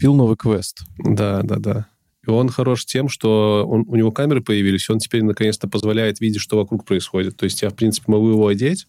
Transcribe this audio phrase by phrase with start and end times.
[0.00, 0.80] купил новый квест.
[0.96, 1.86] Да, да, да.
[2.26, 6.20] И он хорош тем, что он, у него камеры появились, и он теперь наконец-то позволяет
[6.20, 7.36] видеть, что вокруг происходит.
[7.36, 8.86] То есть я, в принципе, могу его одеть,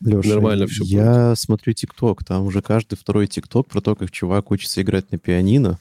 [0.00, 1.38] Леша, Нормально все Я будет.
[1.38, 5.78] смотрю ТикТок, там уже каждый второй ТикТок про то, как чувак учится играть на пианино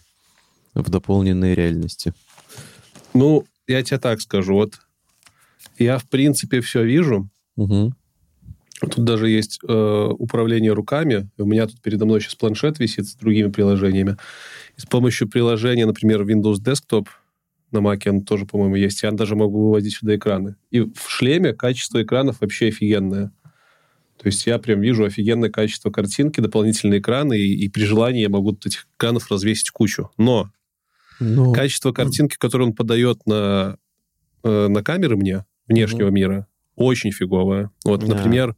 [0.73, 2.13] в дополненной реальности.
[3.13, 4.79] Ну, я тебе так скажу, вот
[5.77, 7.29] я, в принципе, все вижу.
[7.57, 7.93] Угу.
[8.89, 11.29] Тут даже есть э, управление руками.
[11.37, 14.17] У меня тут передо мной сейчас планшет висит с другими приложениями.
[14.77, 17.07] И с помощью приложения, например, Windows Desktop
[17.71, 19.03] на Mac он тоже, по-моему, есть.
[19.03, 20.55] Я даже могу выводить сюда экраны.
[20.71, 23.31] И в шлеме качество экранов вообще офигенное.
[24.17, 28.29] То есть я прям вижу офигенное качество картинки, дополнительные экраны, и, и при желании я
[28.29, 30.11] могу этих экранов развесить кучу.
[30.17, 30.51] Но
[31.19, 31.51] Но...
[31.51, 33.77] качество картинки, которое он подает на,
[34.43, 37.71] э, на камеры мне, внешнего mm мира, очень фиговое.
[37.83, 38.15] Вот, да.
[38.15, 38.55] например,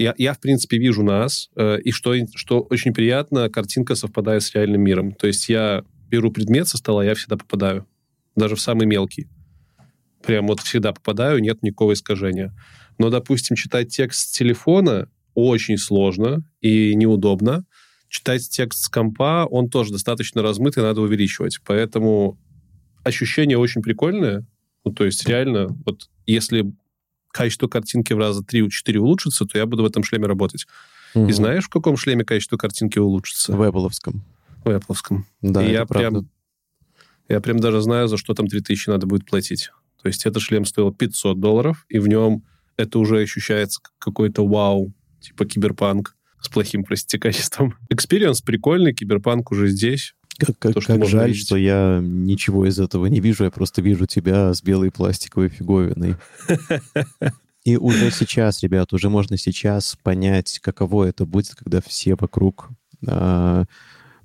[0.00, 4.54] я, я, в принципе, вижу нас, э, и что, что очень приятно, картинка совпадает с
[4.54, 5.12] реальным миром.
[5.12, 7.86] То есть я беру предмет со стола, я всегда попадаю.
[8.34, 9.28] Даже в самый мелкий.
[10.24, 12.54] Прям вот всегда попадаю, нет никакого искажения.
[12.98, 17.66] Но, допустим, читать текст с телефона очень сложно и неудобно.
[18.08, 21.58] Читать текст с компа, он тоже достаточно размытый, надо увеличивать.
[21.66, 22.38] Поэтому
[23.04, 24.46] ощущение очень прикольное.
[24.84, 26.72] Ну, то есть реально, вот если
[27.30, 30.66] качество картинки в раза 3-4 улучшится, то я буду в этом шлеме работать.
[31.14, 31.28] Угу.
[31.28, 33.52] И знаешь, в каком шлеме качество картинки улучшится?
[33.52, 33.90] В Apple.
[34.64, 35.18] В Apple.
[35.42, 36.20] Да, и я правда.
[36.20, 36.30] прям,
[37.28, 39.70] я прям даже знаю, за что там 3000 надо будет платить.
[40.02, 42.44] То есть этот шлем стоил 500 долларов, и в нем
[42.76, 47.76] это уже ощущается как какой-то вау, типа киберпанк с плохим, простите, качеством.
[47.90, 50.14] Experience прикольный, киберпанк уже здесь.
[50.40, 51.46] Как, как, То, что как жаль, видеть.
[51.46, 56.16] что я ничего из этого не вижу, я просто вижу тебя с белой пластиковой фиговиной.
[57.64, 62.70] И уже сейчас, ребят, уже можно сейчас понять, каково это будет, когда все вокруг,
[63.06, 63.64] а,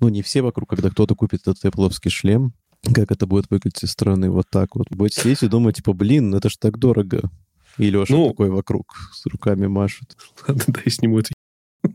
[0.00, 2.54] ну не все вокруг, когда кто-то купит этот Apple шлем,
[2.94, 4.86] как это будет выглядеть со стороны вот так вот.
[4.90, 7.30] Будете сидеть и думать, типа, блин, это ж так дорого.
[7.78, 10.16] И Леша ну, такой вокруг с руками машет.
[10.48, 11.32] Ладно, дай сниму это.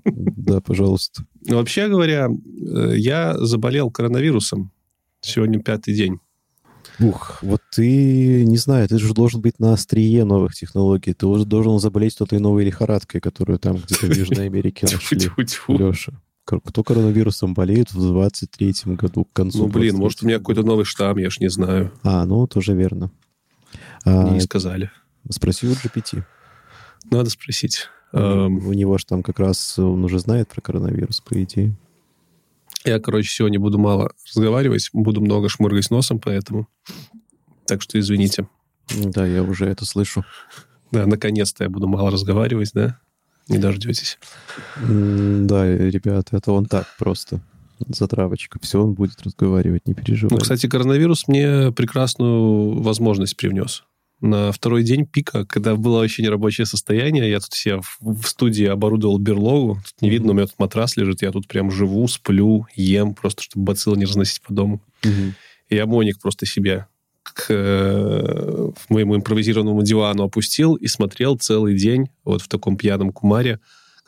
[0.06, 1.24] Да, пожалуйста.
[1.48, 4.72] Вообще говоря, э, я заболел коронавирусом.
[5.22, 6.20] Сегодня пятый день.
[7.00, 11.14] Ух, вот ты, не знаю, ты же должен быть на острие новых технологий.
[11.14, 15.30] Ты уже должен заболеть той новой лихорадкой, которую там где-то в Южной Америке нашли.
[15.68, 16.14] Леша.
[16.44, 19.60] Кто коронавирусом болеет в 23-м году, к концу?
[19.60, 21.92] Ну, блин, может, у меня какой-то новый штамм, я ж не знаю.
[22.04, 23.12] А, ну, тоже верно.
[24.06, 24.92] Мне не сказали.
[25.30, 26.24] Спроси у GPT.
[27.10, 27.88] Надо спросить.
[28.14, 31.76] У, um, у него же там как раз он уже знает про коронавирус, по идее.
[32.84, 36.68] Я, короче, сегодня буду мало разговаривать, буду много шмыргать носом, поэтому...
[37.66, 38.48] Так что извините.
[38.90, 40.26] Да, я уже это слышу.
[40.92, 43.00] Да, наконец-то я буду мало разговаривать, да?
[43.48, 44.18] Не дождетесь.
[44.78, 47.40] Да, ребят, это он так просто.
[47.88, 48.60] Затравочка.
[48.62, 50.36] Все он будет разговаривать, не переживай.
[50.36, 53.84] Ну, кстати, коронавирус мне прекрасную возможность привнес
[54.22, 59.18] на второй день пика, когда было вообще нерабочее состояние, я тут все в студии оборудовал
[59.18, 59.80] берлогу.
[59.84, 60.12] Тут не mm-hmm.
[60.12, 63.98] видно, у меня тут матрас лежит, я тут прям живу, сплю, ем, просто чтобы бациллы
[63.98, 64.82] не разносить по дому.
[65.04, 65.32] Mm-hmm.
[65.70, 66.88] И я моник просто себе
[67.24, 73.60] к э, моему импровизированному дивану опустил и смотрел целый день вот в таком пьяном кумаре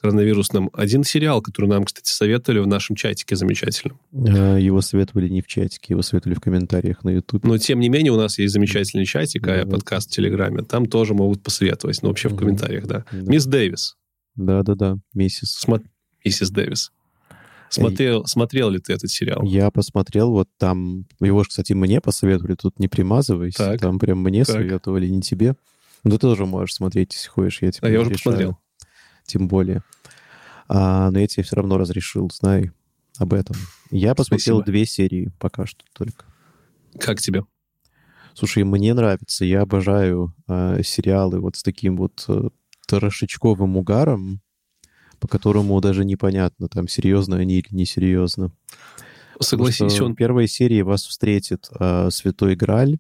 [0.03, 0.69] коронавирусном.
[0.74, 3.97] Один сериал, который нам, кстати, советовали в нашем чатике замечательном.
[4.14, 7.46] А, его советовали не в чатике, его советовали в комментариях на YouTube.
[7.46, 10.63] Но, тем не менее, у нас есть замечательный чатик, а да, подкаст в Телеграме.
[10.63, 13.06] Там тоже могут посоветовать, но вообще в комментариях, да.
[13.13, 13.18] да.
[13.31, 13.96] Мисс Дэвис.
[14.36, 15.53] Да-да-да, миссис.
[15.53, 15.80] Смо...
[16.25, 16.92] Миссис Дэвис.
[17.69, 19.42] Смотрел, смотрел ли ты этот сериал?
[19.44, 24.22] Я посмотрел, вот там, его же, кстати, мне посоветовали, тут не примазывайся, так, там прям
[24.22, 24.58] мне так.
[24.58, 25.56] советовали, не тебе.
[26.03, 28.58] Но ты тоже можешь смотреть, если хочешь, я тебе А я уже посмотрел
[29.26, 29.84] тем более.
[30.68, 32.72] А, но я тебе все равно разрешил, знай
[33.18, 33.56] об этом.
[33.92, 34.66] Я посмотрел Спасибо.
[34.66, 36.26] две серии пока что только.
[37.00, 37.44] Как тебе?
[38.34, 39.46] Слушай, мне нравится.
[39.46, 42.50] Я обожаю э, сериалы вот с таким вот э,
[42.88, 44.42] трошечковым угаром,
[45.20, 48.52] по которому даже непонятно, там, серьезно они или несерьезно.
[49.40, 50.14] Согласись, он...
[50.14, 52.98] В первой серии вас встретит э, Святой Граль,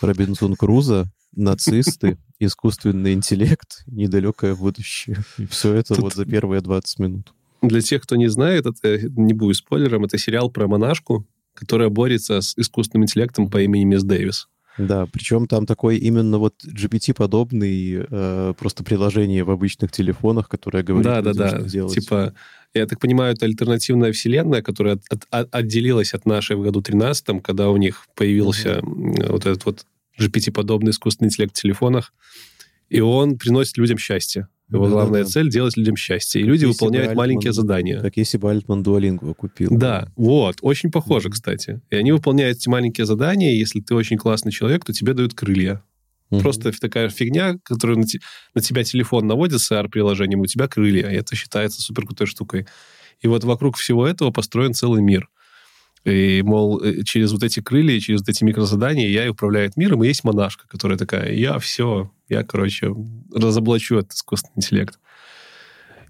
[0.00, 5.18] Робинзон Крузо, нацисты, искусственный интеллект, недалекое будущее.
[5.38, 6.04] И все это Тут...
[6.04, 7.32] вот за первые 20 минут.
[7.62, 12.40] Для тех, кто не знает, это не будет спойлером, это сериал про монашку, которая борется
[12.40, 14.48] с искусственным интеллектом по имени Мисс Дэвис.
[14.76, 21.04] Да, причем там такой именно вот GPT-подобный э, просто приложение в обычных телефонах, которое говорит,
[21.04, 21.48] да, да, да.
[21.48, 21.94] что делать.
[21.94, 22.34] Типа,
[22.74, 27.40] я так понимаю, это альтернативная вселенная, которая от, от, отделилась от нашей в году 13
[27.40, 29.30] когда у них появился mm-hmm.
[29.30, 29.86] вот этот вот
[30.18, 32.12] GPT-подобный искусственный интеллект в телефонах,
[32.88, 34.48] и он приносит людям счастье.
[34.70, 36.40] Его да, главная да, цель делать людям счастье.
[36.40, 38.00] И люди выполняют Альтман, маленькие задания.
[38.00, 39.68] Как если бы Альтман Дуолингу купил.
[39.70, 40.56] Да, вот.
[40.62, 41.82] Очень похоже, кстати.
[41.90, 45.34] И они выполняют эти маленькие задания, и если ты очень классный человек, то тебе дают
[45.34, 45.82] крылья.
[46.30, 46.40] Mm-hmm.
[46.40, 48.04] Просто такая фигня, которая на,
[48.54, 52.66] на тебя телефон наводит с AR-приложением, у тебя крылья, и это считается супер крутой штукой.
[53.20, 55.28] И вот вокруг всего этого построен целый мир.
[56.04, 60.04] И, мол, э, через вот эти крылья, через вот эти микрозадания я и управляет миром.
[60.04, 62.94] И есть монашка, которая такая, я все, я, короче,
[63.32, 64.98] разоблачу этот искусственный интеллект.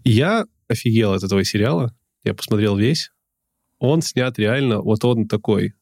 [0.03, 1.95] И я офигел от этого сериала.
[2.25, 3.11] Я посмотрел весь.
[3.79, 5.75] Он снят реально, вот он такой.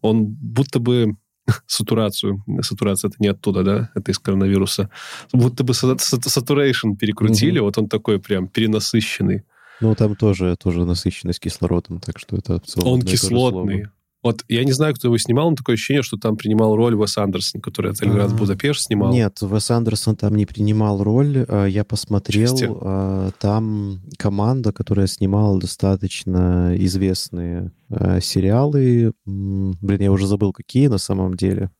[0.00, 1.16] Он будто бы
[1.66, 2.42] сатурацию.
[2.62, 3.90] Сатурация это не оттуда, да?
[3.94, 4.90] Это из коронавируса.
[5.32, 7.58] Будто бы сатурейшн перекрутили.
[7.58, 7.66] Угу.
[7.66, 9.44] Вот он такой прям перенасыщенный.
[9.80, 12.88] Ну, там тоже, тоже насыщенность кислородом, так что это в целом...
[12.88, 13.86] Он кислотный.
[14.20, 17.18] Вот я не знаю, кто его снимал, но такое ощущение, что там принимал роль Уэс
[17.18, 19.12] Андерсон, который «Отель Гранд Будапешт» снимал.
[19.12, 21.44] Нет, Уэс Андерсон там не принимал роль.
[21.48, 22.68] А, я посмотрел, Части.
[22.68, 29.12] А, там команда, которая снимала достаточно известные а, сериалы.
[29.24, 31.70] Блин, я уже забыл, какие на самом деле.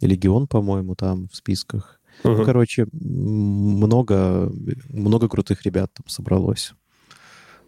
[0.00, 2.00] Легион, по-моему, там в списках.
[2.24, 2.44] Угу.
[2.44, 4.50] Короче, много,
[4.88, 6.72] много крутых ребят там собралось.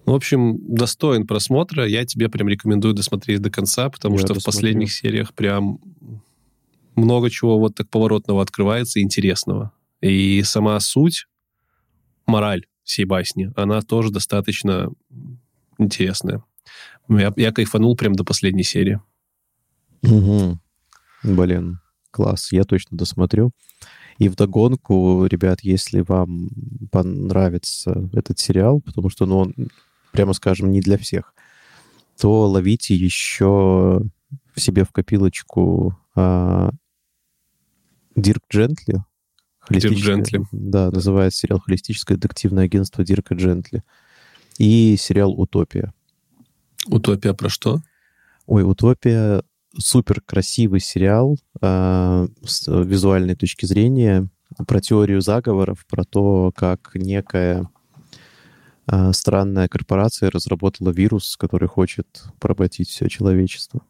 [0.06, 1.84] В общем, достоин просмотра.
[1.86, 4.40] Я тебе прям рекомендую досмотреть до конца, потому Я что досмотрю.
[4.40, 5.80] в последних сериях прям
[6.94, 9.72] много чего вот так поворотного открывается, интересного.
[10.00, 11.26] И сама суть,
[12.24, 14.92] мораль всей басни, она тоже достаточно
[15.76, 16.44] интересная.
[17.08, 19.00] Я, я кайфанул прям до последней серии.
[20.02, 20.58] Угу.
[21.24, 21.80] Блин,
[22.12, 22.52] класс.
[22.52, 23.50] Я точно досмотрю.
[24.18, 26.48] И вдогонку, ребят, если вам
[26.92, 29.54] понравится этот сериал, потому что ну, он
[30.16, 31.34] прямо скажем, не для всех,
[32.18, 34.02] то ловите еще
[34.54, 36.70] в себе в копилочку а,
[38.14, 39.04] Дирк Джентли.
[39.68, 40.46] Дирк Джентли.
[40.52, 43.82] Да, называется сериал «Холистическое детективное агентство Дирка Джентли».
[44.58, 45.92] И сериал «Утопия».
[46.86, 47.82] «Утопия» про что?
[48.46, 49.42] Ой, «Утопия»
[49.78, 54.30] супер красивый сериал э, с визуальной точки зрения
[54.66, 57.68] про теорию заговоров, про то, как некая
[59.12, 63.82] странная корпорация разработала вирус, который хочет поработить все человечество.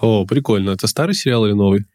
[0.00, 0.70] О, прикольно.
[0.70, 1.86] Это старый сериал или новый?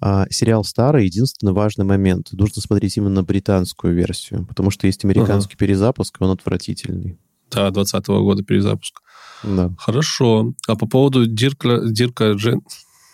[0.00, 1.06] А, сериал старый.
[1.06, 2.32] Единственный важный момент.
[2.32, 5.58] Нужно смотреть именно британскую версию, потому что есть американский ага.
[5.58, 7.18] перезапуск, и он отвратительный.
[7.50, 9.00] Да, 20 -го года перезапуск.
[9.42, 9.70] Да.
[9.78, 10.54] Хорошо.
[10.66, 12.62] А по поводу Дирка, Дирка Джен...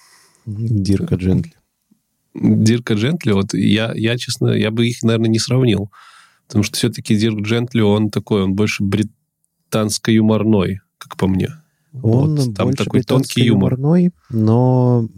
[0.46, 1.55] Дирка Джентли.
[2.34, 5.90] Дирка Джентли, вот я, я, честно, я бы их, наверное, не сравнил.
[6.50, 11.49] Потому что все-таки Дирк Джентли, он такой, он больше британско-юморной, как по мне.
[12.02, 13.75] Он вот, там такой тонкий юмор.
[13.75, 15.08] юморной, но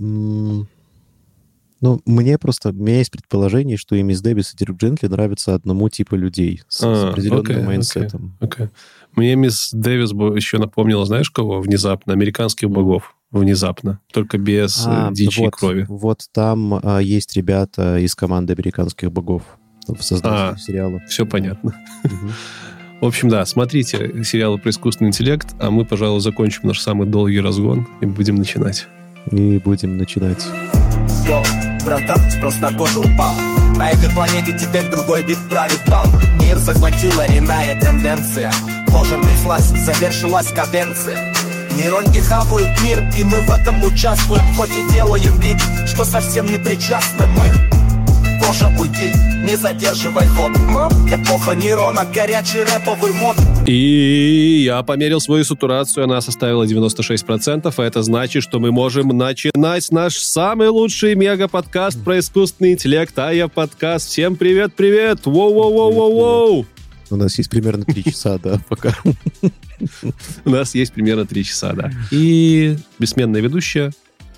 [1.80, 5.54] ну, мне просто, у меня есть предположение, что и Мисс Дэвис, и Дирк Джентли нравятся
[5.54, 8.36] одному типу людей с, а, с определенным okay, mindset ом.
[8.40, 8.70] Okay, okay.
[9.16, 11.62] Мне Мисс Дэвис еще напомнила, знаешь кого?
[11.62, 12.12] Внезапно.
[12.12, 13.16] Американских богов.
[13.30, 14.00] Внезапно.
[14.12, 15.86] Только без а, дичи вот, крови.
[15.88, 19.42] Вот там а, есть ребята из команды американских богов
[19.88, 21.00] в создании а, сериала.
[21.08, 21.74] Все понятно.
[23.00, 27.40] В общем, да, смотрите сериалы про искусственный интеллект, а мы, пожалуй, закончим наш самый долгий
[27.40, 28.86] разгон и будем начинать.
[29.32, 30.46] И будем начинать.
[31.26, 31.42] Йо,
[31.84, 33.34] братан, спрос на кожу упал.
[33.76, 36.06] На этой планете теперь другой вид правит бал.
[36.40, 38.52] Мир захватила иная тенденция.
[38.86, 41.34] Кожа тряслась, завершилась каденция.
[41.76, 45.56] Нейронки хавают мир, и мы в этом участвуем Хоть и делаем вид,
[45.88, 47.81] что совсем не причастны мы
[48.52, 49.12] тоже уйти
[49.44, 50.52] Не задерживай ход
[51.10, 58.02] Эпоха нейрона, горячий рэповый мод И я померил свою сатурацию, она составила 96%, а это
[58.02, 64.08] значит, что мы можем начинать наш самый лучший мега-подкаст про искусственный интеллект, а я подкаст.
[64.08, 65.20] Всем привет-привет!
[65.24, 66.66] Воу-воу-воу-воу-воу!
[67.10, 68.94] У нас есть примерно три часа, да, пока.
[70.44, 71.90] У нас есть примерно три часа, да.
[72.10, 73.92] И бессменная ведущая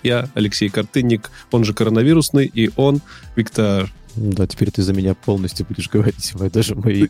[0.04, 3.00] я Алексей Картынник, он же коронавирусный, и он
[3.36, 7.06] Виктор да, теперь ты за меня полностью будешь говорить, даже мои.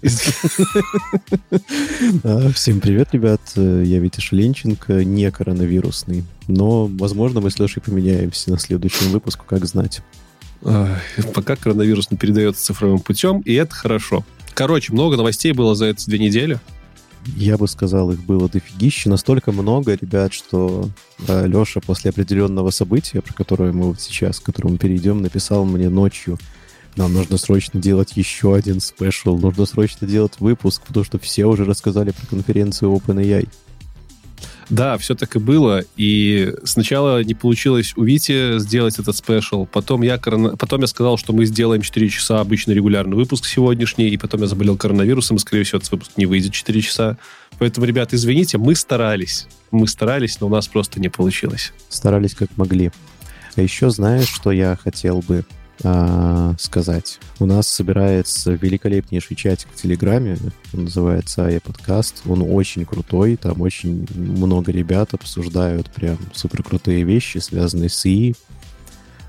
[2.22, 3.40] А, всем привет, ребят.
[3.56, 6.24] Я Витя Шеленченко, не коронавирусный.
[6.48, 10.02] Но, возможно, мы с Лешей поменяемся на следующем выпуску, как знать.
[10.60, 14.24] Пока коронавирус не передается цифровым путем, и это хорошо.
[14.54, 16.60] Короче, много новостей было за эти две недели.
[17.36, 19.08] Я бы сказал, их было дофигища.
[19.08, 20.90] Настолько много, ребят, что
[21.26, 25.88] э, Леша после определенного события, про которое мы вот сейчас, к которому перейдем, написал мне
[25.88, 26.38] ночью,
[26.96, 31.64] нам нужно срочно делать еще один special, нужно срочно делать выпуск, потому что все уже
[31.64, 33.48] рассказали про конференцию OpenAI.
[34.70, 35.84] Да, все так и было.
[35.96, 39.66] И сначала не получилось у Вити сделать этот special.
[39.66, 40.56] Потом я, корона...
[40.56, 44.08] потом я сказал, что мы сделаем 4 часа обычный регулярный выпуск сегодняшний.
[44.08, 47.18] И потом я заболел коронавирусом, и, скорее всего, этот выпуск не выйдет 4 часа.
[47.58, 49.46] Поэтому, ребята, извините, мы старались.
[49.70, 51.72] Мы старались, но у нас просто не получилось.
[51.88, 52.90] Старались как могли.
[53.56, 55.44] А еще знаешь, что я хотел бы
[55.82, 57.18] а, сказать.
[57.40, 60.38] У нас собирается великолепнейший чатик в Телеграме,
[60.72, 62.22] он называется АЯ Подкаст.
[62.26, 68.34] Он очень крутой, там очень много ребят обсуждают прям супер крутые вещи, связанные с ИИ,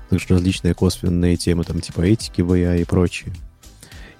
[0.08, 3.32] также различные косвенные темы, там типа этики в AI и прочее.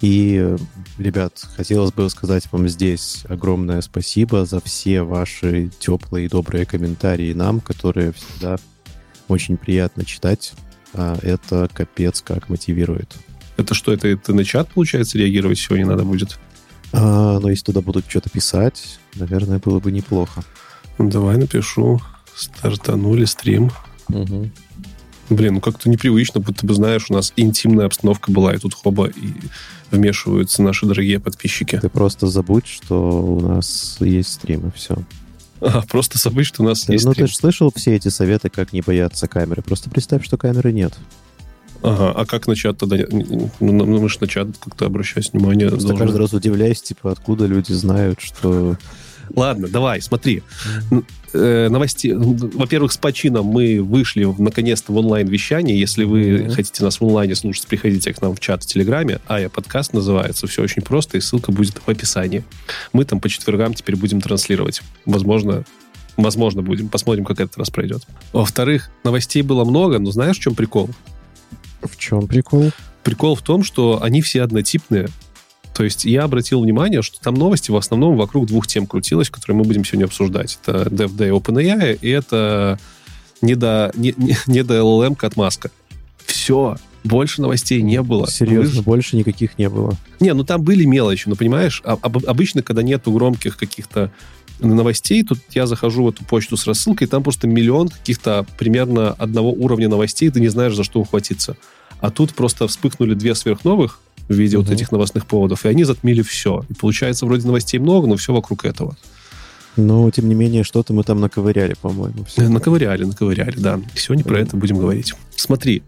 [0.01, 0.57] И,
[0.99, 7.33] ребят, хотелось бы сказать вам здесь огромное спасибо за все ваши теплые и добрые комментарии
[7.33, 8.57] нам, которые всегда
[9.29, 10.53] очень приятно читать
[11.23, 13.15] это капец как мотивирует.
[13.57, 16.39] Это что, это, это на чат, получается, реагировать сегодня надо будет?
[16.93, 20.43] А, но если туда будут что-то писать, наверное, было бы неплохо.
[20.99, 22.01] Ну, давай напишу.
[22.35, 23.71] Стартанули стрим.
[24.09, 24.51] Угу.
[25.31, 29.09] Блин, ну как-то непривычно, будто бы, знаешь, у нас интимная обстановка была, и тут хоба,
[29.09, 29.33] и
[29.91, 31.79] вмешиваются наши дорогие подписчики.
[31.79, 34.97] Ты просто забудь, что у нас есть стрим, и все.
[35.61, 37.27] А, просто забыть, что у нас есть Ну, стрим.
[37.27, 39.63] ты же слышал все эти советы, как не бояться камеры.
[39.63, 40.93] Просто представь, что камеры нет.
[41.83, 42.97] Ага, а как на чат тогда?
[43.11, 46.05] Ну, мы же на чат как-то обращать внимание Просто должны.
[46.05, 48.77] каждый раз удивляюсь, типа, откуда люди знают, что...
[49.35, 50.43] Ладно, давай, смотри.
[51.33, 52.13] Э, новости.
[52.17, 55.79] Во-первых, с почином мы вышли наконец-то в онлайн-вещание.
[55.79, 56.51] Если вы mm-hmm.
[56.51, 59.21] хотите нас в онлайне слушать, приходите к нам в чат в Телеграме.
[59.27, 60.47] А я подкаст называется.
[60.47, 62.45] Все очень просто, и ссылка будет в описании.
[62.93, 64.83] Мы там по четвергам теперь будем транслировать.
[65.05, 65.65] Возможно,
[66.17, 66.89] возможно будем.
[66.89, 68.03] Посмотрим, как этот раз пройдет.
[68.33, 70.89] Во-вторых, новостей было много, но знаешь, в чем прикол?
[71.83, 72.71] В чем прикол?
[73.03, 75.09] Прикол в том, что они все однотипные.
[75.77, 79.59] То есть я обратил внимание, что там новости в основном вокруг двух тем крутилось, которые
[79.59, 80.59] мы будем сегодня обсуждать.
[80.63, 82.79] Это DevDay OpenAI и это
[83.43, 84.15] не до, не,
[84.47, 85.71] не до LLM от Маска.
[86.25, 86.79] Все.
[87.05, 88.27] Больше новостей не было.
[88.27, 88.85] Серьезно, Вы...
[88.85, 89.99] больше никаких не было.
[90.19, 94.11] Не, ну там были мелочи, ну понимаешь, а, обычно, когда нету громких каких-то
[94.61, 99.53] новостей, тут я захожу в эту почту с рассылкой, там просто миллион каких-то примерно одного
[99.53, 101.59] уровня новостей, ты не знаешь, за что ухватиться.
[102.01, 104.67] А тут просто вспыхнули две сверхновых, в виде угу.
[104.67, 106.65] вот этих новостных поводов, и они затмили все.
[106.69, 108.97] И получается, вроде новостей много, но все вокруг этого.
[109.77, 112.25] Но, тем не менее, что-то мы там наковыряли, по-моему.
[112.25, 112.49] Все.
[112.49, 113.79] Наковыряли, наковыряли, да.
[113.95, 115.15] Сегодня про это будем говорить.
[115.37, 115.83] Смотри.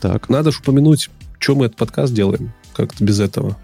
[0.00, 0.28] Так.
[0.28, 2.52] Надо же упомянуть, что мы этот подкаст делаем.
[2.74, 3.56] Как-то без этого.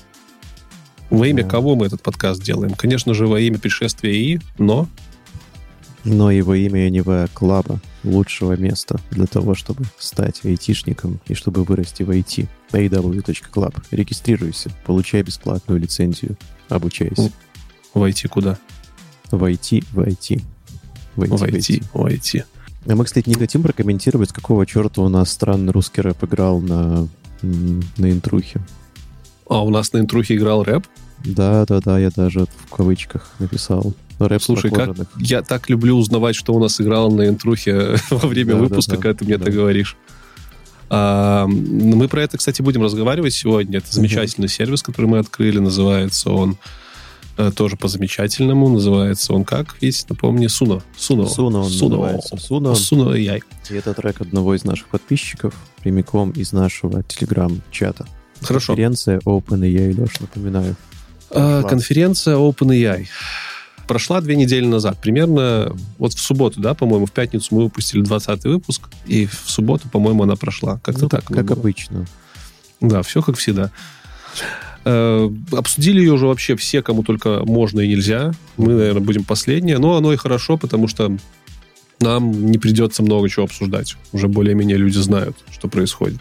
[1.10, 2.72] Во имя кого мы этот подкаст делаем?
[2.74, 4.88] Конечно же, во имя пришествия ИИ, но
[6.04, 12.02] но во имя Anywhere Club лучшего места для того, чтобы стать айтишником и чтобы вырасти
[12.02, 12.46] в IT.
[12.72, 13.74] aw.club.
[13.90, 16.36] Регистрируйся, получай бесплатную лицензию,
[16.68, 17.30] обучайся.
[17.94, 18.58] В IT куда?
[19.30, 20.42] В IT, в IT.
[21.16, 21.84] В IT, в IT.
[21.92, 22.44] В IT.
[22.86, 27.08] А мы, кстати, не хотим прокомментировать, какого черта у нас странный русский рэп играл на,
[27.42, 28.60] на интрухе.
[29.48, 30.86] А у нас на интрухе играл рэп?
[31.24, 33.94] Да, да, да, я даже в кавычках написал.
[34.18, 38.54] Рэп Слушай, как я так люблю узнавать, что у нас играло на интрухе во время
[38.54, 39.02] да, выпуска, да, да.
[39.02, 39.42] когда ты мне да.
[39.44, 39.96] это говоришь.
[40.90, 43.78] А, мы про это, кстати, будем разговаривать сегодня.
[43.78, 44.52] Это замечательный угу.
[44.52, 45.58] сервис, который мы открыли.
[45.58, 46.56] Называется он
[47.36, 48.68] э, тоже по-замечательному.
[48.68, 49.76] Называется он как?
[49.80, 50.82] Есть, напомни, Суно.
[50.96, 51.26] Суно.
[51.26, 51.96] Суно он Суно.
[51.96, 52.36] называется.
[52.36, 52.74] Суно.
[52.74, 53.42] Суно AI.
[53.70, 58.06] И это трек одного из наших подписчиков, прямиком из нашего телеграм-чата.
[58.42, 58.74] Хорошо.
[58.74, 60.76] Конференция OpenAI, Леш, напоминаю.
[61.34, 63.06] А, конференция OpenAI
[63.86, 64.98] прошла две недели назад.
[65.00, 69.88] Примерно вот в субботу, да, по-моему, в пятницу мы выпустили 20 выпуск, и в субботу,
[69.88, 70.80] по-моему, она прошла.
[70.82, 71.24] Как-то ну, так.
[71.24, 72.06] Как обычно.
[72.80, 73.70] Да, все как всегда.
[74.84, 78.32] Э, обсудили ее уже вообще все, кому только можно и нельзя.
[78.56, 79.78] Мы, наверное, будем последние.
[79.78, 81.16] Но оно и хорошо, потому что
[82.00, 83.96] нам не придется много чего обсуждать.
[84.12, 86.20] Уже более-менее люди знают, что происходит.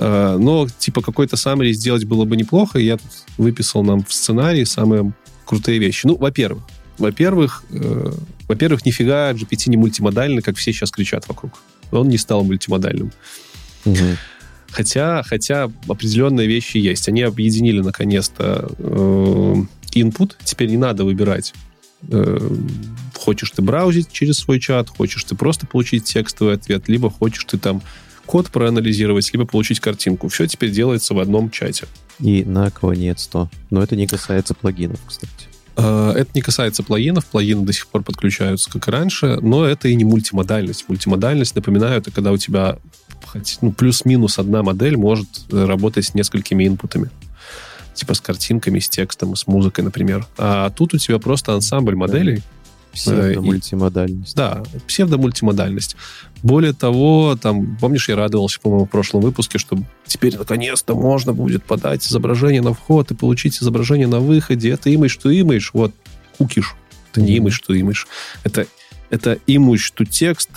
[0.00, 2.78] Э, но, типа, какой-то саммари сделать было бы неплохо.
[2.78, 5.12] Я тут выписал нам в сценарии самые
[5.44, 6.06] крутые вещи.
[6.06, 6.62] Ну, во-первых,
[6.96, 8.12] во-первых, э,
[8.48, 11.52] во-первых, нифига GPT не мультимодальный, как все сейчас кричат вокруг.
[11.92, 13.12] Он не стал мультимодальным.
[13.84, 14.16] Угу.
[14.70, 17.08] Хотя, хотя определенные вещи есть.
[17.08, 19.54] Они объединили наконец-то э,
[19.94, 20.32] input.
[20.44, 21.52] Теперь не надо выбирать.
[22.08, 22.38] Э,
[23.14, 27.58] хочешь ты браузить через свой чат, хочешь ты просто получить текстовый ответ, либо хочешь ты
[27.58, 27.82] там
[28.30, 30.28] код проанализировать, либо получить картинку.
[30.28, 31.88] Все теперь делается в одном чате.
[32.20, 33.50] И наконец-то.
[33.70, 35.32] Но это не касается плагинов, кстати.
[35.74, 39.88] А, это не касается плагинов, плагины до сих пор подключаются, как и раньше, но это
[39.88, 40.84] и не мультимодальность.
[40.86, 42.78] Мультимодальность, напоминаю, это когда у тебя
[43.62, 47.10] ну, плюс-минус одна модель может работать с несколькими инпутами.
[47.94, 50.24] Типа с картинками, с текстом, с музыкой, например.
[50.38, 52.44] А тут у тебя просто ансамбль моделей.
[52.92, 54.34] Псевдомультимодальность.
[54.34, 55.96] Да, псевдомультимодальность.
[56.42, 61.62] Более того, там, помнишь, я радовался, по-моему, в прошлом выпуске, что теперь наконец-то можно будет
[61.64, 64.70] подать изображение на вход и получить изображение на выходе.
[64.70, 65.70] Это имидж, что имидж.
[65.72, 65.94] Вот,
[66.38, 66.74] кукиш.
[67.12, 68.06] Это не имидж, что имидж.
[68.44, 68.66] Это,
[69.10, 70.50] это image to текст,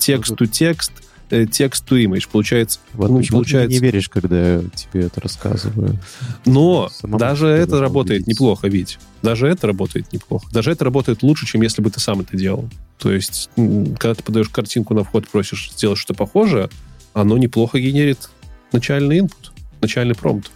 [0.00, 0.92] текст to текст,
[1.28, 2.28] текст to image.
[2.30, 3.68] Получается, ну, получается...
[3.68, 5.98] Ты не веришь, когда я тебе это рассказываю.
[6.44, 8.34] Но Самому даже это работает видеть.
[8.34, 8.98] неплохо, ведь.
[9.22, 10.46] Даже это работает неплохо.
[10.52, 12.68] Даже это работает лучше, чем если бы ты сам это делал.
[12.98, 16.68] То есть, когда ты подаешь картинку на вход, просишь сделать что-то похожее,
[17.12, 18.30] оно неплохо генерит
[18.72, 20.50] начальный input, начальный промпт.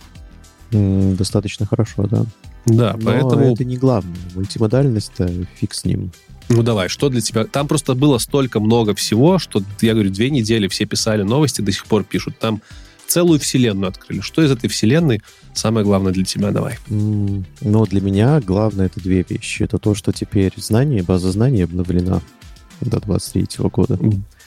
[0.70, 2.24] Достаточно хорошо, да.
[2.66, 3.52] Да, Но поэтому...
[3.52, 4.18] это не главное.
[4.34, 6.12] Мультимодальность-то фиг с ним.
[6.50, 7.45] Ну давай, что для тебя?
[7.45, 11.71] Там просто было столько много всего, что, я говорю, две недели все писали новости, до
[11.71, 12.38] сих пор пишут.
[12.40, 12.61] Там
[13.07, 14.21] целую вселенную открыли.
[14.21, 15.23] Что из этой вселенной
[15.54, 16.50] самое главное для тебя?
[16.50, 16.76] Давай.
[16.88, 19.62] Ну, для меня главное это две вещи.
[19.62, 22.21] Это то, что теперь знание, база знаний обновлена
[22.80, 23.97] до 23 года.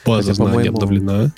[0.04, 1.32] База Хотя, знаний обновлена?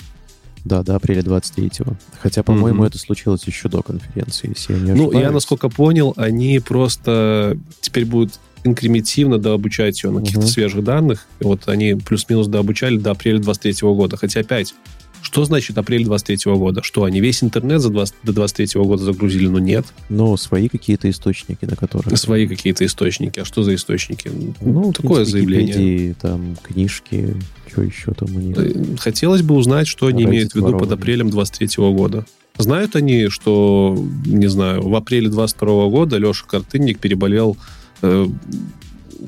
[0.65, 1.95] Да, до апреля 23-го.
[2.19, 2.87] Хотя, по-моему, mm-hmm.
[2.87, 5.13] это случилось еще до конференции, если я не ошибаюсь.
[5.13, 10.47] Ну, я, насколько понял, они просто теперь будут инкрементивно дообучать ее на каких-то угу.
[10.47, 11.25] свежих данных.
[11.39, 14.17] И вот они плюс-минус дообучали до апреля 23 года.
[14.17, 14.73] Хотя опять,
[15.21, 16.81] что значит апрель 23 года?
[16.83, 19.47] Что, они весь интернет за 20, до 23 года загрузили?
[19.47, 19.85] Ну, нет.
[20.09, 22.17] Ну, свои какие-то источники, на которых...
[22.17, 23.39] Свои какие-то источники.
[23.39, 24.31] А что за источники?
[24.61, 26.15] Ну, такое заявление.
[26.21, 27.35] там, книжки,
[27.69, 28.57] что еще там у них?
[28.99, 32.25] Хотелось бы узнать, что они имеют в виду под апрелем 23 года.
[32.57, 37.55] Знают они, что, не знаю, в апреле 22 года Леша Картынник переболел
[38.01, 38.27] э,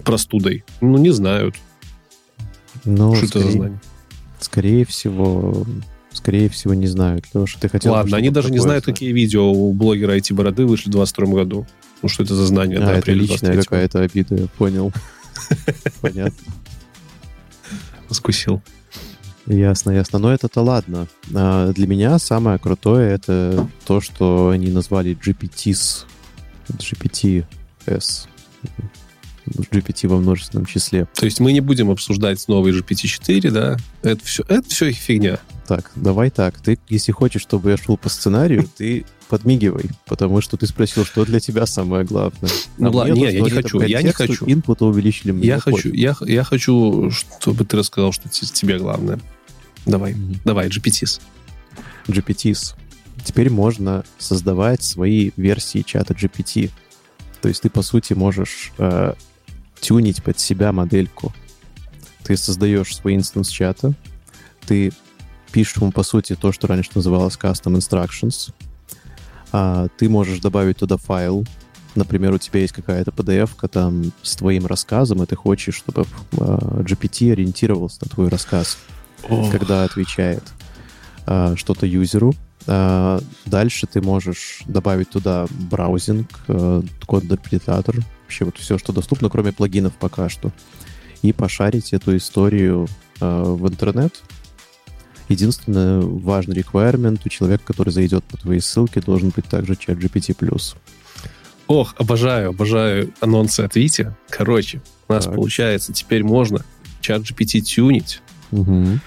[0.03, 0.63] простудой?
[0.81, 1.55] Ну, не знают.
[2.85, 3.79] Ну, что скорее, это за знание?
[4.39, 5.65] Скорее всего,
[6.11, 7.25] скорее всего, не знают.
[7.25, 7.93] Потому что ты хотел...
[7.93, 8.95] Ладно, они даже не знают, знать.
[8.95, 11.67] какие видео у блогера IT-бороды вышли в 22 году.
[12.01, 12.79] Ну, что это за знание?
[12.79, 14.91] А, это личная какая-то обида, я понял.
[16.01, 16.53] Понятно.
[18.09, 18.61] Скусил.
[19.45, 20.19] Ясно, ясно.
[20.19, 21.07] Но это-то ладно.
[21.33, 26.05] А для меня самое крутое это то, что они назвали GPTs.
[26.69, 28.27] GPT-S.
[29.47, 31.07] GPT во множественном числе.
[31.15, 33.77] То есть мы не будем обсуждать новый GPT-4, да?
[34.03, 35.39] Это все, это все фигня.
[35.67, 36.59] Так, давай так.
[36.59, 41.25] Ты, если хочешь, чтобы я шел по сценарию, ты подмигивай, потому что ты спросил, что
[41.25, 42.51] для тебя самое главное.
[42.77, 44.45] Ну, ладно, нет, я не хочу, я не хочу.
[44.47, 45.47] Инпута увеличили мне.
[45.47, 49.19] Я хочу, я, я хочу, чтобы ты рассказал, что тебе главное.
[49.85, 50.37] Давай, mm-hmm.
[50.43, 51.21] давай, GPTs.
[52.07, 52.75] GPTs.
[53.23, 56.71] Теперь можно создавать свои версии чата GPT.
[57.41, 59.13] То есть ты, по сути, можешь э,
[59.79, 61.33] тюнить под себя модельку.
[62.23, 63.93] Ты создаешь свой инстанс чата,
[64.65, 64.91] ты
[65.51, 68.53] пишешь ему, по сути, то, что раньше называлось custom instructions.
[69.51, 71.45] А, ты можешь добавить туда файл.
[71.95, 76.81] Например, у тебя есть какая-то PDF-ка там с твоим рассказом, и ты хочешь, чтобы а,
[76.81, 78.77] GPT ориентировался на твой рассказ,
[79.27, 79.51] Ох.
[79.51, 80.43] когда отвечает
[81.25, 82.35] а, что-то юзеру.
[82.71, 89.51] А, дальше ты можешь добавить туда браузинг, э, код-интерпретатор, вообще вот все, что доступно, кроме
[89.51, 90.51] плагинов пока что,
[91.23, 92.87] и пошарить эту историю
[93.21, 94.21] э, в интернет.
[95.29, 100.75] Единственное, важный requirement у человека, который зайдет по твоей ссылке, должен быть также чат GPT+.
[101.65, 104.13] Ох, обожаю, обожаю анонсы от Вити.
[104.29, 105.33] Короче, у нас так.
[105.33, 106.63] получается, теперь можно
[107.01, 108.21] чат GPT тюнить.
[108.51, 108.99] Угу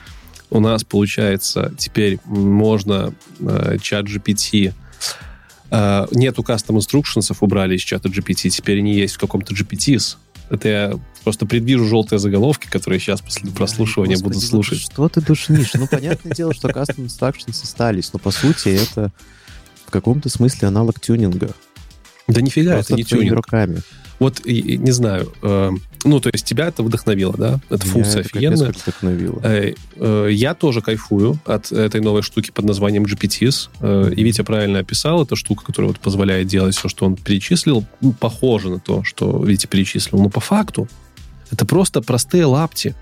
[0.52, 4.74] у нас, получается, теперь можно э, чат GPT...
[5.70, 10.16] Э, нету custom instructions, убрали из чата GPT, теперь они есть в каком-то GPTs.
[10.50, 14.84] Это я просто предвижу желтые заголовки, которые сейчас после прослушивания Господи, буду слушать.
[14.88, 15.72] Ну, что ты душнишь?
[15.72, 19.10] Ну, понятное дело, что custom instructions остались, но по сути это
[19.86, 21.54] в каком-то смысле аналог тюнинга.
[22.28, 23.36] Да нифига, это не тюнинг.
[23.36, 23.80] руками.
[24.22, 25.70] Вот, не знаю, э,
[26.04, 27.60] ну, то есть тебя это вдохновило, да?
[27.70, 28.72] Это функция это офигенная.
[28.72, 29.40] вдохновило.
[29.42, 33.68] Э, э, я тоже кайфую от этой новой штуки под названием GPTs.
[33.80, 37.84] Э, и Витя правильно описал, это штука, которая вот позволяет делать все, что он перечислил.
[38.00, 40.22] Ну, похоже на то, что Витя перечислил.
[40.22, 40.88] Но по факту
[41.50, 42.94] это просто простые лапти.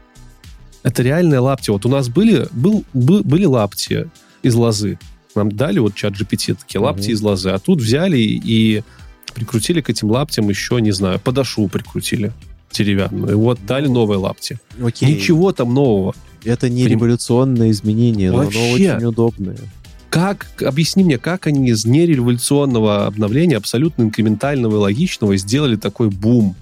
[0.82, 1.68] Это реальные лапти.
[1.68, 4.10] Вот у нас были, был, был, были лапти
[4.42, 4.98] из лозы.
[5.34, 7.12] Нам дали вот чат GPT, такие лапти mm-hmm.
[7.12, 7.50] из лозы.
[7.50, 8.82] А тут взяли и
[9.32, 12.32] прикрутили к этим лаптям еще, не знаю, подошу прикрутили
[12.72, 13.32] деревянную.
[13.32, 14.58] И вот дали новые лапти.
[14.82, 15.14] Окей.
[15.14, 16.14] Ничего там нового.
[16.44, 16.98] Это не Прям...
[16.98, 18.58] революционное изменение, Вообще.
[18.58, 19.56] но оно очень удобное.
[20.08, 26.56] Как, объясни мне, как они из нереволюционного обновления, абсолютно инкрементального и логичного, сделали такой бум?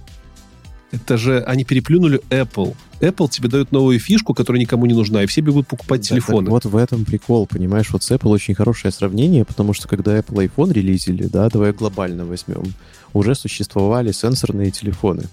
[0.91, 2.75] Это же они переплюнули Apple.
[2.99, 6.49] Apple тебе дает новую фишку, которая никому не нужна, и все бегут покупать да, телефоны.
[6.49, 7.89] вот в этом прикол, понимаешь?
[7.91, 12.25] Вот с Apple очень хорошее сравнение, потому что когда Apple iPhone релизили, да, давай глобально
[12.25, 12.73] возьмем,
[13.13, 15.23] уже существовали сенсорные телефоны.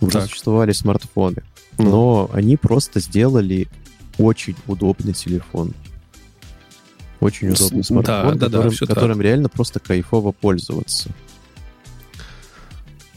[0.00, 0.28] Уже Так.
[0.28, 1.42] существовали смартфоны.
[1.78, 1.90] Ну.
[1.90, 3.68] Но они просто сделали
[4.18, 5.74] очень удобный телефон.
[7.20, 8.88] Очень удобный да, смартфон, да, да, которым, так.
[8.88, 11.10] которым реально просто кайфово пользоваться.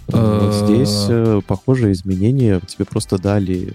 [0.07, 3.73] Вот здесь, э, похоже, изменения тебе просто дали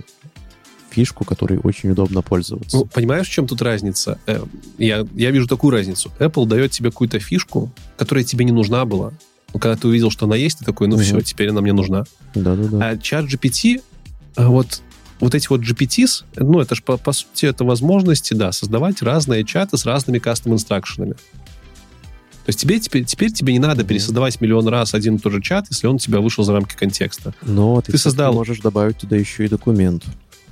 [0.91, 2.77] фишку, которой очень удобно пользоваться.
[2.77, 4.19] Ну, понимаешь, в чем тут разница?
[4.27, 4.43] Э,
[4.79, 6.11] Я, я вижу такую разницу.
[6.19, 9.13] Apple дает тебе какую-то фишку, которая тебе не нужна была.
[9.55, 11.05] Но когда ты увидел, что она есть, ты такой, ну Мгм.
[11.05, 12.05] все, теперь она мне нужна.
[12.35, 12.91] Да-да-да.
[12.91, 13.81] А чат GPT,
[14.37, 14.83] э, вот,
[15.21, 19.45] вот эти вот GPTs, ну, это же, по, по сути, это возможности, да, создавать разные
[19.45, 21.15] чаты с разными кастом инстракшенами.
[22.49, 25.43] То есть тебе теперь, теперь тебе не надо пересоздавать миллион раз один и тот же
[25.43, 27.35] чат, если он у тебя вышел за рамки контекста.
[27.43, 30.05] Но ты, ты создал- можешь добавить туда еще и документ.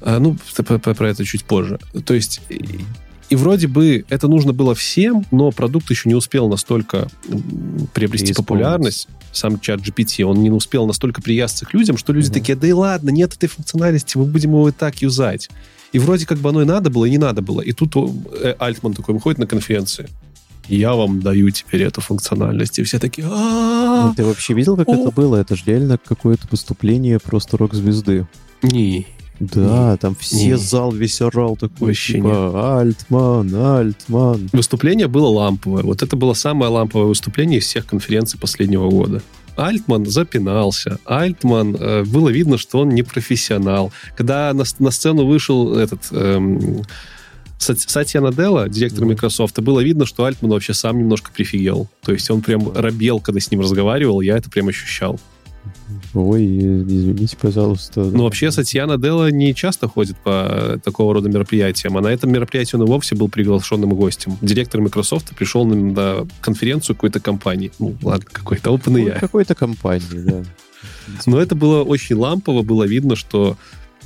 [0.03, 1.79] А, ну, т- п- п- про это чуть позже.
[2.05, 7.09] То есть, и, вроде бы это нужно было всем, но продукт еще не успел настолько
[7.95, 12.35] приобрести популярность, сам чат GPT, он не успел настолько приясться к людям, что люди Мгм.
[12.35, 15.49] такие, да и ладно, нет этой функциональности, мы будем его и так юзать.
[15.93, 17.63] И вроде как бы оно и надо было, и не надо было.
[17.63, 20.11] И тут э, Альтман такой выходит на конференции.
[20.69, 22.79] Я вам даю теперь эту функциональность.
[22.79, 24.95] И все такие, Ну, ты вообще видел, как О.
[24.95, 25.37] это было?
[25.37, 28.27] Это же реально какое-то выступление просто рок-звезды.
[28.63, 29.07] Не,
[29.39, 30.57] Да, там все Не.
[30.57, 34.49] зал весь орал такой, Вообще типа, Альтман, Альтман.
[34.53, 35.83] Выступление было ламповое.
[35.83, 39.23] Вот это было самое ламповое выступление из всех конференций последнего года.
[39.57, 40.99] Альтман запинался.
[41.05, 43.93] Альтман, э, было видно, что он не профессионал.
[44.17, 46.83] Когда на, на сцену вышел этот эм,
[47.59, 49.11] Сатья Наделла, директор Мгм.
[49.13, 51.89] Microsoft, было видно, что Альтман вообще сам немножко прифигел.
[52.03, 55.19] То есть он прям робел, когда с ним разговаривал, я это прям ощущал.
[56.15, 58.05] Ой, э, извините, пожалуйста.
[58.05, 62.77] Но вообще Сатья Наделла не часто ходит по такого рода мероприятиям, а на этом мероприятии
[62.77, 64.37] он и вовсе был приглашенным гостем.
[64.41, 67.73] Директор Microsoft пришел на, конференцию какой-то компании.
[67.79, 69.19] Ну, ладно, какой-то Ну, OpenAI.
[69.19, 70.45] Какой-то компании, да.
[71.27, 73.57] Но это было очень лампово, было видно, что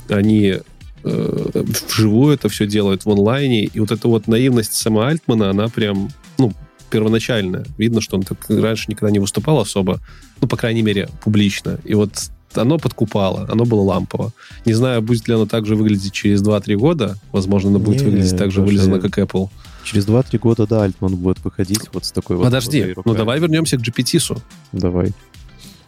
[0.09, 0.57] они
[1.05, 5.69] э, вживую это все делают в онлайне, и вот эта вот наивность сама Альтмана, она
[5.69, 6.53] прям, ну,
[6.91, 7.65] первоначальная.
[7.79, 10.01] Видно, что он так раньше никогда не выступал особо,
[10.41, 11.79] ну, по крайней мере, публично.
[11.85, 14.33] И вот оно подкупало, оно было лампово.
[14.65, 17.17] Не знаю, будет ли оно так же выглядеть через 2-3 года.
[17.33, 19.49] Возможно, оно будет Не, выглядеть так же вылизано, как Apple.
[19.85, 22.45] Через 2-3 года, да, Альтман будет выходить вот с такой вот...
[22.45, 24.43] Подожди, своей ну давай вернемся к GPT-су.
[24.73, 25.13] Давай.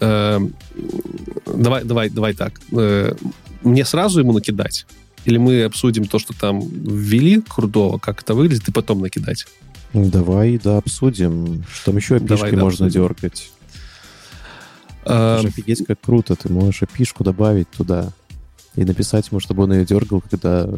[0.00, 0.54] Эм,
[1.46, 2.60] давай, давай, давай так.
[2.72, 3.14] Э,
[3.62, 4.86] мне сразу ему накидать?
[5.24, 9.46] Или мы обсудим то, что там ввели крутого, как это выглядит, и потом накидать?
[9.92, 11.64] Давай, да, обсудим.
[11.72, 13.02] Что там еще Давай, опишки да, можно обсудим.
[13.02, 13.52] дергать?
[15.04, 16.34] Это же офигеть, как круто.
[16.36, 18.12] Ты можешь опишку добавить туда
[18.74, 20.68] и написать ему, чтобы он ее дергал, когда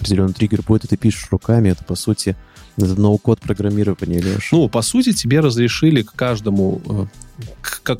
[0.00, 1.70] определенный триггер будет, и ты пишешь руками.
[1.70, 2.36] Это, по сути,
[2.76, 4.50] это ноу-код программирования, Леш.
[4.52, 7.06] ну, по сути, тебе разрешили к каждому, э,
[7.60, 7.98] к, как,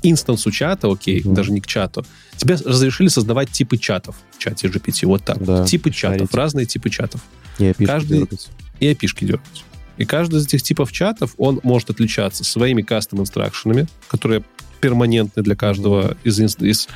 [0.00, 1.34] к инстансу чата, окей, Мгм.
[1.34, 2.04] даже не к чату,
[2.36, 5.06] тебе разрешили создавать типы чатов в чате GPT.
[5.06, 5.42] Вот так.
[5.44, 6.36] Да, типы чатов, шарите.
[6.36, 7.20] разные типы чатов.
[7.58, 8.48] не опишки каждый- дергать.
[8.80, 9.64] и опишки дергать.
[9.96, 14.44] И каждый из этих типов чатов, он может отличаться своими кастом инстракшенами, которые
[14.80, 16.88] перманентны для каждого из, из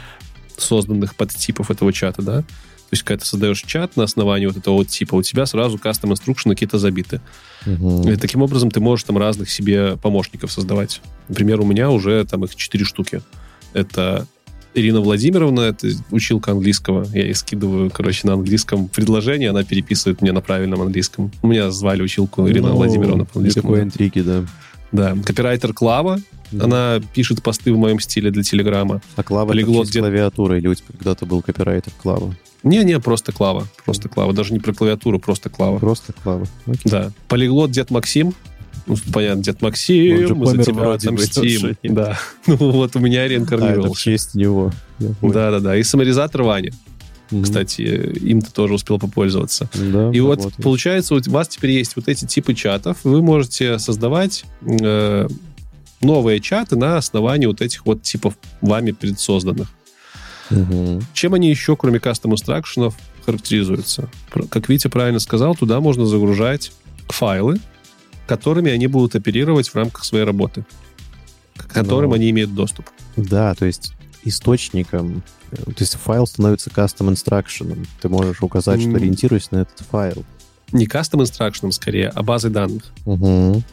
[0.58, 2.44] созданных подтипов этого чата, да.
[2.90, 5.79] То есть, когда ты создаешь чат на основании вот этого вот типа, у тебя сразу
[5.79, 7.20] кастом инструкшены какие-то забиты.
[7.64, 8.09] Мгм.
[8.09, 11.00] И таким образом ты можешь там разных себе помощников создавать.
[11.29, 13.22] Например, у меня уже там их четыре штуки.
[13.74, 14.26] Это
[14.74, 17.05] Ирина Владимировна, это училка английского.
[17.14, 21.31] Я ей скидываю, короче, на английском предложение, она переписывает мне на правильном английском.
[21.42, 23.68] У меня звали училку Ирина Ну, Владимировна по английскому.
[23.74, 24.44] Никакой интриги, да.
[24.90, 25.16] Да.
[25.24, 26.18] Копирайтер Клава,
[26.50, 26.64] Да.
[26.64, 29.00] она пишет посты в моем стиле для Телеграма.
[29.14, 32.35] А Клава полиглот это где- клавиатуры, или у тебя когда-то был копирайтер Клава?
[32.62, 33.66] Не-не, просто Клава.
[33.84, 34.32] Просто Клава.
[34.32, 35.78] Даже не про клавиатуру, просто Клава.
[35.78, 36.46] Просто Клава.
[36.66, 36.80] Окей.
[36.84, 37.12] Да.
[37.28, 38.34] Полиглот Дед Максим.
[38.86, 41.76] Ну, понятно, Дед Максим, же мы за тебя отомстим.
[41.82, 42.18] Да.
[42.46, 44.02] Ну вот у меня А, это в реинкарнировался.
[44.02, 44.72] честь него.
[45.22, 45.76] Да-да-да.
[45.76, 46.72] И саморизатор Ваня,
[47.42, 49.68] кстати, им ты тоже успел попользоваться.
[49.74, 50.64] Да, И вот работает.
[50.64, 55.28] получается, у вас теперь есть вот эти типы чатов, вы можете создавать э,
[56.02, 59.70] новые чаты на основании вот этих вот типов вами предсозданных.
[60.50, 61.02] Мгм.
[61.14, 64.08] Чем они еще, кроме кастом инстракшенов, характеризуются?
[64.50, 66.72] Как Витя правильно сказал, туда можно загружать
[67.08, 67.58] файлы,
[68.26, 70.64] которыми они будут оперировать в рамках своей работы,
[71.56, 72.16] к которым Ну.
[72.16, 72.86] они имеют доступ.
[73.16, 73.92] Да, то есть
[74.24, 77.86] источником, э, то есть файл становится custom instruction.
[78.00, 78.96] Ты можешь указать, что М.
[78.96, 80.24] ориентируюсь на этот файл.
[80.72, 82.84] Не кастом инстракшеном скорее, а базой данных.
[83.06, 83.64] Мгм.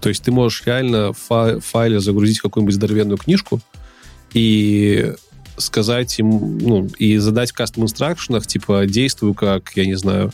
[0.00, 3.60] То есть ты можешь реально в фа- файле загрузить какую-нибудь здоровенную книжку
[4.32, 5.12] и
[5.56, 10.32] сказать им, ну, и задать в кастом инстракшенах, типа, действую как, я не знаю,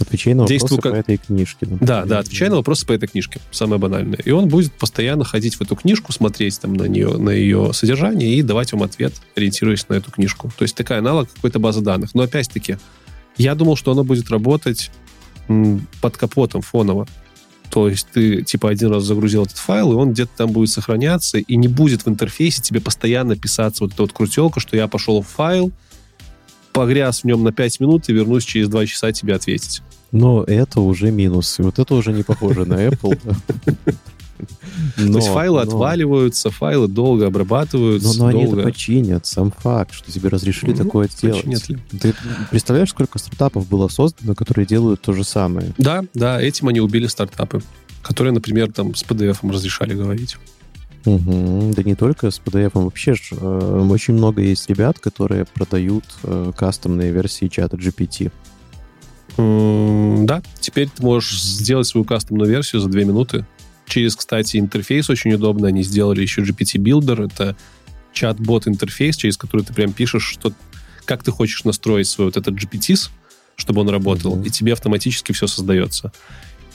[0.00, 0.92] Отвечай на вопросы Действую как...
[0.92, 1.58] по этой книжке.
[1.60, 1.86] Например.
[1.86, 4.18] Да, да, отвечай на вопросы по этой книжке, самое банальное.
[4.24, 8.34] И он будет постоянно ходить в эту книжку, смотреть там на нее, на ее содержание
[8.34, 10.50] и давать вам ответ, ориентируясь на эту книжку.
[10.58, 12.14] То есть такая аналог какой-то базы данных.
[12.14, 12.78] Но опять-таки,
[13.36, 14.90] я думал, что оно будет работать
[16.00, 17.06] под капотом фоново.
[17.74, 21.38] То есть ты, типа, один раз загрузил этот файл, и он где-то там будет сохраняться,
[21.38, 25.20] и не будет в интерфейсе тебе постоянно писаться вот эта вот крутелка, что я пошел
[25.22, 25.72] в файл,
[26.72, 29.82] погряз в нем на 5 минут и вернусь через 2 часа тебе ответить.
[30.12, 31.58] Но это уже минус.
[31.58, 33.18] И вот это уже не похоже на Apple.
[34.96, 35.62] Но, То есть файлы но...
[35.62, 38.18] отваливаются, файлы долго обрабатываются.
[38.18, 38.46] Но, но долго...
[38.46, 41.68] они это починят, сам факт, что тебе разрешили ну, такое делать.
[41.68, 41.78] Ли?
[42.00, 42.14] Ты
[42.50, 45.72] представляешь, сколько стартапов было создано, которые делают то же самое?
[45.78, 47.62] Да, да, этим они убили стартапы,
[48.02, 50.36] которые, например, там с PDF разрешали говорить.
[51.04, 51.72] Угу.
[51.76, 56.52] Да не только с PDF, вообще ж, э, очень много есть ребят, которые продают э,
[56.56, 58.32] кастомные версии чата GPT.
[59.36, 63.44] Mm, да, теперь ты можешь сделать свою кастомную версию за две минуты.
[63.86, 65.68] Через, кстати, интерфейс очень удобно.
[65.68, 67.26] Они сделали еще GPT Builder.
[67.26, 67.56] Это
[68.12, 70.52] чат-бот интерфейс, через который ты прям пишешь, что,
[71.04, 73.10] как ты хочешь настроить свой вот этот GPT,
[73.56, 74.46] чтобы он работал, mm-hmm.
[74.46, 76.12] и тебе автоматически все создается.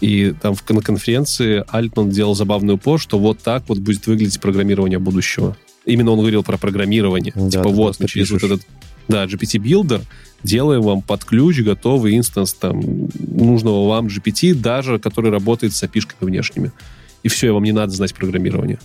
[0.01, 4.39] И там в, на конференции Альтман делал забавный упор, что вот так вот будет выглядеть
[4.39, 5.57] программирование будущего.
[5.85, 7.33] Именно он говорил про программирование.
[7.35, 8.41] Да, типа вот мы через пишешь.
[8.43, 8.67] вот этот
[9.07, 10.03] да, GPT Builder
[10.43, 12.79] делаем вам под ключ готовый инстанс там
[13.17, 16.71] нужного вам GPT, даже который работает с api внешними.
[17.23, 18.79] И все, и вам не надо знать программирование.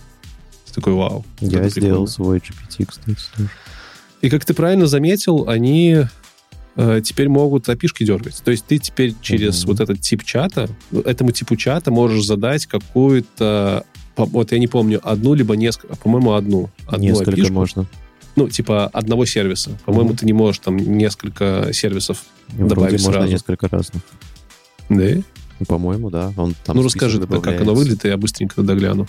[0.75, 1.25] Такой вау.
[1.41, 2.07] Я сделал прикольно.
[2.07, 3.51] свой GPT, кстати, тоже.
[4.23, 6.07] И как ты правильно заметил, они
[6.75, 8.43] э, теперь могут api дергать.
[8.43, 9.69] То есть ты теперь через uh-huh.
[9.69, 10.69] вот этот тип чата,
[11.05, 13.85] этому типу чата можешь задать какую-то,
[14.17, 16.71] вот я не помню, одну либо несколько, по-моему, одну.
[16.89, 17.87] одну Несколько api можно
[18.37, 19.79] ну, типа одного сервиса.
[19.85, 20.17] По-моему, mm-hmm.
[20.17, 23.33] ты не можешь там несколько сервисов Вроде добавить можно сразу.
[23.33, 24.03] несколько разных.
[24.89, 25.23] Да?
[25.67, 26.33] По-моему, да.
[26.37, 29.07] Он там ну, расскажи как оно выглядит, и я быстренько догляну.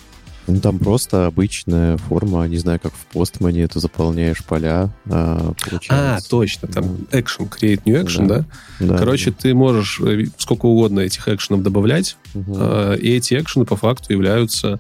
[0.47, 5.53] Ну, там просто обычная форма, не знаю, как в постмане, ты заполняешь поля, а,
[5.89, 7.19] А, точно, там да.
[7.19, 8.45] action, create new action, да?
[8.79, 8.87] да?
[8.87, 9.37] да Короче, да.
[9.41, 12.59] ты можешь э, сколько угодно этих экшенов добавлять, угу.
[12.93, 14.79] и эти экшены по факту являются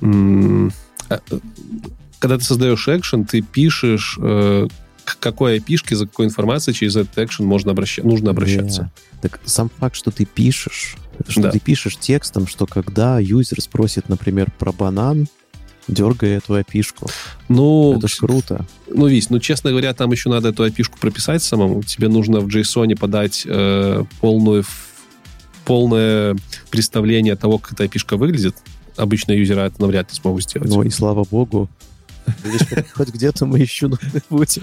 [0.00, 0.72] м-
[1.08, 1.20] а,
[2.18, 4.68] когда ты создаешь экшен, ты пишешь, э,
[5.04, 7.98] к какой опишке, за какой информацией через этот экшен можно обращ...
[7.98, 8.90] нужно обращаться.
[9.12, 9.20] Yeah.
[9.22, 10.96] Так сам факт, что ты пишешь,
[11.28, 11.50] что да.
[11.50, 15.28] ты пишешь текстом, что когда юзер спросит, например, про банан,
[15.88, 17.08] дергай эту опишку.
[17.48, 18.64] Ну, это ж круто.
[18.88, 21.82] Ну, Вись, ну, честно говоря, там еще надо эту опишку прописать самому.
[21.82, 24.64] Тебе нужно в JSON подать э, полную,
[25.64, 26.36] полное
[26.70, 28.56] представление того, как эта опишка выглядит.
[28.96, 30.86] Обычно юзера это навряд ли смогут сделать.
[30.86, 31.68] И слава богу.
[32.94, 33.90] Хоть где-то мы еще
[34.30, 34.62] будем.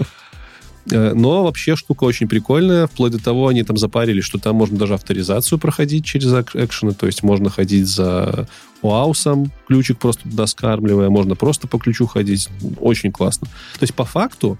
[0.90, 4.78] Э, но вообще штука очень прикольная, вплоть до того они там запарили, что там можно
[4.78, 8.48] даже авторизацию проходить через экшены, то есть можно ходить за
[8.82, 12.48] ОАУСом, ключик просто туда скармливая, можно просто по ключу ходить.
[12.80, 13.48] Очень классно.
[13.78, 14.58] То есть по факту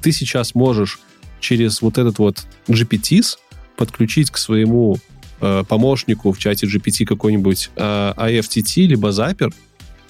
[0.00, 1.00] ты сейчас можешь
[1.40, 3.36] через вот этот вот GPTs
[3.76, 4.98] подключить к своему
[5.40, 9.52] э, помощнику в чате GPT какой-нибудь э, IFTT либо Zapier,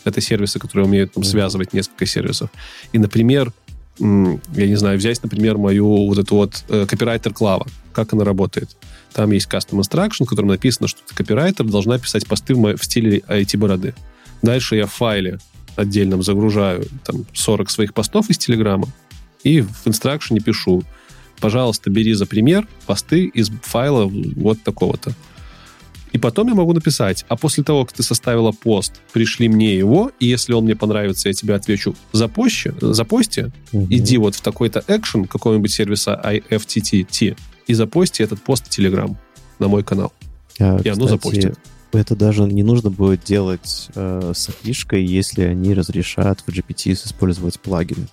[0.04, 2.50] это сервисы, которые умеют там, связывать несколько сервисов.
[2.92, 3.52] И, например,
[4.00, 7.66] я не знаю, взять, например, мою вот эту вот э, копирайтер Клава.
[7.92, 8.76] Как она работает?
[9.12, 13.18] Там есть custom instruction, в котором написано, что копирайтер должна писать посты в, в стиле
[13.28, 13.94] IT-бороды.
[14.42, 15.38] Дальше я в файле
[15.76, 18.88] отдельном загружаю там 40 своих постов из Телеграма
[19.44, 20.82] и в инстракшене пишу,
[21.40, 25.12] пожалуйста, бери за пример посты из файла вот такого-то.
[26.12, 30.10] И потом я могу написать, а после того, как ты составила пост, пришли мне его,
[30.18, 33.86] и если он мне понравится, я тебе отвечу за позже, за посте, угу.
[33.90, 39.14] иди вот в такой-то экшен какого-нибудь сервиса IFTTT и запости этот пост в Telegram
[39.58, 40.12] на мой канал.
[40.58, 41.58] А, и кстати, оно запостит.
[41.92, 47.58] Это даже не нужно будет делать э, с фишкой, если они разрешат в GPT использовать
[47.58, 48.06] плагины.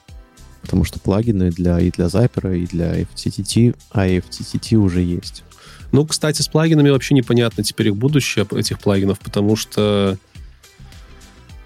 [0.61, 5.43] Потому что плагины для, и для Zyper, и для FTTT, а FTTT уже есть.
[5.91, 10.17] Ну, кстати, с плагинами вообще непонятно теперь их будущее, этих плагинов, потому что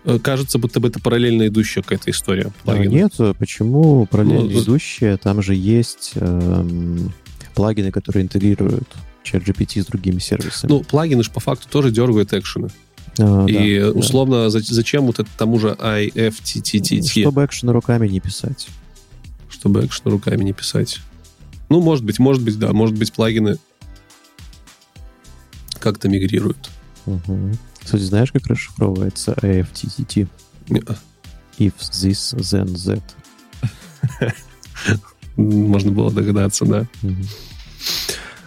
[0.06, 2.52] э, кажется, будто бы это параллельно идущая какая-то история.
[2.66, 5.18] А, нет, почему параллельно ну, идущая?
[5.18, 7.14] Там же есть эм,
[7.56, 8.88] плагины, которые интегрируют
[9.24, 10.72] ChatGPT с другими сервисами.
[10.72, 12.70] Ну, плагины же по факту тоже дергают экшены.
[13.20, 14.60] А, и да, условно, да.
[14.60, 17.08] зачем вот это тому же IFTTT?
[17.08, 18.68] Чтобы экшены руками не писать.
[19.50, 21.00] Чтобы экшены руками не писать.
[21.70, 22.72] Ну, может быть, может быть, да.
[22.74, 23.58] Может быть, плагины
[25.82, 26.70] как-то мигрируют.
[27.06, 27.52] Угу.
[27.84, 30.28] Кстати, знаешь, как расшифровывается AFTTT?
[30.68, 30.98] Yeah.
[31.58, 34.34] If this, then that.
[35.36, 36.88] Можно было догадаться, да.
[37.04, 37.16] Угу.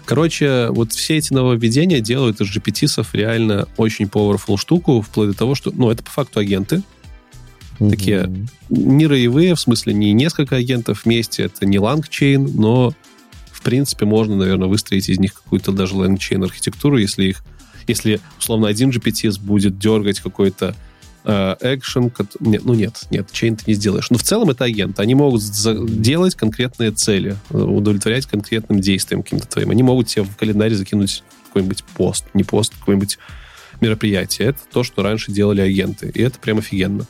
[0.05, 5.55] Короче, вот все эти нововведения делают из GPT-сов реально очень powerful штуку, вплоть до того,
[5.55, 6.83] что, ну, это по факту агенты,
[7.79, 7.91] mm-hmm.
[7.91, 8.31] такие
[8.69, 12.93] не роевые, в смысле не несколько агентов вместе, это не LangChain, но
[13.65, 17.43] принципе можно, наверное, выстроить из них какую-то даже LangChain архитектуру, если их,
[17.89, 20.77] если условно один GPT будет дергать какой-то
[21.25, 24.11] экшен, ну нет, нет, чейн ты не сделаешь.
[24.11, 25.01] Но в целом это агент.
[25.01, 29.71] Они могут делать конкретные цели, удовлетворять конкретным действиям каким-то твоим.
[29.71, 33.19] Они могут тебе в календарь закинуть какой-нибудь пост, не пост, какое-нибудь
[33.81, 34.49] мероприятие.
[34.49, 36.11] Это то, что раньше делали агенты.
[36.15, 37.07] И это прям офигенно.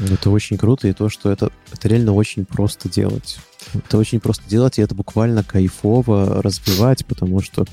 [0.00, 3.38] Это очень круто, и то, что это, это реально очень просто делать.
[3.74, 7.64] Это очень просто делать, и это буквально кайфово разбивать, потому что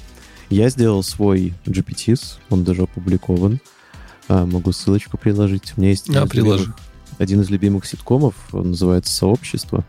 [0.49, 3.59] я сделал свой GPTs, он даже опубликован.
[4.27, 5.73] А, могу ссылочку приложить.
[5.75, 6.75] У меня есть а, один, из любимых,
[7.17, 9.83] один из любимых ситкомов, он называется «Сообщество».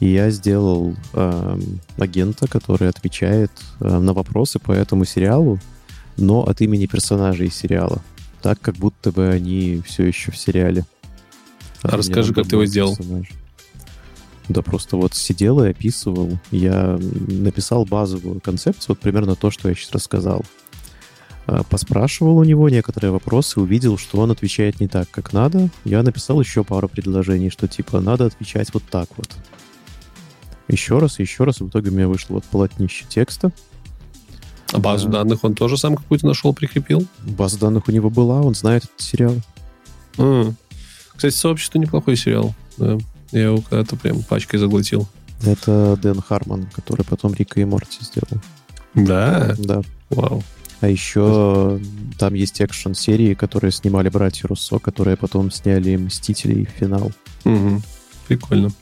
[0.00, 1.60] И я сделал э,
[1.96, 5.60] агента, который отвечает э, на вопросы по этому сериалу,
[6.16, 8.02] но от имени персонажей сериала.
[8.42, 10.84] Так, как будто бы они все еще в сериале.
[11.82, 12.96] А, расскажи, как ты его сделал.
[14.48, 16.38] Да просто вот сидел и описывал.
[16.50, 20.44] Я написал базовую концепцию, вот примерно то, что я сейчас рассказал.
[21.46, 25.70] Э, поспрашивал у него некоторые вопросы, увидел, что он отвечает не так, как надо.
[25.84, 29.30] Я написал еще пару предложений, что типа надо отвечать вот так вот.
[30.68, 31.60] Еще раз, еще раз.
[31.60, 33.52] В итоге у меня вышло вот полотнище текста.
[34.72, 37.06] А базу а, данных он тоже сам какую-то нашел, прикрепил?
[37.24, 39.36] База данных у него была, он знает этот сериал.
[40.18, 40.52] А,
[41.14, 42.54] кстати, «Сообщество» неплохой сериал.
[42.78, 42.98] Да.
[43.32, 45.08] Я его когда-то прям пачкой заглотил.
[45.44, 48.42] Это Дэн Харман, который потом Рика и Морти сделал.
[48.94, 49.54] Да?
[49.58, 49.82] Да.
[50.10, 50.42] Вау.
[50.80, 51.80] А еще
[52.18, 57.12] там есть экшен серии, которые снимали братья Руссо, которые потом сняли Мстителей финал.
[57.44, 57.82] Угу.
[58.26, 58.72] Прикольно.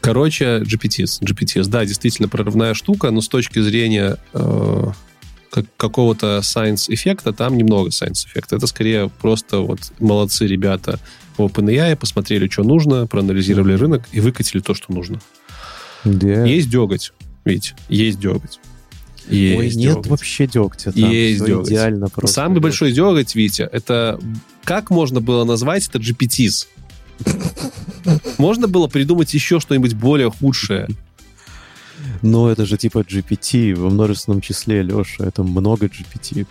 [0.00, 1.20] Короче, GPTs.
[1.22, 4.84] GPTs, да, действительно прорывная штука, но с точки зрения э,
[5.50, 8.56] как, какого-то science-эффекта там немного science-эффекта.
[8.56, 10.98] Это скорее просто вот молодцы ребята
[11.36, 15.20] в OpenAI, посмотрели, что нужно, проанализировали рынок и выкатили то, что нужно.
[16.04, 16.44] Да.
[16.44, 17.12] Есть деготь,
[17.44, 18.60] видите, есть деготь.
[19.28, 20.06] Есть Ой, нет деготь.
[20.06, 20.92] вообще дегтя.
[20.92, 21.68] Там есть деготь.
[21.68, 22.34] Идеально просто.
[22.34, 22.62] Самый деготь.
[22.62, 24.18] большой деготь, Витя, это
[24.64, 26.66] как можно было назвать это GPTs?
[28.38, 30.88] Можно было придумать еще что-нибудь более худшее?
[32.22, 35.24] Но это же типа GPT во множественном числе, Леша.
[35.24, 36.46] Это много GPT.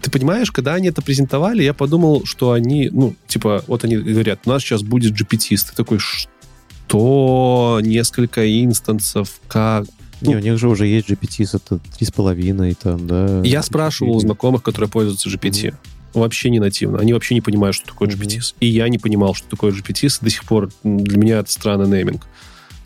[0.00, 4.40] Ты понимаешь, когда они это презентовали, я подумал, что они, ну, типа, вот они говорят,
[4.44, 5.56] у нас сейчас будет GPT.
[5.56, 7.80] Ты такой, что?
[7.82, 9.86] Несколько инстансов, как?
[10.20, 13.42] Не, у них же уже есть GPT, это 3,5 там, да.
[13.42, 15.70] Я спрашивал у знакомых, которые пользуются GPT.
[15.70, 15.74] Mm-hmm.
[16.16, 16.98] Вообще не нативно.
[16.98, 18.38] Они вообще не понимают, что такое GPT.
[18.38, 18.54] Mm-hmm.
[18.60, 20.10] И я не понимал, что такое GPT.
[20.22, 22.26] До сих пор для меня это странный нейминг.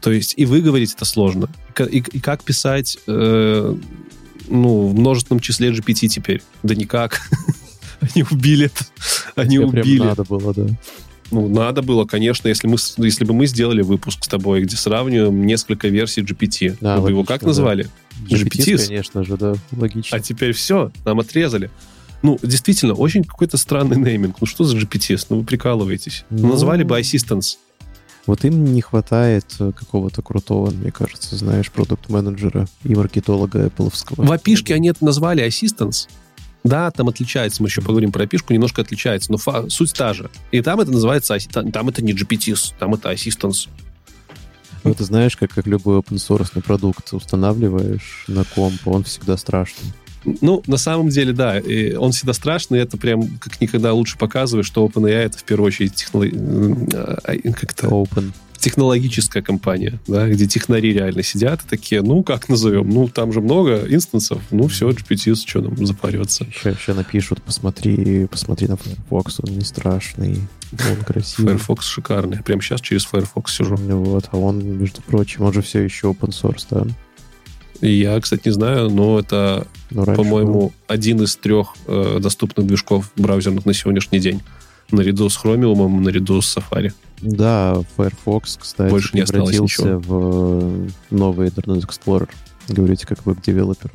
[0.00, 1.48] То есть и выговорить это сложно.
[1.78, 3.74] И, и как писать э,
[4.48, 6.42] ну, в множественном числе GPT теперь?
[6.64, 7.20] Да никак.
[8.00, 8.84] Они убили это.
[9.36, 10.00] Они убили.
[10.00, 10.66] надо было, да.
[11.30, 15.46] Ну, надо было, конечно, если, мы, если бы мы сделали выпуск с тобой, где сравниваем
[15.46, 16.76] несколько версий GPT.
[16.80, 17.88] Да, мы бы его как назвали?
[18.28, 20.16] GPT, конечно же, да, логично.
[20.16, 21.70] А теперь все, нам отрезали.
[22.22, 24.36] Ну, действительно, очень какой-то странный нейминг.
[24.40, 25.18] Ну, что за GPT?
[25.30, 26.24] Ну, вы прикалываетесь.
[26.30, 27.56] Ну, назвали бы Assistance.
[28.26, 33.92] Вот им не хватает э, какого-то крутого, мне кажется, знаешь, продукт-менеджера и маркетолога Apple.
[34.16, 36.08] В опишке они это назвали Assistance.
[36.62, 40.28] Да, там отличается, мы еще поговорим про опишку, немножко отличается, но фа- суть та же.
[40.52, 43.68] И там это называется, там это не GPT, там это Assistance.
[44.84, 49.92] Ну, ты знаешь, как, как любой open source продукт устанавливаешь на комп, он всегда страшный.
[50.24, 54.66] Ну, на самом деле, да, и он всегда страшный, это прям как никогда лучше показывает,
[54.66, 56.32] что OpenAI это в первую очередь технолог...
[56.92, 57.88] А, как-то...
[57.88, 62.88] Open технологическая компания, да, где технари реально сидят и такие, ну, как назовем?
[62.90, 66.44] Ну, там же много инстансов, ну, все, GPT, что нам запарется.
[66.44, 70.36] Еще, еще напишут, посмотри, посмотри на Firefox, он не страшный,
[70.72, 71.54] он красивый.
[71.54, 72.42] Firefox шикарный.
[72.42, 73.76] Прямо сейчас через Firefox сижу.
[73.76, 76.86] Вот, а он, между прочим, он же все еще open source, да?
[77.80, 80.72] Я, кстати, не знаю, но это, но по-моему, был.
[80.86, 84.42] один из трех э, доступных движков браузерных на сегодняшний день.
[84.90, 86.92] Наряду с Chromium, наряду с Safari.
[87.22, 92.28] Да, Firefox, кстати, Больше не превратился в э, новый Internet Explorer.
[92.68, 93.90] Говорите, как веб-девелопер.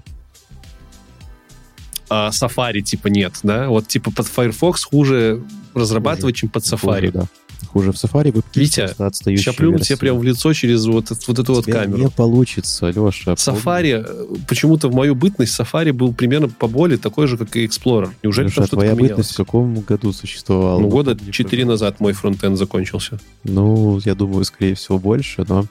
[2.10, 3.70] А Safari типа нет, да?
[3.70, 5.44] Вот типа под Firefox хуже
[5.74, 6.42] разрабатывать, хуже.
[6.42, 7.00] чем под Safari.
[7.00, 7.28] Хуже, да.
[7.76, 11.56] Хуже в Safari вы Витя, сейчас плюну тебе прям в лицо через вот, вот эту
[11.56, 11.98] вот камеру.
[11.98, 13.34] не получится, Леша.
[13.34, 14.46] Safari, помни.
[14.48, 18.12] почему-то в мою бытность Safari был примерно по боли такой же, как и Explorer.
[18.24, 19.12] Неужели Леша, что-то твоя поменялось?
[19.12, 20.80] бытность в каком году существовала?
[20.80, 23.20] Ну, года 4 назад мой фронтенд закончился.
[23.44, 25.66] Ну, я думаю, скорее всего, больше, но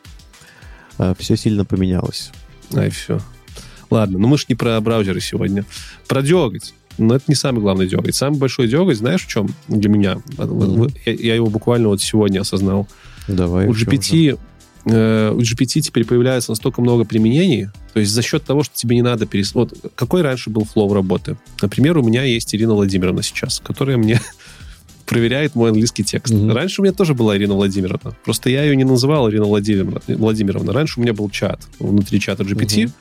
[0.98, 2.32] а, все сильно поменялось.
[2.74, 3.18] А, и все.
[3.88, 5.64] Ладно, ну мы же не про браузеры сегодня.
[6.06, 6.74] Про дергать.
[6.98, 8.14] Но это не самый главный дергать.
[8.14, 10.18] Самый большой дергать, знаешь, в чем для меня?
[10.36, 11.00] Mm-hmm.
[11.06, 12.88] Я, я его буквально вот сегодня осознал.
[13.26, 13.66] Давай.
[13.66, 14.38] У GPT,
[14.86, 18.96] э, у GPT теперь появляется настолько много применений, то есть за счет того, что тебе
[18.96, 19.54] не надо перес...
[19.54, 21.36] Вот какой раньше был флоу работы?
[21.62, 24.20] Например, у меня есть Ирина Владимировна сейчас, которая мне
[25.06, 26.32] проверяет мой английский текст.
[26.32, 26.52] Mm-hmm.
[26.52, 28.14] Раньше у меня тоже была Ирина Владимировна.
[28.24, 30.00] Просто я ее не называл Ирина Владимировна.
[30.06, 30.72] Владимировна.
[30.72, 32.92] Раньше у меня был чат внутри чата GPT, mm-hmm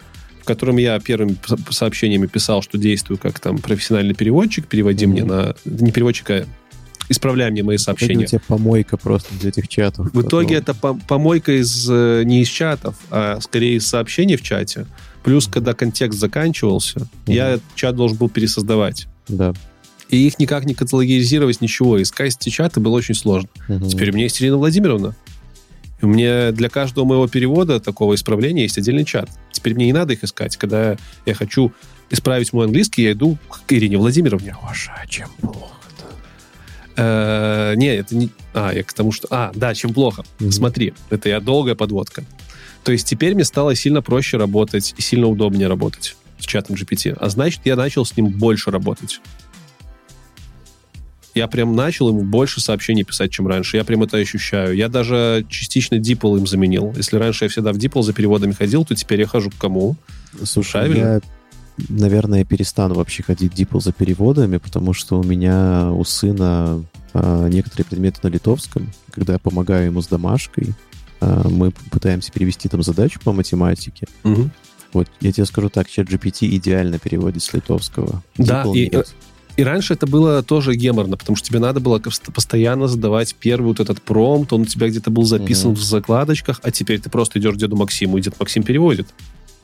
[0.43, 1.37] в котором я первыми
[1.69, 5.09] сообщениями писал, что действую как там профессиональный переводчик, переводи mm-hmm.
[5.09, 5.55] мне на...
[5.63, 6.45] Не переводчик, а
[7.07, 8.25] исправляй мне мои сообщения.
[8.25, 10.13] Это у тебя помойка просто для этих чатов.
[10.13, 14.85] В итоге это помойка из, э, не из чатов, а скорее из сообщений в чате.
[15.23, 17.33] Плюс, когда контекст заканчивался, mm-hmm.
[17.33, 19.07] я чат должен был пересоздавать.
[19.29, 19.53] Да.
[20.09, 22.01] И их никак не каталогизировать, ничего.
[22.01, 23.47] Искать эти чаты было очень сложно.
[23.69, 23.89] Mm-hmm.
[23.89, 25.15] Теперь у меня есть Ирина Владимировна.
[26.03, 29.29] У меня для каждого моего перевода, такого исправления, есть отдельный чат.
[29.53, 30.57] Теперь мне не надо их искать.
[30.57, 31.71] Когда я хочу
[32.09, 34.57] исправить мой английский, я иду к Ирине Владимировне.
[34.61, 36.05] Боже, а чем плохо-то?
[36.97, 38.29] Э, не, это не...
[38.53, 39.29] А, я к тому, что...
[39.31, 40.25] А, да, чем плохо.
[40.39, 40.51] Mm-hmm.
[40.51, 42.25] Смотри, это я долгая подводка.
[42.83, 47.15] То есть теперь мне стало сильно проще работать и сильно удобнее работать с чатом GPT.
[47.17, 49.21] А значит, я начал с ним больше работать
[51.33, 53.77] я прям начал ему больше сообщений писать, чем раньше.
[53.77, 54.75] Я прям это ощущаю.
[54.75, 56.93] Я даже частично DeepL им заменил.
[56.95, 59.95] Если раньше я всегда в DeepL за переводами ходил, то теперь я хожу к кому?
[60.43, 60.97] Слушай, Правильно?
[60.97, 61.21] я,
[61.89, 67.85] наверное, перестану вообще ходить DeepL за переводами, потому что у меня у сына а, некоторые
[67.85, 68.91] предметы на литовском.
[69.11, 70.73] Когда я помогаю ему с домашкой,
[71.19, 74.07] а, мы пытаемся перевести там задачу по математике.
[74.23, 74.49] Угу.
[74.93, 78.21] Вот я тебе скажу так, чат GPT идеально переводит с литовского.
[78.37, 79.13] Да, и, нет.
[79.55, 81.99] И раньше это было тоже геморно, потому что тебе надо было
[82.33, 85.75] постоянно задавать первый вот этот промпт, он у тебя где-то был записан mm-hmm.
[85.75, 89.07] в закладочках, а теперь ты просто идешь к деду Максиму, и дед Максим переводит.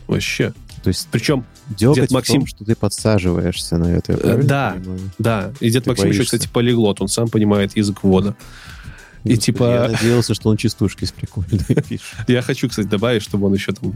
[0.07, 0.53] Вообще.
[0.83, 4.13] То есть причем дед Максим, том, что ты подсаживаешься на это.
[4.13, 4.99] Э, да, понимаю?
[5.17, 5.51] да.
[5.59, 6.21] И дед ты Максим боишься.
[6.21, 8.35] еще, кстати, полиглот, он сам понимает язык ввода.
[9.23, 9.63] И типа...
[9.63, 11.59] Я надеялся, что он частушки с прикольной
[11.89, 12.15] пишет.
[12.27, 13.93] Я хочу, кстати, добавить, чтобы он еще там...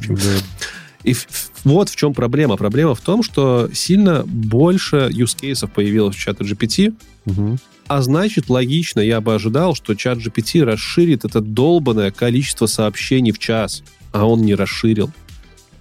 [1.04, 1.16] И
[1.64, 2.58] вот в чем проблема.
[2.58, 6.96] Проблема в том, что сильно больше use cases появилось в чате GPT,
[7.26, 7.58] угу.
[7.88, 13.40] а значит, логично, я бы ожидал, что чат GPT расширит это долбанное количество сообщений в
[13.40, 15.12] час, а он не расширил.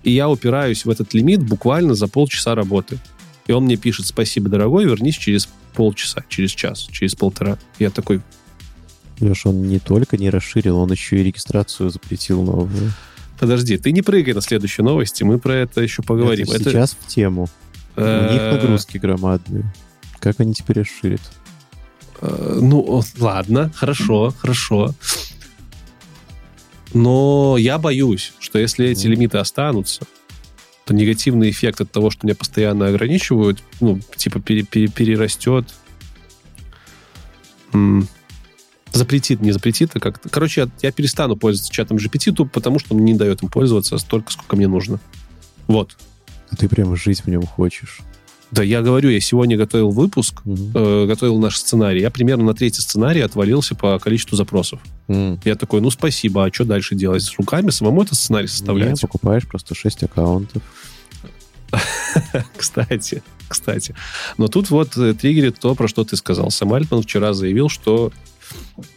[0.03, 2.99] И я упираюсь в этот лимит буквально за полчаса работы.
[3.47, 7.59] И он мне пишет, спасибо, дорогой, вернись через полчаса, через час, через полтора.
[7.79, 8.21] Я такой...
[9.21, 12.93] Леш, он не только не расширил, он еще и регистрацию запретил новую.
[13.43, 16.47] Подожди, ты не прыгай на следующую новость, мы про это еще поговорим.
[16.47, 16.71] Это, это...
[16.71, 17.49] сейчас в тему.
[17.97, 19.65] У них нагрузки громадные.
[20.21, 21.21] Как они теперь расширят?
[22.21, 24.95] Э, ну, ладно, хорошо, хорошо.
[26.95, 30.07] Но я боюсь, что если эти лимиты останутся,
[30.85, 35.67] то негативный эффект от того, что меня постоянно ограничивают, ну, типа пере, пере, перерастет
[38.93, 40.29] запретит, не запретит, а как-то...
[40.29, 43.99] Короче, я, я перестану пользоваться чатом GPT, тупо потому что он не дает им пользоваться
[43.99, 45.01] столько, сколько мне нужно.
[45.67, 45.97] Вот.
[46.51, 48.01] А ты прямо жить в нем хочешь.
[48.51, 50.73] Да, я говорю, я сегодня готовил выпуск, угу.
[50.75, 52.03] э, готовил наш сценарий.
[52.03, 54.79] Я примерно на третий сценарий отвалился по количеству запросов.
[55.09, 55.41] Mm.
[55.45, 57.23] Я такой, ну спасибо, а что дальше делать?
[57.23, 58.91] С руками самому этот сценарий составлять?
[58.91, 60.63] Нет, покупаешь просто 6 аккаунтов.
[62.57, 63.95] кстати, кстати.
[64.37, 66.51] Но тут вот э, триггерит то, про что ты сказал.
[66.51, 68.13] Сам Альтман вчера заявил, что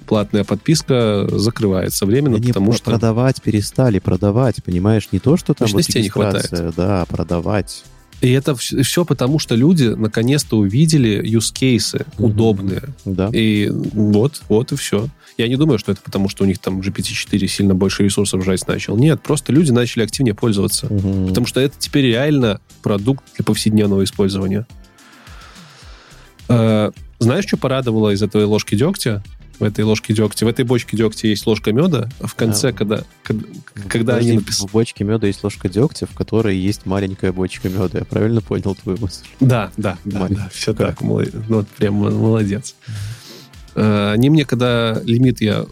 [0.06, 2.92] платная подписка закрывается временно, Они потому что...
[2.92, 5.10] Продавать перестали, продавать, понимаешь?
[5.12, 6.76] Не то, что там Мощностей не хватает.
[6.76, 7.84] Да, продавать.
[8.22, 12.06] И это все потому, что люди наконец-то увидели cases mm-hmm.
[12.18, 12.84] удобные.
[13.04, 13.30] Да.
[13.32, 15.10] И вот, вот и все.
[15.38, 18.66] Я не думаю, что это потому, что у них там GPT-4 сильно больше ресурсов жать
[18.68, 18.96] начал.
[18.98, 20.88] Нет, просто люди начали активнее пользоваться.
[20.88, 21.28] Mm-hmm.
[21.28, 24.66] Потому что это теперь реально продукт для повседневного использования.
[27.26, 29.24] Э, знаешь, что порадовало из этой ложки дегтя?
[29.60, 30.46] в этой ложке дегтя.
[30.46, 32.10] В этой бочке дегтя есть ложка меда.
[32.20, 33.48] В конце, а, когда, когда,
[33.88, 34.68] когда Подожди, они написали...
[34.68, 38.00] В бочке меда есть ложка дегтя, в которой есть маленькая бочка меда.
[38.00, 39.26] Я правильно понял твою мысль?
[39.40, 40.88] Да, да, да, да все как?
[40.88, 41.02] так.
[41.02, 41.34] Молодец.
[41.48, 42.76] Ну, вот прям молодец.
[43.76, 45.66] А, они мне, когда лимит я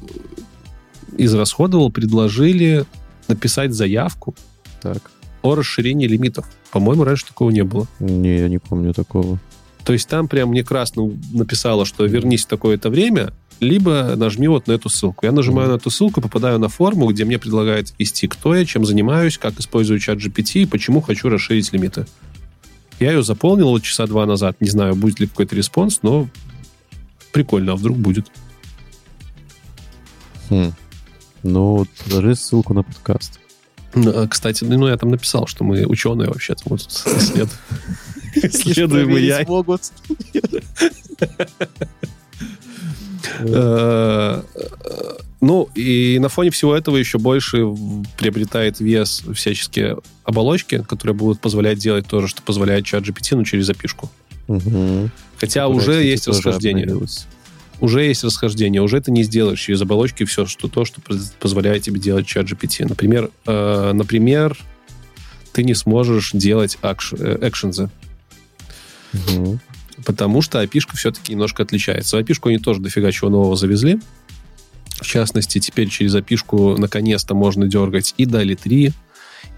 [1.17, 2.85] израсходовал, предложили
[3.27, 4.35] написать заявку
[4.81, 5.11] так.
[5.41, 6.49] о расширении лимитов.
[6.71, 7.85] По-моему, раньше такого не было.
[7.99, 9.39] Не, я не помню такого.
[9.85, 14.67] То есть там прям мне красно написало, что вернись в такое-то время, либо нажми вот
[14.67, 15.25] на эту ссылку.
[15.25, 18.85] Я нажимаю на эту ссылку, попадаю на форму, где мне предлагают ввести, кто я, чем
[18.85, 22.05] занимаюсь, как использую чат GPT и почему хочу расширить лимиты.
[22.99, 24.57] Я ее заполнил вот часа два назад.
[24.59, 26.29] Не знаю, будет ли какой-то response, но
[27.31, 28.27] прикольно, а вдруг будет.
[30.49, 30.71] Хм.
[31.43, 33.39] Ну, положи ссылку на подкаст.
[33.95, 36.63] Ну, кстати, ну я там написал, что мы ученые вообще-то.
[36.69, 37.03] Мы тут
[38.35, 39.51] исследуем AI.
[39.51, 39.81] могут.
[45.41, 47.65] Ну, и на фоне всего этого еще больше
[48.17, 53.43] приобретает вес всяческие оболочки, которые будут позволять делать то же, что позволяет чат GPT, но
[53.43, 54.09] через запишку.
[54.47, 55.09] Угу.
[55.37, 56.97] Хотя Которая, уже кстати, есть расхождение.
[57.81, 61.01] Уже есть расхождение, уже ты не сделаешь через оболочки все, что то, что
[61.41, 62.87] позволяет тебе делать чат GPT.
[62.87, 64.57] Например, э, например,
[65.51, 67.89] ты не сможешь делать акш, э, экшензы.
[69.13, 69.59] Угу.
[70.05, 72.19] Потому что api все-таки немножко отличается.
[72.19, 73.99] api они тоже дофига чего нового завезли.
[74.99, 78.93] В частности, теперь через api наконец-то можно дергать и DALI 3,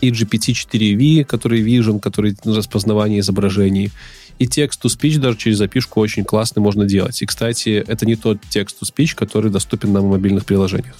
[0.01, 3.91] и GPT-4V, который Vision, который распознавание изображений,
[4.39, 7.21] и текст-to-speech даже через запишку очень классно можно делать.
[7.21, 10.95] И, кстати, это не тот текст-to-speech, который доступен на мобильных приложениях.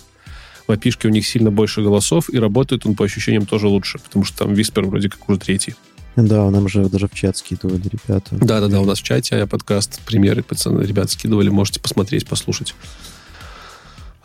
[0.68, 4.26] В API у них сильно больше голосов, и работает он по ощущениям тоже лучше, потому
[4.26, 5.76] что там Whisper вроде как уже третий.
[6.16, 8.36] Да, нам же даже в чат скидывали ребята.
[8.36, 12.74] Да-да-да, у нас в чате а подкаст, примеры пацаны, ребят скидывали, можете посмотреть, послушать.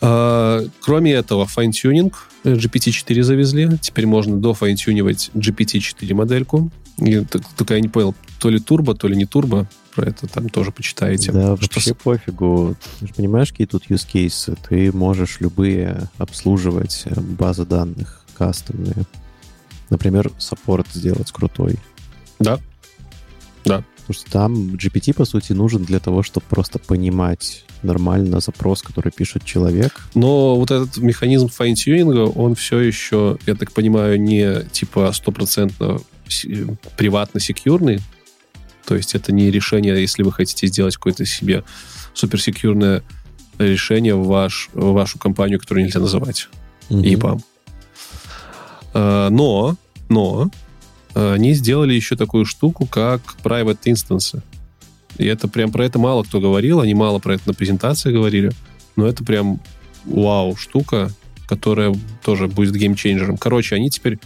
[0.00, 3.78] А, кроме этого, fine-tuning GPT-4 завезли.
[3.80, 6.70] Теперь можно до fine-tune ивать GPT-4 модельку.
[6.98, 7.24] И,
[7.56, 9.66] только я не понял, то ли турбо, то ли не турбо.
[9.94, 11.32] Про это там тоже почитаете.
[11.32, 11.94] Да, что вообще с...
[11.94, 12.76] пофигу.
[13.00, 14.56] Ты же понимаешь, какие тут use cases?
[14.68, 18.94] Ты можешь любые обслуживать э, базы данных кастомные.
[19.90, 21.76] Например, саппорт сделать крутой.
[22.38, 22.58] Да.
[23.64, 23.84] Да.
[24.06, 29.12] Потому что там GPT, по сути, нужен для того, чтобы просто понимать нормально запрос, который
[29.12, 30.00] пишет человек.
[30.14, 36.00] Но вот этот механизм файн-тюнинга, он все еще, я так понимаю, не типа стопроцентно
[36.96, 38.00] приватно-секьюрный.
[38.84, 41.64] То есть это не решение, если вы хотите сделать какое-то себе
[42.14, 43.02] суперсекьюрное
[43.58, 46.48] решение в, ваш, в вашу компанию, которую нельзя называть
[46.88, 47.14] mm-hmm.
[47.14, 47.38] EPAM.
[47.38, 47.49] А,
[48.94, 49.76] но,
[50.08, 50.50] но
[51.14, 54.42] они сделали еще такую штуку, как private instances.
[55.18, 58.52] И это прям про это мало кто говорил, они мало про это на презентации говорили,
[58.96, 59.60] но это прям
[60.04, 61.10] вау штука,
[61.46, 63.36] которая тоже будет геймчейнджером.
[63.36, 64.18] Короче, они теперь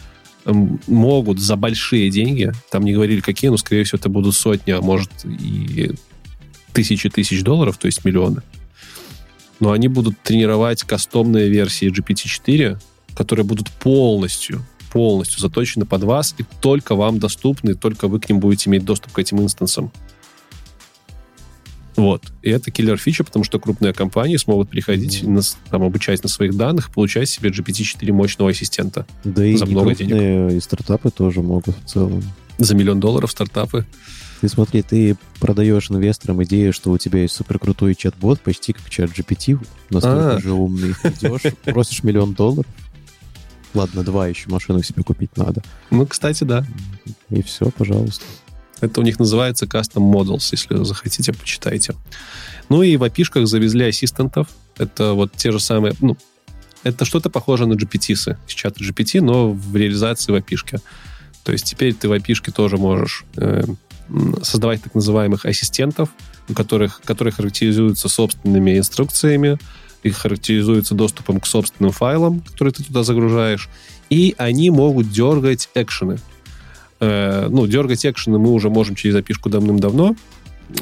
[0.45, 4.83] могут за большие деньги, там не говорили какие, но, скорее всего, это будут сотни, а
[4.83, 5.93] может и
[6.75, 8.43] тысячи тысяч долларов, то есть миллионы.
[9.59, 12.79] Но они будут тренировать кастомные версии GPT-4,
[13.15, 18.41] которые будут полностью, полностью заточены под вас и только вам доступны, только вы к ним
[18.41, 19.91] будете иметь доступ к этим инстансам.
[21.97, 22.23] Вот.
[22.43, 25.31] И это киллер фича, потому что крупные компании смогут приходить, mm-hmm.
[25.31, 29.07] на, там, обучать на своих данных, получать себе GPT-4 мощного ассистента.
[29.23, 30.53] Да и за много денег.
[30.53, 32.23] И стартапы тоже могут в целом.
[32.59, 33.87] За миллион долларов стартапы.
[34.41, 38.91] Ты смотри, ты продаешь инвесторам идею, что у тебя есть супер крутой чат-бот, почти как
[38.91, 39.59] чат GPT,
[39.91, 40.41] настолько а.
[40.41, 40.91] же умный.
[41.03, 42.67] Идешь, просишь миллион долларов.
[43.75, 45.63] Ладно, два еще машину себе купить надо.
[45.91, 46.65] Ну, кстати, да.
[47.31, 48.25] И все, пожалуйста.
[48.81, 51.95] Это у них называется Custom Models, если захотите, почитайте.
[52.69, 54.49] Ну и в api завезли ассистентов.
[54.77, 55.95] Это вот те же самые...
[56.01, 56.17] Ну,
[56.83, 60.81] это что-то похоже на GPT с чата GPT, но в реализации в api
[61.43, 63.65] То есть теперь ты в api тоже можешь э,
[64.43, 66.11] создавать так называемых ассистентов,
[66.49, 69.59] у которых, которые характеризуются собственными инструкциями,
[70.05, 73.69] и характеризуются доступом к собственным файлам, которые ты туда загружаешь,
[74.11, 76.19] и они могут дергать экшены.
[77.01, 80.15] Э, ну, дергать экшены мы уже можем через запишку давным-давно,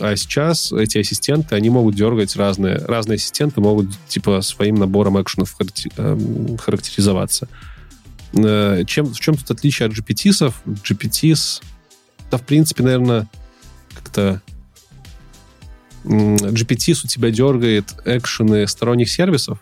[0.00, 2.76] а сейчас эти ассистенты, они могут дергать разные.
[2.76, 5.56] Разные ассистенты могут, типа, своим набором экшенов
[5.96, 7.48] эм, характеризоваться.
[8.32, 10.54] Э, чем, в чем тут отличие от GPT-сов?
[10.66, 11.62] GPTs,
[12.30, 13.28] да, в принципе, наверное,
[13.94, 14.40] как-то
[16.04, 19.58] GPT у тебя дергает экшены сторонних сервисов.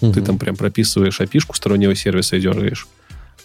[0.00, 0.12] Угу.
[0.12, 2.86] Ты там прям прописываешь api стороннего сервиса и дергаешь.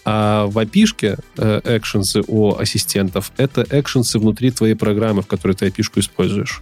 [0.05, 5.67] А в api э, экшенсы у ассистентов— это экшенсы внутри твоей программы, в которой ты
[5.67, 6.61] api используешь.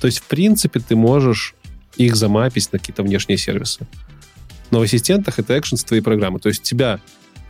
[0.00, 1.54] То есть, в принципе, ты можешь
[1.96, 3.86] их замапить на какие-то внешние сервисы.
[4.70, 6.38] Но в ассистентах это экшенсы твоей программы.
[6.38, 7.00] То есть у тебя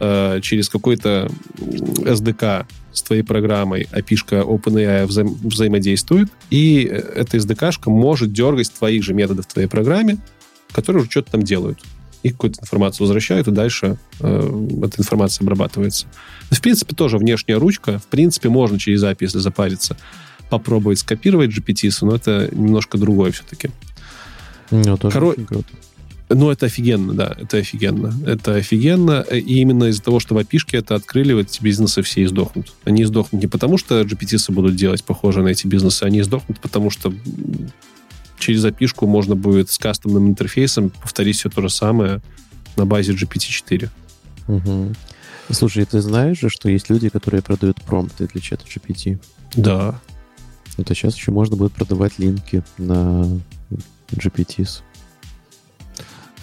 [0.02, 7.72] э, через какой-то SDK с твоей программой api OpenAI вза взаимодействует, и э, эта SDK
[7.86, 10.18] может дергать твоих же методов в твоей программе,
[10.72, 11.78] которые уже что-то там делают
[12.22, 16.06] и какую-то информацию возвращают, и дальше э, эта информация обрабатывается.
[16.50, 17.98] В принципе, тоже внешняя ручка.
[17.98, 19.96] В принципе, можно через API, если запариться,
[20.50, 23.70] попробовать скопировать GPT, но это немножко другое все-таки.
[24.70, 25.32] Ну, тоже Коро...
[25.32, 25.68] круто.
[26.34, 28.14] Ну, это офигенно, да, это офигенно.
[28.26, 32.24] Это офигенно, и именно из-за того, что в api это открыли, вот эти бизнесы все
[32.24, 32.72] издохнут.
[32.84, 36.90] Они издохнут не потому, что GPT будут делать похоже на эти бизнесы, они издохнут, потому
[36.90, 37.12] что
[38.38, 42.20] через запишку можно будет с кастомным интерфейсом повторить все то же самое
[42.76, 43.88] на базе GPT-4.
[44.48, 44.92] Угу.
[45.50, 49.18] Слушай, ты знаешь же, что есть люди, которые продают промпты для чата GPT?
[49.54, 50.00] Да.
[50.78, 53.26] А сейчас еще можно будет продавать линки на
[54.10, 54.82] GPTs.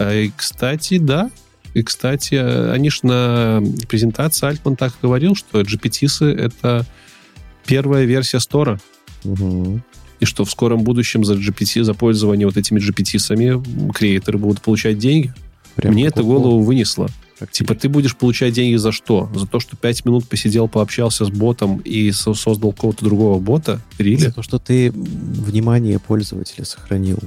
[0.00, 1.30] А, и, кстати, да.
[1.74, 6.84] И, кстати, они ж на презентации Альтман так и говорил, что GPTs— это
[7.66, 8.80] первая версия стора.
[9.24, 9.80] Угу.
[10.20, 14.98] И что в скором будущем за GPT, за пользование вот этими GPT-сами креаторы будут получать
[14.98, 15.32] деньги.
[15.76, 17.08] Прям Мне это голову вынесло.
[17.38, 19.30] как Типа ты будешь получать деньги за что?
[19.34, 23.80] За то, что пять минут посидел, пообщался с ботом и со- создал какого-то другого бота?
[23.98, 24.30] За Рили?
[24.30, 27.18] то, что ты внимание пользователя сохранил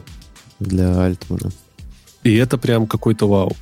[0.60, 1.52] для Альтмана.
[2.24, 3.56] И это прям какой-то вау.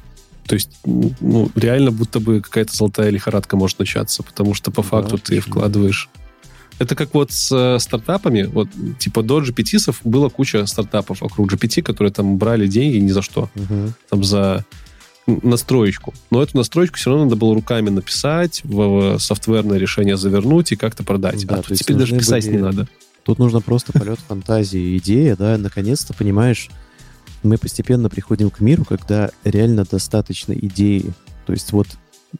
[0.48, 4.88] То есть, ну, реально будто бы какая-то золотая лихорадка может начаться, потому что по Да,
[4.90, 5.52] факту ты точно.
[5.52, 6.10] вкладываешь...
[6.80, 8.44] Это как вот с э, стартапами.
[8.44, 13.22] Вот, типа, до GPT было куча стартапов вокруг GPT, которые там брали деньги ни за
[13.22, 13.50] что.
[13.56, 13.94] Мгм.
[14.10, 14.66] там за
[15.28, 16.14] настроечку.
[16.32, 21.04] Но эту настроечку все равно надо было руками написать, в софтверное решение завернуть и как-то
[21.04, 21.46] продать.
[21.46, 22.88] Да, а тут теперь даже писать были- не надо.
[23.24, 26.70] Тут нужно просто полет фантазии, идея, да, наконец-то, понимаешь,
[27.44, 31.12] мы постепенно приходим к миру, когда реально достаточно идеи.
[31.46, 31.88] То есть вот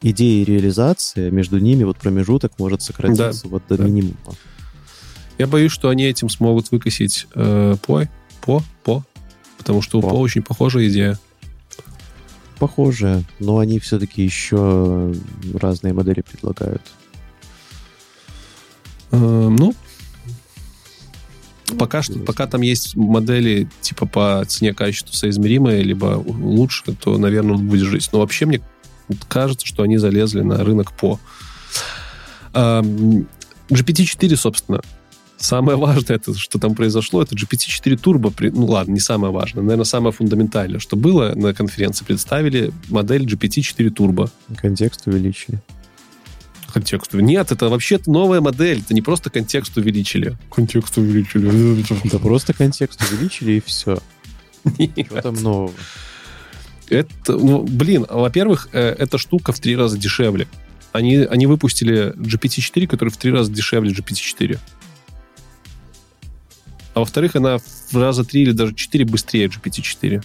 [0.02, 3.84] идея и реализация, между ними вот промежуток может сократиться вот до да.
[3.84, 4.36] минимума.
[5.38, 8.04] Я боюсь, что они этим смогут выкосить э, по,
[8.42, 9.04] по, по,
[9.58, 10.10] потому что у По.
[10.10, 11.18] по очень похожая идея.
[12.60, 15.16] Похоже, но они все-таки еще
[15.56, 16.84] разные модели предлагают.
[19.12, 19.74] Э, ну,
[21.78, 27.56] пока что, пока там есть модели типа по цене качеству соизмеримые, либо лучше, то, наверное,
[27.56, 28.10] он будет жить.
[28.12, 28.62] Но вообще мне
[29.28, 31.20] кажется, что они залезли на рынок по.
[32.54, 33.28] Эм,
[33.70, 34.82] GPT-4, собственно,
[35.38, 38.52] самое важное, это, что там произошло, это GPT-4 Turbo.
[38.54, 42.06] Ну ладно, не самое важное, наверное, самое фундаментальное, что было на конференции.
[42.06, 44.30] Представили модель GPT-4 Turbo.
[44.58, 45.62] Контекст увеличили.
[46.72, 47.14] Контекст.
[47.14, 48.80] Нет, это вообще-то новая модель.
[48.80, 50.38] Это не просто контекст увеличили.
[50.50, 51.84] Контекст увеличили.
[52.10, 54.00] Да просто контекст увеличили и все.
[54.64, 55.74] Что там нового?
[56.90, 60.48] Это, ну, блин, во-первых, э, эта штука в три раза дешевле.
[60.92, 64.60] Они, они выпустили GPT-4, который в три раза дешевле GPT-4.
[66.94, 70.22] А во-вторых, она в раза три или даже четыре быстрее GPT-4.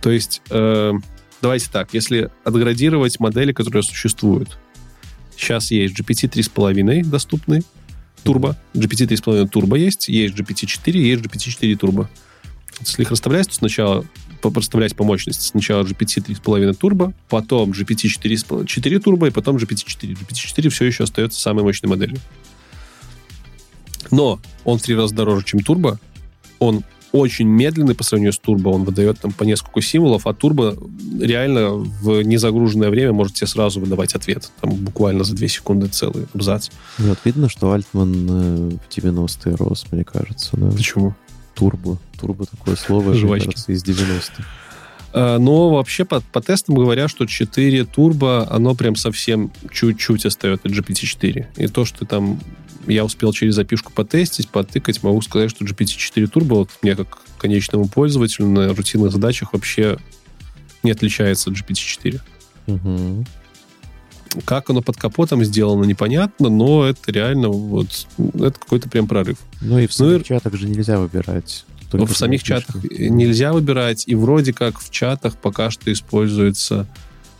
[0.00, 0.92] То есть, э,
[1.46, 4.58] давайте так, если отградировать модели, которые существуют.
[5.36, 7.62] Сейчас есть GPT 3.5 доступный,
[8.24, 8.56] турбо.
[8.74, 12.10] GPT 3.5 турбо есть, есть GPT-4, есть GPT-4 турбо.
[12.80, 14.04] Если их расставлять, то сначала
[14.42, 15.46] расставлять по мощности.
[15.46, 20.18] Сначала GPT 3.5 турбо, потом GPT 4, 4 турбо и потом GPT-4.
[20.18, 22.18] GPT-4 все еще остается самой мощной моделью.
[24.10, 26.00] Но он в три раза дороже, чем турбо.
[26.58, 26.82] Он
[27.12, 28.68] очень медленный по сравнению с турбо.
[28.68, 30.76] Он выдает там по несколько символов, а турбо
[31.20, 34.50] реально в незагруженное время может тебе сразу выдавать ответ.
[34.60, 36.70] Там буквально за 2 секунды целый абзац.
[36.98, 40.56] Вот видно, что Альтман э, в 90-е рос, мне кажется.
[40.56, 40.70] Да.
[40.70, 41.14] Почему?
[41.54, 41.98] Турбо.
[42.20, 43.46] Турбо такое слово, Жвачки.
[43.46, 44.44] кажется, из 90-х.
[45.12, 50.68] А, Но вообще по, по тестам говорят, что 4 турбо, оно прям совсем чуть-чуть остается
[50.68, 51.46] от GPT-4.
[51.56, 52.38] И то, что там
[52.86, 57.88] я успел через запишку потестить, потыкать, могу сказать, что GPT-4 турбо вот мне как конечному
[57.88, 59.98] пользователю на рутинных задачах вообще
[60.82, 62.20] не отличается от GPT-4.
[62.66, 63.26] Мгм.
[64.44, 69.38] Как оно под капотом сделано, непонятно, но это реально вот это какой-то прям прорыв.
[69.60, 71.64] Ну и в Ну самих чатах же нельзя выбирать.
[71.90, 72.48] Только в самих фишки.
[72.48, 76.86] чатах нельзя выбирать, и вроде как в чатах пока что используется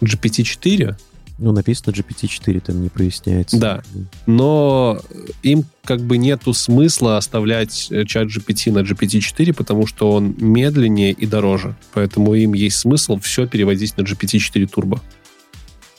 [0.00, 0.96] GPT-4,
[1.38, 3.58] Ну, написано GPT-4, там не проясняется.
[3.58, 3.82] Да.
[4.26, 4.98] но
[5.42, 11.12] им как бы нету смысла оставлять э, чат GPT на GPT-4, потому что он медленнее
[11.12, 11.76] и дороже.
[11.92, 15.00] Поэтому им есть смысл все переводить на GPT-4 Turbo.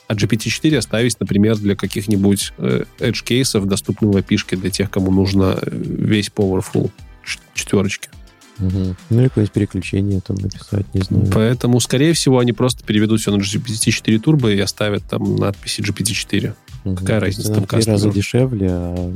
[0.08, 3.64] А GPT-4 оставить, например, для каких-нибудь э, edge-кейсов,
[4.12, 6.90] в API для тех, кому нужно э, весь Powerful
[7.54, 8.08] четверочки.
[8.58, 8.96] Мгм.
[9.10, 11.30] Ну, или какое-нибудь переключение там написать, не знаю.
[11.32, 16.54] Поэтому, скорее всего, они просто переведут все на GPT-4 Turbo и оставят там надписи GPT-4.
[16.84, 16.96] Мгм.
[16.96, 19.12] какая То разница, там три раза дешевле, а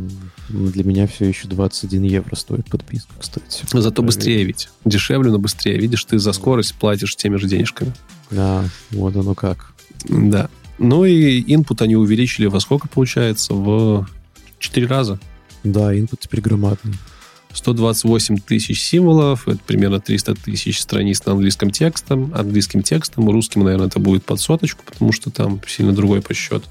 [0.49, 3.65] для меня все еще 21 евро стоит подписка, кстати.
[3.73, 4.07] Но зато Проверь.
[4.07, 4.69] быстрее ведь.
[4.85, 5.79] Дешевле, но быстрее.
[5.79, 7.93] Видишь, ты за скорость платишь теми же денежками.
[8.31, 9.73] Да, вот оно как.
[10.09, 10.51] Да.
[10.79, 13.55] Ну и input они увеличили во сколько получается?
[13.55, 14.09] В
[14.59, 15.21] 4 раза.
[15.63, 16.95] Да, инпут теперь громадный.
[17.55, 23.89] 128 тысяч символов, это примерно 300 тысяч страниц на английском текстом, английским текстом, русским, наверное,
[23.89, 26.65] это будет под соточку, потому что там сильно другой подсчет.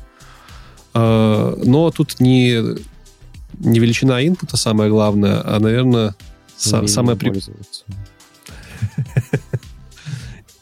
[0.93, 2.59] А, Но тут не,
[3.59, 6.15] не величина инпута самое главное, а, наверное,
[6.57, 7.31] са- самое при-.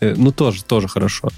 [0.01, 1.29] Э, Ну, тоже, тоже хорошо.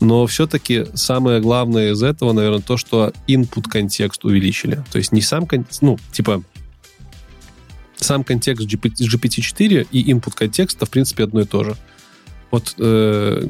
[0.00, 4.82] Но все-таки самое главное из этого, наверное, то, что input контекст увеличили.
[4.90, 5.46] То есть не сам,
[5.80, 6.42] ну, типа,
[7.96, 11.76] сам контекст GPT-4 и input контекста, в принципе, одно и то же.
[12.50, 13.42] Вот э,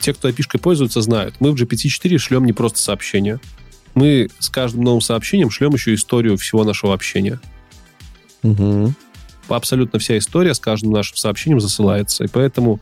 [0.00, 1.36] те, кто api пользуются, знают.
[1.40, 3.38] Мы в GPT-4 шлем не просто сообщения.
[3.94, 7.38] Мы с каждым новым сообщением шлем еще историю всего нашего общения.
[8.42, 8.94] Угу.
[9.48, 12.24] Абсолютно вся история с каждым нашим сообщением засылается.
[12.24, 12.80] И поэтому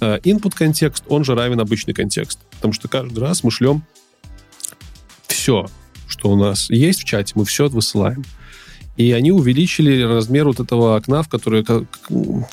[0.00, 2.38] э, input контекст, он же равен обычный контекст.
[2.52, 3.82] Потому что каждый раз мы шлем
[5.26, 5.66] все,
[6.06, 8.24] что у нас есть в чате, мы все высылаем.
[9.00, 11.64] И они увеличили размер вот этого окна, в которое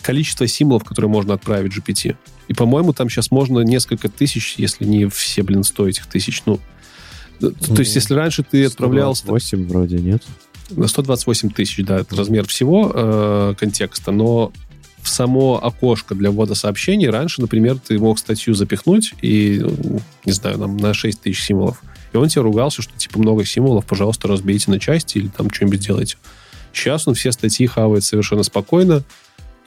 [0.01, 2.15] количество символов, которые можно отправить GPT.
[2.47, 6.43] И, по-моему, там сейчас можно несколько тысяч, если не все, блин, сто этих тысяч.
[6.45, 6.61] Ну,
[7.41, 9.13] то есть, если раньше ты отправлял...
[9.13, 10.23] 128 вроде, нет?
[10.69, 14.53] 128 тысяч, да, это размер всего э, контекста, но
[15.01, 19.61] в само окошко для ввода сообщений раньше, например, ты мог статью запихнуть и,
[20.23, 21.83] не знаю, нам на 6 тысяч символов.
[22.13, 25.81] И он тебе ругался, что типа много символов, пожалуйста, разбейте на части или там что-нибудь
[25.81, 26.15] сделайте.
[26.77, 29.03] Сейчас он все статьи хавает совершенно спокойно,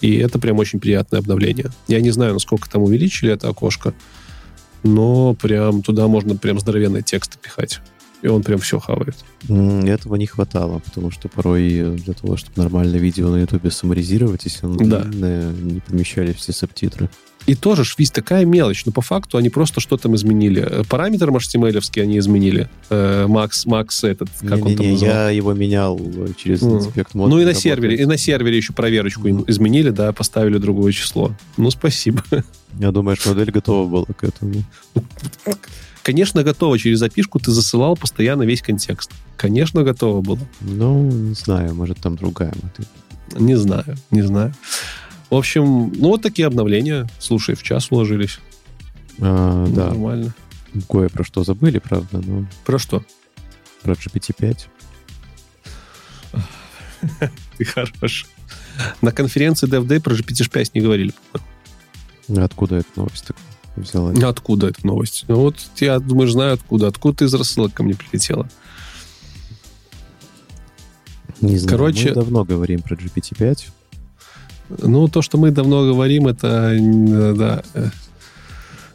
[0.01, 1.67] и это прям очень приятное обновление.
[1.89, 3.95] Я не знаю, насколько там увеличили это окошко,
[4.85, 7.81] но прям туда можно прям здоровенные тексты пихать.
[8.23, 9.17] И он прям все хавает.
[9.49, 14.67] Этого не хватало, потому что порой для того, чтобы нормально видео на Ютубе саморизировать, если
[14.67, 15.01] оно да.
[15.01, 17.09] длинное, не помещали все субтитры.
[17.47, 20.85] И тоже швиз такая мелочь, но по факту они просто что там изменили.
[20.89, 22.69] Параметр HTML они изменили.
[22.91, 25.99] Э, Макс, Макс этот, как не, он не, там не, Я его менял
[26.37, 26.79] через mm.
[26.79, 27.31] инспект мод.
[27.31, 29.45] Ну и на сервере, и на сервере еще проверочку mm.
[29.49, 31.33] изменили, да, поставили другое число.
[31.57, 32.23] Ну, спасибо.
[32.79, 34.63] Я думаю, что модель готова была к этому.
[36.03, 36.79] Конечно, готова.
[36.79, 39.11] Через запишку ты засылал постоянно весь контекст.
[39.37, 40.41] Конечно, готова была.
[40.61, 42.89] Ну, не знаю, может, там другая модель.
[43.39, 44.55] Не знаю, не знаю.
[45.31, 47.09] В общем, ну вот такие обновления.
[47.19, 48.41] Слушай, в час уложились.
[49.21, 49.87] А, ну, да.
[49.87, 50.35] Нормально.
[50.89, 52.47] Кое про что забыли, правда, но...
[52.65, 53.05] Про что?
[53.83, 54.59] Про GPT-5.
[57.59, 58.27] Ты хорош.
[59.03, 61.13] На конференции DevDay про GPT-5 не говорили,
[62.37, 63.37] Откуда эта новость так
[63.77, 64.13] взяла?
[64.29, 65.25] Откуда эта новость?
[65.29, 66.87] Ну вот я, думаю, знаю откуда.
[66.87, 68.49] Откуда ты из рассылок ко мне прилетела?
[71.41, 71.79] Не знаю.
[71.79, 73.71] Короче, мы давно говорим про GPT-5.
[74.79, 76.77] Ну, то, что мы давно говорим, это,
[77.37, 77.63] да.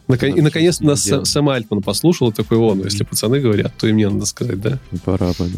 [0.07, 0.29] Након...
[0.29, 4.25] И, наконец, нас сам Альтман послушал, такой, он, если пацаны говорят, то и мне надо
[4.25, 4.79] сказать, да?
[5.03, 5.49] Пора, пора.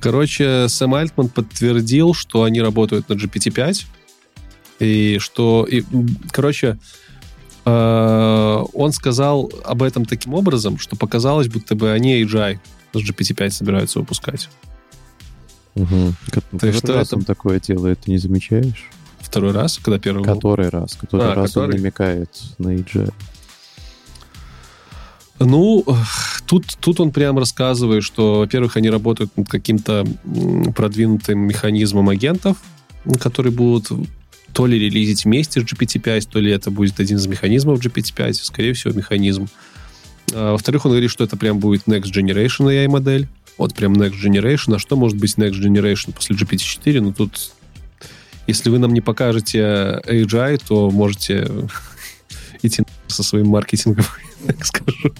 [0.00, 3.84] Короче, Сэм Альтман подтвердил, что они работают на GPT-5,
[4.80, 5.82] и что, и,
[6.30, 6.78] короче,
[7.64, 12.58] э, он сказал об этом таким образом, что показалось, будто бы они AGI
[12.92, 14.48] с GPT-5 собираются выпускать.
[15.74, 16.14] Угу.
[16.58, 18.90] То есть, что это такое делает, ты не замечаешь?
[19.26, 19.78] Второй раз?
[19.82, 20.78] Когда первый Который был?
[20.78, 20.94] раз.
[20.94, 21.74] Который а, раз который...
[21.74, 23.12] он намекает на EJ.
[25.40, 25.84] Ну,
[26.46, 30.06] тут, тут он прям рассказывает, что, во-первых, они работают над каким-то
[30.74, 32.56] продвинутым механизмом агентов,
[33.20, 33.90] которые будут
[34.52, 38.72] то ли релизить вместе с GPT-5, то ли это будет один из механизмов GPT-5, скорее
[38.72, 39.48] всего, механизм.
[40.32, 43.28] А, во-вторых, он говорит, что это прям будет Next Generation AI-модель.
[43.58, 44.76] Вот прям Next Generation.
[44.76, 47.00] А что может быть Next Generation после GPT-4?
[47.00, 47.52] Ну, тут
[48.46, 51.48] если вы нам не покажете AGI, то можете
[52.62, 54.04] идти со своим маркетингом,
[54.46, 55.14] так скажу.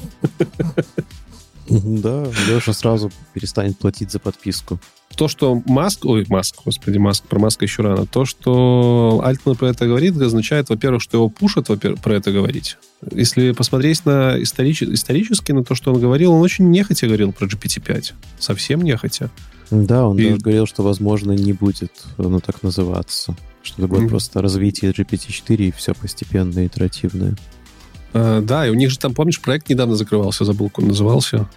[1.69, 4.79] Да, Леша сразу перестанет платить за подписку.
[5.17, 9.71] То, что Маск, ой, Маск, господи, Маск, про Маска еще рано, то, что Альтман про
[9.71, 12.77] это говорит, означает, во-первых, что его пушат во-первых, про это говорить.
[13.11, 14.83] Если посмотреть на историч...
[14.83, 18.13] исторически на то, что он говорил, он очень нехотя говорил про GPT-5.
[18.39, 19.31] Совсем нехотя.
[19.71, 20.25] Да, он и...
[20.25, 23.37] даже говорил, что, возможно, не будет оно так называться.
[23.63, 24.09] Что это будет mm-hmm.
[24.09, 27.37] просто развитие GPT-4 и все постепенно, итеративное.
[28.13, 31.49] А, да, и у них же там, помнишь, проект недавно закрывался, забыл, как он назывался.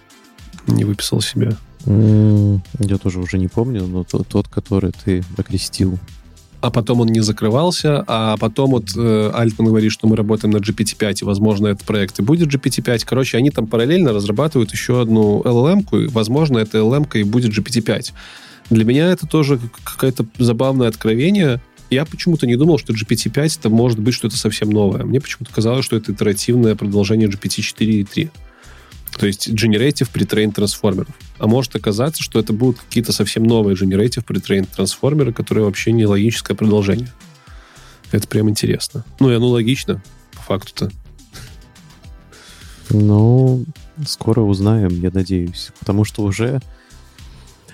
[0.66, 1.56] Не выписал себе.
[1.84, 5.98] Mm, я тоже уже не помню, но тот, тот который ты окрестил
[6.60, 10.62] а потом он не закрывался, а потом вот э, Альтман говорит, что мы работаем над
[10.62, 13.04] GPT-5, и, возможно, этот проект и будет GPT-5.
[13.06, 18.12] Короче, они там параллельно разрабатывают еще одну LLM-ку, и, возможно, эта LLM-ка и будет GPT-5.
[18.70, 21.60] Для меня это тоже какое-то забавное откровение.
[21.88, 25.04] Я почему-то не думал, что GPT-5 это может быть что-то совсем новое.
[25.04, 28.30] Мне почему-то казалось, что это итеративное продолжение GPT-4 и 3
[29.18, 31.14] то есть Generative Pretrained трансформеров.
[31.38, 36.06] А может оказаться, что это будут какие-то совсем новые Generative Pretrained трансформеры, которые вообще не
[36.06, 37.12] логическое продолжение.
[38.12, 39.04] Это прям интересно.
[39.18, 40.02] Ну, и оно логично,
[40.32, 40.90] по факту-то.
[42.90, 43.64] Ну,
[44.06, 45.70] скоро узнаем, я надеюсь.
[45.78, 46.60] Потому что уже,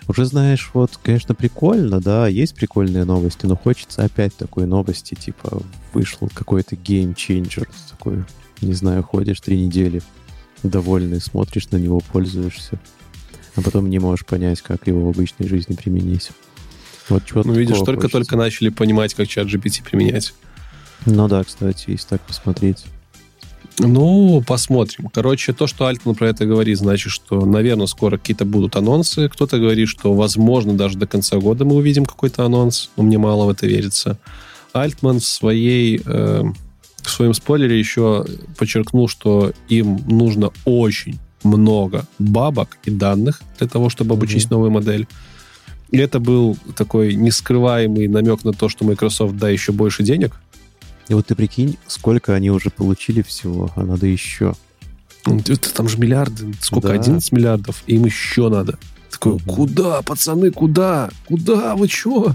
[0.09, 5.63] уже знаешь, вот, конечно, прикольно, да, есть прикольные новости, но хочется опять такой новости, типа,
[5.95, 8.25] вышел какой-то game changer, такой,
[8.61, 10.03] не знаю, ходишь три недели
[10.69, 12.79] довольный, смотришь на него, пользуешься,
[13.55, 16.31] а потом не можешь понять, как его в обычной жизни применить.
[17.09, 20.35] Вот чего Ну, видишь, только-только начали понимать, как ChatGPT применять.
[21.05, 22.85] Ну да, кстати, если так посмотреть.
[23.79, 25.09] Ну, посмотрим.
[25.13, 29.29] Короче, то, что Альтман про это говорит, значит, что, наверное, скоро какие-то будут анонсы.
[29.29, 32.91] Кто-то говорит, что, возможно, даже до конца года мы увидим какой-то анонс.
[32.97, 34.19] Но мне мало в это верится.
[34.73, 36.01] Альтман в своей...
[36.05, 36.45] Э,
[37.07, 38.25] в своем спойлере еще
[38.59, 44.51] подчеркнул, что им нужно очень много бабок и данных для того, чтобы обучить mm-hmm.
[44.51, 45.07] новую модель.
[45.91, 50.41] И это был такой нескрываемый намек на то, что Microsoft да еще больше денег,
[51.09, 54.55] и вот ты прикинь, сколько они уже получили всего, а надо еще.
[55.25, 56.95] Это там же миллиарды, сколько, да.
[56.95, 58.79] 11 миллиардов, и им еще надо.
[59.11, 59.43] Такой, угу.
[59.47, 61.11] куда, пацаны, куда?
[61.27, 62.35] Куда, вы чего?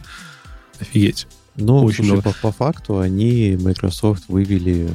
[0.80, 1.28] Офигеть.
[1.56, 4.90] Ну, Очень слушай, по, по факту они Microsoft вывели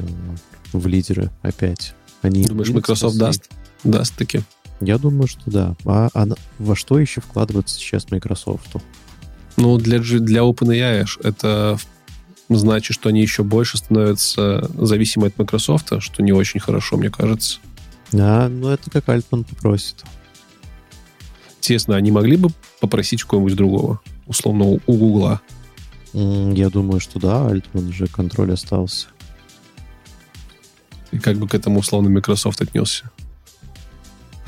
[0.73, 1.93] в лидеры опять.
[2.21, 3.49] Они Думаешь, Microsoft даст?
[3.83, 4.41] Даст таки.
[4.79, 5.75] Я думаю, что да.
[5.85, 6.27] А, а
[6.59, 8.75] во что еще вкладываться сейчас Microsoft?
[9.55, 11.79] Ну, для, для OpenAI это
[12.49, 17.59] значит, что они еще больше становятся зависимы от Microsoft, что не очень хорошо, мне кажется.
[18.11, 20.03] Да, ну это как Альтман попросит.
[21.57, 22.49] Интересно, они могли бы
[22.79, 23.99] попросить кого-нибудь другого?
[24.27, 25.41] Условно, у Гугла?
[26.13, 29.07] Я думаю, что да, Альтман же контроль остался.
[31.11, 33.09] И как бы к этому условно Microsoft отнесся?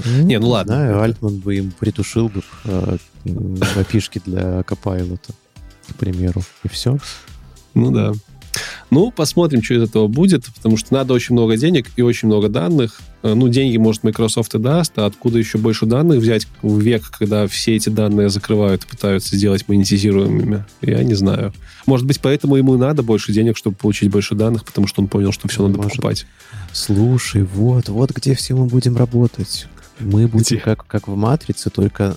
[0.05, 0.75] Ну, не, ну ладно.
[0.75, 2.97] Знаю, Альтман бы им притушил бы э,
[3.75, 5.21] опишки для Copilot,
[5.89, 6.97] к примеру, и все.
[7.73, 8.13] Ну да.
[8.89, 12.49] Ну, посмотрим, что из этого будет, потому что надо очень много денег и очень много
[12.49, 12.99] данных.
[13.23, 17.03] Э, ну, деньги, может, Microsoft и даст, а откуда еще больше данных взять в век,
[17.17, 20.65] когда все эти данные закрывают и пытаются сделать монетизируемыми?
[20.81, 21.53] Я не знаю.
[21.85, 25.07] Может быть, поэтому ему и надо больше денег, чтобы получить больше данных, потому что он
[25.07, 25.93] понял, что все надо может.
[25.93, 26.25] покупать.
[26.71, 29.67] Слушай, вот, вот где все мы будем работать.
[29.99, 32.15] Мы будем как, как в матрице, только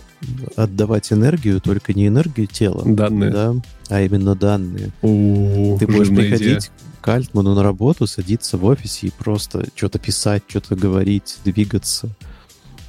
[0.57, 2.83] отдавать энергию, только не энергию тела.
[2.85, 3.31] Данные.
[3.31, 3.55] Да,
[3.89, 4.93] а именно данные.
[5.03, 6.71] У-у-у, Ты будешь приходить идея.
[7.01, 12.09] к Альтману на работу, садиться в офисе и просто что-то писать, что-то говорить, двигаться.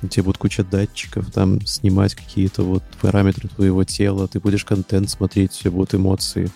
[0.01, 5.09] У тебя будет куча датчиков, там снимать какие-то вот параметры твоего тела, ты будешь контент
[5.09, 6.51] смотреть, все будут эмоции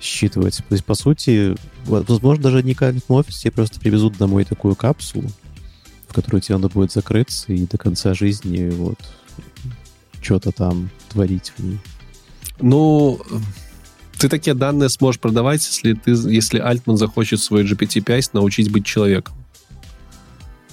[0.00, 0.58] считывать.
[0.68, 5.30] То есть, по сути, возможно, даже не в офисе, тебе просто привезут домой такую капсулу,
[6.08, 8.98] в которую тебе надо будет закрыться и до конца жизни вот
[10.20, 11.78] что-то там творить в ней.
[12.60, 13.20] Ну,
[14.18, 19.36] ты такие данные сможешь продавать, если ты, если Альтман захочет свой GPT-5 научить быть человеком.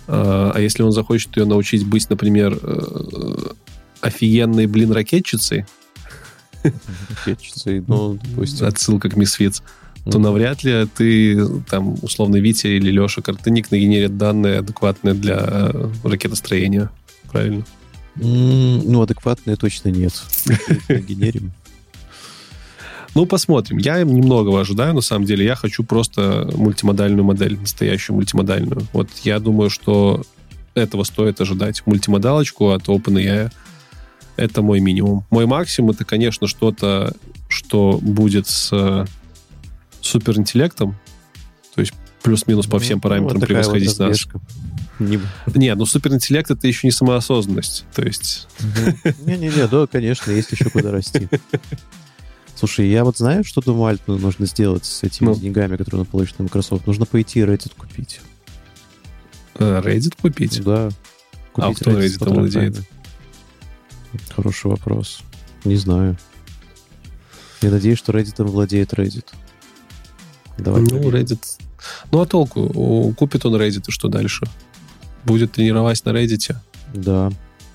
[0.07, 3.35] А, а если он захочет ее научить быть, например, э,
[4.01, 5.65] офигенной, блин, ракетчицей,
[7.09, 8.65] ракетчицей, ну, допустим.
[8.67, 9.61] Отсылка к Мисфиц
[10.11, 15.89] то навряд ли ты, там, условно, Витя или Леша Картыник нагенерят данные адекватные для э,
[16.03, 16.91] ракетостроения.
[17.31, 17.65] Правильно?
[18.17, 20.13] ну, адекватные точно нет.
[20.89, 21.51] Генерим.
[23.15, 23.77] Ну, посмотрим.
[23.77, 25.45] Я немного ожидаю, на самом деле.
[25.45, 28.81] Я хочу просто мультимодальную модель, настоящую мультимодальную.
[28.93, 30.23] Вот я думаю, что
[30.75, 31.81] этого стоит ожидать.
[31.85, 33.51] Мультимодалочку от OpenAI.
[34.35, 35.25] Это мой минимум.
[35.29, 37.13] Мой максимум это, конечно, что-то,
[37.47, 39.07] что будет с
[40.05, 40.97] суперинтеллектом,
[41.73, 41.93] то есть
[42.23, 44.27] плюс-минус по всем параметрам вот превосходить вот нас.
[44.99, 45.19] Не...
[45.55, 47.85] не, ну суперинтеллект это еще не самоосознанность.
[47.93, 48.47] То есть.
[49.25, 51.27] Не-не-не, да, конечно, есть еще куда расти.
[52.55, 55.35] Слушай, я вот знаю, что думаю, Альтману нужно сделать с этими ну.
[55.35, 56.87] деньгами, которые он получит на Microsoft.
[56.87, 58.21] Нужно пойти Reddit купить.
[59.55, 60.63] А, Reddit купить?
[60.63, 60.89] Да.
[61.51, 62.81] Купить а кто Reddit, Reddit владеет?
[64.33, 65.19] Хороший вопрос.
[65.65, 66.17] Не знаю.
[67.61, 69.25] Я надеюсь, что Reddit владеет Reddit.
[70.57, 71.13] Давай ну, проверим.
[71.13, 71.39] Reddit...
[72.11, 73.13] Ну, а толку?
[73.17, 74.45] Купит он Reddit, и что дальше?
[75.23, 76.55] Будет тренировать на Reddit?
[76.93, 77.31] Да.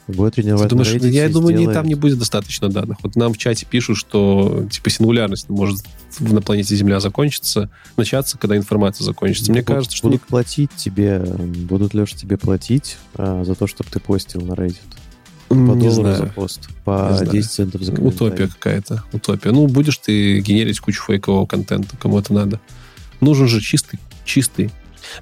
[0.07, 1.75] Будет тренировать Ты думаешь, на Reddit Я думаю, сделает...
[1.75, 2.99] там не будет достаточно данных.
[3.03, 5.85] Вот нам в чате пишут, что типа сингулярность может
[6.19, 9.53] на планете Земля закончиться, начаться, когда информация закончится.
[9.53, 10.09] Мне будут, кажется, что...
[10.09, 14.79] Будут платить тебе, будут, Леша, тебе платить а, за то, чтобы ты постил на Reddit.
[15.51, 16.17] По не знаю.
[16.17, 17.93] за пост, по не 10 центов за.
[17.93, 19.51] Утопия какая-то, утопия.
[19.51, 22.61] Ну, будешь ты генерить кучу фейкового контента, кому это надо.
[23.21, 24.71] Нужен же чистый, чистый.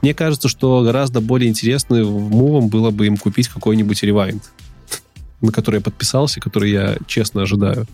[0.03, 4.43] Мне кажется, что гораздо более интересным мувом было бы им купить какой-нибудь ревайнд,
[5.41, 7.87] на который я подписался, который я честно ожидаю.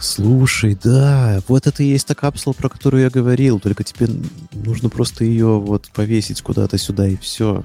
[0.00, 4.08] Слушай, да, вот это и есть та капсула, про которую я говорил, только тебе
[4.52, 7.64] нужно просто ее вот повесить куда-то сюда и все.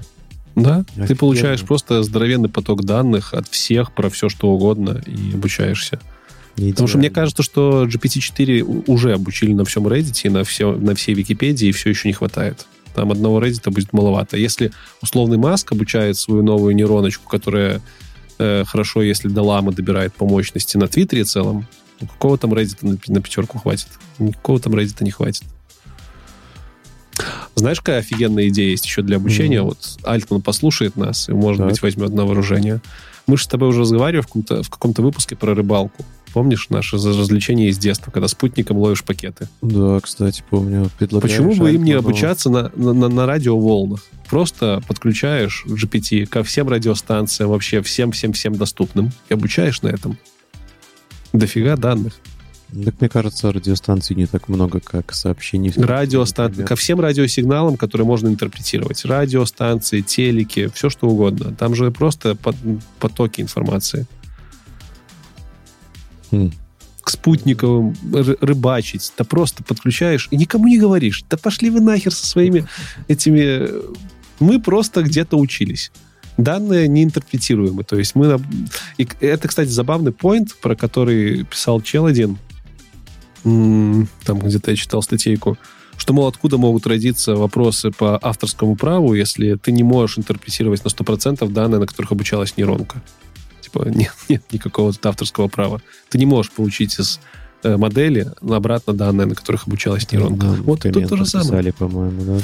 [0.62, 1.06] Да, Офигенно.
[1.06, 6.00] ты получаешь просто здоровенный поток данных от всех про все, что угодно, и обучаешься.
[6.56, 6.72] Идеально.
[6.72, 10.94] Потому что мне кажется, что GPT-4 уже обучили на всем Reddit, и на, все, на
[10.94, 12.66] всей Википедии, и все еще не хватает.
[12.94, 14.36] Там одного Reddit будет маловато.
[14.36, 17.80] Если условный Маск обучает свою новую нейроночку, которая
[18.38, 21.66] э, хорошо, если до ламы добирает по мощности на Твиттере целом,
[22.00, 23.88] ну, какого там Reddit на, на пятерку хватит?
[24.18, 25.44] Никакого там Reddit не хватит.
[27.54, 29.58] Знаешь, какая офигенная идея есть еще для обучения?
[29.58, 29.62] Mm-hmm.
[29.62, 31.68] Вот Альтман послушает нас и, может так.
[31.70, 32.80] быть, возьмет на вооружение.
[33.26, 36.04] Мы же с тобой уже разговаривали в каком-то, в каком-то выпуске про рыбалку.
[36.32, 39.48] Помнишь наше развлечение из детства, когда спутником ловишь пакеты?
[39.62, 40.88] Да, кстати, помню.
[40.98, 44.04] Почему бы им не обучаться на, на, на радиоволнах?
[44.28, 50.18] Просто подключаешь GPT ко всем радиостанциям, вообще всем-всем-всем доступным, и обучаешь на этом.
[51.32, 52.14] Дофига данных.
[52.84, 55.72] Так мне кажется, радиостанций не так много, как сообщений.
[55.76, 56.64] Радиостанции.
[56.64, 59.04] Ко всем радиосигналам, которые можно интерпретировать.
[59.04, 61.54] Радиостанции, телеки, все что угодно.
[61.54, 62.36] Там же просто
[63.00, 64.06] потоки информации.
[66.30, 66.52] Хм.
[67.02, 67.96] К спутниковым
[68.40, 69.12] рыбачить.
[69.18, 71.24] Да просто подключаешь и никому не говоришь.
[71.28, 72.66] Да пошли вы нахер со своими
[73.08, 73.68] этими...
[74.38, 75.90] Мы просто где-то учились
[76.36, 77.84] данные неинтерпретируемы.
[77.84, 78.40] То есть мы...
[78.96, 82.38] И это, кстати, забавный поинт, про который писал чел один.
[83.42, 85.58] Там где-то я читал статейку,
[85.96, 90.88] что, мол, откуда могут родиться вопросы по авторскому праву, если ты не можешь интерпретировать на
[90.88, 93.02] 100% данные, на которых обучалась нейронка.
[93.60, 95.82] Типа нет, нет никакого авторского права.
[96.08, 97.20] Ты не можешь получить из
[97.62, 100.46] э, модели обратно данные, на которых обучалась нейронка.
[100.46, 101.72] Да, вот тут то же самое.
[101.72, 102.40] По-моему, да?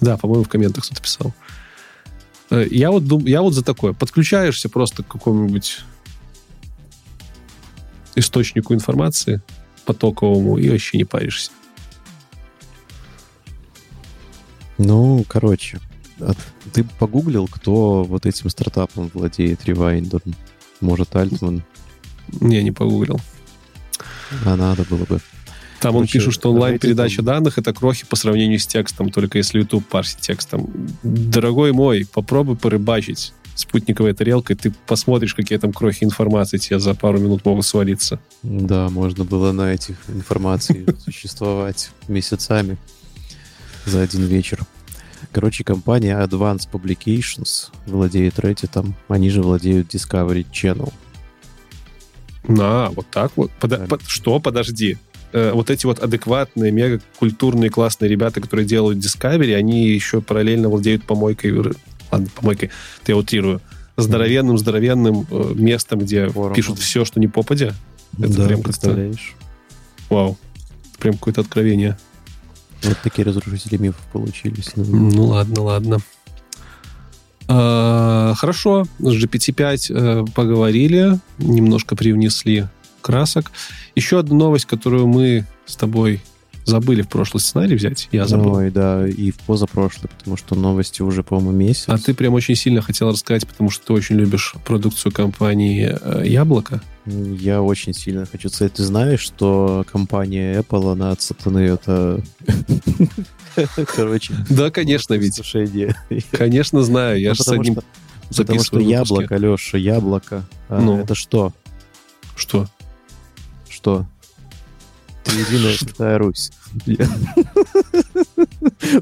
[0.00, 1.34] Да, по-моему, в комментах кто-то писал.
[2.50, 3.92] Э, я вот, дум, я вот за такое.
[3.92, 5.80] Подключаешься просто к какому-нибудь
[8.14, 9.40] источнику информации,
[9.82, 11.50] потоковому, и вообще не паришься.
[14.78, 15.80] Ну, короче,
[16.20, 16.32] а
[16.72, 20.20] ты погуглил, кто вот этим стартапом владеет Rewind?
[20.80, 21.62] Может, Альтман?
[22.40, 23.20] Не, не погуглил.
[24.44, 25.20] А надо было бы.
[25.80, 27.24] Там Короче, он пишет, что онлайн-передача там...
[27.26, 30.70] данных— это крохи по сравнению с текстом, только если YouTube парсит текстом.
[31.02, 37.18] Дорогой мой, попробуй порыбачить спутниковой тарелкой, ты посмотришь, какие там крохи информации тебе за пару
[37.18, 38.18] минут могут свалиться.
[38.42, 42.78] Да, можно было на этих информации существовать месяцами
[43.84, 44.60] за один вечер.
[45.30, 50.92] Короче, компания Advanced Publications владеет Reddit, они же владеют Discovery Channel.
[52.48, 53.52] На, вот так вот.
[53.52, 53.86] Под, да.
[53.86, 54.40] под, что?
[54.40, 54.98] Подожди.
[55.32, 60.68] Э, вот эти вот адекватные, мега культурные, классные ребята, которые делают Discovery, они еще параллельно
[60.68, 61.52] владеют помойкой
[62.12, 62.70] ладно, помойкой,
[63.06, 63.60] я утрирую,
[63.96, 66.54] здоровенным, здоровенным э, местом, где Форумом.
[66.54, 67.74] пишут все, что не попадя.
[68.18, 69.34] Это да, прям представляешь.
[70.08, 70.38] Вау.
[70.98, 71.98] Прям какое-то откровение.
[72.82, 74.72] Вот такие разрушители мифов получились.
[74.76, 75.98] Ну, ну ладно, ладно.
[77.48, 82.66] А, хорошо, с GPT-5 э, поговорили, немножко привнесли
[83.00, 83.50] красок.
[83.94, 86.22] Еще одна новость, которую мы с тобой
[86.64, 88.08] забыли в прошлый сценарий взять.
[88.12, 88.54] Я забыл.
[88.54, 91.84] Ой, да, и в позапрошлый, потому что новости уже, по-моему, месяц.
[91.88, 96.26] А ты прям очень сильно хотел рассказать, потому что ты очень любишь продукцию компании э,
[96.26, 96.80] Яблоко.
[97.04, 98.74] Я очень сильно хочу сказать.
[98.74, 102.22] Ты знаешь, что компания Apple, она от сатаны это...
[103.96, 104.34] Короче.
[104.48, 105.40] Да, конечно, ведь.
[106.30, 107.20] Конечно, знаю.
[107.20, 107.78] Я ну, же с одним
[108.36, 110.44] Потому что яблоко, Леша, яблоко.
[110.68, 110.98] А, ну.
[110.98, 111.52] Это что?
[112.36, 112.68] Что?
[113.68, 114.06] Что?
[115.26, 116.50] Единая Святая Русь.
[116.84, 116.96] Ты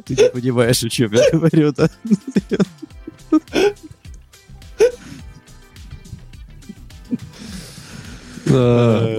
[0.08, 1.88] не понимаешь, о чем я говорю, да?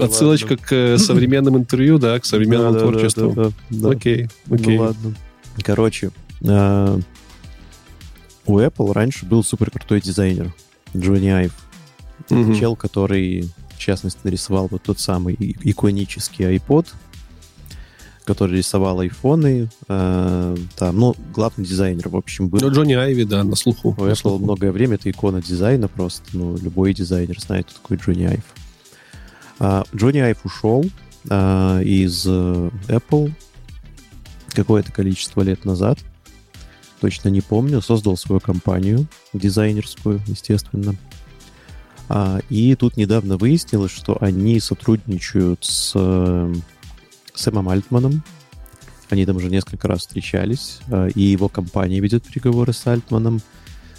[0.02, 3.52] Отсылочка к э, современным интервью, да, к современному творчеству.
[3.84, 4.76] Окей, окей.
[4.76, 5.14] Ну ладно.
[5.62, 6.10] Короче,
[6.42, 7.00] э,
[8.46, 10.54] у Apple раньше был супер крутой дизайнер
[10.96, 11.52] Джонни Айв.
[12.28, 13.50] Чел, который
[13.82, 16.88] частности, нарисовал вот тот самый иконический iPod,
[18.24, 19.68] который рисовал айфоны.
[19.88, 22.60] Э, там, ну, главный дизайнер, в общем, был.
[22.60, 23.94] Ну, Джонни Айви, да, на слуху.
[23.98, 24.44] Apple слуху.
[24.44, 26.24] многое время это икона дизайна просто.
[26.32, 28.44] Ну, любой дизайнер знает, кто такой Джонни Айв.
[29.58, 30.84] А, Джонни Айв ушел
[31.28, 33.32] а, из э, Apple
[34.50, 35.98] какое-то количество лет назад.
[37.00, 37.80] Точно не помню.
[37.82, 40.94] Создал свою компанию дизайнерскую, естественно.
[42.08, 46.54] А, и тут недавно выяснилось, что они сотрудничают с э,
[47.34, 48.22] Сэмом Альтманом.
[49.10, 53.40] Они там уже несколько раз встречались, а, и его компания ведет переговоры с Альтманом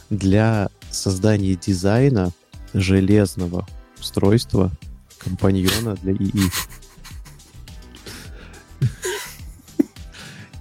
[0.09, 2.31] для создания дизайна
[2.73, 3.67] железного
[3.99, 4.71] устройства
[5.17, 6.51] компаньона для ИИ.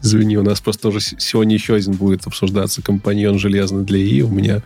[0.02, 4.22] Извини, у нас просто уже сегодня еще один будет обсуждаться компаньон железный для ИИ.
[4.22, 4.62] У меня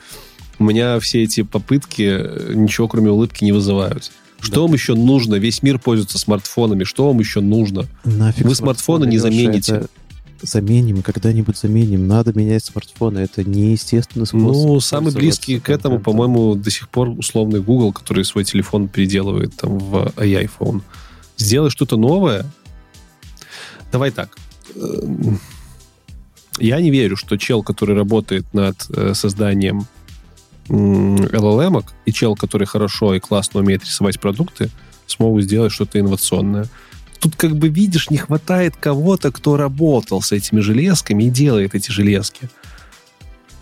[0.58, 4.12] у меня все эти попытки э, ничего кроме улыбки не вызывают.
[4.40, 4.60] Что да.
[4.62, 5.36] вам еще нужно?
[5.36, 6.84] Весь мир пользуется смартфонами.
[6.84, 7.86] Что вам еще нужно?
[8.04, 9.72] Нафиг Вы смартфоны не замените.
[9.72, 9.88] Это,
[10.42, 12.06] заменим, когда-нибудь заменим.
[12.06, 13.20] Надо менять смартфоны.
[13.20, 14.46] Это неестественный способ.
[14.46, 19.56] Ну, самый близкий к этому, по-моему, до сих пор условный Google, который свой телефон переделывает
[19.56, 20.82] там в iPhone.
[21.38, 22.44] Сделай что-то новое.
[23.90, 24.36] Давай так.
[24.74, 25.38] Эм,
[26.58, 29.86] я не верю, что чел, который работает над э, созданием
[30.68, 34.70] LLM, и чел, который хорошо и классно умеет рисовать продукты,
[35.06, 36.66] смогут сделать что-то инновационное.
[37.20, 41.90] Тут, как бы, видишь, не хватает кого-то, кто работал с этими железками и делает эти
[41.90, 42.48] железки.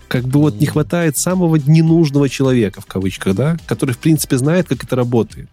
[0.09, 4.68] Как бы вот не хватает самого ненужного человека, в кавычках, да, который, в принципе, знает,
[4.68, 5.48] как это работает.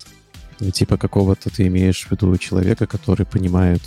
[0.59, 3.81] Ну, типа какого-то ты имеешь в виду человека, который понимает...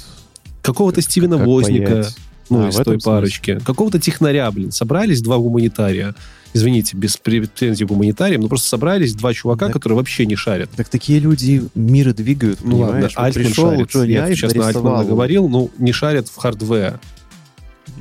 [0.62, 2.16] Какого-то Стивена как Возника, паять.
[2.50, 3.60] Ну, а, из той парочки.
[3.64, 4.70] Какого-то технаря, блин.
[4.70, 6.14] Собрались два гуманитария
[6.54, 10.70] извините, без претензий гуманитариям, но просто собрались два чувака, так, которые вообще не шарят.
[10.70, 13.16] Так такие люди миры двигают, ну, понимаешь?
[13.16, 13.90] Ладно, Альтман пришел, шарит.
[13.90, 17.00] Джонни Айв сейчас на Альтмана говорил, ну, не шарят в hardware.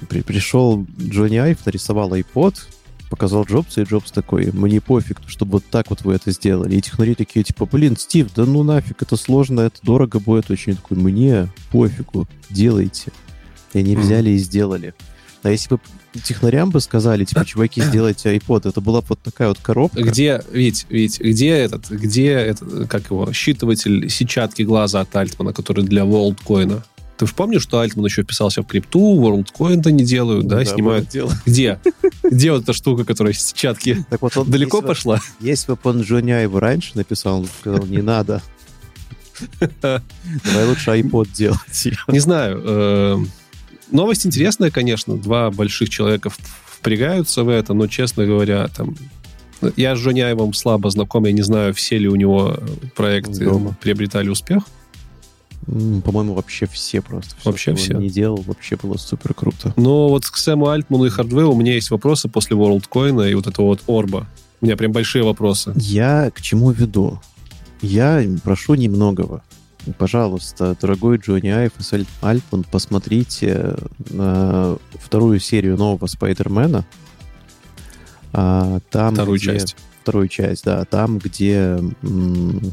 [0.07, 2.55] При, пришел Джонни Айв, нарисовал iPod,
[3.09, 6.75] показал Джобса, и Джобс такой, мне пофиг, чтобы вот так вот вы это сделали.
[6.75, 10.75] И технари такие, типа, блин, Стив, да ну нафиг, это сложно, это дорого будет очень.
[10.75, 13.11] Такой, мне пофигу, делайте.
[13.73, 14.93] И они взяли и сделали.
[15.43, 15.79] А если бы
[16.23, 20.01] технарям бы сказали, типа, чуваки, сделайте iPod, это была вот такая вот коробка.
[20.01, 25.83] Где, ведь, ведь, где этот, где этот, как его, считыватель сетчатки глаза от Альтмана, который
[25.83, 26.81] для WorldCoin?
[27.17, 31.09] Ты же помнишь, что Альтман еще вписался в крипту, WorldCoin-то не делают, да, да снимают?
[31.45, 31.79] Где?
[32.23, 34.05] Где вот эта штука, которая сетчатки?
[34.09, 35.19] Так вот он, далеко пошла?
[35.39, 38.41] Если бы он Джонни его раньше написал, он сказал, не надо.
[39.81, 41.87] Давай лучше iPod делать.
[42.07, 43.17] Не знаю, э,
[43.93, 45.15] новость интересная, конечно.
[45.15, 46.29] Два больших человека
[46.65, 48.95] впрягаются в это, но, честно говоря, там
[49.77, 52.57] я с Жоняевым слабо знаком, я не знаю, все ли у него
[52.95, 53.77] проекты Дома.
[53.81, 54.63] приобретали успех.
[55.65, 57.35] По-моему, вообще все просто.
[57.39, 57.93] Все, вообще все.
[57.93, 59.73] не делал, вообще было супер круто.
[59.77, 63.47] Но вот к Сэму Альтману и Хардвею у меня есть вопросы после WorldCoin и вот
[63.47, 64.27] этого вот Орба.
[64.59, 65.73] У меня прям большие вопросы.
[65.77, 67.21] Я к чему веду?
[67.81, 69.41] Я прошу немногого
[69.97, 73.75] пожалуйста, дорогой Джонни Айв и Альтман, посмотрите
[74.09, 76.85] на вторую серию нового Спайдермена.
[78.31, 79.45] А, там, вторую где...
[79.45, 79.75] часть.
[80.01, 80.83] Вторую часть, да.
[80.85, 81.79] Там, где...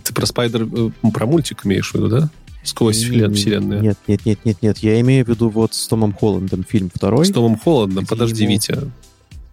[0.05, 0.63] Ты про Спайдер...
[0.65, 2.31] Э, про мультик имеешь в виду, да?
[2.63, 3.81] Сквозь вселенную.
[3.81, 4.79] Нет, нет, нет, нет, нет.
[4.79, 7.25] Я имею в виду вот с Томом Холландом фильм второй.
[7.25, 8.07] С Томом Холландом?
[8.07, 8.55] Подожди, ему...
[8.55, 8.91] Витя.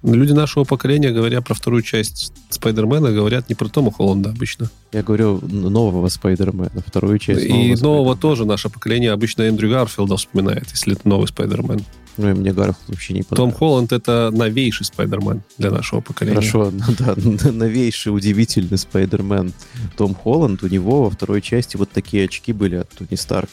[0.03, 4.69] Люди нашего поколения, говоря про вторую часть Спайдермена, говорят не про Тома Холланда обычно.
[4.91, 10.69] Я говорю нового Спайдермена, вторую часть И нового тоже наше поколение обычно Эндрю Гарфилда вспоминает,
[10.69, 11.83] если это новый Спайдермен.
[12.17, 13.35] Ну, и мне Гарфилд вообще не понравился.
[13.35, 16.35] Том Холланд— это новейший Спайдермен для нашего поколения.
[16.35, 19.51] Хорошо, ну, да, новейший, удивительный Спайдермен.
[19.97, 23.49] Том Холланд, у него во второй части вот такие очки были от Тони Старк,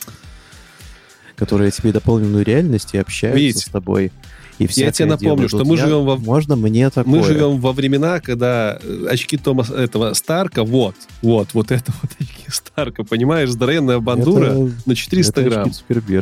[1.36, 3.66] которые тебе дополненную реальность и общаются Видите?
[3.66, 4.12] с тобой.
[4.58, 6.16] И Я тебе напомню, что мы живем во...
[6.16, 7.04] Можно мне такое?
[7.20, 12.10] Мы живем во времена, когда э, очки Тома этого Старка, вот, вот, вот это вот
[12.20, 15.72] очки Старка, понимаешь, здоровенная бандура это, на 400 это грамм.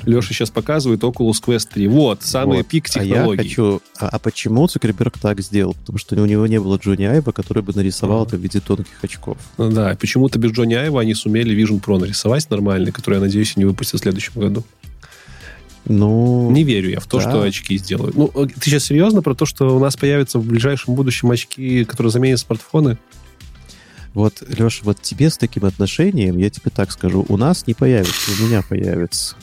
[0.07, 1.89] Леша сейчас показывает Oculus Quest 3.
[1.89, 2.67] Вот, самый вот.
[2.67, 3.41] пик технологий.
[3.41, 3.83] А я хочу...
[3.99, 5.75] А, а почему Цукерберг так сделал?
[5.75, 8.27] Потому что у него не было Джонни Айва, который бы нарисовал а.
[8.27, 9.37] это в виде тонких очков.
[9.59, 13.53] Ну, да, почему-то без Джонни Айва они сумели Vision Pro нарисовать нормальный, который, я надеюсь,
[13.57, 14.65] они выпустят в следующем году.
[15.85, 17.29] Ну, не верю я в то, да.
[17.29, 18.17] что очки сделают.
[18.17, 22.13] Ну, ты сейчас серьезно про то, что у нас появятся в ближайшем будущем очки, которые
[22.13, 22.99] заменят смартфоны?
[24.15, 28.31] Вот, Леша, вот тебе с таким отношением, я тебе так скажу, у нас не появится,
[28.41, 29.37] у меня появится.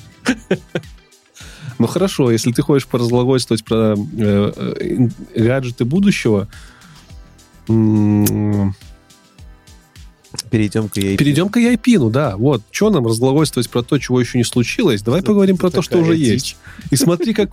[1.78, 3.98] Ну хорошо, если ты хочешь поразглагольствовать про э,
[4.58, 6.50] э, гаджеты будущего,
[10.52, 11.18] Перейдем к EIP.
[11.18, 12.38] Перейдем к EIP, ну да.
[12.38, 15.02] Вот, что нам разглагольствовать про то, чего еще не случилось?
[15.02, 16.28] Давай поговорим про то, что уже дичь.
[16.28, 16.58] есть.
[16.92, 17.50] И смотри, как,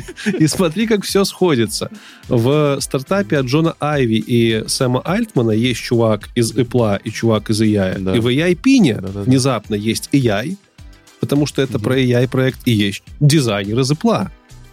[0.38, 1.90] и смотри, как все сходится.
[2.28, 7.62] В стартапе от Джона Айви и Сэма Альтмана есть чувак из Apple и чувак из
[7.62, 7.98] AI.
[7.98, 8.14] Да.
[8.14, 10.56] И в EIP да, да, внезапно есть AI,
[11.20, 14.28] потому что это про AI-проект, и есть дизайнер из Apple.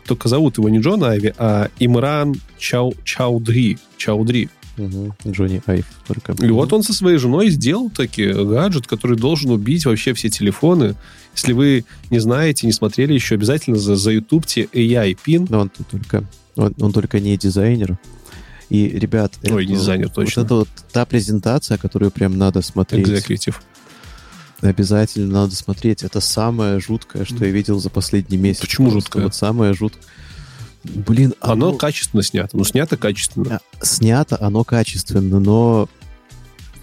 [0.06, 3.80] Только зовут его не Джон Айви, а Имран Чау, Чаудри.
[3.98, 4.50] Чаудри.
[4.78, 5.16] Угу.
[5.28, 6.34] Джонни Айв только.
[6.34, 10.96] И вот он со своей женой сделал таки гаджет, который должен убить вообще все телефоны.
[11.34, 15.48] Если вы не знаете, не смотрели еще, обязательно за, за ютубте AI пин.
[15.50, 16.24] Но он только,
[16.56, 17.98] он, он только не дизайнер.
[18.70, 20.42] И, ребят, Ой, это, дизайнер, точно.
[20.42, 23.08] Вот это вот та презентация, которую прям надо смотреть.
[23.08, 23.62] Экзекутив.
[24.62, 26.04] Обязательно надо смотреть.
[26.04, 28.62] Это самое жуткое, что я видел за последний месяц.
[28.62, 29.24] Почему жуткое?
[29.24, 30.04] Вот самое жуткое.
[30.94, 31.70] Блин, оно...
[31.70, 32.56] оно качественно снято.
[32.56, 33.60] Ну, снято качественно.
[33.82, 35.90] Снято оно качественно, но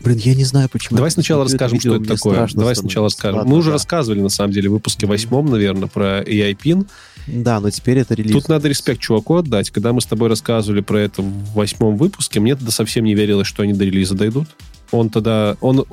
[0.02, 0.96] Блин, я не знаю, почему.
[0.96, 2.48] Давай сначала расскажем, что это такое.
[2.54, 3.38] Давай сначала расскажем.
[3.38, 3.74] Ладно, Мы уже да.
[3.74, 6.86] рассказывали, на самом деле, в выпуске восьмом, наверное, про AI PIN.
[7.28, 8.32] Да, но теперь это релиз.
[8.32, 9.70] Тут надо респект чуваку отдать.
[9.70, 13.46] Когда мы с тобой рассказывали про это в восьмом выпуске, мне тогда совсем не верилось,
[13.46, 14.48] что они до релиза дойдут.
[14.90, 15.56] Он тогда...
[15.60, 15.84] Он,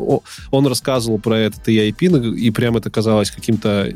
[0.49, 3.93] он рассказывал про этот AI PIN, и прям это казалось каким-то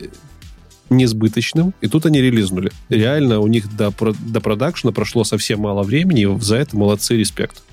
[0.98, 2.72] несбыточным, и тут они релизнули.
[2.90, 7.64] Реально у них до, до продакшена прошло совсем мало времени, и за это молодцы, респект.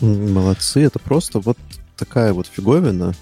[0.00, 1.58] Молодцы, это просто вот
[1.96, 3.14] такая вот фиговина,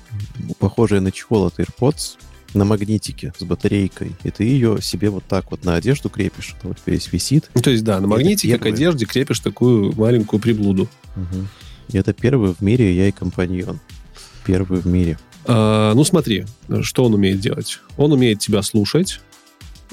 [0.58, 2.16] похожая на чехол от AirPods,
[2.54, 6.78] на магнитике с батарейкой, и ты ее себе вот так вот на одежду крепишь, вот
[6.86, 7.50] весь висит.
[7.54, 10.88] Ну, то есть, да, на магнитике к одежде крепишь такую маленькую приблуду.
[11.16, 11.46] Угу.
[11.92, 13.80] И это первый в мире я и компаньон.
[14.44, 15.18] Первый в мире.
[15.46, 16.44] А, ну, смотри,
[16.82, 17.80] что он умеет делать.
[17.96, 19.20] Он умеет тебя слушать,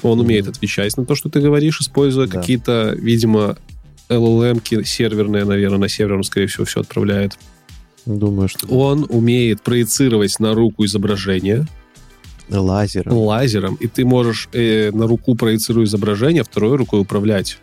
[0.02, 2.38] он умеет отвечать на то, что ты говоришь, используя да.
[2.38, 3.56] какие-то, видимо,
[4.08, 7.38] LLM серверные, наверное, на сервер он, скорее всего, все отправляет.
[8.06, 8.66] Думаю, что...
[8.68, 11.66] Он умеет проецировать на руку изображение.
[12.48, 13.12] Лазером.
[13.12, 13.74] Лазером.
[13.74, 17.58] И ты можешь э, на руку проецируя изображение, второй рукой управлять.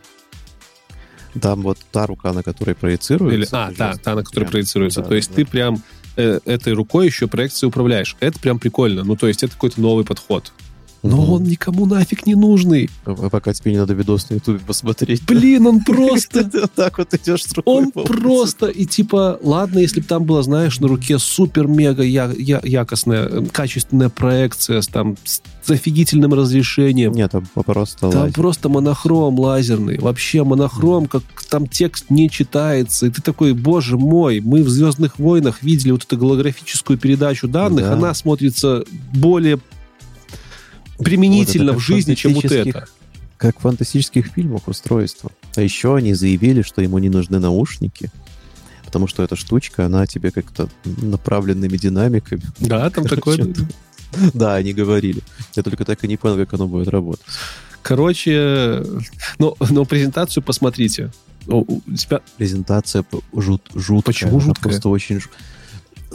[1.42, 3.36] Там вот та рука, на которой проецируется.
[3.36, 5.02] Или, а, та, та, на которой прям, проецируется.
[5.02, 5.36] Да, то есть да.
[5.38, 5.82] ты прям
[6.16, 8.16] э, этой рукой еще проекцией управляешь.
[8.20, 9.04] Это прям прикольно.
[9.04, 10.52] Ну, то есть это какой-то новый подход.
[11.08, 12.90] Но он никому нафиг не нужный.
[13.06, 15.24] А пока тебе не надо видос на ютубе посмотреть.
[15.26, 16.68] Блин, он просто...
[16.76, 17.76] так вот идешь с рукой.
[17.76, 24.10] Он просто, и типа, ладно, если бы там была, знаешь, на руке супер-мега якостная, качественная
[24.10, 27.14] проекция с там с офигительным разрешением.
[27.14, 29.98] Нет, там просто Там просто монохром лазерный.
[29.98, 33.08] Вообще монохром, как там текст не читается.
[33.08, 37.92] И ты такой, боже мой, мы в «Звездных войнах» видели вот эту голографическую передачу данных,
[37.92, 38.84] она смотрится
[39.14, 39.60] более
[40.98, 42.88] применительно вот в жизни, чем вот это.
[43.38, 45.32] Как в фантастических фильмах устройство.
[45.56, 48.10] А еще они заявили, что ему не нужны наушники,
[48.86, 52.44] потому что эта штучка, она тебе как-то направленными динамиками.
[52.60, 53.38] Да, там такое...
[54.34, 55.22] Да, они говорили.
[55.56, 57.26] Я только так и не понял, как оно будет работать.
[57.82, 58.82] Короче,
[59.40, 61.12] ну, но презентацию посмотрите.
[61.48, 62.22] У тебя...
[62.38, 63.04] Презентация
[63.34, 64.14] жут, жуткая.
[64.14, 64.72] Почему жуткая?
[64.72, 65.20] Просто очень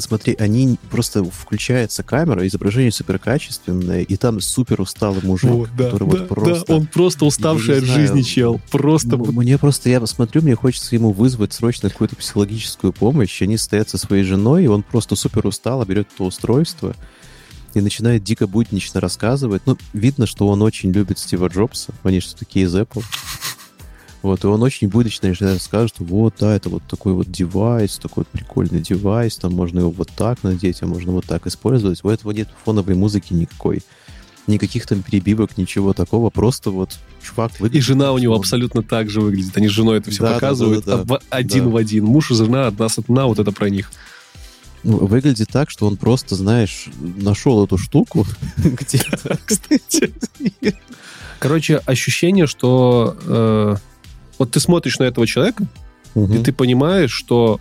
[0.01, 5.91] смотри, они просто включается камера, изображение супер качественное, и там супер усталый мужик, вот, да,
[5.91, 6.67] который да, вот просто...
[6.67, 8.61] Да, он просто уставший от знаю, жизни чел.
[8.71, 9.17] Просто...
[9.17, 13.43] Мне просто, я посмотрю, мне хочется ему вызвать срочно какую-то психологическую помощь.
[13.43, 16.95] Они стоят со своей женой, и он просто супер устал, берет это устройство
[17.75, 19.63] и начинает дико буднично рассказывать.
[19.67, 21.93] Ну, видно, что он очень любит Стива Джобса.
[22.03, 23.05] Они же такие из Apple.
[24.23, 28.25] Вот, и он очень будочно скажет, что вот, да, это вот такой вот девайс, такой
[28.25, 32.05] вот прикольный девайс, там можно его вот так надеть, а можно вот так использовать.
[32.05, 33.83] У этого нет фоновой музыки никакой.
[34.47, 37.83] Никаких там перебивок, ничего такого, просто вот чувак выглядит...
[37.83, 38.41] И жена у него он...
[38.41, 39.57] абсолютно так же выглядит.
[39.57, 41.71] Они с женой это все да, показывают да, да, да, один да.
[41.71, 42.05] в один.
[42.05, 43.91] Муж и жена, одна с одна, вот это про них.
[44.83, 48.27] Ну, выглядит так, что он просто, знаешь, нашел эту штуку
[48.57, 49.39] где-то.
[51.39, 53.77] Короче, ощущение, что э,
[54.41, 55.67] вот ты смотришь на этого человека,
[56.15, 56.33] угу.
[56.33, 57.61] и ты понимаешь, что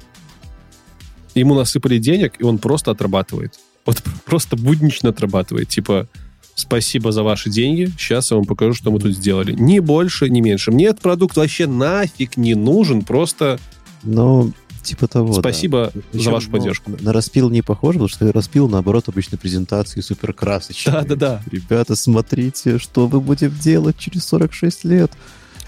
[1.36, 3.60] ему насыпали денег, и он просто отрабатывает.
[3.86, 5.68] Вот просто буднично отрабатывает.
[5.68, 6.08] Типа,
[6.56, 9.52] спасибо за ваши деньги, сейчас я вам покажу, что мы тут сделали.
[9.52, 10.72] Ни больше, ни меньше.
[10.72, 13.60] Мне этот продукт вообще нафиг не нужен, просто...
[14.04, 16.20] Ну, типа того, Спасибо да.
[16.22, 16.92] за вашу ну, поддержку.
[17.02, 20.94] На распил не похоже, потому что распил, наоборот, обычно презентации супер красочные.
[20.94, 21.44] Да-да-да.
[21.52, 25.12] Ребята, смотрите, что вы будете делать через 46 лет.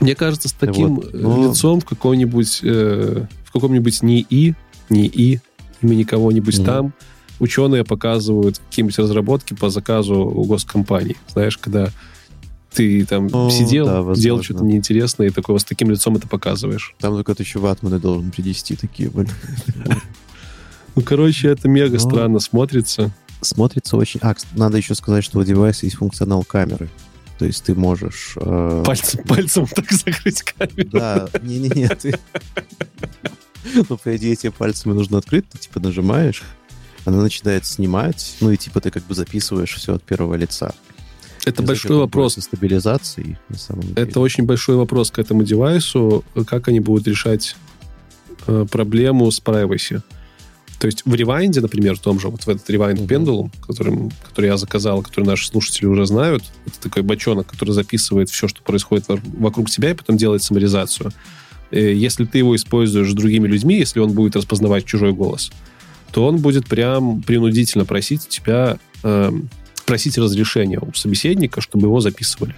[0.02, 1.50] Мне кажется, с таким вот, но...
[1.50, 4.56] лицом в каком-нибудь э, в каком-нибудь НИИ,
[4.90, 5.42] НИИ,
[5.82, 6.94] имени кого-нибудь mm там,
[7.40, 11.18] ученые показывают какие-нибудь разработки по заказу у госкомпаний.
[11.34, 11.92] Знаешь, когда
[12.74, 16.96] ты там ну, сидел, да, делал что-то неинтересное, и такого с таким лицом это показываешь.
[17.00, 19.30] Там только ты еще ватманы должен принести такие, блин.
[20.94, 23.12] Ну, короче, это мега странно смотрится.
[23.40, 24.20] Смотрится очень...
[24.22, 26.90] А, надо еще сказать, что у девайса есть функционал камеры.
[27.42, 28.34] То есть ты можешь...
[28.36, 28.84] Э...
[28.86, 30.90] Пальцем, пальцем так закрыть камеру.
[30.92, 32.14] Да, не-не-не, ты...
[33.74, 36.44] Ну, по идее, тебе пальцами нужно открыть, ты, типа, нажимаешь,
[37.04, 40.76] она начинает снимать, ну, и, типа, ты как бы записываешь все от первого лица.
[41.44, 42.36] Это и большой вопрос.
[42.36, 43.96] Стабилизации, на самом деле.
[43.96, 47.56] Это очень большой вопрос к этому девайсу, как они будут решать
[48.46, 50.04] э, проблему с privacy.
[50.82, 54.48] То есть в ревайнде, например, в том же, вот в этот ревайнд Pendulum, который, который
[54.48, 59.06] я заказал, который наши слушатели уже знают, это такой бочонок, который записывает все, что происходит
[59.08, 61.12] вокруг тебя, и потом делает саморизацию.
[61.70, 65.52] Э, если ты его используешь с другими людьми, если он будет распознавать чужой голос,
[66.12, 69.32] то он будет прям принудительно просить тебя, э,
[69.86, 72.56] просить разрешения у собеседника, чтобы его записывали.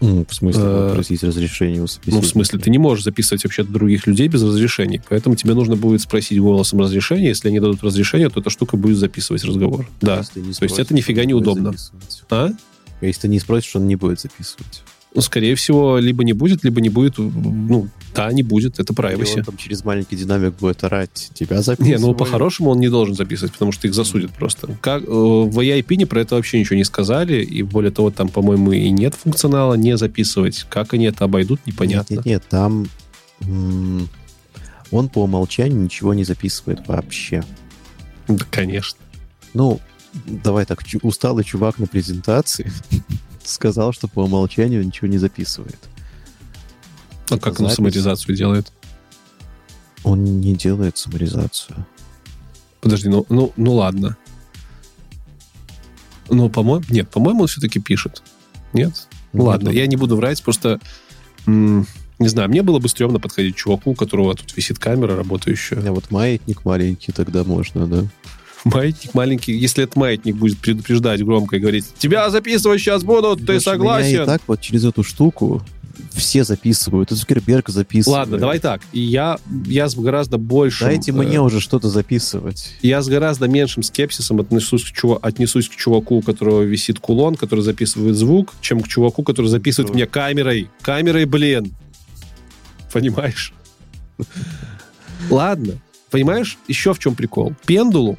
[0.00, 1.86] В смысле, э, просить разрешение у?
[2.06, 5.02] Ну, в смысле, ты не можешь записывать вообще других людей без разрешения.
[5.08, 7.28] Поэтому тебе нужно будет спросить голосом разрешение.
[7.28, 9.88] Если они дадут разрешение, то эта штука будет записывать разговор.
[10.00, 10.22] Да.
[10.22, 11.74] То есть это нифига не удобно.
[12.30, 12.48] А?
[12.48, 12.52] а?
[13.06, 14.82] Если ты не спросишь, он не будет записывать.
[15.14, 17.18] Ну, скорее всего, либо не будет, либо не будет.
[17.18, 18.80] Ну, да, не будет.
[18.80, 19.38] Это privacy.
[19.38, 21.30] он там через маленький динамик будет орать.
[21.34, 22.00] Тебя записывать.
[22.00, 24.76] Не, ну, по-хорошему он не должен записывать, потому что их засудят просто.
[24.80, 27.44] Как, э, в AIP про это вообще ничего не сказали.
[27.44, 30.66] И более того, там, по-моему, и нет функционала не записывать.
[30.68, 32.14] Как они это обойдут, непонятно.
[32.14, 32.88] Нет, нет, нет там...
[34.90, 37.44] Он по умолчанию ничего не записывает вообще.
[38.26, 38.98] Да, конечно.
[39.52, 39.80] Ну,
[40.26, 42.72] давай так, усталый чувак на презентации
[43.48, 45.78] сказал, что по умолчанию ничего не записывает.
[47.30, 48.72] А как он саморизацию делает?
[50.02, 51.86] Он не делает саморизацию.
[52.80, 54.16] Подожди, ну, ну, ну ладно.
[56.28, 56.84] Ну, по-моему...
[56.90, 58.22] Нет, по-моему, он все-таки пишет.
[58.72, 59.08] Нет?
[59.32, 60.80] Ну, ладно, я не буду врать, просто...
[61.46, 61.86] М-
[62.18, 65.82] не знаю, мне было бы стрёмно подходить к чуваку, у которого тут висит камера работающая.
[65.88, 68.04] А вот маятник маленький тогда можно, да?
[68.64, 73.60] Маятник маленький, если этот маятник будет предупреждать громко и говорить, тебя записывать сейчас будут, ты
[73.60, 74.08] согласен?
[74.08, 75.62] Меня и так вот через эту штуку
[76.12, 77.12] все записывают.
[77.12, 78.20] И Цукерберг записывает.
[78.20, 78.80] Ладно, давай так.
[78.92, 80.88] Я, я с гораздо большим...
[80.88, 82.74] Дайте э, мне уже что-то записывать.
[82.82, 87.36] Я с гораздо меньшим скепсисом отнесусь к, чува, отнесусь к чуваку, у которого висит кулон,
[87.36, 89.94] который записывает звук, чем к чуваку, который записывает Что?
[89.94, 90.68] мне камерой.
[90.82, 91.74] Камерой, блин.
[92.92, 93.52] Понимаешь?
[95.30, 95.74] Ладно.
[96.10, 97.54] Понимаешь, еще в чем прикол?
[97.66, 98.16] Пендулум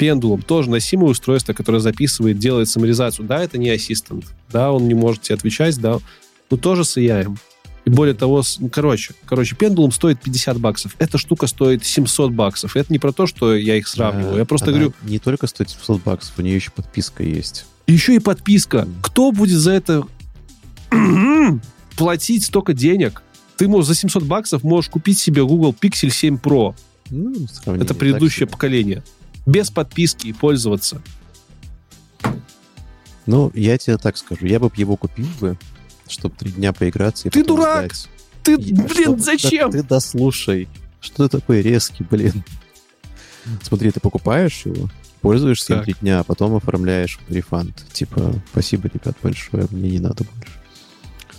[0.00, 3.28] пендулум тоже носимое устройство, которое записывает, делает саморизацию.
[3.28, 5.98] Да, это не ассистент, да, он не может тебе отвечать, да,
[6.50, 7.36] но тоже с AI.
[7.84, 10.96] И более того, ну, короче, короче, пендулум стоит 50 баксов.
[10.98, 12.76] Эта штука стоит 700 баксов.
[12.76, 14.38] Это не про то, что я их сравниваю.
[14.38, 14.94] Я просто говорю...
[15.02, 17.66] Не только стоит 700 баксов, у нее еще подписка есть.
[17.86, 18.88] Еще и подписка.
[19.02, 20.04] Кто будет за это
[21.96, 23.22] платить столько денег?
[23.56, 26.74] Ты можешь за 700 баксов можешь купить себе Google Pixel 7 Pro.
[27.10, 27.34] Ну,
[27.66, 29.02] это предыдущее поколение
[29.46, 31.02] без подписки и пользоваться.
[33.26, 35.56] Ну, я тебе так скажу, я бы его купил бы,
[36.08, 37.94] чтобы три дня поиграться и Ты дурак!
[37.94, 38.08] Сдать.
[38.42, 39.70] Ты, и, блин, что, зачем?
[39.70, 40.68] Да, ты дослушай.
[41.00, 42.44] Что ты такой резкий, блин?
[43.62, 44.88] Смотри, ты покупаешь его,
[45.20, 47.84] пользуешься им три дня, а потом оформляешь рефанд.
[47.92, 50.59] Типа, спасибо, ребят, большое, мне не надо больше.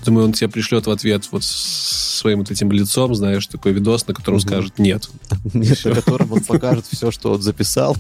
[0.06, 4.14] Думаю, он тебе пришлет в ответ вот своим вот этим лицом, знаешь, такой видос, на
[4.14, 4.48] котором угу.
[4.48, 5.10] скажет «нет».
[5.54, 7.98] Нет, на котором он покажет все, что он записал.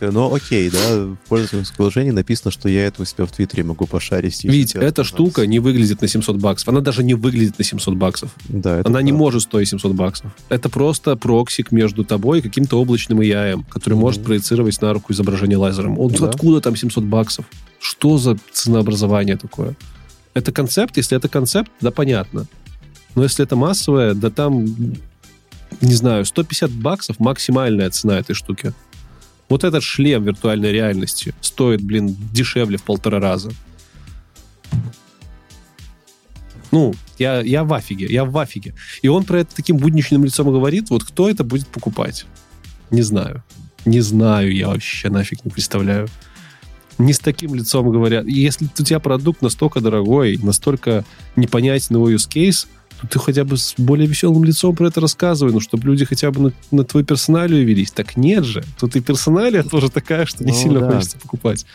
[0.00, 3.86] Ну, окей, да, в пользовательском приложении написано, что я это у себя в Твиттере могу
[3.86, 4.44] пошарить.
[4.44, 6.68] Ведь эта штука не выглядит на 700 баксов.
[6.68, 8.30] Она даже не выглядит на 700 баксов.
[8.48, 10.32] Да, Она не может стоить 700 баксов.
[10.48, 15.56] Это просто проксик между тобой и каким-то облачным AI, который может проецировать на руку изображение
[15.56, 15.98] лазером.
[15.98, 17.46] Он откуда там 700 баксов?
[17.82, 19.74] Что за ценообразование такое?
[20.34, 20.96] Это концепт?
[20.96, 22.46] Если это концепт, да, понятно.
[23.16, 24.64] Но если это массовое, да там,
[25.80, 28.72] не знаю, 150 баксов максимальная цена этой штуки.
[29.48, 33.50] Вот этот шлем виртуальной реальности стоит, блин, дешевле в полтора раза.
[36.70, 38.76] Ну, я, я в афиге, я в афиге.
[39.02, 42.26] И он про это таким будничным лицом говорит, вот кто это будет покупать?
[42.92, 43.42] Не знаю.
[43.84, 46.08] Не знаю, я вообще нафиг не представляю
[46.98, 48.26] не с таким лицом говорят.
[48.26, 51.04] Если у тебя продукт настолько дорогой, настолько
[51.36, 52.66] непонятен его use case,
[53.00, 56.30] то ты хотя бы с более веселым лицом про это рассказывай, ну, чтобы люди хотя
[56.30, 57.90] бы на, на твою персоналию велись.
[57.90, 58.64] Так нет же.
[58.78, 60.92] Тут и персоналия тоже такая, что не ну, сильно да.
[60.92, 61.66] хочется покупать.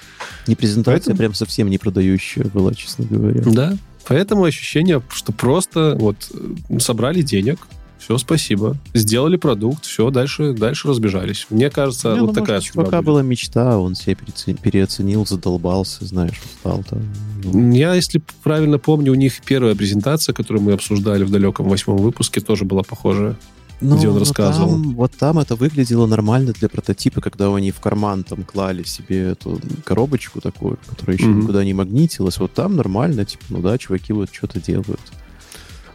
[0.48, 1.18] Не презентация Поэтому...
[1.18, 3.42] прям совсем не продающая была, честно говоря.
[3.46, 3.78] Да.
[4.08, 7.60] Поэтому ощущение, что просто вот э, собрали денег,
[8.08, 8.78] все, спасибо.
[8.94, 11.46] Сделали продукт, все, дальше, дальше разбежались.
[11.50, 16.42] Мне кажется, Не, вот ну, такая может, чувака была мечта, он себе переоценил, задолбался, знаешь,
[16.42, 17.02] устал там.
[17.44, 17.74] Ну.
[17.74, 22.40] Я, если правильно помню, у них первая презентация, которую мы обсуждали в далеком восьмом выпуске,
[22.40, 23.36] тоже была похожая.
[23.82, 24.70] Ну, где он рассказывал.
[24.70, 29.32] Там, вот там это выглядело нормально для прототипа, когда они в карман там клали себе
[29.32, 31.42] эту коробочку такую, которая еще mm-hmm.
[31.42, 32.38] никуда не магнитилась.
[32.38, 35.02] Вот там нормально, типа, ну да, чуваки вот что-то делают.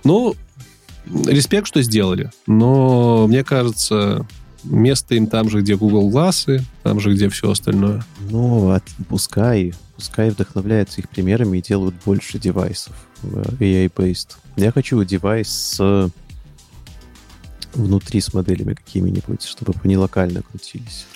[0.05, 0.34] Ну,
[1.26, 4.26] респект, что сделали, но мне кажется,
[4.64, 8.05] место им там же, где Google Glass, там же, где все остальное.
[8.30, 14.36] Ну, от, пускай, пускай вдохновляются их примерами и делают больше девайсов AI-based.
[14.56, 16.10] Я хочу девайс с
[17.74, 21.06] внутри с моделями какими-нибудь, чтобы они локально крутились.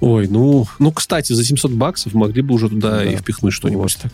[0.00, 3.04] Ой, ну, ну, кстати, за 700 баксов могли бы уже туда да.
[3.04, 4.12] и впихнуть что-нибудь вот.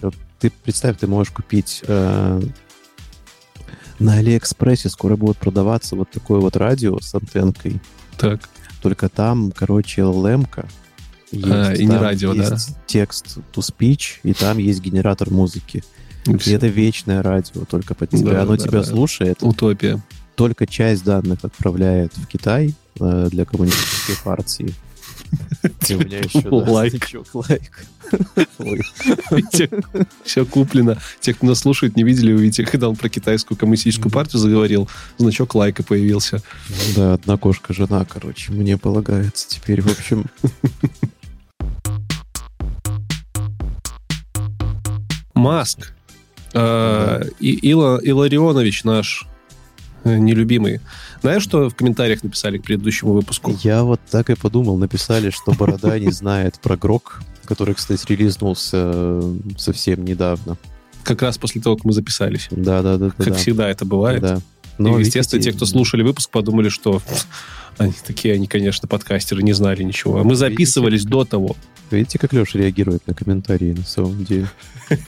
[0.00, 0.12] так-то.
[0.38, 2.42] Ты представь, ты можешь купить э,
[4.04, 7.80] на Алиэкспрессе скоро будет продаваться вот такое вот радио с антенкой.
[8.18, 8.48] Так.
[8.82, 10.68] Только там, короче, LLM-ка,
[11.32, 12.80] Есть, а, и не радио, есть да?
[12.86, 15.82] текст to speech, и там есть генератор музыки.
[16.26, 18.32] И, и это вечное радио только под тебя.
[18.32, 18.84] Да, Оно да, тебя да.
[18.84, 19.38] слушает.
[19.40, 20.00] Утопия.
[20.34, 24.74] Только часть данных отправляет в Китай э, для коммунистической партии.
[25.88, 27.08] И у меня еще лайк.
[27.32, 28.84] лайк.
[30.24, 30.98] все куплено.
[31.20, 34.88] Те, кто нас слушает, не видели, увидите, когда он про китайскую коммунистическую партию заговорил,
[35.18, 36.42] значок лайка появился.
[36.96, 39.80] Да, одна кошка жена, короче, мне полагается теперь.
[39.80, 40.26] В общем,
[45.34, 45.92] Маск.
[46.54, 49.26] Ила, Иларионович наш
[50.04, 50.80] нелюбимый.
[51.22, 53.56] Знаешь, что в комментариях написали к предыдущему выпуску?
[53.62, 54.76] Я вот так и подумал.
[54.76, 60.56] Написали, что Борода не знает про Грок, который, кстати, релизнулся э, совсем недавно.
[61.02, 62.48] Как раз после того, как мы записались.
[62.50, 63.10] Да, да, да.
[63.10, 63.34] Как да.
[63.34, 64.22] всегда это бывает.
[64.22, 64.40] Да.
[64.78, 67.00] Но, и, естественно, видите, те, кто слушали выпуск, подумали, что
[67.78, 70.18] они такие, они, конечно, подкастеры, не знали ничего.
[70.18, 71.56] А мы записывались видите, до того.
[71.90, 74.48] Видите, как Леша реагирует на комментарии на самом деле?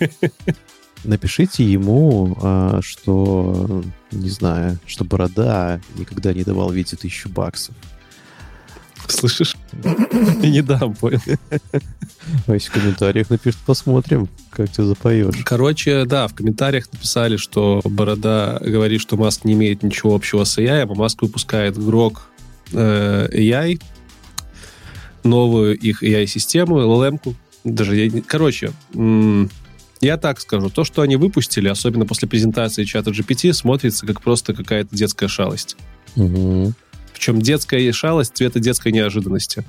[1.04, 7.74] Напишите ему, а, что, не знаю, что Борода никогда не давал Вите тысячу баксов.
[9.08, 9.56] Слышишь?
[10.42, 11.20] Я не дам, понял.
[12.46, 15.36] А если в комментариях напишет, посмотрим, как ты запоешь.
[15.44, 20.58] Короче, да, в комментариях написали, что Борода говорит, что Маск не имеет ничего общего с
[20.58, 22.28] AI, а Маск выпускает Грок
[22.72, 23.80] э, AI,
[25.22, 27.34] новую их AI-систему, LLM-ку.
[27.64, 28.22] Даже я...
[28.26, 28.72] Короче,
[30.00, 30.70] я так скажу.
[30.70, 35.76] То, что они выпустили, особенно после презентации чата GPT, смотрится как просто какая-то детская шалость.
[36.16, 36.72] Угу.
[37.12, 39.64] Причем детская шалость цвета детской неожиданности.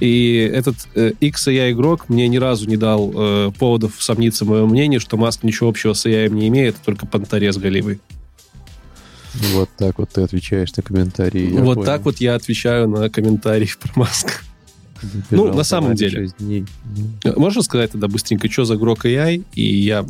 [0.00, 4.48] И этот э, X AI игрок мне ни разу не дал э, поводов сомниться в
[4.48, 8.00] моем мнении, что Маск ничего общего с AI не имеет, только понторез голевый.
[9.54, 11.50] Вот так вот ты отвечаешь на комментарии.
[11.52, 11.84] Вот понял.
[11.84, 14.42] так вот я отвечаю на комментарии про Маск.
[15.30, 16.30] Ну, на самом деле.
[17.36, 20.06] Можно сказать тогда быстренько, что за Grok AI, и я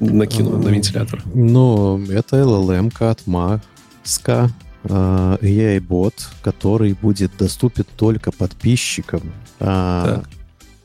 [0.00, 1.22] накину на вентилятор?
[1.34, 4.50] Ну, это LLM от Маска,
[4.84, 10.22] AI-бот, который будет доступен только подписчикам а,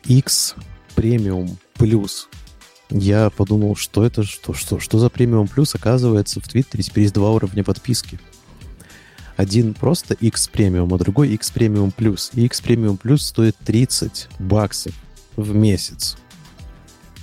[0.06, 0.56] X
[0.95, 2.27] Premium Plus.
[2.90, 5.73] Я подумал, что это, что, что, что за премиум плюс?
[5.76, 8.19] Оказывается, в Твиттере теперь есть два уровня подписки.
[9.38, 12.32] Один просто X премиум, а другой X премиум плюс.
[12.34, 14.94] И X премиум плюс стоит 30 баксов
[15.36, 16.18] в месяц.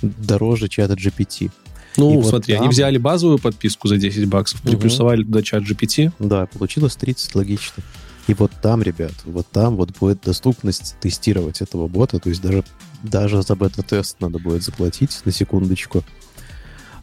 [0.01, 1.51] Дороже чата GPT.
[1.97, 2.63] Ну, и смотри, вот там...
[2.63, 5.27] они взяли базовую подписку за 10 баксов, приплюсовали угу.
[5.27, 6.11] туда чат GPT.
[6.19, 7.83] Да, получилось 30, логично.
[8.27, 12.63] И вот там, ребят, вот там вот будет доступность тестировать этого бота, то есть даже,
[13.03, 16.03] даже за бета-тест надо будет заплатить, на секундочку.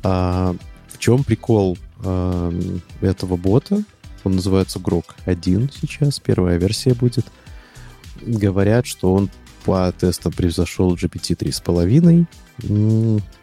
[0.03, 0.55] А,
[0.89, 2.53] в чем прикол а,
[3.03, 3.85] этого бота?
[4.25, 7.27] Он называется Grok 1 сейчас, первая версия будет.
[8.23, 9.31] Говорят, что он
[9.65, 12.27] по тестам превзошел GPT 3,5.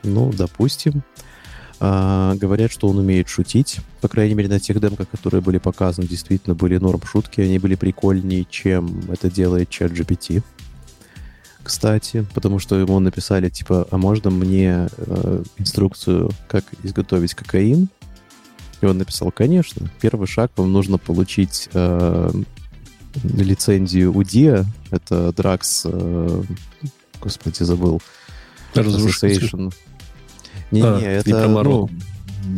[0.04, 1.04] Ну, допустим.
[1.80, 3.80] А, говорят, что он умеет шутить.
[4.02, 7.41] По крайней мере, на тех демках, которые были показаны, действительно были норм шутки.
[7.41, 10.41] Они были прикольнее, чем это делает чат GPT.
[11.64, 17.90] Кстати, потому что ему написали, типа, а можно мне э, инструкцию, как изготовить кокаин?
[18.82, 22.32] И он написал, конечно, первый шаг вам нужно получить э,
[23.24, 26.44] лицензию UDIA, это Drax, э,
[27.22, 28.02] господи, забыл,
[28.74, 29.74] Association.
[30.70, 31.90] Не-не, а, это, ну,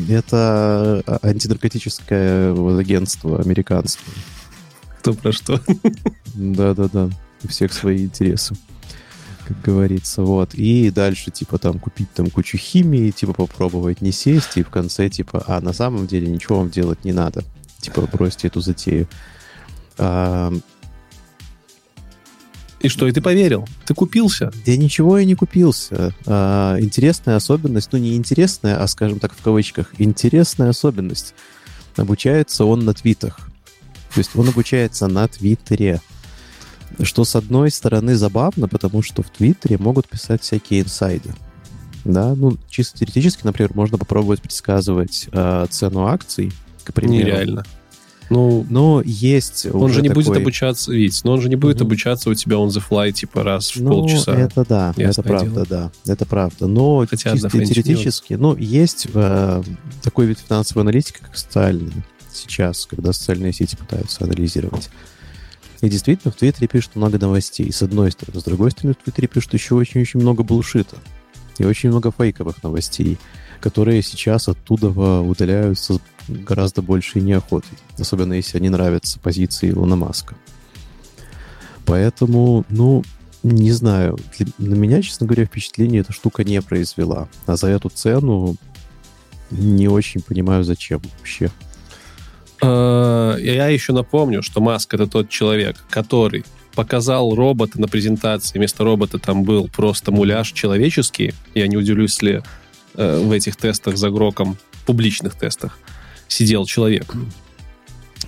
[0.10, 4.14] это антинаркотическое агентство американское.
[5.00, 5.62] Кто про что?
[6.34, 7.10] Да-да-да,
[7.44, 8.56] у всех свои интересы
[9.49, 10.53] как говорится, вот.
[10.53, 15.09] И дальше, типа, там, купить там кучу химии, типа, попробовать не сесть, и в конце,
[15.09, 17.43] типа, а, на самом деле ничего вам делать не надо.
[17.80, 19.07] Типа, бросьте эту затею.
[19.97, 20.53] А...
[22.80, 23.67] И что, и ты поверил?
[23.85, 24.53] Ты купился?
[24.65, 26.13] Да ничего я не купился.
[26.27, 31.34] А, интересная особенность, ну, не интересная, а, скажем так, в кавычках, интересная особенность.
[31.95, 33.49] Обучается он на твитах.
[34.13, 36.01] То есть он обучается на Твиттере.
[37.02, 41.34] Что, с одной стороны, забавно, потому что в Твиттере могут писать всякие инсайды.
[42.06, 46.52] Да, ну, чисто теоретически, например, можно попробовать предсказывать э, цену акций,
[46.84, 47.26] к примеру.
[47.26, 47.66] Нереально.
[48.30, 50.24] Ну, но есть Он же не такой...
[50.24, 51.86] будет обучаться, видеть, но он же не будет mm-hmm.
[51.86, 54.36] обучаться у тебя on the fly, типа, раз в ну, полчаса.
[54.36, 55.91] это да, Ясное это правда, дело.
[56.06, 56.68] да, это правда.
[56.68, 59.64] Но Хотя чисто теоретически, ну, есть э,
[60.03, 61.91] такой вид финансовой аналитики, как социальный
[62.32, 64.90] сейчас, когда социальные сети пытаются анализировать.
[65.81, 68.39] И действительно, в Твиттере пишут много новостей, с одной стороны.
[68.39, 70.97] С другой стороны, в Твиттере пишут еще очень-очень много булшита.
[71.57, 73.18] И очень много фейковых новостей,
[73.61, 74.89] которые сейчас оттуда
[75.22, 77.77] удаляются гораздо большей неохотой.
[77.97, 80.35] Особенно, если они нравятся позиции Илона Маска.
[81.85, 83.03] Поэтому, ну,
[83.43, 84.19] Не знаю.
[84.57, 87.30] На меня, честно говоря, впечатление эта штука не произвела.
[87.45, 88.57] А за эту цену
[89.49, 91.49] не очень понимаю, зачем вообще.
[92.61, 96.44] А, я еще напомню, что Маск это тот человек, который
[96.76, 98.57] показал робота на презентации.
[98.57, 101.34] Вместо робота там был просто муляж человеческий.
[101.53, 102.44] Я не удивлюсь, если
[102.95, 105.77] э, в этих тестах за Гроком, публичных тестах,
[106.27, 107.14] сидел человек.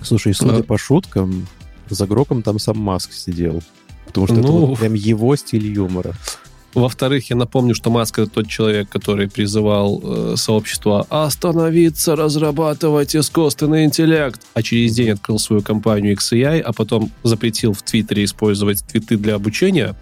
[0.02, 0.62] Слушай, судя а...
[0.62, 1.46] по шуткам,
[1.88, 3.62] за Гроком там сам Маск сидел.
[4.06, 4.40] Потому что ну...
[4.42, 6.14] это вот прям его стиль юмора.
[6.74, 13.84] Во-вторых, я напомню, что Маск это тот человек, который призывал э, сообщество остановиться, разрабатывать искусственный
[13.84, 19.18] интеллект, а через день открыл свою компанию XAI, а потом запретил в Твиттере использовать твиты
[19.18, 19.94] для обучения,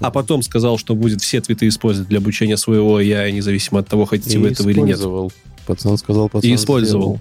[0.00, 4.06] а потом сказал, что будет все твиты использовать для обучения своего AI, независимо от того,
[4.06, 5.00] хотите и вы этого или нет.
[5.66, 7.16] Пацан сказал, пацан И использовал.
[7.16, 7.20] Сделал.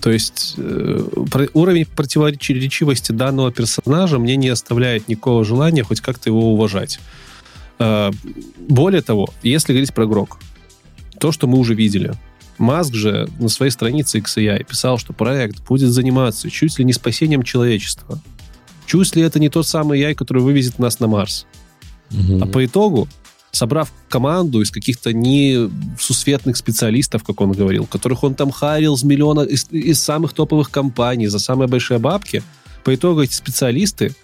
[0.00, 1.04] То есть э,
[1.54, 6.98] уровень противоречивости данного персонажа мне не оставляет никакого желания хоть как-то его уважать.
[7.82, 8.10] Э,
[8.68, 10.38] более того, если говорить про Грок,
[11.18, 12.14] то, что мы уже видели,
[12.58, 17.42] Маск же на своей странице XAI писал, что проект будет заниматься чуть ли не спасением
[17.42, 18.20] человечества.
[18.86, 21.46] Чуть ли это не тот самый AI, который вывезет нас на Марс.
[22.10, 22.42] Угу.
[22.42, 23.08] А по итогу,
[23.50, 29.40] собрав команду из каких-то несусветных специалистов, как он говорил, которых он там харил с миллиона,
[29.40, 32.42] из, из самых топовых компаний за самые большие бабки,
[32.84, 34.14] по итогу эти специалисты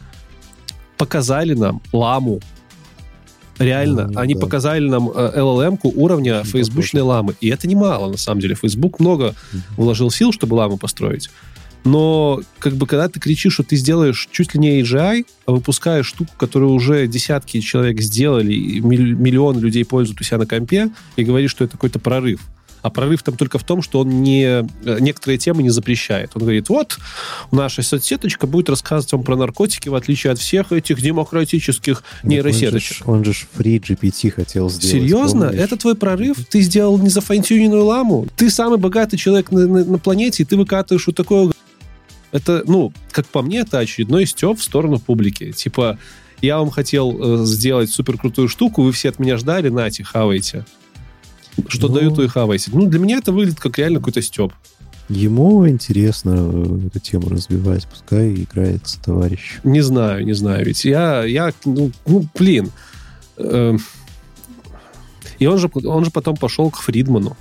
[0.97, 2.41] показали нам ламу,
[3.59, 4.41] Реально, mm, они да.
[4.41, 7.35] показали нам э, LLM-ку уровня фейсбучной ламы.
[7.41, 8.55] И это немало, на самом деле.
[8.55, 9.59] Facebook много mm-hmm.
[9.77, 11.31] вложил сил, чтобы ламу построить.
[11.85, 16.07] Но как бы когда ты кричишь, что ты сделаешь чуть ли не AGI, а выпускаешь
[16.07, 21.25] штуку, которую уже десятки человек сделали, и миллион людей пользуют у себя на компе, и
[21.25, 22.41] говоришь, что это какой-то прорыв.
[22.89, 24.65] А прорыв там только в том, что он не, э,
[24.99, 26.31] некоторые темы не запрещает.
[26.35, 26.97] Он говорит, вот,
[27.53, 33.07] наша соцсеточка будет рассказывать вам про наркотики, в отличие от всех этих демократических нейросеточек.
[33.07, 34.91] Он же, он же Free GPT хотел сделать.
[34.91, 35.49] Серьезно?
[35.49, 35.63] Помнишь?
[35.63, 36.39] Это твой прорыв?
[36.49, 38.27] Ты сделал не зафантюненную ламу?
[38.37, 41.53] Ты самый богатый человек на, на, на планете, и ты выкатываешь вот такое...
[42.33, 45.53] Это, ну, как по мне, это очередной степ в сторону публики.
[45.53, 45.99] Типа,
[46.41, 50.65] я вам хотел э, сделать супер крутую штуку, вы все от меня ждали, нате, хавайте.
[51.67, 52.71] Что ну, дают, то и хавайся.
[52.73, 54.53] Ну, для меня это выглядит как реально какой-то степ.
[55.09, 59.59] Ему интересно э, эту тему развивать, пускай играется товарищ.
[59.65, 60.67] Не знаю, не знаю.
[60.67, 62.71] Ведь я, я ну, ну блин.
[63.39, 63.77] Э,
[65.39, 67.37] и он же, он же потом пошел к Фридману.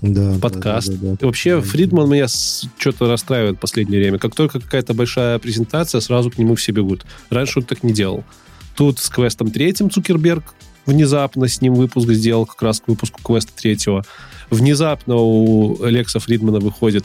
[0.00, 0.88] Да, в подкаст.
[0.88, 2.14] Да, да, да, и вообще, да, Фридман да.
[2.14, 4.18] меня что-то расстраивает в последнее время.
[4.18, 7.06] Как только какая-то большая презентация, сразу к нему все бегут.
[7.30, 8.24] Раньше он так не делал.
[8.74, 10.54] Тут с квестом третьим Цукерберг
[10.86, 14.04] внезапно с ним выпуск сделал, как раз к выпуску квеста третьего.
[14.50, 17.04] Внезапно у Лекса Фридмана выходит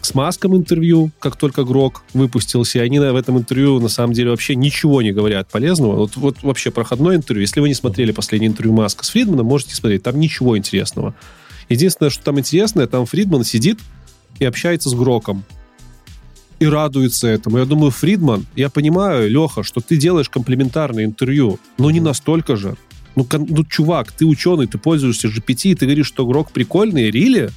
[0.00, 4.30] с Маском интервью, как только Грок выпустился, и они в этом интервью на самом деле
[4.30, 5.96] вообще ничего не говорят полезного.
[5.96, 7.42] Вот, вот вообще проходное интервью.
[7.42, 10.02] Если вы не смотрели последнее интервью Маска с Фридманом, можете смотреть.
[10.02, 11.14] Там ничего интересного.
[11.68, 13.78] Единственное, что там интересное, там Фридман сидит
[14.38, 15.44] и общается с Гроком.
[16.58, 17.58] И радуется этому.
[17.58, 22.76] Я думаю, Фридман, я понимаю, Леха, что ты делаешь комплементарное интервью, но не настолько же.
[23.16, 27.50] Ну, ну, чувак, ты ученый, ты пользуешься GPT, и ты говоришь, что Грок прикольный, рили?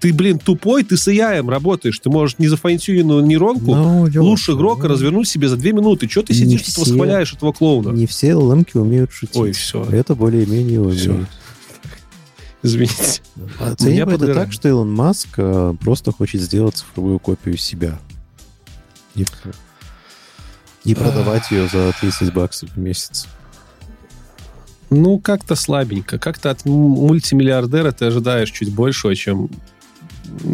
[0.00, 1.98] Ты, блин, тупой, ты с AI работаешь.
[1.98, 6.08] Ты можешь не за файнтюненную нейронку ну, лучше Грока ну, развернуть себе за две минуты.
[6.08, 7.90] Что ты сидишь, все, восхваляешь этого клоуна?
[7.90, 9.36] Не все LLM умеют шутить.
[9.36, 9.84] Ой, все.
[9.84, 11.28] Это более-менее умеют.
[12.62, 13.22] Извините.
[13.60, 14.48] Оценивай это подгорает.
[14.48, 17.98] так, что Илон Маск э, просто хочет сделать цифровую копию себя.
[19.14, 19.24] И,
[20.84, 23.26] и продавать ее за 30 баксов в месяц.
[24.90, 26.18] Ну, как-то слабенько.
[26.18, 29.50] Как-то от мультимиллиардера ты ожидаешь чуть большего, чем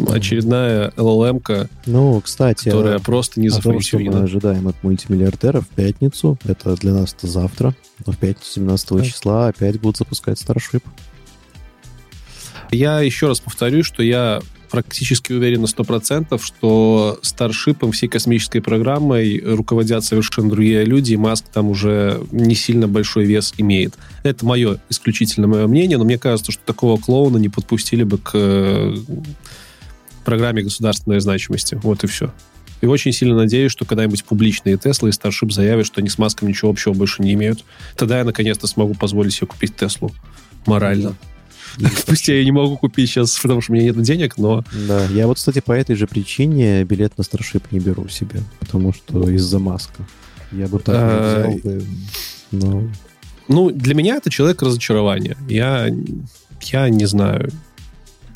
[0.09, 4.21] очередная LLM-ка, ну, кстати, которая просто не зафункционирована.
[4.21, 7.75] мы ожидаем от мультимиллиардера в пятницу, это для нас это завтра,
[8.05, 9.03] но в пятницу 17 да.
[9.03, 10.83] числа опять будут запускать Starship.
[12.71, 19.39] Я еще раз повторю, что я практически уверен на 100%, что Старшипом, всей космической программой
[19.39, 23.95] руководят совершенно другие люди, и Маск там уже не сильно большой вес имеет.
[24.23, 28.31] Это мое, исключительно мое мнение, но мне кажется, что такого клоуна не подпустили бы к
[28.33, 28.95] э,
[30.23, 31.79] программе государственной значимости.
[31.81, 32.33] Вот и все.
[32.81, 36.47] И очень сильно надеюсь, что когда-нибудь публичные Теслы и Старшип заявят, что они с Маском
[36.47, 37.63] ничего общего больше не имеют.
[37.95, 40.11] Тогда я наконец-то смогу позволить себе купить Теслу
[40.65, 41.11] морально.
[41.11, 41.34] Да.
[42.05, 44.63] Пусть я не могу купить сейчас, потому что у меня нет денег, но...
[44.87, 48.93] Да, я вот, кстати, по этой же причине билет на Старшип не беру себе, потому
[48.93, 50.05] что из-за маска.
[50.51, 51.83] Я бы так а, взял бы,
[52.51, 52.83] но...
[53.47, 55.37] Ну, для меня это человек разочарования.
[55.47, 55.89] Я,
[56.61, 57.51] я не знаю.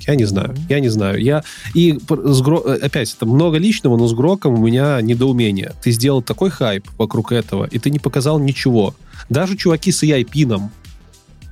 [0.07, 0.55] Я не знаю.
[0.69, 1.21] Я не знаю.
[1.21, 1.43] Я...
[1.73, 2.57] И с Гро...
[2.59, 5.73] опять, это много личного, но с Гроком у меня недоумение.
[5.81, 8.95] Ты сделал такой хайп вокруг этого, и ты не показал ничего.
[9.29, 10.71] Даже чуваки с AI-пином,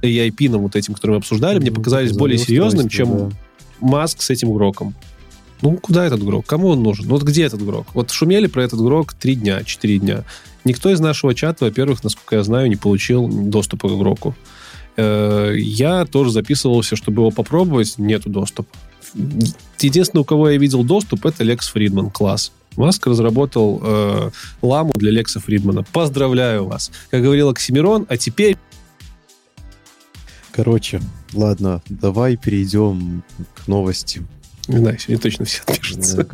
[0.01, 3.35] AI-пином вот этим, который мы обсуждали, ну, мне показались более серьезным, чем да.
[3.79, 4.95] Маск с этим Гроком.
[5.61, 6.45] Ну, куда этот Грок?
[6.45, 7.05] Кому он нужен?
[7.07, 7.87] Ну, вот где этот Грок?
[7.93, 10.23] Вот шумели про этот Грок три дня, четыре дня.
[10.65, 14.35] Никто из нашего чата, во-первых, насколько я знаю, не получил доступа к Гроку.
[14.97, 18.69] Э, я тоже записывался, чтобы его попробовать, нету доступа.
[19.79, 22.51] Единственное, у кого я видел доступ, это Лекс Фридман, класс.
[22.75, 24.29] Маск разработал э,
[24.61, 25.83] ламу для Лекса Фридмана.
[25.83, 26.91] Поздравляю вас.
[27.09, 28.57] Как говорил Оксимирон, а теперь...
[30.57, 30.99] Короче,
[31.33, 33.21] ладно, давай перейдем
[33.53, 34.25] к новости.
[34.67, 36.27] Не знаю, сегодня точно все отпишутся.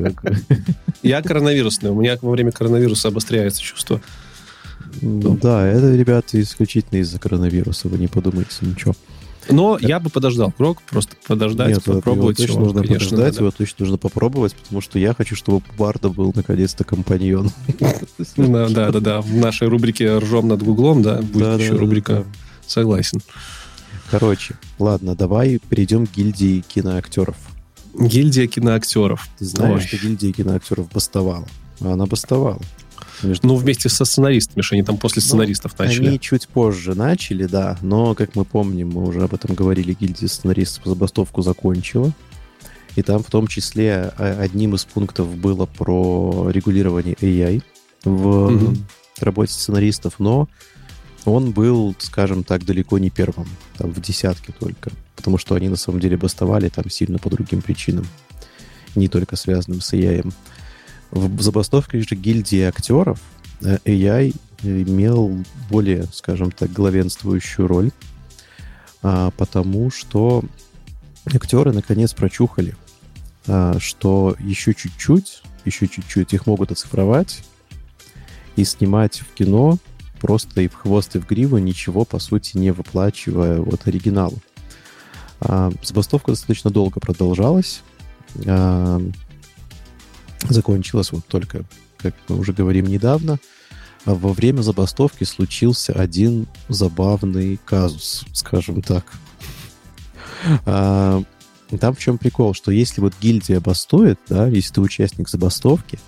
[1.04, 1.90] Я коронавирусный.
[1.90, 4.02] У меня во время коронавируса обостряется чувство.
[5.02, 7.90] Ну, да, это, ребята, исключительно из-за коронавируса.
[7.90, 8.95] Вы не подумайте ничего.
[9.50, 12.48] Но я бы подождал Крок, просто подождать, Нет, попробовать его.
[12.48, 13.44] Точно его, нужно конечно, подождать, надо.
[13.44, 17.52] его точно нужно попробовать, потому что я хочу, чтобы у Барда был наконец-то компаньон.
[18.38, 19.22] Да, да, да, да.
[19.22, 22.24] В нашей рубрике «Ржем над Гуглом», да, будет еще рубрика.
[22.66, 23.20] Согласен.
[24.19, 27.35] Короче, ладно, давай перейдем к гильдии киноактеров.
[27.99, 29.27] Гильдия киноактеров.
[29.40, 29.88] Ты знаешь, Ой.
[29.88, 31.48] что гильдия киноактеров бастовала?
[31.80, 32.61] Она бастовала.
[33.23, 33.48] Между...
[33.48, 36.07] Ну, вместе со сценаристами, что они там после ну, сценаристов ну, начали.
[36.10, 40.27] Они чуть позже начали, да, но, как мы помним, мы уже об этом говорили, гильдия
[40.27, 42.11] сценаристов забастовку закончила.
[42.95, 47.64] И там в том числе а, одним из пунктов было про регулирование AI
[48.03, 48.76] в угу.
[49.19, 50.48] работе сценаристов, но
[51.26, 53.48] он был, скажем так, далеко не первым,
[53.78, 57.62] там в десятке только, потому что они на самом деле бастовали там сильно по другим
[57.62, 58.06] причинам,
[58.95, 60.32] не только связанным с AI.
[61.12, 63.20] В забастовке же гильдии актеров
[63.62, 67.91] э, AI имел более, скажем так, главенствующую роль,
[69.02, 70.44] а, потому что
[71.26, 72.76] актеры наконец прочухали,
[73.48, 77.44] а, что еще чуть-чуть, еще чуть-чуть их могут оцифровать
[78.56, 79.78] и снимать в кино
[80.24, 84.40] просто и в хвост, и в гриву, ничего, по сути, не выплачивая от оригинала.
[85.41, 87.84] А, забастовка достаточно долго продолжалась
[90.50, 91.66] закончилась вот только,
[91.98, 93.40] как мы уже говорим, недавно.
[94.06, 99.06] А во время забастовки случился один забавный казус, скажем так.
[100.66, 101.24] А,
[101.80, 106.00] там в чем прикол, что если вот гильдия бастует, да, если ты участник забастовки,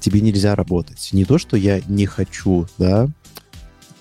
[0.00, 1.10] тебе нельзя работать.
[1.12, 3.08] Не то, что я не хочу, да,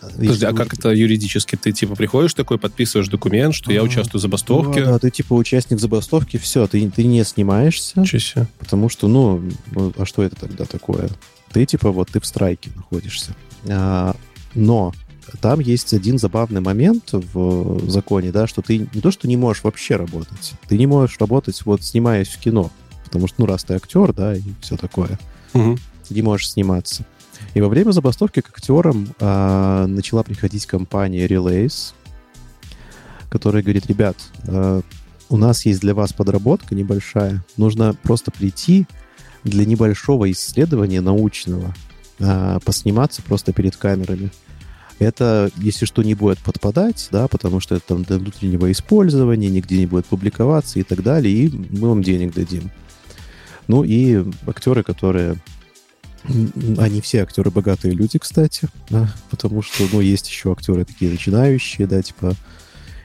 [0.01, 1.55] Подожди, а как это юридически?
[1.55, 4.85] Ты типа приходишь такой, подписываешь документ, что я участвую в забастовке?
[4.85, 8.05] Да, ты типа участник забастовки, все, ты, ты не снимаешься.
[8.05, 8.19] Чего
[8.59, 11.09] Потому что, ну, ну, а что это тогда такое?
[11.51, 13.35] Ты типа вот, ты в страйке находишься.
[13.67, 14.15] А,
[14.53, 14.93] но
[15.41, 19.63] там есть один забавный момент в законе, да, что ты не то, что не можешь
[19.63, 22.71] вообще работать, ты не можешь работать, вот снимаясь в кино,
[23.05, 25.19] потому что, ну, раз ты актер, да, и все такое,
[25.53, 25.77] угу.
[26.07, 27.05] ты не можешь сниматься.
[27.53, 31.93] И во время забастовки к актерам э, начала приходить компания Relays,
[33.29, 34.17] которая говорит, ребят,
[34.47, 34.81] э,
[35.29, 38.87] у нас есть для вас подработка небольшая, нужно просто прийти
[39.43, 41.73] для небольшого исследования научного,
[42.19, 44.31] э, посниматься просто перед камерами.
[44.99, 49.77] Это, если что, не будет подпадать, да, потому что это там для внутреннего использования, нигде
[49.77, 52.69] не будет публиковаться и так далее, и мы вам денег дадим.
[53.67, 55.37] Ну и актеры, которые
[56.77, 61.87] они все актеры богатые люди, кстати, да, потому что, ну, есть еще актеры такие начинающие,
[61.87, 62.35] да, типа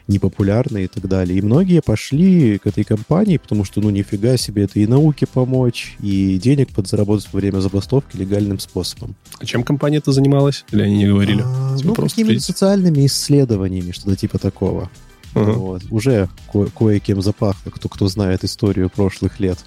[0.06, 1.38] непопулярные и так далее.
[1.38, 5.96] И многие пошли к этой компании, потому что, ну, нифига себе, это и науке помочь,
[6.00, 9.14] и денег подзаработать во время забастовки легальным способом.
[9.38, 10.64] А чем компания это занималась?
[10.72, 11.42] Или они не говорили?
[11.44, 14.90] А, типа ну, какими-то социальными исследованиями, что-то типа такого.
[15.34, 15.52] Uh-huh.
[15.54, 15.82] Вот.
[15.90, 19.58] Уже ко- кое-кем запахло, кто, кто знает историю прошлых лет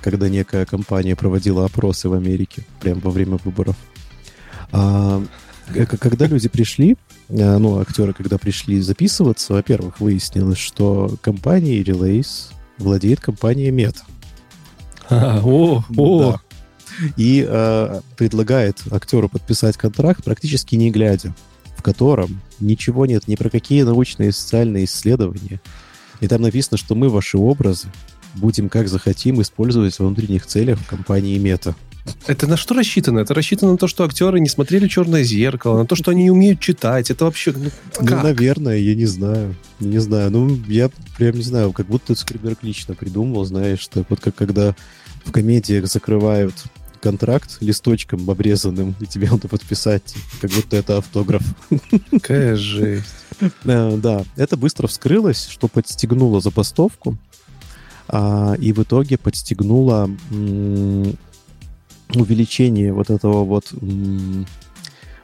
[0.00, 3.76] когда некая компания проводила опросы в Америке прямо во время выборов.
[4.70, 5.22] А,
[6.00, 6.96] когда люди пришли,
[7.28, 14.02] а, ну, актеры, когда пришли записываться, во-первых, выяснилось, что компания Relays владеет компания Meta.
[15.10, 16.32] А, о, о.
[16.32, 16.40] Да.
[17.16, 21.34] И э, предлагает актеру подписать контракт практически не глядя,
[21.76, 25.60] в котором ничего нет ни про какие научные и социальные исследования.
[26.20, 27.88] И там написано, что мы ваши образы
[28.34, 31.74] будем как захотим использовать в внутренних целях в компании Мета.
[32.26, 33.20] Это на что рассчитано?
[33.20, 36.30] Это рассчитано на то, что актеры не смотрели «Черное зеркало», на то, что они не
[36.30, 37.10] умеют читать.
[37.10, 37.52] Это вообще...
[37.52, 39.54] Ну, ну наверное, я не знаю.
[39.78, 40.30] Не знаю.
[40.32, 44.74] Ну, я прям не знаю, как будто Скриберг лично придумал, знаешь, так вот как когда
[45.24, 46.54] в комедиях закрывают
[47.00, 51.42] контракт листочком обрезанным, и тебе надо подписать, как будто это автограф.
[52.10, 53.04] Какая жесть.
[53.64, 57.16] Да, это быстро вскрылось, что подстегнуло забастовку.
[58.08, 61.16] А, и в итоге подстегнула м,
[62.14, 63.72] увеличение вот этого вот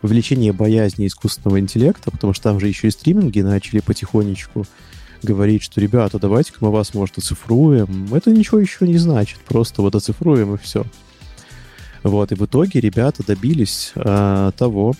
[0.02, 4.64] увеличение боязни искусственного интеллекта, потому что там же еще и стриминги начали потихонечку
[5.22, 8.12] говорить, что, ребята, давайте-ка мы вас, может, оцифруем.
[8.14, 10.84] Это ничего еще не значит, просто вот оцифруем и все.
[12.04, 14.94] Вот, и в итоге ребята добились э, того,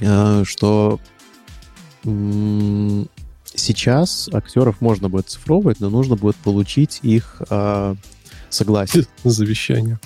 [0.00, 1.00] э, что
[3.56, 7.94] сейчас актеров можно будет цифровывать, но нужно будет получить их э,
[8.48, 9.06] согласие.
[9.24, 9.98] Завещание.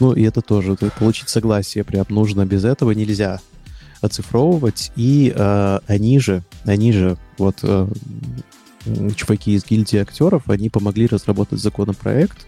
[0.00, 3.40] Ну, и это тоже, то есть получить согласие прям нужно, без этого нельзя
[4.00, 7.86] оцифровывать, и э, они же, они же, вот э,
[9.14, 12.46] чуваки из гильдии актеров, они помогли разработать законопроект,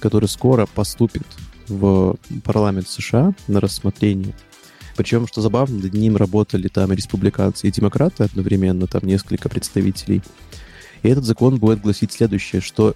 [0.00, 1.22] который скоро поступит
[1.68, 4.34] в парламент США на рассмотрение.
[5.00, 10.20] Причем, что забавно, над ним работали там и республиканцы, и демократы одновременно, там несколько представителей.
[11.02, 12.94] И этот закон будет гласить следующее, что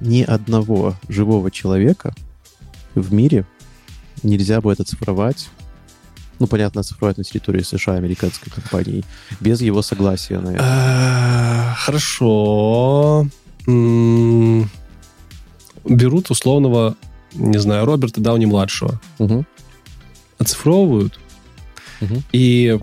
[0.00, 2.14] ни одного живого человека
[2.94, 3.46] в мире
[4.22, 5.50] нельзя будет оцифровать
[6.38, 9.04] ну, понятно, оцифровать на территории США американской компании,
[9.38, 10.64] без его согласия на это.
[10.64, 13.28] А, хорошо.
[15.84, 16.96] Берут условного,
[17.34, 19.44] не знаю, Роберта Дауни-младшего, Угу.
[20.38, 21.20] оцифровывают
[22.32, 22.78] И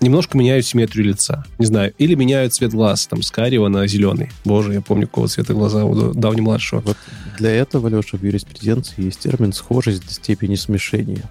[0.00, 1.44] немножко меняют симметрию лица.
[1.58, 1.94] Не знаю.
[1.98, 4.30] Или меняют цвет глаз, там, с карего на зеленый.
[4.44, 6.80] Боже, я помню, какого цвета глаза у Дауни-младшего.
[6.80, 6.96] Вот
[7.38, 11.24] для этого, Леша, в юриспруденции есть термин «схожесть до степени смешения».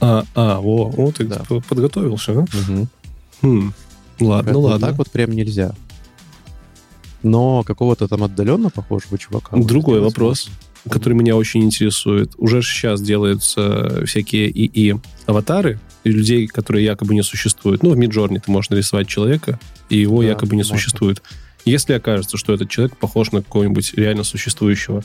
[0.00, 1.42] А, а, о, о ты Да.
[1.68, 2.38] подготовился, а?
[2.40, 2.88] Угу.
[3.42, 3.72] Хм.
[4.20, 4.86] Ладно, Поэтому ладно.
[4.88, 5.74] так вот прям нельзя.
[7.22, 9.56] Но какого-то там отдаленно похожего чувака...
[9.56, 10.48] Другой вопрос,
[10.84, 10.92] можно.
[10.92, 12.32] который меня очень интересует.
[12.38, 15.78] Уже сейчас делаются всякие аватары и
[16.08, 17.82] людей, которые якобы не существуют.
[17.82, 19.58] Ну, в Миджорне ты можешь нарисовать человека,
[19.88, 20.76] и его Да, якобы не можно.
[20.76, 21.22] существует.
[21.64, 25.02] Если окажется, что этот человек похож на какого-нибудь реально существующего.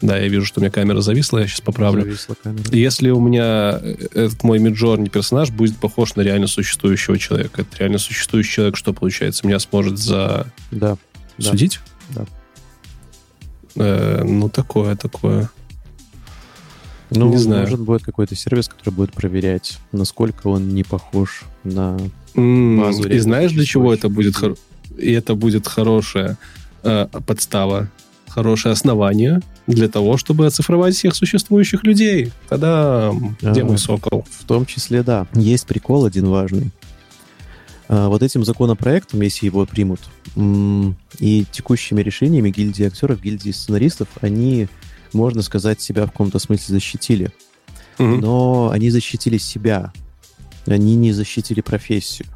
[0.00, 2.02] Да, я вижу, что у меня камера зависла, я сейчас поправлю.
[2.02, 2.64] Зависла камера.
[2.72, 7.76] Если у меня э, этот мой Миджорни персонаж будет похож на реально существующего человека, это
[7.78, 9.46] реально существующий человек, что получается?
[9.46, 10.96] Меня сможет за Да.
[11.36, 11.50] Да.
[11.50, 11.80] судить?
[12.10, 12.24] Да.
[13.76, 15.50] Э, ну, такое, такое.
[17.10, 17.62] Ну, Не знаю.
[17.62, 21.98] нужен будет какой-то сервис, который будет проверять, насколько он не похож на...
[22.34, 24.56] Базу И знаешь, для чего это будет хор-
[24.96, 26.38] И это будет хорошая
[26.84, 27.88] э, подстава,
[28.28, 32.32] хорошее основание для того, чтобы оцифровать всех существующих людей.
[32.48, 33.12] Тогда
[33.42, 33.64] где А.
[33.64, 34.24] мой сокол?
[34.30, 35.26] В том числе, да.
[35.34, 36.70] Есть прикол один важный.
[37.88, 40.00] А, Вот этим законопроектом, если его примут,
[41.18, 44.68] и текущими решениями гильдии актеров, гильдии сценаристов, они,
[45.14, 47.32] можно сказать, себя в каком-то смысле защитили.
[47.98, 48.20] Мгм.
[48.20, 49.92] Но они защитили себя.
[50.66, 52.28] Они не защитили профессию.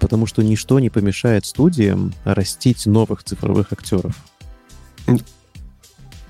[0.00, 4.16] Потому что ничто не помешает студиям растить новых цифровых актеров.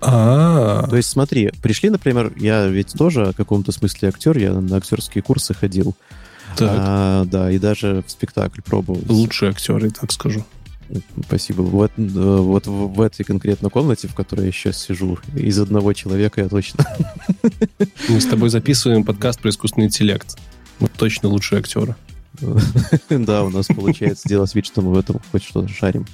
[0.00, 4.76] А, То есть смотри, пришли, например, я ведь тоже в каком-то смысле актер, я на
[4.76, 5.96] актерские курсы ходил.
[6.56, 9.00] так, А, да, и даже в спектакль пробовал.
[9.08, 10.44] лучшие актеры, так скажу.
[11.26, 11.62] Спасибо.
[11.62, 16.42] Вот, э, вот в, этой конкретной комнате, в которой я сейчас сижу, из одного человека
[16.42, 16.84] я точно...
[18.08, 20.38] Мы с тобой записываем подкаст про искусственный интеллект.
[20.78, 21.96] Вот точно лучшие актеры.
[23.08, 26.06] Да, у нас получается делать вид, что мы в этом хоть что-то шарим.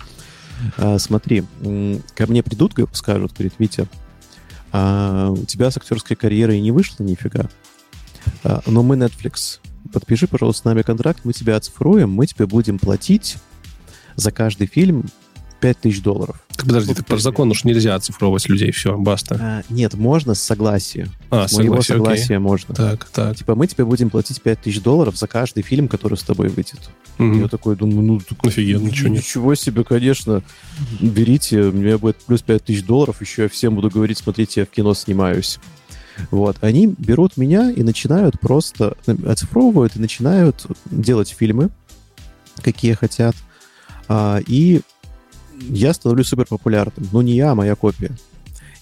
[0.77, 1.45] А, Смотри,
[2.15, 3.89] ко мне придут, скажут, говорит, Витя,
[4.71, 7.51] а у тебя с актерской карьерой не вышло нифига,
[8.45, 9.59] А, но мы Netflix.
[9.93, 13.37] Подпиши, пожалуйста, с нами контракт, мы тебя оцифруем, мы тебе будем платить
[14.17, 15.05] за каждый фильм
[15.61, 16.43] 5000 долларов.
[16.59, 19.39] Подожди, Ну, так по закону уж нельзя оцифровывать людей, все, баста.
[19.41, 21.09] А, нет, можно с согласия.
[21.31, 22.05] А, С моего согласие, окей.
[22.05, 22.75] согласия можно.
[22.75, 23.37] Так, так.
[23.37, 26.91] Типа, мы тебе будем платить 5000 долларов за каждый фильм, который с тобой выйдет.
[27.19, 27.43] Мгм.
[27.43, 29.19] Я такой думаю, ну, так Офигенно, ничего нет.
[29.23, 30.43] Ничего себе, конечно.
[31.01, 34.71] Берите, у меня будет плюс 5000 долларов, еще я всем буду говорить, смотрите, я в
[34.71, 35.61] кино снимаюсь.
[36.31, 36.57] Вот.
[36.61, 41.71] Они берут меня и начинают просто, э, оцифровывают и начинают делать фильмы,
[42.63, 43.37] какие хотят.
[44.15, 44.83] А, и
[45.59, 47.09] я становлюсь супер популярным.
[47.13, 48.11] Ну, не я, а моя копия.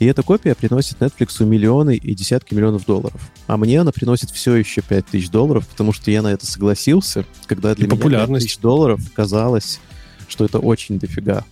[0.01, 3.31] И эта копия приносит Netflix миллионы и десятки миллионов долларов.
[3.47, 7.77] А мне она приносит все еще 5000 долларов, потому что я на это согласился, когда
[7.77, 8.47] для И меня популярность.
[8.47, 9.79] 5000 долларов казалось,
[10.27, 11.45] что это очень дофига.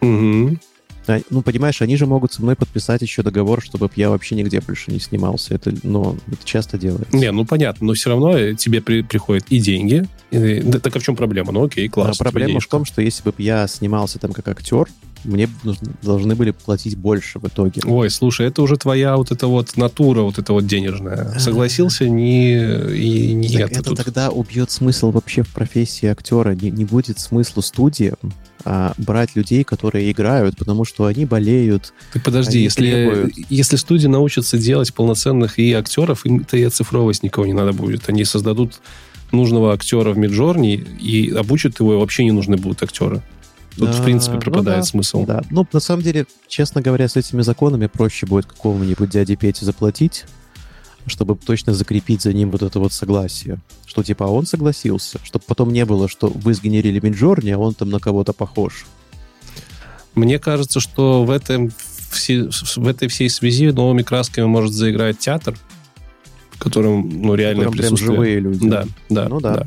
[0.00, 0.60] Мгм.
[1.08, 4.60] А, Ну, понимаешь, они же могут со мной подписать еще договор, чтобы я вообще нигде
[4.60, 5.54] больше не снимался.
[5.54, 7.16] Это, ну, это часто делается.
[7.16, 10.06] Не, ну понятно, но все равно э, тебе при- приходят и деньги.
[10.30, 11.52] И- да, так а в чем проблема?
[11.52, 12.24] Ну окей, А классно.
[12.24, 14.86] проблема тебе в том, что если бы я снимался там как актер,
[15.24, 15.48] мне
[16.02, 17.82] должны были платить больше в итоге.
[17.84, 21.38] Ой, слушай, это уже твоя вот эта вот натура, вот эта вот денежная.
[21.38, 22.54] Согласился, не,
[22.94, 23.70] и нет.
[23.70, 23.98] Так это тут.
[23.98, 26.54] тогда убьет смысл вообще в профессии актера.
[26.54, 28.16] Не, не будет смысла студиям
[28.64, 31.92] а, брать людей, которые играют, потому что они болеют.
[32.12, 37.52] Так подожди, если, если студии научатся делать полноценных и актеров, им-то и оцифровывать никого не
[37.52, 38.08] надо будет.
[38.08, 38.80] Они создадут
[39.32, 43.22] нужного актера в Миджорни и обучат его, и вообще не нужны будут актеры.
[43.76, 45.26] Тут, в принципе, пропадает ну, да, смысл.
[45.26, 45.42] Да.
[45.50, 50.24] Ну, на самом деле, честно говоря, с этими законами проще будет какому-нибудь дяде Пете заплатить,
[51.06, 53.58] чтобы точно закрепить за ним вот это вот согласие.
[53.84, 57.74] Что типа а он согласился, чтобы потом не было, что вы сгенерили Миджорни, а он
[57.74, 58.86] там на кого-то похож.
[60.14, 61.70] Мне кажется, что в, этом,
[62.16, 65.58] в этой всей связи новыми красками может заиграть театр,
[66.50, 67.98] в котором ну, реально присутствие.
[67.98, 68.68] Прям живые люди.
[68.68, 69.28] Да, да.
[69.28, 69.54] Ну да.
[69.56, 69.66] да.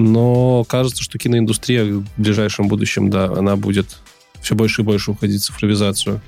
[0.00, 3.98] Но кажется, что киноиндустрия в ближайшем будущем, да, она будет
[4.40, 6.22] все больше и больше уходить в цифровизацию.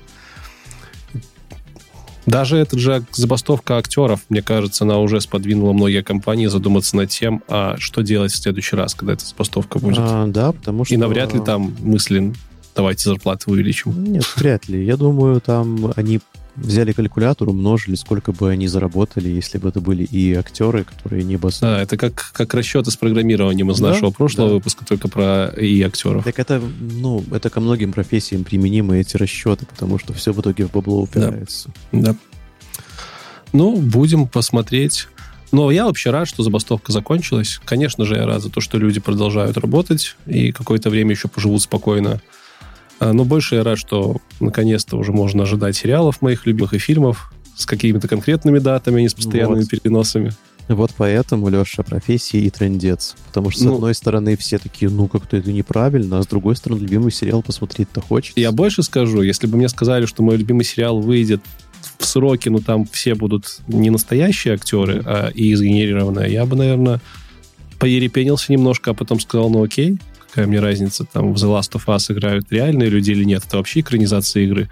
[2.27, 7.41] Даже эта же забастовка актеров, мне кажется, она уже сподвинула многие компании задуматься над тем,
[7.47, 9.97] а что делать в следующий раз, когда эта забастовка будет.
[9.99, 10.93] А, да, потому что...
[10.93, 12.31] И навряд ли там мысли,
[12.75, 14.03] давайте зарплаты увеличим.
[14.03, 14.85] Нет, вряд ли.
[14.85, 16.21] Я думаю, там они
[16.55, 21.37] взяли калькулятор, умножили, сколько бы они заработали, если бы это были и актеры, которые не
[21.37, 21.59] бас...
[21.59, 23.89] Да, это как, как расчеты с программированием из да?
[23.89, 24.53] нашего прошлого да.
[24.55, 26.23] выпуска, только про и актеров.
[26.23, 30.67] Так это, ну, это ко многим профессиям применимы эти расчеты, потому что все в итоге
[30.67, 31.69] в бабло упирается.
[31.91, 32.11] Да.
[32.11, 32.15] да.
[33.51, 35.07] Ну, будем посмотреть.
[35.51, 37.61] Но я вообще рад, что забастовка закончилась.
[37.63, 41.61] Конечно же, я рад за то, что люди продолжают работать и какое-то время еще поживут
[41.61, 42.21] спокойно.
[42.99, 47.33] А, но больше я рад, что наконец-то уже можно ожидать сериалов моих любимых и фильмов
[47.55, 49.69] с какими-то конкретными датами, а не с постоянными вот.
[49.69, 50.33] переносами.
[50.69, 53.15] Вот поэтому, Леша, профессия и трендец.
[53.27, 56.55] Потому что, с ну, одной стороны, все такие, ну, как-то это неправильно, а с другой
[56.55, 58.39] стороны, любимый сериал посмотреть-то хочется.
[58.39, 61.41] Я больше скажу, если бы мне сказали, что мой любимый сериал выйдет
[61.97, 67.01] в сроки, но там все будут не настоящие актеры, а и сгенерированные, я бы, наверное,
[67.77, 69.97] поерепенился немножко, а потом сказал, ну окей,
[70.33, 73.43] какая мне разница, там в The Last of Us играют реальные люди или нет.
[73.45, 74.67] Это вообще экранизация игры.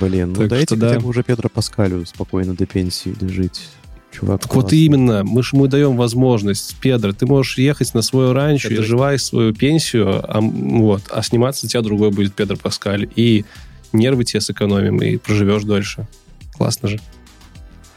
[0.00, 0.90] Блин, ну дайте да.
[0.90, 3.68] хотя бы уже Петро Паскалю спокойно до пенсии дожить.
[4.12, 6.76] Чувак, так вот именно, мы же ему даем возможность.
[6.80, 8.82] Педро, ты можешь ехать на свое ранчо, Педро...
[8.82, 13.08] доживай свою пенсию, а, вот, а сниматься тебя другой будет Педро Паскаль.
[13.16, 13.44] И
[13.92, 16.06] нервы тебе сэкономим, и проживешь дольше.
[16.52, 17.00] Классно же.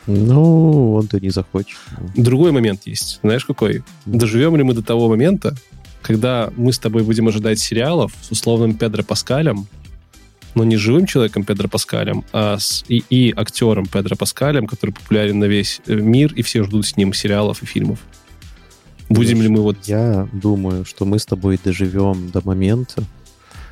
[0.08, 1.78] Ну, он-то не захочет.
[2.16, 3.20] Другой момент есть.
[3.22, 3.84] Знаешь, какой?
[4.06, 5.56] Доживем ли мы до того момента,
[6.04, 9.68] когда мы с тобой будем ожидать сериалов с условным Педро Паскалем,
[10.54, 15.40] но не живым человеком Педро Паскалем, а с и, и актером Педро Паскалем, который популярен
[15.40, 18.00] на весь э, мир, и все ждут с ним сериалов и фильмов.
[19.10, 19.78] Будем Слушай, ли мы вот...
[19.86, 23.04] Я думаю, что мы с тобой доживем до момента,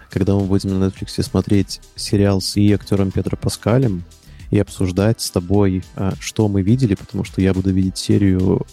[0.10, 4.04] когда мы будем на Netflix смотреть сериал с и актером Педро Паскалем,
[4.50, 8.66] и обсуждать с тобой, а, что мы видели, потому что я буду видеть серию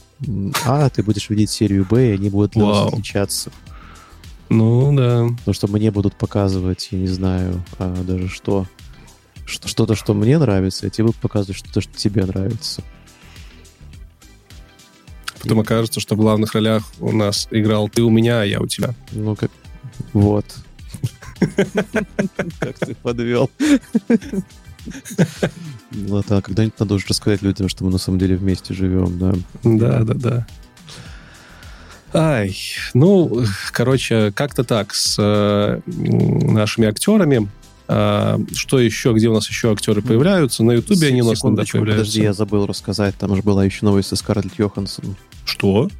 [0.64, 3.50] А, ты будешь видеть серию Б, и они будут для нас отличаться.
[4.48, 5.28] Ну, да.
[5.38, 8.66] Потому что мне будут показывать, я не знаю, а, даже что.
[9.46, 12.82] Что-то, что мне нравится, а тебе будут показывать что-то, что тебе нравится.
[15.40, 15.62] Потом и...
[15.62, 18.94] окажется, что в главных ролях у нас играл ты у меня, а я у тебя.
[19.12, 19.50] Ну, как...
[20.12, 20.44] Вот.
[22.58, 23.50] Как ты подвел.
[25.90, 29.34] Ну, да, когда-нибудь надо уже рассказать людям, что мы на самом деле вместе живем, да.
[29.64, 30.46] Да, да, да.
[32.12, 32.56] Ай,
[32.94, 37.48] ну, короче, как-то так с э, нашими актерами.
[37.86, 40.62] А, что еще, где у нас еще актеры появляются?
[40.62, 42.04] На Ютубе они у нас иногда появляются.
[42.04, 43.14] Подожди, я забыл рассказать.
[43.16, 45.16] Там же была еще новость со Скарлетт Йоханссон.
[45.44, 45.90] Что?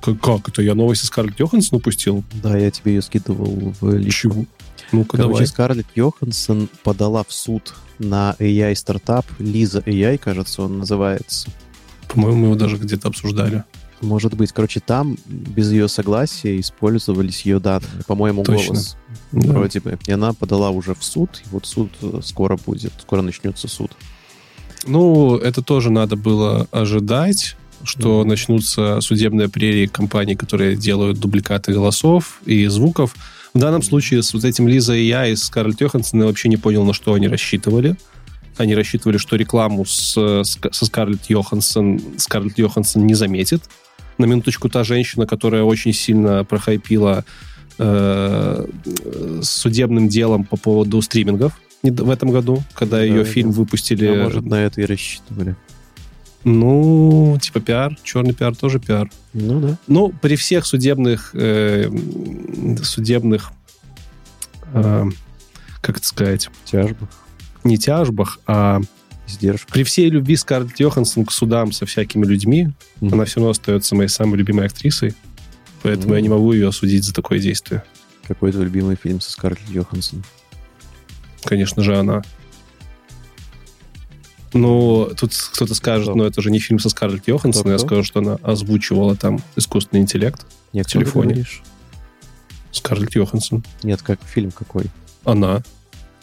[0.00, 0.62] Как, как это?
[0.62, 2.24] Я новость со Скарлетт Йоханссон упустил?
[2.42, 4.30] Да, я тебе ее скидывал в личку.
[4.30, 4.46] Чего?
[4.92, 5.46] Ну-ка, Короче, давай.
[5.46, 9.26] Скарлетт Йоханссон подала в суд на AI-стартап.
[9.38, 11.50] Лиза AI, кажется, он называется.
[12.08, 13.64] По-моему, мы его даже где-то обсуждали.
[14.00, 14.52] Может быть.
[14.52, 18.04] Короче, там без ее согласия использовались ее данные.
[18.06, 18.66] По-моему, Точно.
[18.66, 18.96] голос.
[19.32, 19.52] Да.
[19.52, 19.98] Вроде бы.
[20.06, 21.42] И она подала уже в суд.
[21.44, 22.92] И вот суд э, скоро будет.
[23.00, 23.92] Скоро начнется суд.
[24.86, 27.56] Ну, это тоже надо было ожидать
[27.86, 28.28] что mm-hmm.
[28.28, 33.14] начнутся судебные прерии компаний, которые делают дубликаты голосов и звуков.
[33.54, 36.56] В данном случае с вот этим Лиза и я, и Скарлетт Йоханссон я вообще не
[36.56, 37.96] понял, на что они рассчитывали.
[38.56, 43.62] Они рассчитывали, что рекламу с, с, со Скарлетт Йоханссон Скарлетт Йоханссон не заметит.
[44.18, 47.24] На минуточку та женщина, которая очень сильно прохайпила
[47.78, 48.66] э,
[49.42, 51.52] судебным делом по поводу стримингов
[51.82, 53.24] в этом году, когда да, ее да.
[53.24, 54.06] фильм выпустили.
[54.06, 55.54] А может, на это и рассчитывали.
[56.44, 59.10] Ну, типа пиар, черный пиар тоже пиар.
[59.32, 59.78] Ну да.
[59.86, 61.90] Ну, при всех судебных, э,
[62.82, 63.52] судебных,
[64.74, 65.04] э,
[65.80, 66.50] как это сказать?
[66.64, 67.08] Тяжбах.
[67.64, 68.80] Не тяжбах, а
[69.26, 69.72] Издержка.
[69.72, 72.68] При всей любви Скарлетт Йоханссон к судам со всякими людьми,
[73.00, 73.12] mm-hmm.
[73.12, 75.14] она все равно остается моей самой любимой актрисой.
[75.82, 76.16] Поэтому mm-hmm.
[76.16, 77.82] я не могу ее осудить за такое действие.
[78.26, 80.22] Какой твой любимый фильм со Скарлетт Йоханссон?
[81.42, 82.22] Конечно же, она.
[84.54, 86.14] Ну, тут кто-то скажет, Кто?
[86.14, 90.00] ну это же не фильм со Скарлетт Йоханссон, я скажу, что она озвучивала там искусственный
[90.02, 90.46] интеллект.
[90.72, 91.34] Нет, В телефоне.
[91.34, 91.62] говоришь?
[92.70, 93.64] Скарлетт Йоханссон.
[93.82, 94.86] Нет, как фильм какой?
[95.24, 95.62] Она.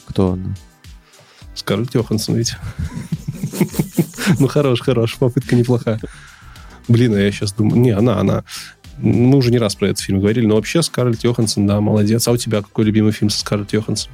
[0.06, 0.56] Кто она?
[1.56, 2.56] Скарлетт Йоханссон ведь.
[4.40, 6.00] Ну, хорош, хорош, попытка неплохая.
[6.88, 7.82] Блин, а я сейчас думаю...
[7.82, 8.44] Не, она, она.
[8.98, 12.28] Мы уже не раз про этот фильм говорили, но вообще Скарлетт Йоханссон, да, молодец.
[12.28, 14.12] А у тебя какой любимый фильм со Скарлетт Йоханссон?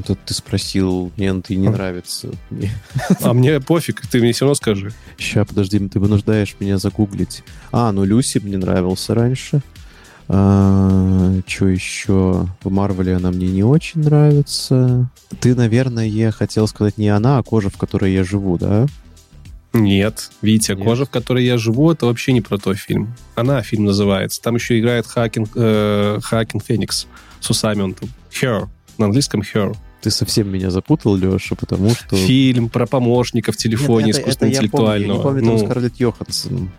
[0.00, 1.70] А, Тут ты спросил, мне ты не А.
[1.70, 2.28] нравится.
[3.20, 4.92] А мне пофиг, ты мне все равно скажи.
[5.18, 7.42] Сейчас, подожди, ты вынуждаешь меня загуглить.
[7.72, 9.60] А, ну Люси мне нравился раньше.
[11.46, 12.46] что еще?
[12.62, 15.10] В Марвеле она мне не очень нравится.
[15.40, 18.86] Ты, наверное, хотел сказать не она, а кожа, в которой я живу, да?
[19.72, 20.30] Нет,
[20.74, 20.84] Нет.
[20.84, 23.14] кожа, в которой я живу, это вообще не про той фильм.
[23.36, 24.42] Она фильм называется.
[24.42, 27.06] Там еще играет Хакин, э, Хакин Феникс
[27.38, 27.82] с усами.
[27.82, 28.68] Он там Her.
[28.98, 29.76] На английском Her.
[30.00, 32.16] Ты совсем меня запутал, Леша, потому что...
[32.16, 35.06] Фильм про помощника в телефоне Нет, это- это искусственно я помню.
[35.06, 36.70] Я не помню, там Ну, Скарлетт Йоханссон.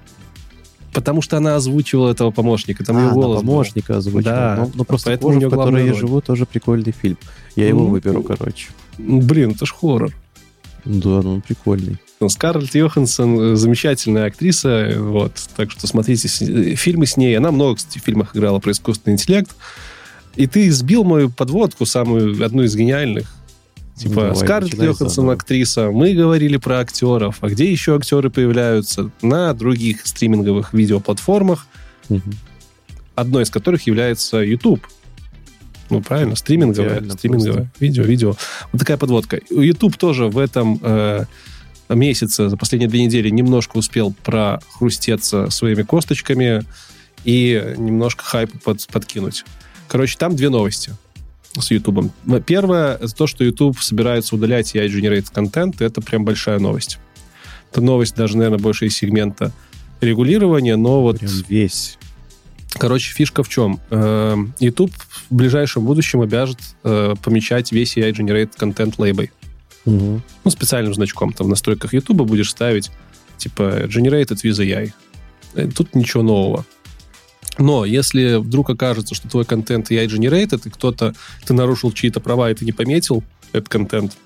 [0.94, 2.84] потому что она озвучивала этого помощника.
[2.84, 3.48] Там а, ее голос был.
[3.52, 4.24] помощника озвучил.
[4.30, 6.00] Да, Ну, ну, просто поэтому у кожа, в которой я роль.
[6.00, 7.18] живу, тоже прикольный фильм.
[7.56, 8.70] Я его Ну, выберу, короче.
[8.98, 10.12] Ну, Блин, это ж хоррор.
[10.84, 11.98] Да, ну он прикольный.
[12.28, 17.38] Скарлетт Йоханссон э, замечательная актриса, вот, так что смотрите с- э, фильмы с ней.
[17.38, 19.52] Она много, кстати, в фильмах играла про искусственный интеллект.
[20.36, 23.34] И ты сбил мою подводку, самую, одну из гениальных.
[23.96, 25.34] Типа, давай, Скарлетт Йоханссон заново.
[25.34, 25.92] актриса.
[25.92, 27.38] Мы говорили про актеров.
[27.42, 29.12] А где еще актеры появляются?
[29.22, 31.68] На других стриминговых видеоплатформах,
[32.10, 32.34] Мгм.
[33.16, 34.88] одной из которых является YouTube.
[35.90, 37.72] Ну, правильно, стриминговое, Идеально стриминговое.
[37.80, 38.36] Видео, видео.
[38.72, 39.40] Вот такая подводка.
[39.50, 41.26] YouTube тоже в этом э,
[41.90, 46.64] месяце, за последние две недели, немножко успел прохрустеться своими косточками
[47.26, 49.44] и немножко хайпу под- подкинуть.
[49.92, 50.94] Короче, там две новости
[51.60, 52.14] с YouTube.
[52.46, 55.82] Первое, то, что YouTube собирается удалять AI-generated контент.
[55.82, 56.98] Это прям большая новость.
[57.70, 59.52] Это новость даже, наверное, больше из сегмента
[60.00, 61.98] регулирования, но вот Прям весь.
[62.76, 63.82] Короче, фишка в чем?
[64.62, 64.94] YouTube
[65.30, 69.30] в ближайшем будущем обяжет э, помечать весь AI-generated контент лейбой.
[69.84, 70.24] Мгм.
[70.46, 71.34] Ну, специальным значком.
[71.34, 72.92] Там в настройках YouTube будешь ставить,
[73.36, 74.94] типа, generated with AI.
[75.56, 76.66] Э, Тут ничего нового.
[77.58, 81.14] Но если вдруг окажется, что твой контент AI-generated, и кто-то,
[81.46, 84.18] ты нарушил чьи-то права, и ты не пометил этот контент,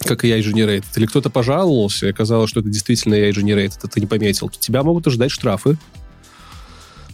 [0.00, 4.48] как AI-generated, или кто-то пожаловался, и оказалось, что это действительно AI-generated, а ты не пометил,
[4.48, 5.78] то тебя могут ожидать штрафы.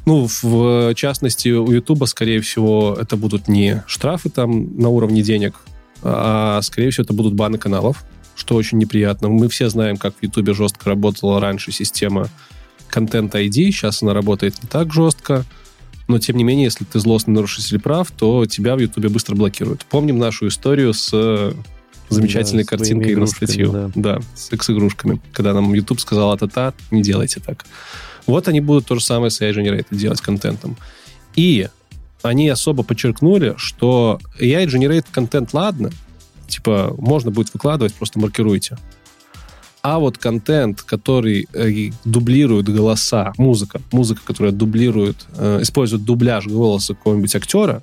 [0.07, 5.57] Ну, в частности, у Ютуба, скорее всего, это будут не штрафы там на уровне денег,
[6.03, 9.29] а, скорее всего, это будут баны каналов, что очень неприятно.
[9.29, 12.29] Мы все знаем, как в Ютубе жестко работала раньше система
[12.93, 15.45] Content ID, сейчас она работает не так жестко,
[16.09, 19.85] но, тем не менее, если ты злостный нарушитель прав, то тебя в Ютубе быстро блокируют.
[19.85, 21.53] Помним нашу историю с э,
[22.09, 23.71] замечательной Да, картинкой на статью.
[23.71, 23.91] да.
[23.95, 25.21] Да, с X-игрушками.
[25.33, 27.65] Когда нам YouTube сказал, а-та-та, не делайте так.
[28.27, 30.77] Вот они будут то же самое с AI Generated делать контентом.
[31.37, 31.69] И
[32.23, 35.91] они особо подчеркнули, что AI Generated контент, ладно,
[36.49, 38.77] типа, можно будет выкладывать, просто маркируйте.
[39.83, 46.95] А вот контент, который э, дублирует голоса, музыка, музыка, которая дублирует, э, использует дубляж голоса
[46.95, 47.83] какого-нибудь актера,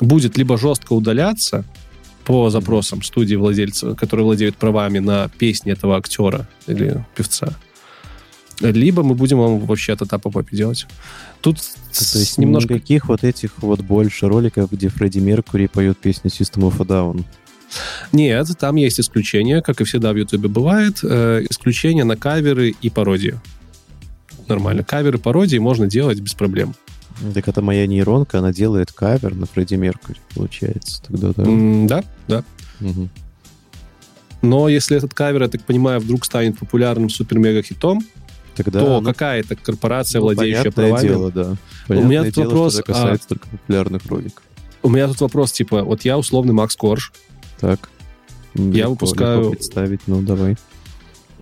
[0.00, 1.64] будет либо жестко удаляться
[2.24, 7.54] по запросам студии владельца, которые владеют правами на песни этого актера или певца,
[8.60, 10.86] либо мы будем вам вообще от этапа попе делать.
[11.40, 12.74] Тут То есть немножко...
[12.74, 17.24] никаких вот этих вот больше роликов, где Фредди Меркури поет песню System of a Down.
[18.12, 21.00] Нет, там есть исключения, как и всегда в Ютубе бывает.
[21.02, 23.38] Э, исключения на каверы и пародии.
[24.48, 24.82] Нормально.
[24.82, 26.74] Каверы, пародии можно делать без проблем.
[27.34, 31.02] Так это моя нейронка, она делает кавер на Фредди Меркури, получается.
[31.02, 31.44] Тогда да.
[31.86, 32.44] Да, да.
[32.80, 33.10] Мгм.
[34.42, 38.02] Но если этот кавер, я так понимаю, вдруг станет популярным супер-мега-хитом,
[38.56, 41.08] Тогда то ну, какая-то корпорация, ну, владеющая понятное правами...
[41.08, 41.56] дело, да.
[41.88, 44.42] меня Понятное тут дело, вопрос, что это а- касается только популярных роликов.
[44.82, 47.12] У меня тут вопрос, типа, вот я условный Макс Корж,
[47.60, 47.90] Так.
[48.54, 50.56] Я Легко- выпускаю- легко представить, ну давай.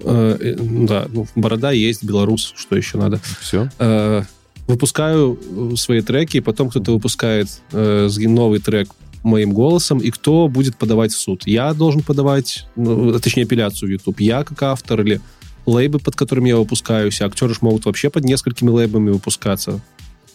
[0.00, 0.54] э, э,
[0.86, 3.20] да, ну, борода есть, белорус, что еще надо.
[3.40, 3.68] Все.
[3.78, 4.22] Э,
[4.66, 5.38] выпускаю
[5.76, 8.88] свои треки, потом кто-то выпускает э, новый трек
[9.22, 11.46] моим голосом, и кто будет подавать в суд?
[11.46, 14.20] Я должен подавать, ну, точнее, апелляцию в YouTube.
[14.20, 15.20] Я как автор или
[15.66, 19.80] лейбы, под которыми я выпускаюсь, а актеры ж могут вообще под несколькими лейбами выпускаться.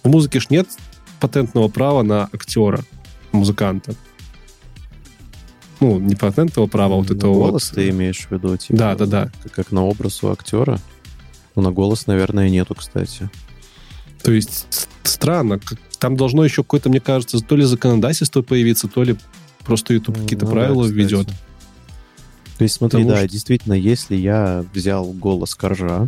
[0.04, 0.68] В музыке ж нет
[1.20, 2.84] патентного права на актера,
[3.32, 3.96] музыканта.
[5.84, 7.76] Ну, не патентного права, а вот Ну, этого голос вот.
[7.76, 8.56] ты имеешь в виду?
[8.56, 9.32] Типа, Да, да, да.
[9.52, 10.80] Как, на образ у актера?
[11.56, 13.30] Ну, на голос, наверное, нету, кстати.
[14.22, 15.60] То есть странно.
[16.00, 19.18] Там должно еще какое-то, мне кажется, то ли законодательство появиться, то ли
[19.66, 21.28] просто YouTube какие-то ну, правила да, введет.
[22.58, 23.28] То есть смотри, Потому да, что...
[23.28, 26.08] действительно, если я взял голос Коржа,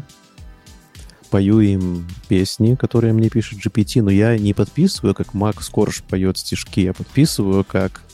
[1.30, 6.38] пою им песни, которые мне пишет GPT, но я не подписываю, как Макс Корж поет
[6.38, 8.06] стишки, я подписываю, как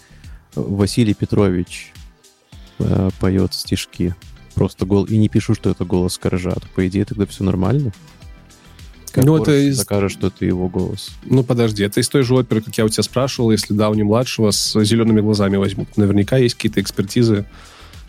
[0.55, 1.93] Василий Петрович
[2.79, 4.15] э, поет стишки.
[4.55, 5.05] Просто гол...
[5.05, 6.51] И не пишу, что это голос Коржа.
[6.51, 7.93] То, по идее, тогда все нормально.
[9.11, 9.77] Как ну, это из...
[9.77, 11.11] докажет, что это его голос.
[11.25, 14.51] Ну, подожди, это из той же оперы, как я у тебя спрашивал, если Дауни младшего
[14.51, 15.97] с зелеными глазами возьмут.
[15.97, 17.45] Наверняка есть какие-то экспертизы,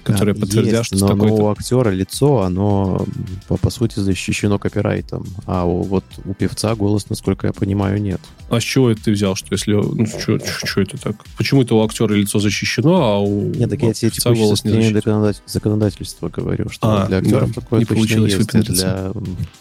[0.03, 3.07] которые подтвердят, есть, что но, но у актера лицо, оно
[3.49, 8.21] по, по сути защищено копирайтом, а у, вот у певца голос, насколько я понимаю, нет.
[8.51, 9.73] А с чего это ты взял, что если...
[9.73, 11.17] Ну, что это так?
[11.37, 14.73] Почему это у актера лицо защищено, а у Нет, так я тебе типа голос не
[14.73, 15.35] защищен?
[15.47, 19.13] законодательства говорю, что а, для актеров да, такое не точно получилось есть, для,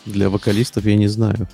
[0.05, 1.47] для вокалистов я не знаю.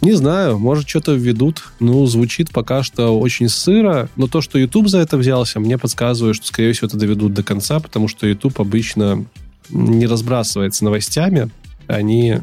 [0.00, 1.62] Не знаю, может, что-то введут.
[1.78, 6.36] Ну, звучит пока что очень сыро, но то, что YouTube за это взялся, мне подсказывает,
[6.36, 9.26] что, скорее всего, это доведут до конца, потому что YouTube обычно
[9.68, 11.50] не разбрасывается новостями.
[11.86, 12.38] Они...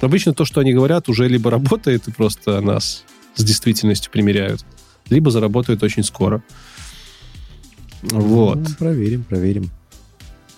[0.00, 3.04] Обычно то, что они говорят, уже либо работает и просто нас
[3.34, 4.64] с действительностью примеряют,
[5.10, 6.42] либо заработают очень скоро.
[8.02, 8.58] Вот.
[8.58, 9.70] Ну, проверим, проверим.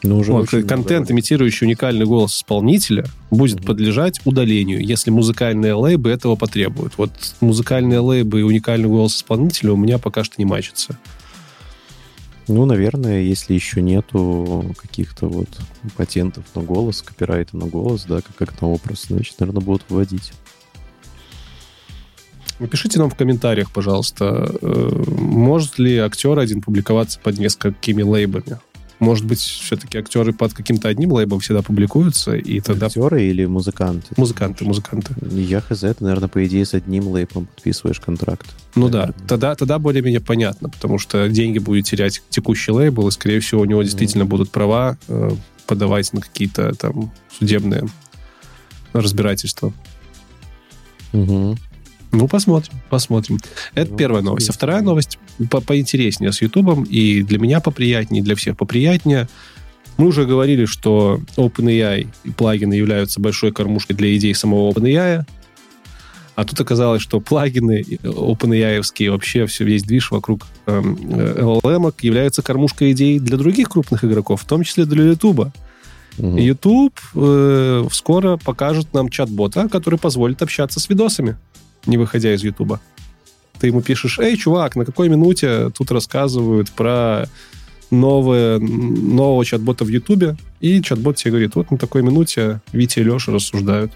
[0.03, 1.13] Но уже вот, контент, много.
[1.13, 3.67] имитирующий уникальный голос исполнителя, будет mm-hmm.
[3.67, 6.95] подлежать удалению, если музыкальные лейбы этого потребуют.
[6.97, 7.11] Вот
[7.41, 10.99] музыкальные лейбы и уникальный голос исполнителя у меня пока что не мачатся.
[12.49, 15.49] Ну, наверное, если еще нету каких-то вот
[15.97, 20.33] патентов на голос, копирайта на голос, да, как, как на образ, значит, наверное, будут вводить.
[22.59, 28.59] Напишите нам в комментариях, пожалуйста, э, может ли актер один публиковаться под несколькими лейбами?
[29.01, 32.87] Может быть, все-таки актеры под каким-то одним лейбом всегда публикуются, и тогда...
[32.87, 34.09] Актеры или музыканты?
[34.17, 35.15] Музыканты, музыканты.
[35.33, 38.47] Я хз, ты, наверное, по идее, с одним лейбом подписываешь контракт.
[38.75, 39.15] Ну наверное.
[39.19, 43.63] да, тогда, тогда более-менее понятно, потому что деньги будет терять текущий лейбл, и, скорее всего,
[43.63, 44.29] у него действительно mm.
[44.29, 45.31] будут права э,
[45.67, 47.89] подавать на какие-то там судебные
[48.93, 49.73] разбирательства.
[51.13, 51.57] Угу.
[52.13, 53.39] Ну, посмотрим, посмотрим.
[53.75, 54.51] Это ну, первая новость.
[54.51, 55.19] А вторая новость
[55.51, 59.29] по поинтереснее с Ютубом, и для меня поприятнее, и для всех поприятнее.
[59.97, 65.25] Мы уже говорили, что OpenAI и плагины являются большой кормушкой для идей самого OpenAI,
[66.41, 72.93] а тут оказалось, что плагины OpenAI вообще все, весь движ вокруг эм, LLM являются кормушкой
[72.93, 75.53] идей для других крупных игроков, в том числе для YouTube.
[76.19, 76.39] Угу.
[76.39, 81.37] YouTube э, скоро покажет нам чат-бота, который позволит общаться с видосами
[81.87, 82.81] не выходя из Ютуба.
[83.59, 87.29] Ты ему пишешь, эй, чувак, на какой минуте тут рассказывают про
[87.91, 93.05] новое, нового чат-бота в Ютубе, и чат-бот тебе говорит, вот на такой минуте Витя и
[93.05, 93.93] Леша рассуждают.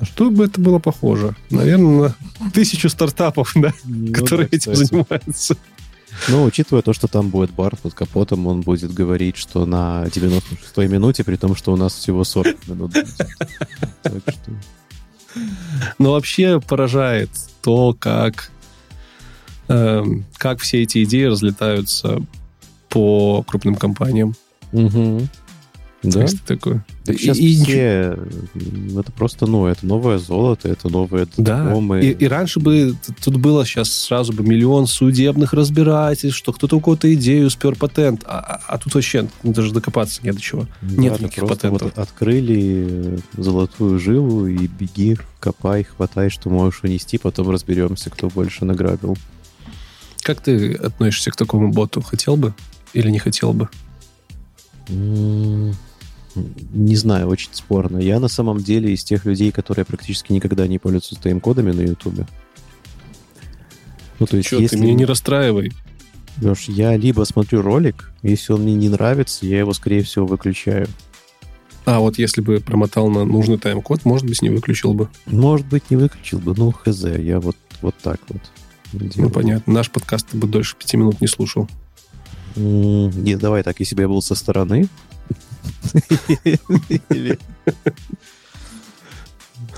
[0.00, 1.36] На что бы это было похоже?
[1.50, 5.56] Наверное, на тысячу стартапов, да, ну, которые да, этим занимаются.
[6.28, 10.88] Ну, учитывая то, что там будет бар под капотом, он будет говорить, что на 96-й
[10.88, 12.92] минуте, при том, что у нас всего 40 минут.
[14.02, 14.52] Так что...
[15.98, 17.30] Но вообще поражает
[17.62, 18.50] то, как,
[19.68, 20.04] э,
[20.36, 22.20] как все эти идеи разлетаются
[22.88, 24.34] по крупным компаниям.
[24.72, 25.28] Угу.
[26.04, 26.22] Да?
[26.22, 26.84] Есть такое.
[27.04, 28.18] Так сейчас и, все...
[28.54, 28.98] И...
[28.98, 31.74] Это просто, ну, это новое золото, это новые да.
[32.00, 36.80] И, и раньше бы тут было сейчас сразу бы миллион судебных разбирательств, что кто-то у
[36.80, 40.66] кого-то идею спер патент, а, а, а тут вообще даже докопаться не до чего.
[40.82, 41.82] Да, Нет никаких патентов.
[41.82, 48.64] Вот открыли золотую жилу и беги, копай, хватай, что можешь унести, потом разберемся, кто больше
[48.64, 49.16] награбил.
[50.22, 52.02] Как ты относишься к такому боту?
[52.02, 52.54] Хотел бы
[52.92, 53.68] или не хотел бы?
[56.34, 57.98] Не знаю, очень спорно.
[57.98, 62.26] Я на самом деле из тех людей, которые практически никогда не пользуются тайм-кодами на Ютубе.
[64.18, 64.76] Ну, то есть, Че, если...
[64.76, 65.72] ты меня не расстраивай.
[66.40, 70.88] Леш, я либо смотрю ролик, если он мне не нравится, я его, скорее всего, выключаю.
[71.84, 75.08] А вот если бы промотал на нужный тайм-код, может быть, не выключил бы.
[75.26, 76.54] Может быть, не выключил бы.
[76.56, 78.40] Ну, хз, я вот, вот так вот.
[78.92, 79.28] Делаю.
[79.28, 79.72] Ну, понятно.
[79.72, 81.68] Наш подкаст ты бы дольше пяти минут не слушал.
[82.56, 84.88] Нет, давай так, если бы я был со стороны,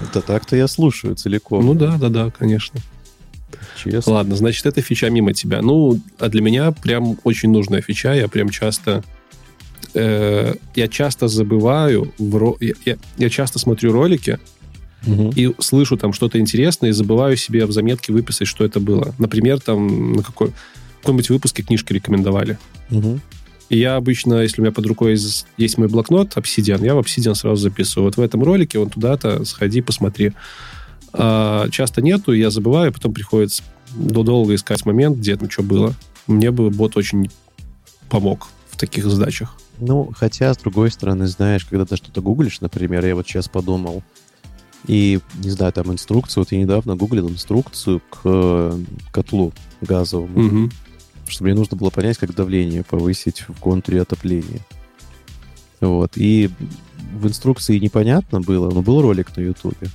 [0.00, 1.64] это так-то я слушаю целиком.
[1.64, 2.80] Ну да, да, да, конечно.
[3.82, 4.14] Честно.
[4.14, 5.62] Ладно, значит, это фича мимо тебя.
[5.62, 8.14] Ну, а для меня прям очень нужная фича.
[8.14, 9.04] Я прям часто...
[9.94, 12.12] Э, я часто забываю...
[12.18, 12.56] В ро...
[12.60, 14.38] я, я, я часто смотрю ролики,
[15.06, 15.32] угу.
[15.34, 19.14] и слышу там что-то интересное, и забываю себе в заметке выписать, что это было.
[19.18, 20.52] Например, там на какой,
[21.00, 22.58] каком-нибудь выпуске книжки рекомендовали.
[22.90, 23.20] Угу.
[23.68, 26.98] И я обычно, если у меня под рукой есть, есть мой блокнот Obsidian, я в
[26.98, 28.06] Obsidian сразу записываю.
[28.06, 30.32] Вот в этом ролике он туда-то сходи, посмотри.
[31.12, 33.62] А, часто нету, я забываю, потом приходится
[33.94, 35.94] долго искать момент, где там что было.
[36.26, 37.30] Мне бы бот очень
[38.08, 39.56] помог в таких задачах.
[39.78, 44.02] Ну, хотя, с другой стороны, знаешь, когда ты что-то гуглишь, например, я вот сейчас подумал,
[44.86, 48.78] и, не знаю, там инструкцию, вот я недавно гуглил инструкцию к э,
[49.10, 50.70] котлу газовому, угу.
[51.26, 54.60] Что мне нужно было понять, как давление повысить в контуре отопления.
[55.80, 56.50] Вот, и
[57.12, 59.88] в инструкции непонятно было, но был ролик на ютубе,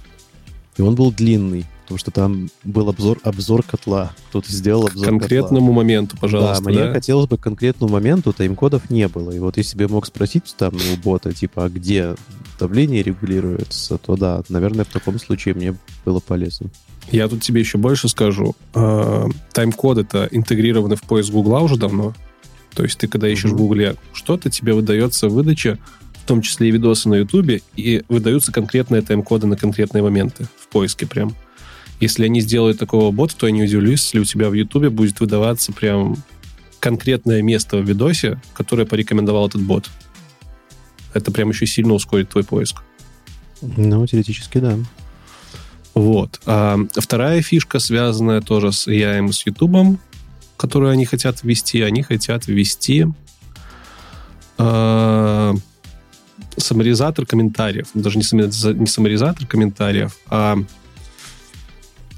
[0.78, 4.14] и он был длинный, потому что там был обзор, обзор котла.
[4.30, 5.76] Кто-то сделал обзор К конкретному котла.
[5.76, 6.64] моменту, пожалуйста.
[6.64, 6.94] Да, мне да?
[6.94, 9.32] хотелось бы к конкретному моменту, тайм-кодов не было.
[9.32, 12.16] И вот если бы я мог спросить там у бота, типа, а где
[12.60, 15.76] давление регулируется, то да, наверное, в таком случае мне
[16.06, 16.70] было полезно.
[17.10, 18.56] Я тут тебе еще больше скажу.
[18.74, 22.14] А, тайм-код это интегрированы в поиск Гугла уже давно.
[22.74, 25.78] То есть ты, когда ищешь в Гугле что-то, тебе выдается выдача,
[26.24, 30.68] в том числе и видосы на Ютубе, и выдаются конкретные тайм-коды на конкретные моменты в
[30.70, 31.36] поиске прям.
[32.00, 35.20] Если они сделают такого бота, то я не удивлюсь, если у тебя в Ютубе будет
[35.20, 36.18] выдаваться прям
[36.80, 39.90] конкретное место в видосе, которое порекомендовал этот бот.
[41.14, 42.82] Это прям еще сильно ускорит твой поиск.
[43.62, 44.78] Ну, теоретически, да.
[45.94, 46.40] Вот.
[46.46, 50.00] А вторая фишка, связанная тоже с AI и с YouTube,
[50.58, 53.08] которую они хотят ввести, они хотят ввести
[54.58, 55.54] э,
[56.56, 57.88] саморизатор комментариев.
[57.94, 60.58] Даже не, не саморизатор комментариев, а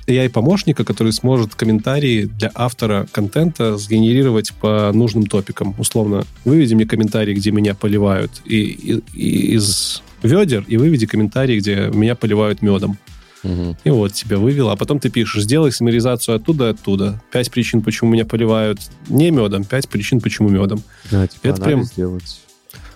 [0.07, 5.75] AI-помощника, который сможет комментарии для автора контента сгенерировать по нужным топикам.
[5.77, 11.59] Условно, выведи мне комментарий, где меня поливают и, и, и из ведер, и выведи комментарий,
[11.59, 12.97] где меня поливают медом.
[13.43, 13.77] Угу.
[13.83, 17.21] И вот тебя вывел, а потом ты пишешь, сделай саморизацию оттуда оттуда.
[17.31, 18.79] Пять причин, почему меня поливают
[19.09, 20.81] не медом, пять причин, почему медом.
[21.11, 22.41] Да, типа Это прям сделать.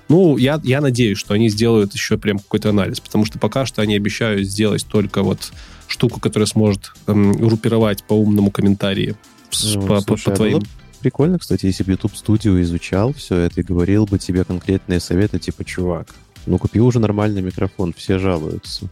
[0.10, 3.82] Ну, я, я надеюсь, что они сделают еще прям какой-то анализ, потому что пока что
[3.82, 5.52] они обещают сделать только вот
[5.88, 9.16] штуку, которая сможет эм, группировать по умному комментарии
[9.64, 10.62] ну, по, слушай, по, по твоим...
[11.02, 15.40] Прикольно, кстати, если бы YouTube Studio изучал все это и говорил бы тебе конкретные советы,
[15.40, 16.08] типа, чувак,
[16.46, 18.90] ну купи уже нормальный микрофон, все жалуются.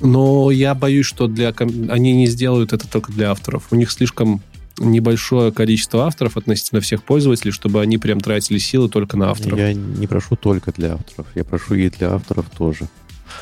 [0.00, 3.68] Но я боюсь, что для они не сделают это только для авторов.
[3.70, 4.40] У них слишком
[4.78, 9.58] небольшое количество авторов относительно всех пользователей, чтобы они прям тратили силы только на авторов.
[9.58, 12.88] Я не прошу только для авторов, я прошу и для авторов тоже.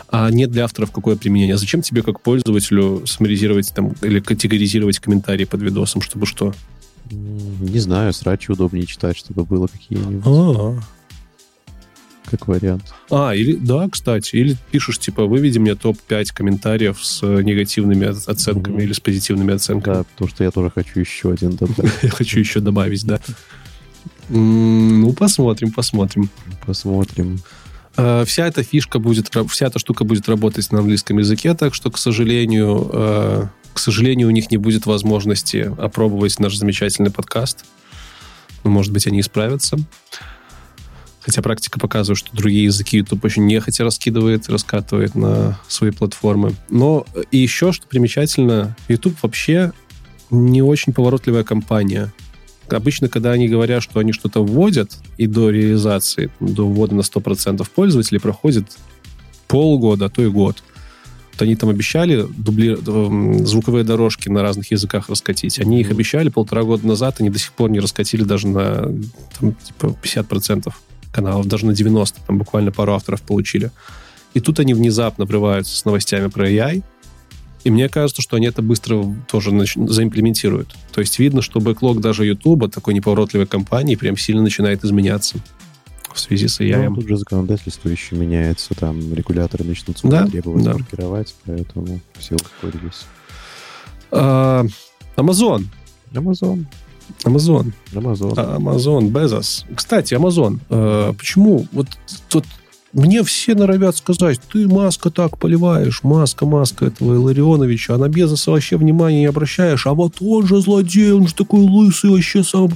[0.09, 1.55] А нет для авторов какое применение?
[1.55, 6.55] А зачем тебе как пользователю саморизировать там или категоризировать комментарии под видосом, чтобы что?
[7.11, 10.27] Не знаю, срачи удобнее читать, чтобы было какие-нибудь.
[10.27, 10.83] А-а-а.
[12.31, 12.93] Как вариант.
[13.11, 18.83] А, или, да, кстати, или пишешь, типа, выведи мне топ-5 комментариев с негативными оценками mm-hmm.
[18.83, 19.95] или с позитивными оценками.
[19.95, 21.93] Да, потому что я тоже хочу еще один добавить.
[22.03, 23.21] Я хочу еще добавить, да.
[24.29, 26.29] Ну, посмотрим, посмотрим.
[26.67, 27.41] Посмотрим.
[27.97, 31.91] Э, вся эта фишка будет, вся эта штука будет работать на английском языке, так что,
[31.91, 37.65] к сожалению, э, к сожалению, у них не будет возможности опробовать наш замечательный подкаст.
[38.65, 39.79] Может быть, они исправятся.
[41.27, 46.55] Хотя практика показывает, что другие языки YouTube очень нехотя раскидывает, раскатывает на свои платформы.
[46.71, 49.73] Но и еще, что примечательно, YouTube вообще
[50.31, 52.13] не очень поворотливая компания
[52.69, 57.69] обычно, когда они говорят, что они что-то вводят, и до реализации, до ввода на 100%
[57.75, 58.77] пользователей проходит
[59.49, 60.63] полгода, а то и год.
[61.33, 62.77] Вот они там обещали дубли...
[63.45, 65.59] звуковые дорожки на разных языках раскатить.
[65.59, 68.93] Они их обещали полтора года назад, они до сих пор не раскатили даже на
[69.39, 70.73] там, типа 50%
[71.17, 72.15] каналов, даже на 90%.
[72.27, 73.71] Там буквально пару авторов получили.
[74.35, 76.85] И тут они внезапно врываются с новостями про AI,
[77.65, 79.75] и мне кажется, что они это быстро тоже нач...
[79.75, 80.77] заимплементируют.
[80.93, 85.39] То есть видно, что бэклог даже YouTube, такой неповоротливой компании, прям сильно начинает изменяться
[86.13, 86.89] в связи с AI.
[86.91, 90.75] Ну, тут же законодательство еще меняется, там регуляторы начнут да, требовать да.
[90.75, 93.07] маркировать, поэтому все ускорились.
[94.13, 94.65] А,
[95.17, 95.65] Amazon.
[96.13, 96.67] Amazon.
[97.25, 97.73] Amazon.
[97.93, 98.35] Amazon.
[98.37, 99.65] А, Amazon, Bezos.
[99.75, 100.59] Кстати, Amazon.
[100.71, 101.67] Э, почему?
[101.73, 101.87] Вот
[102.29, 102.45] тут
[102.93, 108.51] мне все норовят сказать, ты Маска так поливаешь, Маска, Маска этого Илларионовича, а на Безоса
[108.51, 112.71] вообще внимания не обращаешь, а вот он же злодей, он же такой лысый вообще сам...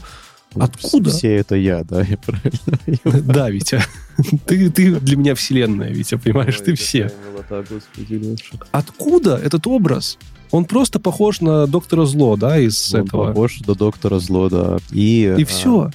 [0.54, 1.10] Откуда?
[1.10, 3.82] Все это я, да, я правильно Да, Витя.
[4.46, 6.58] Ты, ты для меня вселенная, Витя, понимаешь?
[6.58, 7.10] Ты все.
[8.72, 10.18] Откуда этот образ?
[10.50, 13.28] Он просто похож на доктора Зло, да, из Он этого.
[13.28, 14.78] похож на доктора Зло, да.
[14.90, 15.90] И, и все.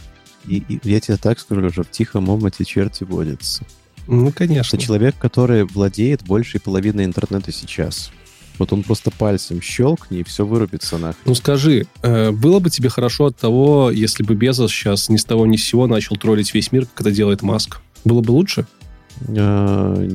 [0.48, 3.65] И, и я тебе так скажу, что в тихом омуте черти водятся.
[4.07, 4.77] Ну, конечно.
[4.77, 8.11] Это человек, который владеет большей половиной интернета сейчас.
[8.57, 11.22] Вот он просто пальцем щелкни, и все вырубится нахрен.
[11.26, 15.26] Ну скажи, э, было бы тебе хорошо от того, если бы Безос сейчас ни с
[15.26, 17.82] того ни с сего начал троллить весь мир, как это делает Маск?
[18.06, 18.65] Было бы лучше?
[19.27, 20.07] А,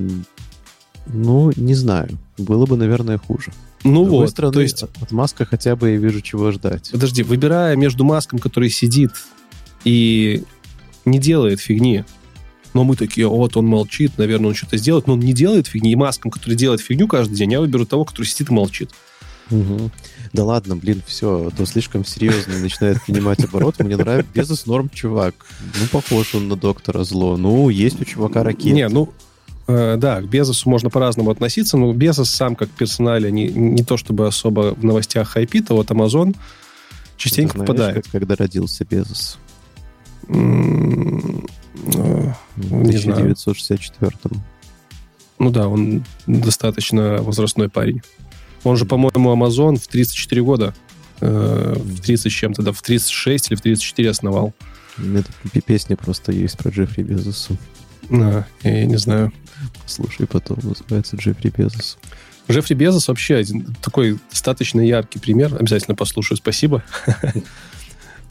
[1.06, 2.18] ну, не знаю.
[2.38, 3.52] Было бы, наверное, хуже.
[3.82, 6.90] Ну вот, стороны, то есть, от Маска хотя бы я вижу, чего ждать.
[6.92, 9.12] подожди, выбирая между Маском, который сидит
[9.84, 10.42] и
[11.04, 12.04] не делает фигни,
[12.74, 15.92] но мы такие, вот он молчит, наверное, он что-то сделает, но он не делает фигни,
[15.92, 18.90] и Маском, который делает фигню каждый день, я выберу того, который сидит и молчит.
[19.50, 19.90] Мгм.
[20.32, 23.80] Да ладно, блин, все, то слишком серьезно начинает принимать оборот.
[23.80, 25.34] Мне нравится Безос норм чувак.
[25.80, 27.36] Ну, похож он на доктора зло.
[27.36, 28.70] Ну, есть у чувака ракеты.
[28.70, 29.12] Не, ну,
[29.96, 34.26] да, к Безосу можно по-разному относиться, но Безос сам как персонале не, не то чтобы
[34.26, 36.34] особо в новостях хайпит, а вот Amazon
[37.16, 37.94] частенько Ты знаешь, попадает.
[38.04, 39.38] как- когда родился Безос?
[40.28, 41.46] М,
[41.94, 43.20] э, В Не знаю.
[43.22, 44.12] 1964
[45.38, 48.02] Ну да, он достаточно возрастной парень.
[48.64, 50.74] Он же, по-моему, Amazon в 34 года,
[51.20, 54.52] э, в 30 с чем-то, да, в 36 или в 34 основал.
[54.98, 57.56] Это пи- песня просто есть про Джеффри Безоса.
[58.10, 59.32] А, я не знаю.
[59.86, 61.98] Слушай, потом называется Джеффри Безос.
[62.50, 65.54] Джеффри Безос вообще один такой достаточно яркий пример.
[65.54, 66.82] Обязательно послушаю, спасибо.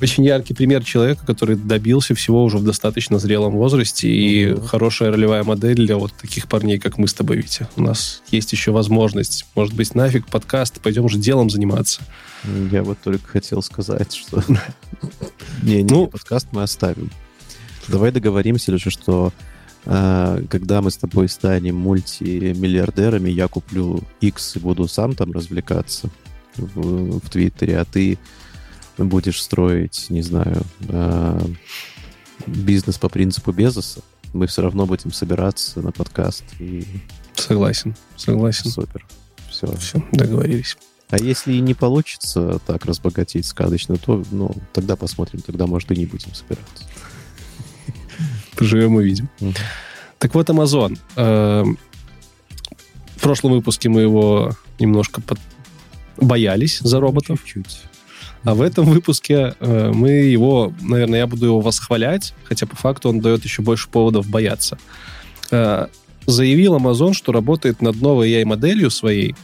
[0.02, 5.44] Очень яркий пример человека, который добился всего уже в достаточно зрелом возрасте и хорошая ролевая
[5.44, 7.68] модель для вот таких парней, как мы с тобой, Витя.
[7.76, 9.46] У нас есть еще возможность.
[9.56, 12.02] Может быть, нафиг подкаст, пойдем уже делом заниматься.
[12.72, 14.42] Я вот только хотел сказать, что...
[15.64, 17.12] Не, не, Ну- подкаст мы оставим.
[17.90, 19.34] Давай договоримся лишь, что
[19.86, 26.10] когда мы с тобой станем мультимиллиардерами, я куплю X и буду сам там развлекаться
[26.58, 28.18] в, в Твиттере, а ты
[28.98, 31.42] будешь строить, не знаю, а,
[32.46, 34.02] бизнес по принципу Безоса.
[34.34, 36.86] Мы все равно будем собираться на подкаст, и
[37.36, 38.70] Согласен, согласен.
[38.70, 39.06] супер.
[39.50, 39.76] Все.
[39.78, 40.78] Все, договорились.
[41.10, 45.96] А если и не получится так разбогатеть сказочно, то ну, тогда посмотрим, тогда, может, и
[45.96, 46.86] не будем собираться.
[48.60, 49.30] Поживем увидим.
[49.40, 49.54] Мгм.
[50.20, 50.98] Так вот, Amazon.
[51.16, 51.78] Эм,
[53.16, 55.40] В прошлом выпуске мы его немножко под-
[56.18, 57.40] боялись за роботов.
[57.46, 57.82] Чуть-чуть.
[58.46, 63.10] А в этом выпуске э, мы его, наверное, я буду его восхвалять, хотя по факту
[63.10, 64.78] он дает еще больше поводов бояться.
[65.52, 65.88] Э,
[66.28, 69.36] заявил Amazon, что работает над новой AI-моделью своей,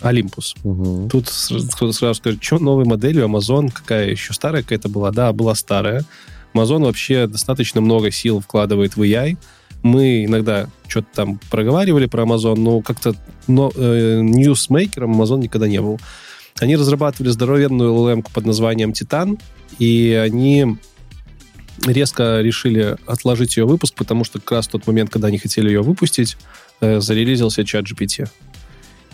[0.00, 0.56] Olympus.
[0.64, 1.08] Мгм.
[1.08, 1.26] Тут
[1.74, 5.10] кто-то сразу скажет, что новой моделью Amazon, какая еще старая какая-то была?
[5.12, 6.04] Да, была старая.
[6.58, 9.36] Amazon вообще достаточно много сил вкладывает в AI.
[9.82, 13.14] Мы иногда что-то там проговаривали про Amazon, но как-то
[13.46, 16.00] но, э, ньюсмейкером Amazon никогда не был.
[16.60, 19.40] Они разрабатывали здоровенную LLM под названием Titan,
[19.78, 20.76] и они
[21.86, 25.68] резко решили отложить ее выпуск, потому что как раз в тот момент, когда они хотели
[25.68, 26.36] ее выпустить,
[26.80, 28.28] э, зарелизился чат GPT.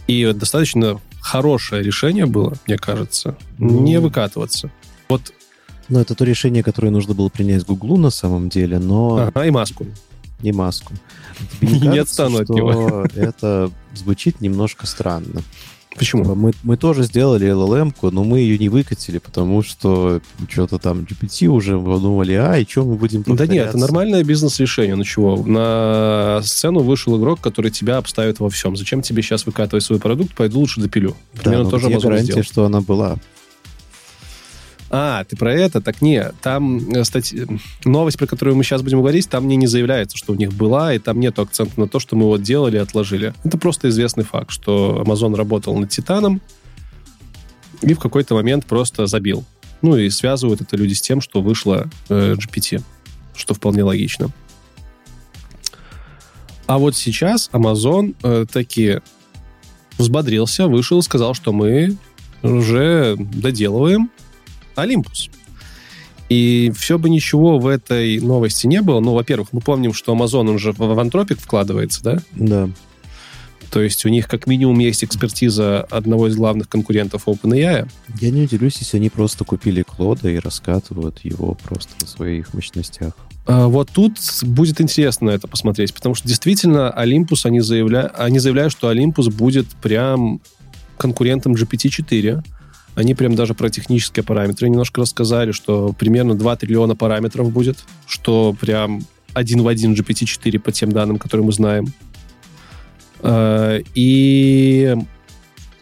[0.07, 3.81] И достаточно хорошее решение было, мне кажется, Ну.
[3.81, 4.71] не выкатываться.
[5.09, 5.33] Вот,
[5.89, 9.51] Ну, это то решение, которое нужно было принять Гуглу на самом деле, но ага, и
[9.51, 9.86] маску.
[10.43, 10.94] не маску.
[11.61, 13.06] Тебе не Не отстану от него.
[13.15, 15.43] это звучит немножко странно?
[15.97, 16.35] Почему?
[16.35, 21.47] Мы, мы тоже сделали LLM-ку, но мы ее не выкатили, потому что что-то там GPT
[21.47, 24.97] уже подумали, а, и что мы будем Да нет, это нормальное бизнес-решение.
[24.97, 28.77] Ну чего, на сцену вышел игрок, который тебя обставит во всем.
[28.77, 30.35] Зачем тебе сейчас выкатывать свой продукт?
[30.35, 31.16] Пойду лучше допилю.
[31.35, 32.43] Да, Примерно но тоже где гарантия, сделал.
[32.43, 33.16] что она была?
[34.97, 35.81] А, ты про это?
[35.81, 37.35] Так не, там э, стать-
[37.85, 40.95] новость, про которую мы сейчас будем говорить, там мне не заявляется, что у них была,
[40.95, 43.35] и там нету акцента на то, что мы вот делали и отложили.
[43.43, 46.41] Это просто известный факт, что Amazon работал над Титаном
[47.83, 49.45] и в какой-то момент просто забил.
[49.83, 52.81] Ну и связывают это люди с тем, что вышло э, GPT,
[53.35, 54.31] что вполне логично.
[56.69, 59.01] А вот сейчас Amazon э, таки
[59.99, 61.97] взбодрился, вышел сказал, что мы
[62.45, 64.09] уже доделываем
[64.77, 65.31] Olympus.
[66.29, 69.01] И все бы ничего в этой новости не было.
[69.01, 72.19] Ну, во-первых, мы помним, что Amazon, он же в Anthropic вкладывается, да?
[72.33, 72.71] Да.
[73.71, 77.89] То есть у них как минимум есть экспертиза одного из главных конкурентов OpenAI.
[78.21, 83.15] Я не удивлюсь, если они просто купили Клода и раскатывают его просто на своих мощностях.
[83.47, 88.07] А Вот тут будет интересно это посмотреть, потому что действительно Olympus, они, заявля...
[88.17, 90.41] они заявляют, что Olympus будет прям
[90.97, 92.45] конкурентом GPT-4.
[92.95, 98.55] Они прям даже про технические параметры немножко рассказали, что примерно 2 триллиона параметров будет, что
[98.61, 99.03] прям
[99.33, 101.93] один в один GPT-4 по тем данным, которые мы знаем.
[103.21, 104.97] А, И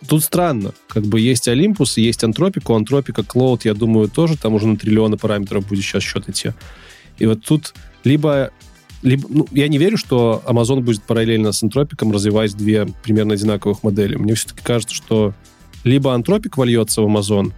[0.09, 0.73] тут странно.
[0.89, 2.63] Как бы есть и есть Anthropic.
[2.67, 6.53] У Anthropic Cloud, я думаю, тоже там уже на триллионы параметров будет сейчас счет идти.
[7.19, 7.75] И вот тут
[8.05, 8.51] либо
[9.03, 13.83] либо, ну, я не верю, что Amazon будет параллельно с Антропиком развивать две примерно одинаковых
[13.83, 14.15] модели.
[14.15, 15.35] Мне все-таки кажется, что
[15.85, 17.53] либо Антропик вольется в Amazon,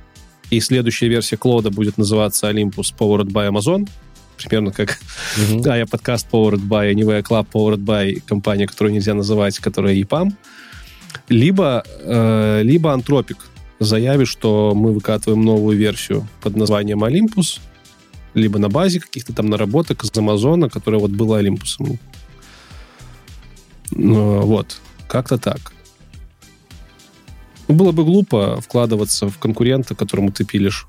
[0.51, 3.89] и следующая версия Клода будет называться Olympus Powered by Amazon,
[4.37, 4.99] примерно как
[5.37, 5.63] mm-hmm.
[5.63, 10.33] да, я подкаст Powered by Anyway Club Powered by компания, которую нельзя называть, которая EPAM,
[11.29, 13.39] либо, э, либо Антропик
[13.81, 17.61] заявит, что мы выкатываем новую версию под названием Olympus,
[18.35, 21.99] либо на базе каких-то там наработок из Амазона, которая вот была Олимпусом.
[23.93, 24.81] Ну, вот.
[25.07, 25.74] Как-то так.
[27.69, 30.87] Ну, было бы глупо вкладываться в конкурента, которому ты пилишь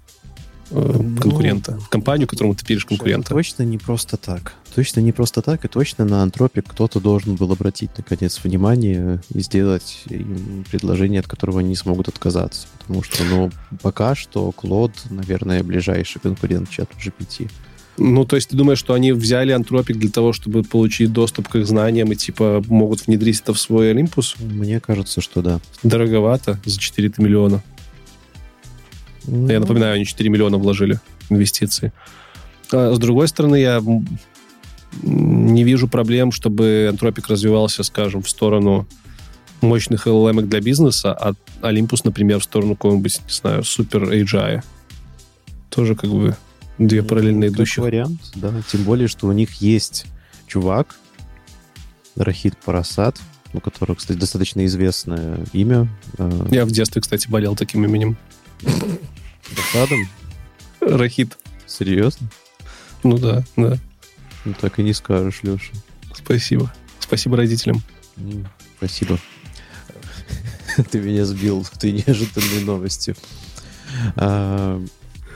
[0.72, 3.30] Э, ну, конкурента, в компанию, которому ты пилишь конкурента.
[3.30, 4.54] Точно не просто так.
[4.74, 9.40] Точно не просто так, и точно на антропик кто-то должен был обратить, наконец, внимание и
[9.42, 12.68] сделать им предложение, от которого они не смогут отказаться.
[12.80, 17.50] Потому что, ну, пока что Клод, наверное, ближайший конкурент чату GPT.
[17.98, 21.56] Ну, то есть ты думаешь, что они взяли антропик для того, чтобы получить доступ к
[21.56, 24.36] их знаниям и, типа, могут внедрить это в свой Олимпус?
[24.40, 25.60] Мне кажется, что да.
[25.84, 27.64] Дороговато за 4 миллиона.
[29.26, 29.48] Ну...
[29.50, 31.00] Я напоминаю, они 4 миллиона вложили
[31.30, 31.94] инвестиции.
[32.72, 33.82] А с другой стороны, я
[35.02, 38.88] не вижу проблем, чтобы Антропик развивался, скажем, в сторону
[39.62, 44.62] мощных LLM для бизнеса, а Olympus, например, в сторону какого-нибудь, не знаю, супер AGI.
[45.70, 46.36] Тоже как бы
[46.78, 47.84] две ну, параллельно идущих.
[47.84, 48.54] вариант, да.
[48.72, 50.06] Тем более, что у них есть
[50.48, 50.96] чувак,
[52.16, 53.20] Рахид Парасад,
[53.54, 55.88] у которого, кстати, достаточно известное имя.
[56.18, 58.18] А я в детстве, кстати, болел таким именем.
[59.56, 60.08] Досадом?
[60.82, 61.38] Рахит.
[61.66, 62.28] Серьезно?
[63.04, 63.78] Ну да, да.
[64.46, 65.74] Ну так и не скажешь, Леша.
[66.14, 66.72] Спасибо.
[67.00, 67.82] Спасибо родителям.
[68.78, 69.20] Спасибо.
[70.92, 73.16] Ты меня сбил в той неожиданной новости.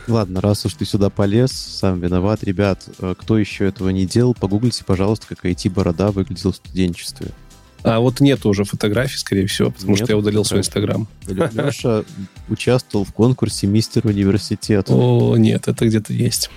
[0.07, 2.43] Ладно, раз уж ты сюда полез, сам виноват.
[2.43, 7.31] Ребят, э, кто еще этого не делал, погуглите, пожалуйста, как IT-борода выглядел в студенчестве.
[7.84, 11.07] А вот нет уже фотографий, скорее всего, потому нет, что я удалил свой Инстаграм.
[11.27, 12.03] Леша
[12.49, 14.88] участвовал в конкурсе «Мистер Университет».
[14.89, 16.49] О, нет, это где-то есть.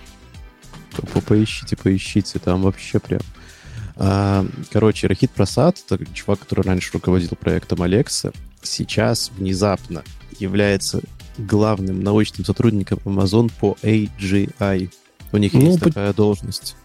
[1.27, 3.21] Поищите, поищите, там вообще прям.
[3.97, 8.33] А, короче, Рахит Прасад, это чувак, который раньше руководил проектом Алекса,
[8.63, 10.03] сейчас внезапно
[10.39, 11.03] является
[11.39, 14.91] главным научным сотрудником Amazon по AGI.
[15.33, 15.87] У них ну, есть по...
[15.87, 16.77] такая должность.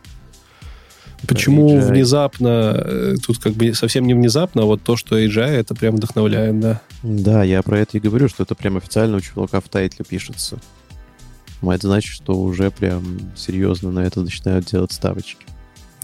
[1.28, 1.88] Почему AGI.
[1.88, 5.95] внезапно, э, тут как бы совсем не внезапно, а вот то, что AGI, это прям
[5.95, 6.82] вдохновляет, да.
[7.03, 10.60] Да, я про это и говорю, что это прям официально у чувака в тайтле пишется.
[11.61, 13.03] А это значит, что уже прям
[13.36, 15.45] серьезно на это начинают делать ставочки.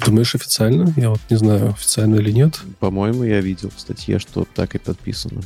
[0.05, 0.91] Думаешь, официально?
[0.97, 2.59] Я вот не знаю, официально или нет.
[2.79, 5.41] По-моему, я видел в статье, что так и подписано.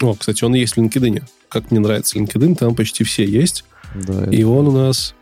[0.00, 1.22] О, кстати, он есть в LinkedIn.
[1.48, 3.64] Как мне нравится LinkedIn, там почти все есть.
[3.94, 4.48] Да, и это...
[4.48, 5.14] он у нас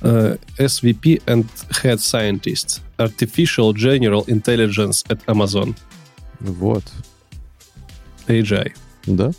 [0.00, 1.46] uh, SVP and
[1.82, 5.74] Head Scientist, Artificial General Intelligence at Amazon.
[6.40, 6.84] Вот.
[8.26, 8.72] AGI.
[9.06, 9.32] Да?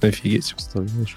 [0.00, 0.54] Офигеть.
[0.54, 1.16] Представляешь?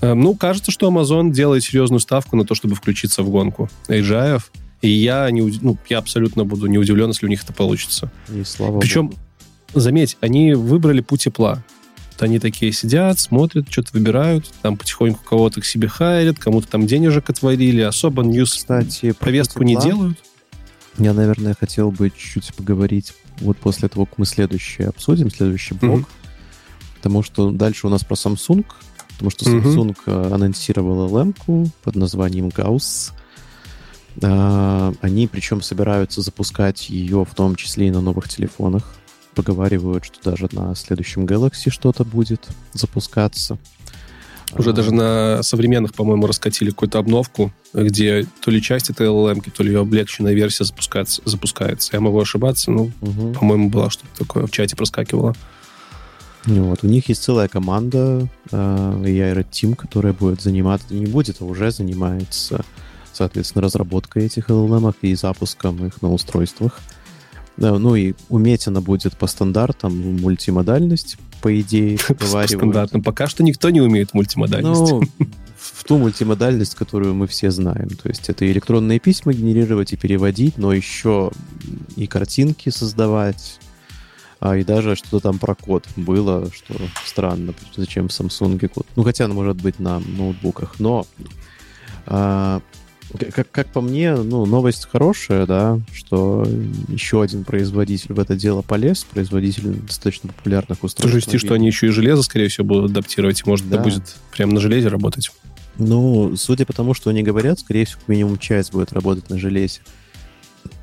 [0.00, 4.42] Uh, ну, кажется, что Amazon делает серьезную ставку на то, чтобы включиться в гонку AGI.
[4.80, 8.10] И я, не, ну, я абсолютно буду не удивлен, если у них это получится.
[8.34, 9.20] И слава Причем, Богу.
[9.74, 11.62] заметь, они выбрали путь тепла
[12.20, 17.30] они такие сидят, смотрят, что-то выбирают, там потихоньку кого-то к себе хайрят, кому-то там денежек
[17.30, 20.18] отвалили, особо ньюс Кстати, повестку не делают.
[20.98, 26.00] Я, наверное, хотел бы чуть-чуть поговорить вот после того, как мы следующее обсудим, следующий блок.
[26.00, 26.96] Mm-hmm.
[26.96, 28.64] Потому что дальше у нас про Samsung.
[29.12, 30.34] Потому что Samsung mm-hmm.
[30.34, 33.12] анонсировала лэмку под названием Gauss.
[34.22, 38.94] А, они причем собираются запускать ее в том числе и на новых телефонах
[39.34, 43.58] поговаривают, что даже на следующем Galaxy что-то будет запускаться.
[44.56, 44.72] Уже а...
[44.72, 49.72] даже на современных, по-моему, раскатили какую-то обновку, где то ли часть этой LLM, то ли
[49.72, 51.22] ее облегченная версия запускается.
[51.24, 51.90] запускается.
[51.92, 53.32] Я могу ошибаться, но, угу.
[53.32, 55.34] по-моему, была что-то такое в чате проскакивало.
[56.44, 56.80] Вот.
[56.82, 61.70] У них есть целая команда э, AI Team, которая будет заниматься, не будет, а уже
[61.70, 62.64] занимается,
[63.12, 66.80] соответственно, разработкой этих LLM и запуском их на устройствах.
[67.56, 73.02] Ну и уметь она будет по стандартам, мультимодальность, по идее, По стандартам.
[73.02, 74.80] Пока что никто не умеет мультимодальность.
[74.90, 75.02] Ну,
[75.62, 77.88] в ту мультимодальность, которую мы все знаем.
[77.90, 81.30] То есть это электронные письма генерировать и переводить, но еще
[81.96, 83.60] и картинки создавать,
[84.40, 86.74] а и даже что-то там про код было, что
[87.04, 88.86] странно, зачем в Samsung код.
[88.96, 91.06] Ну, хотя оно может быть на ноутбуках, но
[92.06, 92.60] а,
[93.18, 96.46] как, как по мне, ну, новость хорошая, да, что
[96.88, 101.12] еще один производитель в это дело полез, производитель достаточно популярных устройств.
[101.12, 103.76] Жести, что они еще и железо, скорее всего, будут адаптировать, и, может, да.
[103.76, 105.30] это будет прямо на железе работать.
[105.78, 109.80] Ну, судя по тому, что они говорят, скорее всего, минимум часть будет работать на железе.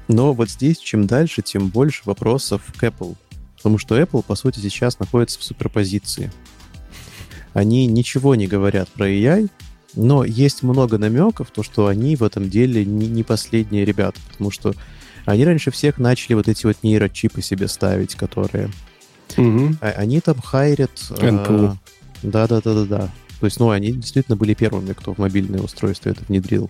[0.08, 3.16] Но вот здесь, чем дальше, тем больше вопросов к Apple.
[3.58, 6.32] Потому что Apple, по сути, сейчас находится в суперпозиции.
[7.54, 9.50] Они ничего не говорят про AI,
[9.96, 14.52] но есть много намеков, то, что они в этом деле не, не последние ребята, потому
[14.52, 14.74] что
[15.26, 18.70] они раньше всех начали вот эти вот нейрочипы себе ставить, которые...
[19.38, 19.76] Угу.
[19.82, 20.92] Они там хайрят...
[21.10, 21.78] НПУ.
[22.24, 23.10] Да-да-да-да-да.
[23.40, 26.70] То есть, ну, они действительно были первыми, кто в мобильное устройство это внедрил.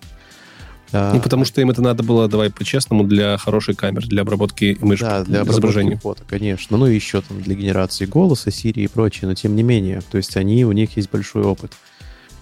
[0.92, 4.78] А, ну, потому что им это надо было, давай по-честному, для хорошей камеры, для обработки
[4.82, 5.98] мышки, да, для изображения.
[5.98, 6.78] фото, конечно.
[6.78, 10.02] Ну, и еще там для генерации голоса, Siri и прочее, но тем не менее.
[10.12, 11.74] То есть они, у них есть большой опыт.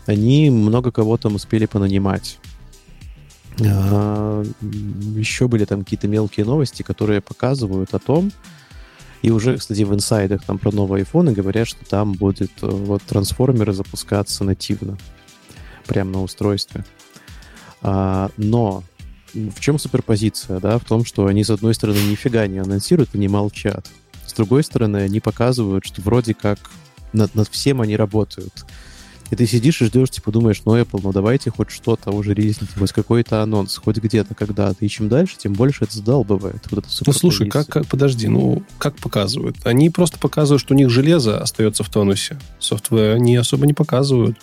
[0.08, 2.40] Они много кого там успели понанимать.
[3.60, 4.44] А,
[5.16, 8.32] еще были там какие-то мелкие новости, которые показывают о том,
[9.22, 13.02] и уже, кстати, в инсайдах там про новые айфоны говорят, что там будет э, вот
[13.04, 14.98] трансформеры запускаться нативно,
[15.86, 16.86] прямо на устройстве.
[17.82, 18.84] А, но
[19.34, 20.78] в чем суперпозиция, да?
[20.78, 23.88] В том, что они, с одной стороны, нифига не анонсируют и не молчат.
[24.26, 26.60] С другой стороны, они показывают, что вроде как
[27.12, 28.66] над, над всем они работают.
[29.30, 32.70] И ты сидишь и ждешь, типа, думаешь, ну, Apple, ну, давайте хоть что-то уже релизнуть,
[32.78, 34.86] хоть какой-то анонс, хоть где-то, когда-то.
[34.86, 36.64] И чем дальше, тем больше это задалбывает.
[36.72, 39.58] Вот это ну, слушай, как, как, подожди, ну, как показывают?
[39.66, 42.40] Они просто показывают, что у них железо остается в тонусе.
[42.60, 44.38] Софтвер они особо не показывают.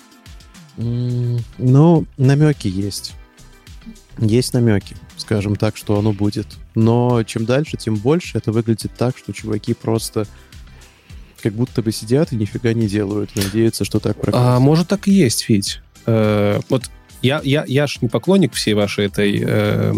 [0.77, 3.15] Mm, ну, намеки есть.
[4.19, 6.47] Есть намеки, скажем так, что оно будет.
[6.75, 10.27] Но чем дальше, тем больше это выглядит так, что чуваки просто
[11.45, 14.47] как будто бы сидят и нифига не делают, надеются, что так прокатит.
[14.47, 15.83] А может так и есть, Фить.
[16.07, 16.85] Э, вот
[17.21, 19.95] я, я, я ж не поклонник всей вашей этой э,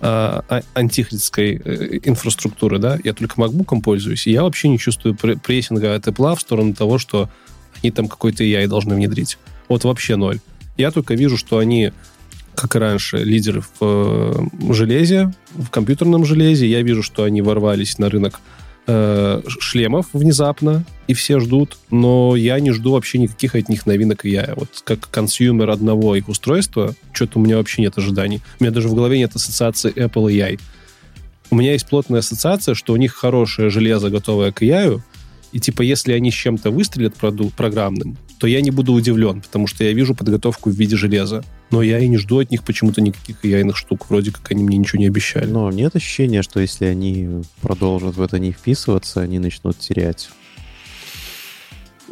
[0.00, 5.94] э, антихристской э, инфраструктуры, да, я только макбуком пользуюсь, и я вообще не чувствую прессинга
[5.94, 7.28] от Apple в сторону того, что
[7.82, 9.36] они там какой-то AI должны внедрить.
[9.68, 10.40] Вот вообще ноль.
[10.78, 11.92] Я только вижу, что они,
[12.54, 16.66] как и раньше, лидеры в э, железе, в компьютерном железе.
[16.66, 18.40] Я вижу, что они ворвались на рынок
[18.90, 24.24] э, шлемов внезапно, и все ждут, но я не жду вообще никаких от них новинок
[24.24, 24.52] я.
[24.56, 28.40] Вот как consumer одного их устройства, что-то у меня вообще нет ожиданий.
[28.58, 30.60] У меня даже в голове нет ассоциации Apple и AI.
[31.50, 35.00] У меня есть плотная ассоциация, что у них хорошее железо, готовое к AI,
[35.52, 39.84] и типа, если они с чем-то выстрелят программным, то я не буду удивлен, потому что
[39.84, 41.44] я вижу подготовку в виде железа.
[41.70, 44.06] Но я и не жду от них почему-то никаких яйных штук.
[44.08, 45.46] Вроде как они мне ничего не обещали.
[45.46, 50.30] Но нет ощущения, что если они продолжат в это не вписываться, они начнут терять.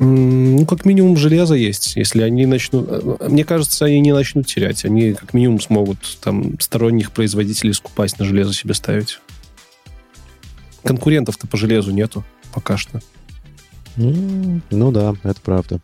[0.01, 1.97] Ну, как минимум, железо есть.
[1.97, 2.87] Если они начнут...
[2.89, 4.85] Э, мне кажется, они не начнут терять.
[4.85, 9.19] Они как минимум смогут там сторонних производителей скупать на железо себе ставить.
[10.85, 12.25] Конкурентов-то по железу нету
[12.55, 13.01] пока что.
[13.97, 15.81] Ну да, это правда.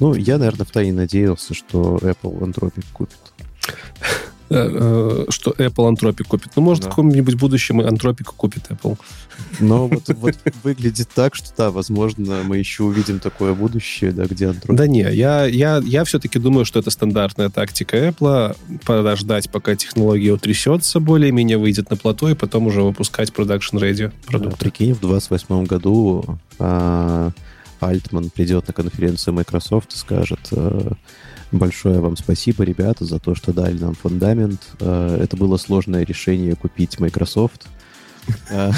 [0.00, 3.18] Ну, я, наверное, втайне надеялся, что Apple Anthropic купит.
[4.50, 6.52] Э, э, что Apple Anthropic купит.
[6.56, 6.88] Ну, может, да.
[6.88, 8.98] в каком-нибудь будущем Anthropic купит Apple.
[9.58, 14.46] Но вот, вот выглядит так, что да, возможно, мы еще увидим такое будущее, да, где
[14.46, 14.74] Anthropic.
[14.74, 20.32] Да не, я, я, я все-таки думаю, что это стандартная тактика Apple, подождать, пока технология
[20.32, 24.52] утрясется, более-менее выйдет на плато, и потом уже выпускать production ready продукт.
[24.52, 27.30] Да, прикинь, в 28 году а,
[27.80, 30.92] Альтман придет на конференцию Microsoft и скажет э,
[31.52, 34.60] большое вам спасибо, ребята, за то, что дали нам фундамент.
[34.80, 37.66] Э, это было сложное решение купить Microsoft.
[38.50, 38.70] Э,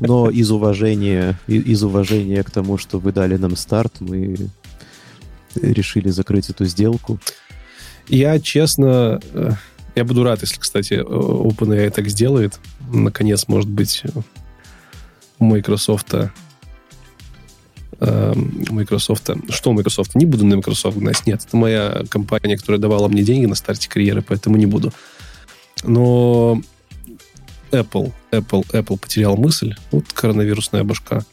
[0.00, 4.36] но из уважения, из уважения к тому, что вы дали нам старт, мы
[5.54, 7.18] решили закрыть эту сделку.
[8.08, 9.20] Я, честно,
[9.94, 12.58] я буду рад, если, кстати, OpenAI так сделает.
[12.90, 14.02] Наконец, может быть,
[15.38, 16.14] у Microsoft
[18.04, 19.30] Эм, Microsoft.
[19.50, 20.16] Что Microsoft?
[20.16, 21.24] Не буду на Microsoft гнать.
[21.24, 24.92] Нет, это моя компания, которая давала мне деньги на старте карьеры, поэтому не буду.
[25.84, 26.60] Но
[27.70, 29.76] Apple, Apple, Apple потерял мысль.
[29.92, 31.24] Вот коронавирусная башка.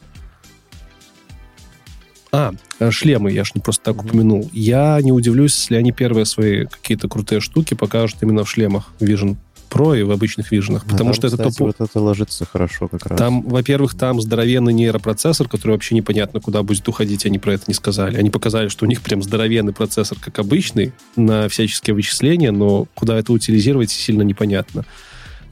[2.31, 2.53] А,
[2.91, 4.47] шлемы, я ж не просто так упомянул.
[4.53, 9.37] Я не удивлюсь, если они первые свои какие-то крутые штуки покажут именно в шлемах Vision
[9.69, 11.67] Pro и в обычных виженах, потому а там, что кстати, это топ...
[11.67, 13.19] вот это ложится хорошо как раз.
[13.19, 17.73] Там, во-первых, там здоровенный нейропроцессор, который вообще непонятно, куда будет уходить, они про это не
[17.73, 18.17] сказали.
[18.17, 23.17] Они показали, что у них прям здоровенный процессор, как обычный, на всяческие вычисления, но куда
[23.17, 24.85] это утилизировать, сильно непонятно.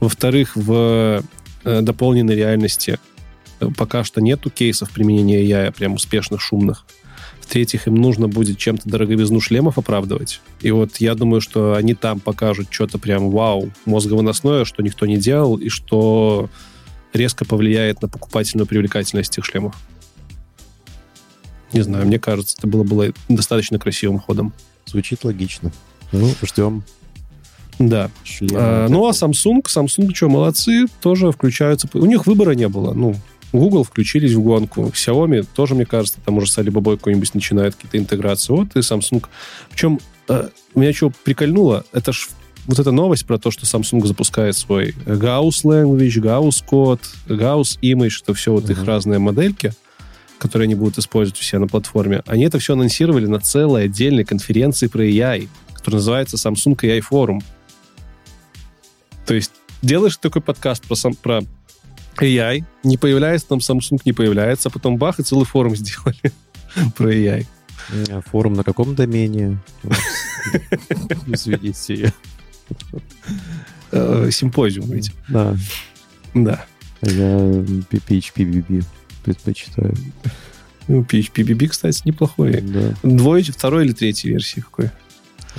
[0.00, 1.22] Во-вторых, в
[1.64, 2.98] э, дополненной реальности
[3.60, 6.84] э, пока что нету кейсов применения AI прям успешных, шумных.
[7.48, 10.42] В-третьих, им нужно будет чем-то дороговизну шлемов оправдывать.
[10.60, 15.16] И вот я думаю, что они там покажут что-то прям вау, мозговыносное, что никто не
[15.16, 16.50] делал, и что
[17.14, 19.74] резко повлияет на покупательную привлекательность этих шлемов.
[21.72, 24.52] Не знаю, мне кажется, это было, было достаточно красивым ходом.
[24.84, 25.72] Звучит логично.
[26.12, 26.82] Ну, ждем.
[27.78, 28.10] Да.
[28.52, 31.88] А, ну, а Samsung, Samsung, что, молодцы, тоже включаются.
[31.94, 32.92] У них выбора не было.
[32.92, 33.16] Ну,
[33.52, 34.86] Google включились в гонку.
[34.86, 38.52] Xiaomi тоже, мне кажется, там уже с Alibaba какой-нибудь начинает какие-то интеграции.
[38.52, 39.24] Вот и Samsung.
[39.70, 39.98] Причем
[40.28, 42.28] э, меня что прикольнуло, это ж
[42.66, 48.22] вот эта новость про то, что Samsung запускает свой Gauss Language, Gauss Code, Gauss Image,
[48.22, 48.72] это все вот mm-hmm.
[48.72, 49.72] их разные модельки,
[50.38, 54.24] которые они будут использовать у себя на платформе, они это все анонсировали на целой отдельной
[54.24, 57.42] конференции про AI, которая называется Samsung AI Forum.
[59.24, 61.42] То есть делаешь такой подкаст про, сам, про
[62.22, 66.32] AI, не появляется там Samsung, не появляется, а потом бах, и целый форум сделали
[66.96, 67.46] про AI.
[68.26, 69.58] Форум на каком домене?
[71.26, 72.12] Извините.
[73.92, 75.12] Э, симпозиум, видите?
[75.28, 75.56] Да.
[76.34, 76.64] Да.
[77.02, 77.38] Я
[77.90, 78.84] PHPBB
[79.24, 79.94] предпочитаю.
[80.88, 82.60] Ну, PHPBB, кстати, неплохой.
[82.60, 82.94] Да.
[83.02, 84.90] Двое, второй или третьей версии какой?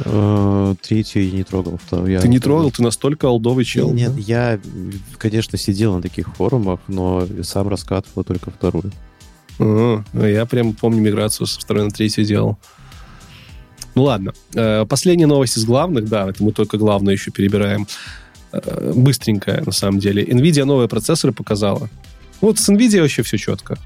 [0.06, 1.80] Uh, третью я не трогал.
[2.06, 2.72] Я ты не трогал?
[2.72, 3.92] Ты настолько олдовый чел?
[3.92, 4.22] Нет, да?
[4.22, 4.60] я,
[5.18, 8.92] конечно, сидел на таких форумах, но сам раскатывал только вторую.
[9.58, 12.58] Uh, я прям помню миграцию со второй на третью делал.
[13.96, 14.34] Ну ладно.
[14.56, 17.88] Э, последняя новость из главных, да, это мы только главное еще перебираем.
[18.52, 20.24] Э, быстренькая, на самом деле.
[20.24, 21.90] NVIDIA новые процессоры показала.
[22.42, 23.78] Вот с NVIDIA вообще все четко.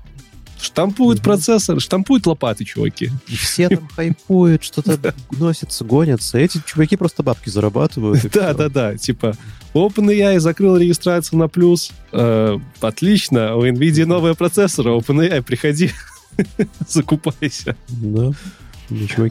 [0.64, 3.12] Штампуют mm процессор, штампуют лопаты, чуваки.
[3.28, 6.38] И все там хайпуют, что-то носятся, гонятся.
[6.38, 8.26] Эти чуваки просто бабки зарабатывают.
[8.32, 8.96] Да, да, да.
[8.96, 9.36] Типа,
[9.74, 11.92] OpenAI закрыл регистрацию на плюс.
[12.14, 14.92] Э, отлично, у NVIDIA новые процессоры.
[14.92, 15.92] OpenAI, приходи,
[16.88, 17.76] закупайся.
[17.90, 18.32] Да.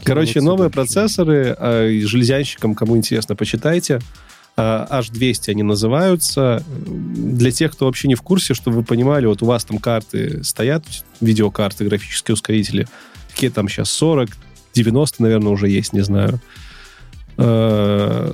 [0.05, 4.01] Короче, новые процессоры, э, железянщикам, кому интересно, почитайте.
[4.57, 6.63] H200 они называются.
[6.67, 10.43] Для тех, кто вообще не в курсе, чтобы вы понимали, вот у вас там карты
[10.43, 10.85] стоят,
[11.21, 12.87] видеокарты, графические ускорители,
[13.31, 14.29] какие там сейчас 40,
[14.73, 16.39] 90, наверное, уже есть, не знаю.
[17.37, 18.33] Э,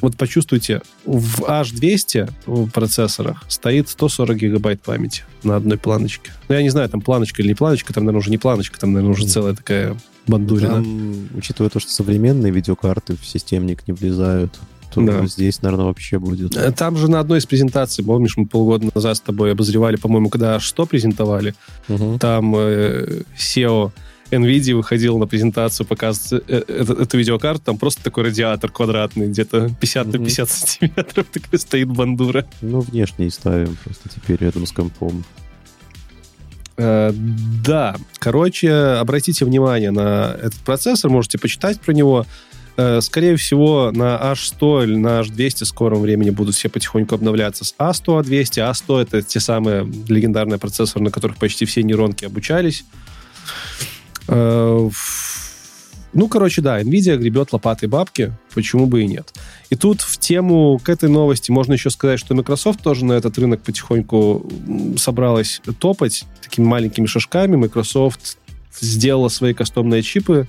[0.00, 6.32] вот почувствуйте, в H200 в процессорах стоит 140 гигабайт памяти на одной планочке.
[6.48, 8.92] Ну, я не знаю, там планочка или не планочка, там, наверное, уже не планочка, там,
[8.92, 9.96] наверное, уже целая такая
[10.26, 10.74] бандурина.
[10.74, 14.58] Там, учитывая то, что современные видеокарты в системник не влезают,
[14.92, 15.26] то да.
[15.26, 16.56] здесь, наверное, вообще будет.
[16.56, 20.28] Э, там же на одной из презентаций, помнишь, мы полгода назад с тобой обозревали, по-моему,
[20.30, 21.54] когда что презентовали,
[21.88, 22.18] угу.
[22.18, 23.92] там э, SEO
[24.30, 29.70] NVIDIA выходил на презентацию, показывать э, эту, эту видеокарту, там просто такой радиатор квадратный, где-то
[29.80, 30.18] 50 mm-hmm.
[30.18, 32.46] на 50 сантиметров, такая стоит бандура.
[32.60, 35.24] Ну, внешне ставим просто теперь рядом с компом.
[36.76, 42.26] Э, да, короче, обратите внимание на этот процессор, можете почитать про него.
[42.82, 47.62] Э, скорее всего, на H100 или на H200 в скором времени будут все потихоньку обновляться
[47.64, 48.70] с A100, A200.
[48.70, 52.84] A100— это те самые легендарные процессоры, на которых почти все нейронки обучались.
[54.28, 54.88] Э,
[56.14, 59.30] ну, короче, да, Nvidia гребет лопатой бабки, почему бы и нет.
[59.68, 63.36] И тут в тему к этой новости можно еще сказать, что Microsoft тоже на этот
[63.36, 64.50] рынок потихоньку
[64.96, 67.56] собралась топать такими маленькими шажками.
[67.56, 68.38] Microsoft
[68.80, 70.48] сделала свои кастомные чипы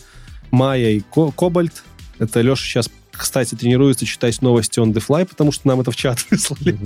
[0.51, 1.73] Maya и Cobalt.
[2.21, 5.95] Это Леша сейчас, кстати, тренируется читать новости on the fly, потому что нам это в
[5.95, 6.77] чат выслали.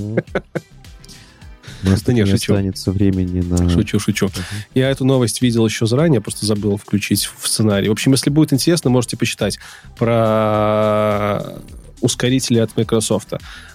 [1.84, 2.54] У нас да не, шучу.
[2.54, 3.70] останется времени на...
[3.70, 4.28] Шучу, шучу.
[4.28, 4.42] Uh-huh.
[4.74, 7.90] Я эту новость видел еще заранее, просто забыл включить в сценарий.
[7.90, 9.60] В общем, если будет интересно, можете почитать
[9.98, 11.60] про
[12.00, 13.34] ускорители от Microsoft.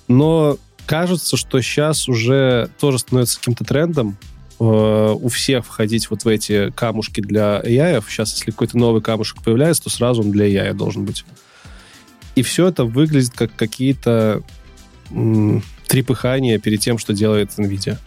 [0.08, 0.56] Но
[0.86, 4.16] кажется, что сейчас уже тоже становится каким-то трендом
[4.58, 8.02] э, у всех входить вот в эти камушки для AI.
[8.08, 11.26] Сейчас, если какой-то новый камушек появляется, то сразу он для AI должен быть.
[12.34, 14.42] И все это выглядит как какие-то
[15.88, 17.98] трепыхание перед тем, что делает NVIDIA.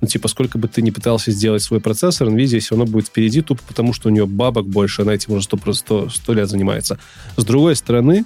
[0.00, 3.42] Ну, типа, сколько бы ты ни пытался сделать свой процессор, NVIDIA все равно будет впереди,
[3.42, 6.98] тупо потому, что у нее бабок больше, она этим уже 100, 100, 100 лет занимается.
[7.36, 8.24] С другой стороны,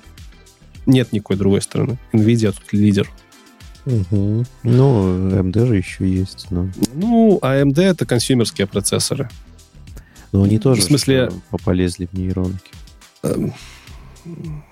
[0.86, 1.98] нет никакой другой стороны.
[2.12, 3.10] NVIDIA тут лидер.
[3.86, 4.44] Угу.
[4.62, 6.46] Ну, AMD же еще есть.
[6.50, 6.68] Но...
[6.94, 9.28] Ну, AMD это консюмерские процессоры.
[10.30, 11.32] Но они тоже в смысле...
[11.64, 12.70] полезли в нейронки.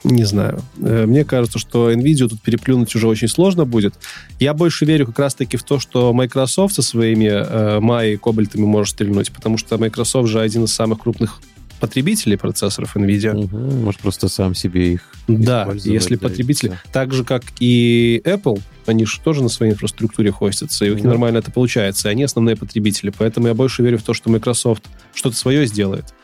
[0.04, 0.60] Не знаю.
[0.80, 3.94] Э, мне кажется, что NVIDIA тут переплюнуть уже очень сложно будет.
[4.38, 8.94] Я больше верю как раз-таки в то, что Microsoft со своими э, и Кобальтами может
[8.94, 11.40] стрельнуть, потому что Microsoft же один из самых крупных
[11.80, 13.34] потребителей процессоров NVIDIA.
[13.34, 16.78] Угу, может, просто сам себе их Да, если да, потребители...
[16.92, 21.02] Так же, как и Apple, они же тоже на своей инфраструктуре хостятся, и у них
[21.02, 21.08] да.
[21.08, 23.12] нормально это получается, и они основные потребители.
[23.16, 26.14] Поэтому я больше верю в то, что Microsoft что-то свое сделает.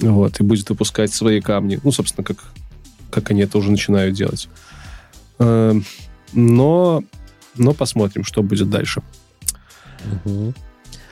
[0.00, 1.80] Вот, и будет выпускать свои камни.
[1.82, 2.44] Ну, собственно, как,
[3.10, 4.48] как они это уже начинают делать.
[5.38, 5.84] Эм,
[6.32, 7.02] но,
[7.56, 9.02] но посмотрим, что будет дальше.
[10.24, 10.54] Угу.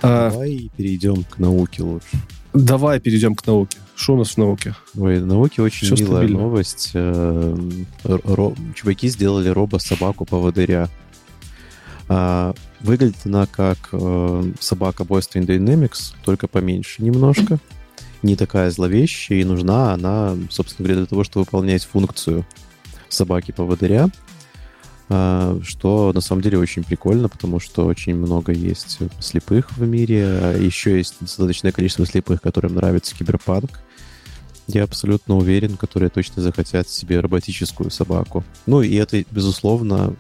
[0.03, 2.07] А, Давай перейдем к науке лучше.
[2.53, 3.79] Давай перейдем к науке.
[3.97, 4.75] Что у нас в науке?
[4.97, 6.43] Ой, в науке очень Все милая стабильно.
[6.43, 6.91] новость.
[6.95, 7.57] Э,
[8.05, 10.89] ро- чуваки сделали робо-собаку-поводыря.
[12.09, 17.59] А, выглядит она как э, собака Boston Dynamics, только поменьше немножко.
[18.25, 22.47] Не такая зловещая, и нужна она, собственно говоря, для того, чтобы выполнять функцию
[23.11, 24.09] собаки-поводыря.
[25.11, 30.25] А, что на самом деле очень прикольно, потому что очень много есть слепых в мире,
[30.25, 33.81] а еще есть достаточное количество слепых, которым нравится киберпанк.
[34.69, 38.43] Я абсолютно уверен, которые точно захотят себе роботическую собаку.
[38.65, 40.17] Ну и это, безусловно,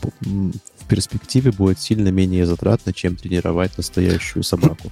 [0.00, 4.90] в перспективе будет сильно менее затратно, чем тренировать настоящую собаку.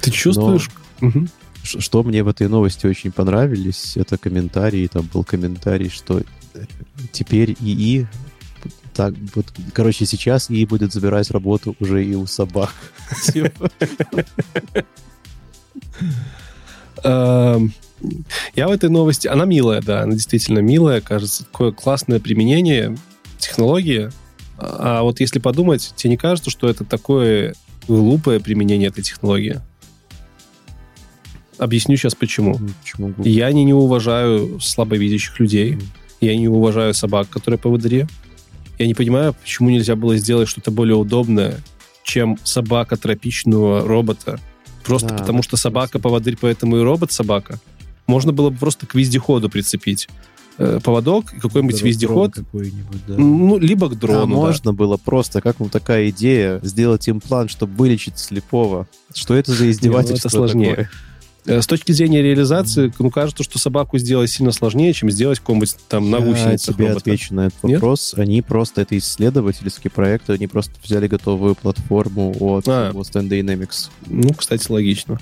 [0.00, 0.70] Ты чувствуешь?
[1.02, 1.08] Но...
[1.08, 1.28] Угу.
[1.64, 4.86] Что мне в этой новости очень понравились, это комментарии.
[4.86, 6.22] Там был комментарий, что
[7.10, 8.06] теперь ИИ
[8.94, 12.70] так, вот, короче, сейчас ей будет забирать работу уже и у собак.
[17.02, 17.74] Эм,
[18.54, 19.26] я в этой новости...
[19.26, 22.96] Она милая, да, она действительно милая, кажется, такое классное применение
[23.38, 24.10] технологии.
[24.58, 27.54] А вот если подумать, тебе не кажется, что это такое
[27.88, 29.60] глупое применение этой технологии?
[31.58, 32.58] Объясню сейчас почему.
[32.82, 35.78] почему я не, не уважаю слабовидящих людей.
[36.20, 38.08] Я не уважаю собак, которые по поводыре.
[38.78, 41.60] Я не понимаю, почему нельзя было сделать что-то более удобное,
[42.02, 44.40] чем собака тропичного робота.
[44.84, 47.58] Просто да, потому что собака поводырь, поэтому и робот-собака.
[48.06, 50.08] Можно было бы просто к вездеходу прицепить
[50.58, 52.34] э, поводок и какой-нибудь да, вездеход.
[52.34, 53.14] Да.
[53.16, 54.22] Ну, либо к дрону.
[54.22, 54.26] А да.
[54.26, 58.86] можно было просто, как вам такая идея, сделать имплант, чтобы вылечить слепого?
[59.14, 60.12] Что это за издевательство?
[60.12, 60.70] Не, ну, это сложнее.
[60.70, 60.90] Такое?
[61.46, 65.76] Э, с точки зрения реализации, ну, кажется, что собаку сделать сильно сложнее, чем сделать какого-нибудь
[65.88, 67.80] там на гусеницах Я тебе отвечу на этот Нет?
[67.80, 68.14] вопрос.
[68.16, 72.90] Они просто, это исследовательский проект, они просто взяли готовую платформу от а.
[72.92, 73.90] Boston Dynamics.
[74.06, 75.18] Ну, кстати, логично.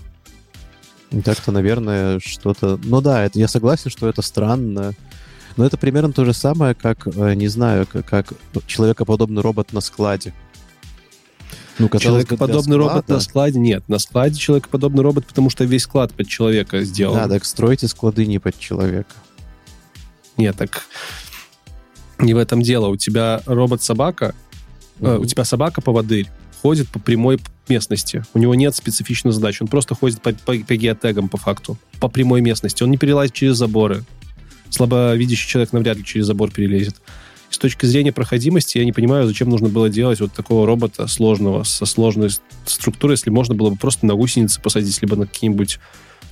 [1.25, 2.79] Так-то, наверное, что-то...
[2.83, 4.95] Ну да, это, я согласен, что это странно.
[5.57, 8.33] Но это примерно то же самое, как, э, не знаю, как, как
[8.67, 10.33] человекоподобный робот на складе.
[11.79, 13.89] Ну, человекоподобный робот на складе нет.
[13.89, 17.17] На складе человекоподобный робот, потому что весь склад под человека сделан.
[17.17, 19.15] Да, так стройте склады не под человека.
[20.37, 20.85] Нет, так
[22.19, 22.89] не в этом дело.
[22.89, 24.35] У тебя робот-собака,
[25.01, 25.09] угу.
[25.09, 26.29] э, у тебя собака-поводырь
[26.63, 28.25] ходит по прямой местности.
[28.35, 29.63] У него нет специфичной задачи.
[29.63, 31.77] Он просто ходит по, по, по геотегам, по факту.
[32.01, 32.83] По прямой местности.
[32.83, 34.05] Он не перелазит через заборы.
[34.71, 36.97] Слабовидящий человек навряд ли через забор перелезет
[37.55, 41.63] с точки зрения проходимости я не понимаю, зачем нужно было делать вот такого робота сложного,
[41.65, 42.31] со сложной
[42.65, 45.79] структурой, если можно было бы просто на гусеницы посадить, либо на какие-нибудь,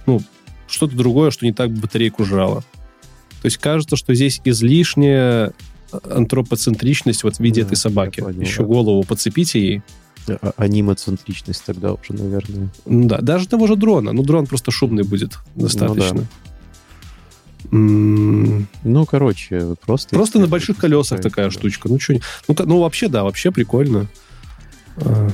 [0.07, 0.21] ну,
[0.67, 2.65] что-то другое, что не так батарейку жрало.
[3.43, 5.53] То есть кажется, что здесь излишняя
[5.93, 8.21] антропоцентричность вот в виде да, этой собаки.
[8.21, 8.65] Понял, Еще да.
[8.65, 9.83] голову подцепите ей.
[10.29, 12.71] А, анимоцентричность тогда уже, наверное.
[12.85, 14.13] Да, даже того же дрона.
[14.13, 16.15] Ну, дрон просто шумный будет достаточно.
[16.15, 16.27] Ну, да.
[17.71, 20.17] Ну, короче, просто...
[20.17, 21.89] Просто на больших колесах такая штучка.
[21.89, 22.15] Ну, что...
[22.49, 24.09] Ну, ну, вообще, да, вообще прикольно.
[24.97, 25.31] А,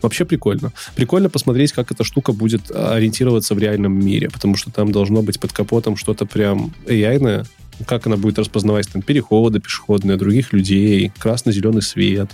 [0.00, 0.72] вообще прикольно.
[0.94, 5.38] Прикольно посмотреть, как эта штука будет ориентироваться в реальном мире, потому что там должно быть
[5.38, 7.46] под капотом что-то прям ai
[7.86, 12.30] Как она будет распознавать там переходы пешеходные, других людей, красно-зеленый свет.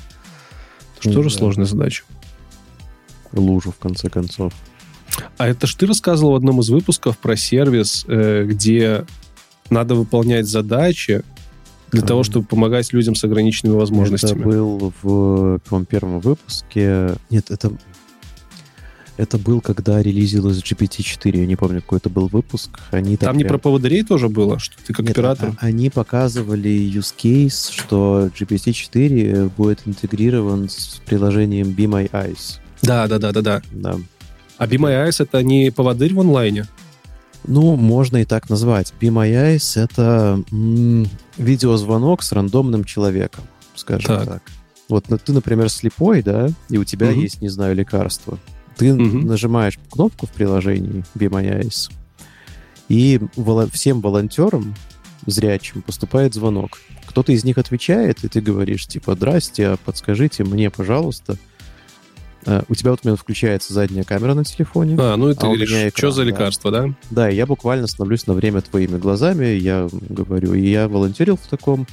[0.99, 1.37] Это же тоже да.
[1.37, 2.05] сложная задача.
[3.33, 4.53] Лужу, в конце концов.
[5.37, 9.05] А это ж ты рассказывал в одном из выпусков про сервис, э, где
[9.71, 11.23] надо выполнять задачи
[11.91, 14.41] для того, чтобы помогать людям с ограниченными возможностями.
[14.41, 17.15] Это был в, в первом выпуске.
[17.31, 17.73] Нет, это
[19.17, 21.39] это был, когда релизилась GPT-4.
[21.39, 22.81] Я не помню, какой это был выпуск.
[22.91, 23.55] Они Там не прям...
[23.55, 25.51] про поводырей тоже было, что ты как Нет, оператор?
[25.61, 32.59] А, они показывали use case, что GPT-4 будет интегрирован с приложением Be My Eyes.
[32.83, 33.63] Да, да, да, да, да.
[33.71, 33.97] Да.
[34.59, 36.67] А Be My Eyes это не поводырь в онлайне?
[37.47, 38.95] Ну, можно и так назвать.
[39.01, 44.27] Be My Eyes— это м- видеозвонок с рандомным человеком, скажем так.
[44.27, 44.43] так.
[44.89, 47.21] Вот ты, например, слепой, да, и у тебя угу.
[47.21, 48.39] есть, не знаю, лекарство.
[48.77, 49.03] Ты угу.
[49.03, 51.91] нажимаешь кнопку в приложении Be My Eyes,
[52.89, 54.75] и вол- всем волонтерам
[55.27, 56.79] зрячим поступает звонок.
[57.07, 61.37] Кто-то из них отвечает, и ты говоришь, типа, «Здрасте, а подскажите мне, пожалуйста,
[62.69, 64.97] у тебя вот у меня включается задняя камера на телефоне.
[64.99, 66.83] А, ну и ты а говоришь, экран, что за лекарство, да?
[66.83, 66.95] да?
[67.11, 71.87] Да, я буквально становлюсь на время твоими глазами, я говорю, и я волонтерил в таком,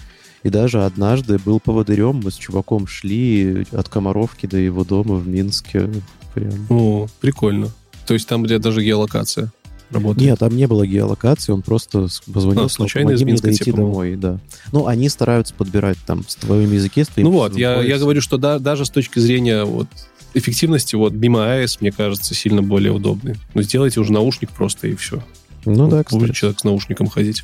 [0.43, 5.27] и даже однажды был поводырем, мы с чуваком шли от Комаровки до его дома в
[5.27, 5.89] Минске.
[6.33, 6.65] Прям.
[6.69, 7.69] О, прикольно.
[8.07, 9.51] То есть там, где даже геолокация
[9.91, 10.30] работает?
[10.30, 14.39] Нет, там не было геолокации, он просто позвонил, а, случайно из Минска дойти домой, да.
[14.71, 18.21] Ну, они стараются подбирать там с твоим языке, с твоим Ну вот, я, я говорю,
[18.21, 19.88] что да, даже с точки зрения вот
[20.34, 23.35] эффективности вот Bima AS, мне кажется, сильно более удобный.
[23.53, 25.24] Но сделайте уже наушник просто и все.
[25.66, 26.19] Ну да, кстати.
[26.19, 27.43] Будет человек с наушником ходить.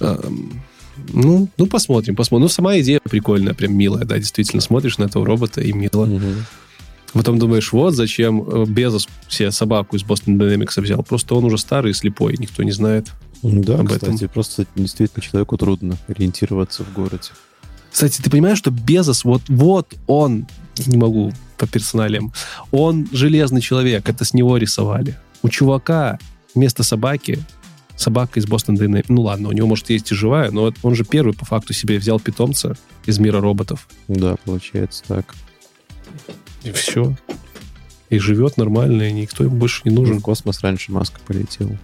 [0.00, 2.44] Ну, ну, посмотрим, посмотрим.
[2.44, 4.62] Ну, сама идея прикольная, прям милая, да, действительно.
[4.62, 6.06] Смотришь на этого робота и мило.
[6.06, 6.46] Мгм.
[7.12, 11.02] Потом думаешь, вот зачем э, Безос себе собаку из Boston Dynamics взял.
[11.02, 13.08] Просто он уже старый и слепой, никто не знает.
[13.42, 14.28] Да, об кстати, этом.
[14.28, 17.30] просто действительно человеку трудно ориентироваться в городе.
[17.90, 20.46] Кстати, ты понимаешь, что Безос, вот, вот он,
[20.86, 22.32] не могу по персоналиям,
[22.70, 25.16] он железный человек, это с него рисовали.
[25.42, 26.18] У чувака
[26.54, 27.38] вместо собаки
[27.96, 29.06] собака из Boston Dynamics.
[29.08, 31.98] Ну ладно, у него, может, есть и живая, но он же первый по факту себе
[31.98, 33.88] взял питомца из мира роботов.
[34.08, 35.34] Да, получается так.
[36.62, 37.16] И все.
[38.10, 40.20] И живет нормально, и никто ему больше не В нужен.
[40.20, 41.76] космос раньше Маска полетел.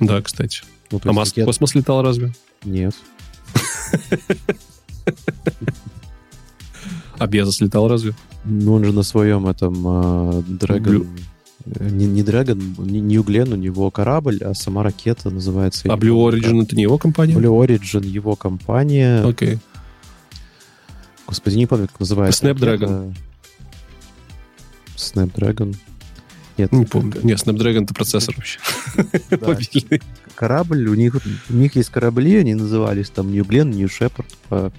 [0.00, 0.62] Да, кстати.
[0.90, 2.32] Ну, А есть Маск в космос летал разве?
[2.64, 2.94] Нет.
[7.18, 8.14] А Безос летал разве?
[8.44, 11.06] Ну, он же на своем этом а, Dragon...
[11.66, 15.90] э, Не, не Dragon, не New Glenn, у него корабль, а сама ракета называется...
[15.92, 17.34] А Blue помню, Origin это не его компания?
[17.34, 19.22] Blue Origin, его компания.
[19.22, 19.58] Окей.
[21.26, 22.46] Господи, не помню, как называется.
[22.46, 23.14] Snapdragon.
[24.96, 25.76] Snapdragon.
[26.56, 27.14] Нет, Не помню.
[27.22, 28.60] Не, Snapdragon это процессор вообще.
[29.40, 30.02] Мобильный.
[30.34, 31.16] корабль, у них,
[31.48, 34.72] у них есть корабли, они назывались там New Glenn, New Shepard по,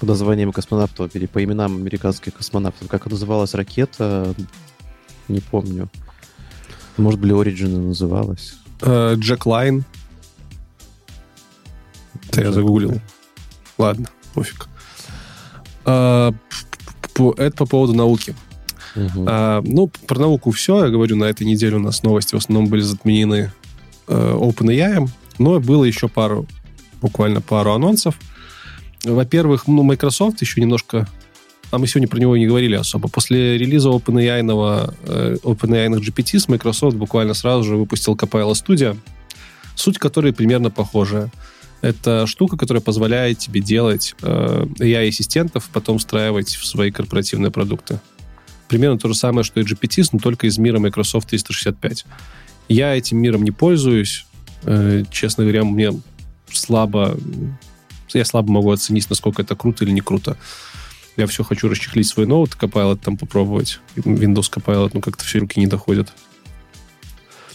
[0.00, 2.88] по названиям космонавтов или по именам американских космонавтов.
[2.88, 4.34] Как называлась ракета,
[5.28, 5.88] не помню.
[6.96, 8.54] Может, Blue Origin называлась.
[8.82, 9.84] Э, Джек Лайн.
[12.28, 13.00] Это я загуглил.
[13.78, 14.68] Ладно, пофиг.
[15.84, 16.32] П-
[17.36, 18.34] Это по поводу науки.
[18.94, 19.26] Мгм.
[19.28, 20.84] А, ну, про науку все.
[20.84, 23.52] Я говорю, на этой неделе у нас новости в основном были затменены
[24.08, 25.08] э, OpenAI,
[25.38, 26.46] но было еще пару,
[27.00, 28.18] буквально пару анонсов.
[29.14, 31.08] Во-первых, ну, Microsoft еще немножко...
[31.70, 33.08] А мы сегодня про него не говорили особо.
[33.08, 38.96] После релиза OpenAI, э, OpenAI GPT с Microsoft буквально сразу же выпустил Copilot Studio,
[39.74, 41.30] суть которой примерно похожая.
[41.80, 48.00] Это штука, которая позволяет тебе делать э, AI-ассистентов, потом встраивать в свои корпоративные продукты
[48.68, 52.04] примерно то же самое, что и GPT, но только из мира Microsoft 365.
[52.68, 54.26] Я этим миром не пользуюсь.
[54.64, 55.92] Э, Честно говоря, мне
[56.50, 57.16] слабо...
[58.14, 60.36] Я слабо могу оценить, насколько это круто или не круто.
[61.16, 63.80] Я все хочу расчехлить свой ноут, Copilot там попробовать.
[63.96, 66.12] Windows Copilot, но как-то все руки не доходят.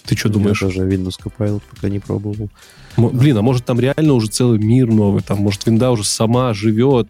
[0.06, 0.62] Ты что думаешь?
[0.62, 2.50] Я даже Windows Copilot пока не пробовал.
[2.98, 5.22] М- Блин, а может там реально уже целый мир новый?
[5.22, 7.08] Там, может, винда уже сама живет,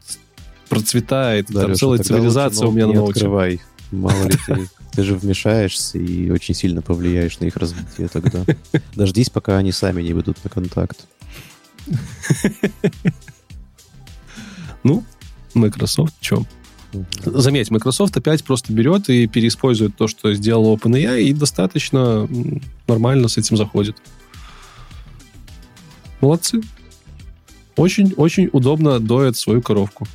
[0.69, 3.11] процветает, там Леша, целая цивилизация у меня на ноуте.
[3.13, 3.61] открывай.
[3.91, 8.43] Мало ли ты, ты же вмешаешься и очень сильно повлияешь на их развитие тогда.
[8.95, 10.99] Дождись, пока они сами не выйдут на контакт.
[14.83, 15.03] Ну,
[15.53, 16.43] Microsoft, что?
[16.93, 17.05] Мгм.
[17.25, 22.27] Заметь, Microsoft опять просто берет и переиспользует то, что сделал OpenAI, и достаточно
[22.87, 23.95] нормально с этим заходит.
[26.19, 26.61] Молодцы.
[27.77, 30.07] Очень-очень удобно доят свою коровку.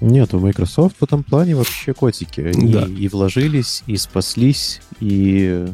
[0.00, 2.40] Нет, у Microsoft в этом плане вообще котики.
[2.40, 2.86] Они Да.
[2.86, 5.66] и вложились, и спаслись, и...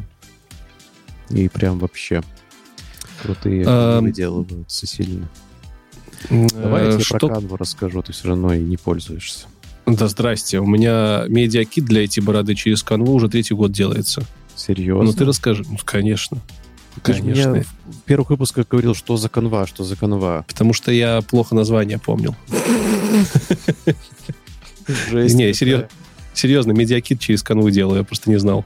[1.29, 2.23] И прям вообще
[3.21, 5.29] крутые Эм, выделываются сильно.
[6.29, 9.47] Давай я э, тебе что- про канву расскажу, ты все равно и не пользуешься.
[9.87, 14.23] Да здрасте, у меня медиакит для эти бороды через канву уже третий год делается.
[14.55, 15.03] Серьезно?
[15.05, 15.63] Ну ты расскажи.
[15.67, 16.37] Ну, конечно.
[17.03, 17.51] Ты Конечно.
[17.51, 20.43] мне в первых выпусках говорил, что за канва, что за канва.
[20.47, 22.35] Потому что я плохо название помнил.
[25.09, 25.53] Жесть Не.
[26.33, 28.65] Серьезно, медиакит через канву делаю, я просто не знал.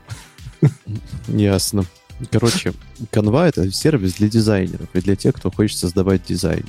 [1.27, 1.85] Ясно.
[2.31, 2.73] Короче,
[3.11, 6.65] канва— это сервис для дизайнеров и для тех, кто хочет создавать дизайн.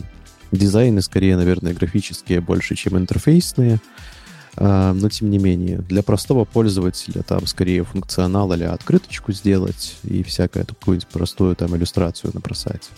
[0.53, 3.81] Дизайны скорее, наверное, графические больше, чем интерфейсные,
[4.57, 5.79] а, но тем не менее.
[5.79, 12.31] Для простого пользователя там скорее функционал или открыточку сделать и всякое какую-нибудь простую там иллюстрацию
[12.35, 12.89] набросать.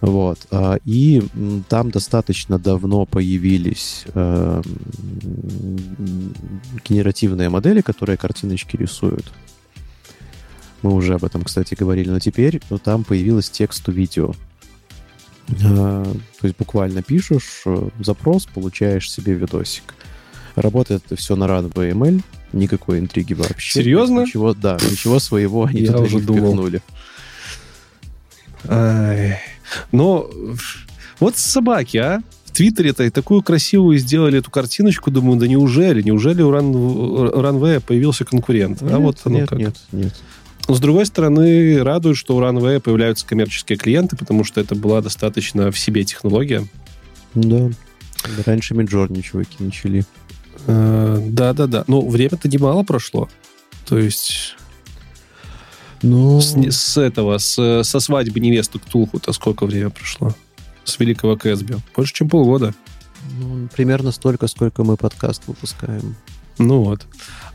[0.00, 0.38] Вот.
[0.50, 1.22] а, И
[1.68, 4.62] там достаточно давно появились м,
[6.88, 9.26] генеративные модели, которые картиночки рисуют.
[10.82, 12.08] Мы уже об этом, кстати, говорили.
[12.08, 14.34] Но теперь ну, там появилось текст-то-видео.
[15.64, 19.94] А, То есть буквально пишешь э, запрос, получаешь себе видосик.
[20.54, 23.80] Работает это все на Run.ml, никакой интриги вообще.
[23.80, 24.20] Серьезно?
[24.20, 26.68] Ничего, да, ничего своего они Я туда уже не думал.
[28.66, 29.38] Ай.
[29.92, 30.28] Но
[31.20, 32.22] вот собаки, а?
[32.44, 36.02] В Твиттере-то и такую красивую сделали эту картиночку, думаю, да неужели?
[36.02, 36.72] Неужели у Ран...
[36.72, 38.82] Runway появился конкурент?
[38.82, 39.58] а Нет, вот оно нет, как.
[39.58, 40.14] нет, нет.
[40.68, 45.00] Но, с другой стороны, радует, что у Runway появляются коммерческие клиенты, потому что это была
[45.00, 46.66] достаточно в себе технология.
[47.34, 47.70] Да.
[48.44, 50.04] Раньше Midjourney чуваки начали.
[50.66, 51.84] Да-да-да.
[51.86, 53.28] Ну, время-то немало прошло.
[53.86, 54.56] То есть...
[56.02, 56.40] Ну...
[56.40, 60.34] С, с этого, с, со свадьбы невесты к Тулху-то сколько времени прошло?
[60.84, 61.76] С великого Кэсби?
[61.96, 62.74] Больше, чем полгода.
[63.40, 66.14] Ну, примерно столько, сколько мы подкаст выпускаем.
[66.58, 67.06] Ну вот.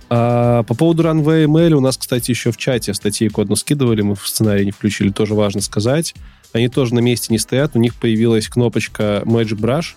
[0.09, 4.15] А по поводу Runway ML у нас, кстати, еще в чате статейку одну скидывали, мы
[4.15, 6.13] в сценарий не включили, тоже важно сказать.
[6.51, 9.95] Они тоже на месте не стоят, у них появилась кнопочка Magic Brush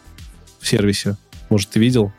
[0.61, 1.17] в сервисе.
[1.51, 2.13] Может, ты видел?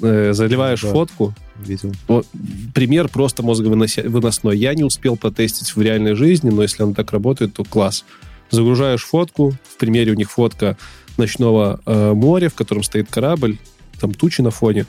[0.00, 1.34] Э, заливаешь да, фотку.
[1.58, 1.92] Видел.
[2.08, 2.26] Вот,
[2.74, 4.56] пример просто мозговыносной.
[4.56, 8.04] Я не успел протестить в реальной жизни, но если он так работает, то класс.
[8.50, 10.76] Загружаешь фотку, в примере у них фотка
[11.16, 13.58] ночного э, моря, в котором стоит корабль,
[14.00, 14.86] там тучи на фоне.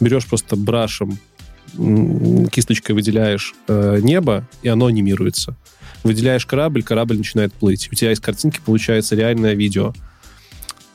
[0.00, 1.18] Берешь просто брашем,
[2.50, 5.56] кисточкой выделяешь э, небо, и оно анимируется.
[6.04, 7.88] Выделяешь корабль, корабль начинает плыть.
[7.90, 9.92] У тебя из картинки получается реальное видео.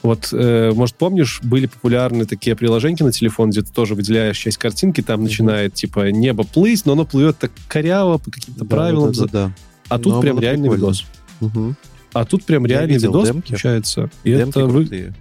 [0.03, 4.57] Вот, э, может, помнишь, были популярны такие приложения на телефон, где ты тоже выделяешь часть
[4.57, 5.23] картинки, там mm-hmm.
[5.23, 9.11] начинает, типа, небо плыть, но оно плывет так коряво, по каким-то да, правилам.
[9.11, 9.55] Да, да, да.
[9.89, 10.93] А тут но прям реальный прикольно.
[10.93, 11.05] видос.
[11.41, 11.75] Угу.
[12.13, 13.49] А тут прям реальный видос демки.
[13.49, 14.09] получается.
[14.23, 15.13] И демки это вы...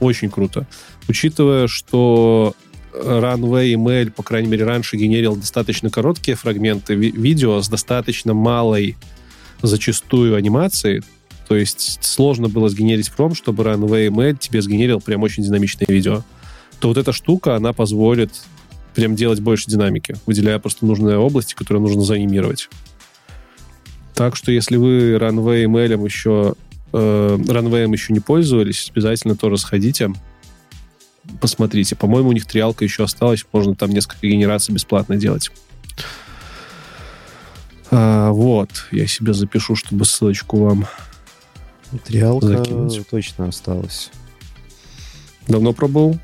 [0.00, 0.66] очень круто.
[1.08, 2.54] Учитывая, что
[2.94, 8.96] Runway email, по крайней мере, раньше генерил достаточно короткие фрагменты ви- видео с достаточно малой
[9.62, 11.02] зачастую анимацией,
[11.48, 16.22] то есть сложно было сгенерить пром, чтобы Runway email тебе сгенерил прям очень динамичное видео.
[16.80, 18.32] То вот эта штука, она позволит
[18.94, 22.68] прям делать больше динамики, выделяя просто нужные области, которые нужно заанимировать.
[24.14, 26.54] Так что если вы Runway email еще
[26.92, 30.12] э, Runway еще не пользовались, обязательно тоже сходите
[31.40, 31.96] посмотрите.
[31.96, 35.50] По-моему, у них триалка еще осталась, можно там несколько генераций бесплатно делать.
[37.90, 40.86] А, вот, я себе запишу, чтобы ссылочку вам
[42.04, 43.08] Триалка закинуть.
[43.08, 44.10] точно осталась.
[45.46, 46.18] Давно пробовал?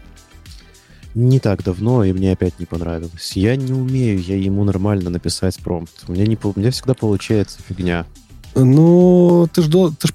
[1.14, 3.32] Не так давно, и мне опять не понравилось.
[3.34, 6.04] Я не умею, я ему нормально написать промпт.
[6.08, 8.06] У меня, не, у меня всегда получается фигня.
[8.54, 10.12] Ну, ты же ты ж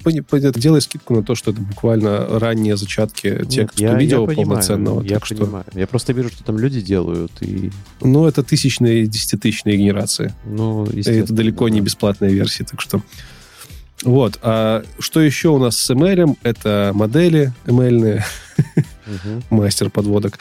[0.59, 5.01] делаешь скидку на то, что это буквально ранние зачатки текста я, видео я полноценного.
[5.03, 5.65] Я так понимаю.
[5.69, 5.80] Что...
[5.80, 7.31] Я просто вижу, что там люди делают.
[7.41, 7.72] И...
[8.01, 10.33] Ну, это тысячные, десятитысячные генерации.
[10.45, 11.75] Ну, это далеко да.
[11.75, 13.01] не бесплатная версия, так что...
[14.03, 14.39] Вот.
[14.41, 16.38] А что еще у нас с ML?
[16.43, 18.22] Это модели ML,
[18.57, 19.43] угу.
[19.49, 20.39] мастер подводок.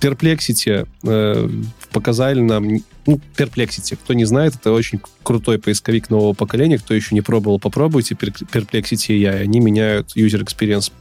[0.00, 1.48] Perplexity э,
[1.92, 2.68] показали нам...
[3.06, 6.78] Ну, Perplexity, кто не знает, это очень крутой поисковик нового поколения.
[6.78, 9.42] Кто еще не пробовал, попробуйте Perplexity AI.
[9.42, 10.92] Они меняют user experience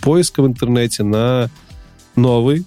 [0.00, 1.50] поиска в интернете на
[2.14, 2.64] новый,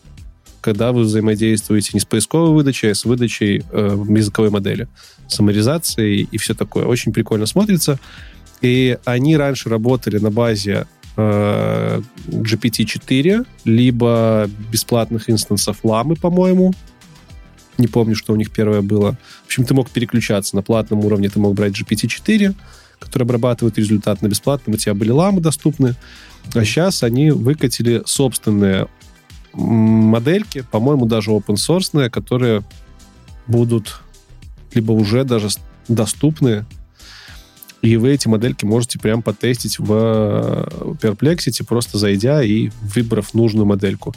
[0.62, 4.88] когда вы взаимодействуете не с поисковой выдачей, а с выдачей э, языковой модели,
[5.28, 6.86] саморизацией и все такое.
[6.86, 8.00] Очень прикольно смотрится.
[8.62, 10.86] И они раньше работали на базе
[11.20, 16.74] э, GPT-4, либо бесплатных инстансов ламы, по-моему.
[17.78, 19.18] Не помню, что у них первое было.
[19.44, 22.54] В общем, ты мог переключаться на платном уровне, ты мог брать GPT-4,
[23.00, 25.96] который обрабатывает результат на бесплатном, у тебя были ламы доступны.
[26.54, 28.88] А сейчас они выкатили собственные
[29.54, 32.64] модельки, по-моему, даже open source, которые
[33.48, 34.02] будут
[34.74, 35.48] либо уже даже
[35.88, 36.66] доступны
[37.82, 40.66] и вы эти модельки можете прям потестить в э,
[41.01, 44.14] Perplexity, просто зайдя и выбрав нужную модельку.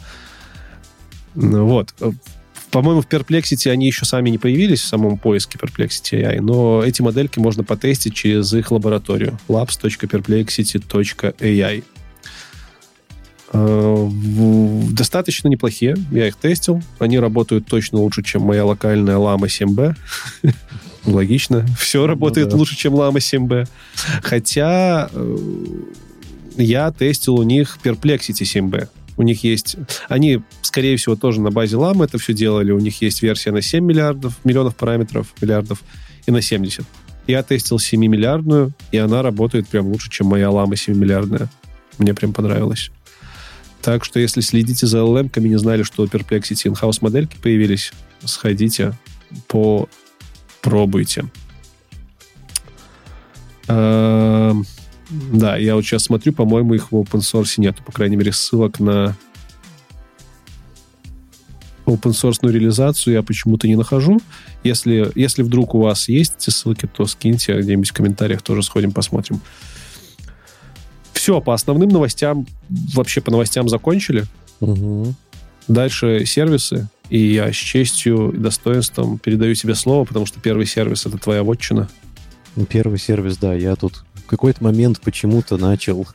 [1.33, 1.95] Вот.
[2.71, 7.01] По-моему, в Perplexity они еще сами не появились в самом поиске Perplexity AI, но эти
[7.01, 11.83] модельки можно потестить через их лабораторию labs.perplexity.ai.
[13.53, 14.09] Э,
[14.91, 16.83] достаточно неплохие, я их тестил.
[16.99, 19.95] Они работают точно лучше, чем моя локальная Lama 7B.
[21.05, 21.65] Логично.
[21.77, 22.55] Все ну, работает да.
[22.55, 23.67] лучше, чем Lama 7B.
[24.21, 25.37] Хотя э,
[26.57, 28.87] я тестил у них Perplexity 7B.
[29.17, 29.75] У них есть...
[30.09, 32.71] Они, скорее всего, тоже на базе Lama это все делали.
[32.71, 35.83] У них есть версия на 7 миллиардов, миллионов параметров, миллиардов,
[36.25, 36.85] и на 70.
[37.27, 41.47] Я тестил 7-миллиардную, и она работает прям лучше, чем моя Lama 7-миллиардная.
[41.97, 42.91] Мне прям понравилось.
[43.81, 47.91] Так что, если следите за LLM-ками, не знали, что Perplexity in-house модельки появились,
[48.23, 48.93] сходите
[49.47, 49.89] по
[50.63, 51.25] пробуйте.
[53.67, 54.65] Эм,
[55.09, 58.79] да, я вот сейчас смотрю, по-моему, их в open source нету, по крайней мере, ссылок
[58.79, 59.15] на
[61.85, 64.19] open source реализацию я почему-то не нахожу.
[64.63, 68.91] Если, если вдруг у вас есть эти ссылки, то скиньте где-нибудь в комментариях, тоже сходим,
[68.91, 69.41] посмотрим.
[71.13, 72.47] Все, по основным новостям,
[72.93, 74.25] вообще по новостям закончили.
[74.59, 75.13] Угу.
[75.67, 76.89] Дальше сервисы.
[77.09, 81.43] И я с честью и достоинством передаю тебе слово, потому что первый сервис— это твоя
[81.43, 81.89] вотчина.
[82.55, 83.53] Ну, первый сервис, да.
[83.53, 86.07] Я тут в какой-то момент почему-то начал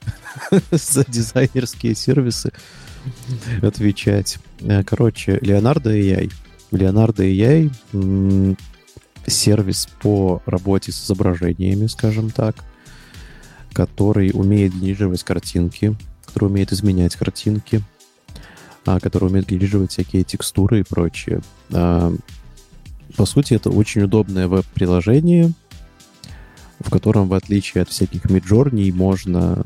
[0.70, 2.52] за дизайнерские сервисы.
[3.62, 4.38] отвечать.
[4.60, 6.32] Э, короче, Leonardo AI.
[6.70, 7.70] Leonardo AI
[9.26, 12.56] сервис по работе с изображениями, скажем так,
[13.72, 17.82] который умеет генерировать картинки, который умеет изменять картинки,
[19.02, 21.40] который умеет генерировать всякие текстуры и прочее.
[21.72, 22.12] А,
[23.16, 25.52] по сути, это очень удобное веб-приложение,
[26.80, 29.62] в котором, в отличие от всяких миджорней, можно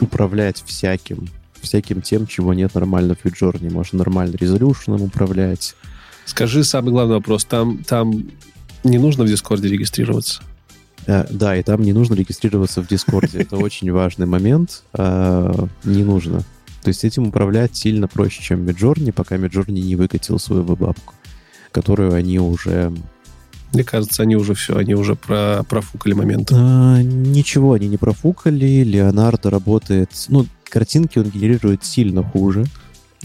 [0.00, 1.28] управлять всяким,
[1.60, 3.72] всяким тем, чего нет нормально в Midjourney.
[3.72, 5.74] Можно нормально резолюшеном управлять.
[6.24, 7.44] Скажи самый главный вопрос.
[7.44, 8.24] Там, там
[8.84, 10.42] не нужно в Дискорде регистрироваться?
[11.08, 13.38] Э, да, и там не нужно регистрироваться в Дискорде.
[13.38, 14.84] Это очень важный момент.
[14.92, 16.40] Э, не нужно.
[16.82, 21.14] То есть этим управлять сильно проще, чем Midjourney, пока Midjourney не выкатил свою веб-апку,
[21.72, 22.92] которую они уже
[23.72, 26.50] мне кажется, они уже все, они уже про, профукали момент.
[26.52, 28.82] А, ничего они не профукали.
[28.82, 30.10] Leonardo работает...
[30.28, 32.64] Ну, картинки он генерирует сильно хуже,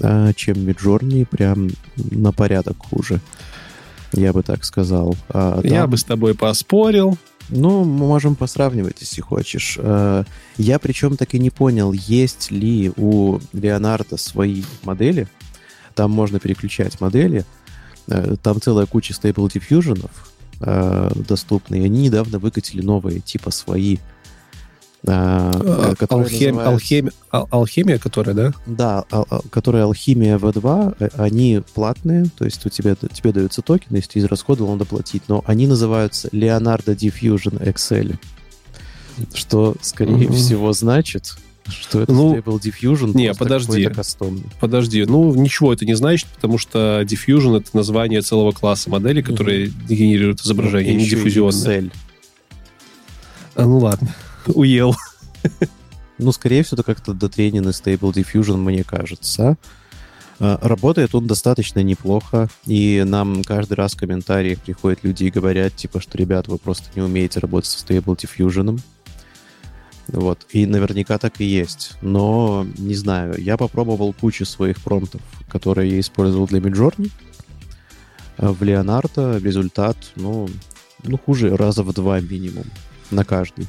[0.01, 3.21] а, чем Midjourney, прям на порядок хуже.
[4.11, 5.15] Я бы так сказал.
[5.29, 5.71] А, там...
[5.71, 7.17] Я бы с тобой поспорил.
[7.49, 9.77] Ну, мы можем посравнивать, если хочешь.
[9.79, 10.23] А,
[10.57, 15.27] я причем так и не понял, есть ли у Леонардо свои модели.
[15.95, 17.45] Там можно переключать модели.
[18.07, 20.09] А, там целая куча Diffusion,
[20.61, 21.75] э, доступны.
[21.83, 23.97] они недавно выкатили новые, типа свои.
[25.05, 26.69] Э, э Алхем, называются...
[26.69, 28.53] алхем, ал, алхемия, которая, да?
[28.65, 33.61] Да, а, а, которая Алхимия V2, э, они платные, то есть у тебя, тебе даются
[33.61, 38.17] токены, если ты израсходовал, надо платить, но они называются Leonardo Diffusion XL,
[39.33, 40.33] что, скорее mm-hmm.
[40.33, 41.35] всего, значит,
[41.67, 43.89] что это ну, Stable Diffusion не, подожди,
[44.61, 45.05] подожди.
[45.05, 49.87] Ну, ничего это не значит, потому что Diffusion— это название целого класса моделей, которые mm-hmm.
[49.87, 51.91] генерируют изображение, ну, не диффузионные.
[53.55, 54.13] А, ну ладно,
[54.47, 54.95] уел.
[56.19, 59.57] Ну, скорее всего, это как-то дотрененный Stable Diffusion, мне кажется.
[60.39, 65.75] А, работает он достаточно неплохо, и нам каждый раз в комментариях приходят люди и говорят,
[65.75, 68.79] типа, что, ребят, вы просто не умеете работать со Stable Diffusion.
[70.07, 70.45] Вот.
[70.51, 71.93] И наверняка так и есть.
[72.01, 77.11] Но, не знаю, я попробовал кучу своих промптов, которые я использовал для Midjourney.
[78.37, 80.49] А в Леонардо результат, ну,
[81.03, 82.65] ну, хуже раза в два минимум
[83.11, 83.67] на каждый.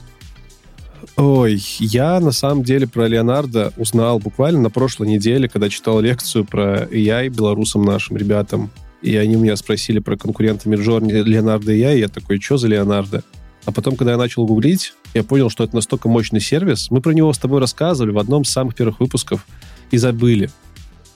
[1.17, 6.45] Ой, я на самом деле про Леонардо узнал буквально на прошлой неделе, когда читал лекцию
[6.45, 8.71] про AI белорусам нашим ребятам.
[9.03, 11.97] И они меня спросили про конкурента Миджорни Леонардо AI.
[11.97, 13.23] И я такой, что за Леонардо?
[13.67, 16.91] А потом, когда я начал гуглить, я понял, что это настолько мощный сервис.
[16.91, 19.47] Мы про него с тобой рассказывали в одном из самых первых выпусков
[19.91, 20.51] и забыли.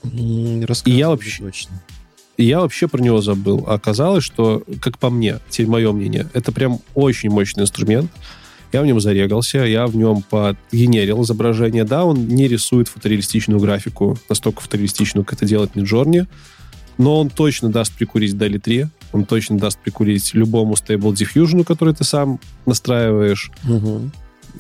[0.05, 1.43] И я вообще...
[1.43, 1.83] Точно.
[2.37, 3.65] И я вообще про него забыл.
[3.67, 8.11] А оказалось, что, как по мне, теперь мое мнение, это прям очень мощный инструмент.
[8.73, 11.85] Я в нем зарегался, я в нем подгенерил изображение.
[11.85, 16.27] Да, он не рисует фотореалистичную графику, настолько фотореалистичную, как это делает Midjourney,
[16.99, 21.95] но он точно даст прикурить DALI 3, он точно даст прикурить любому Stable Diffusion, который
[21.95, 23.51] ты сам настраиваешь.
[23.67, 24.11] Угу.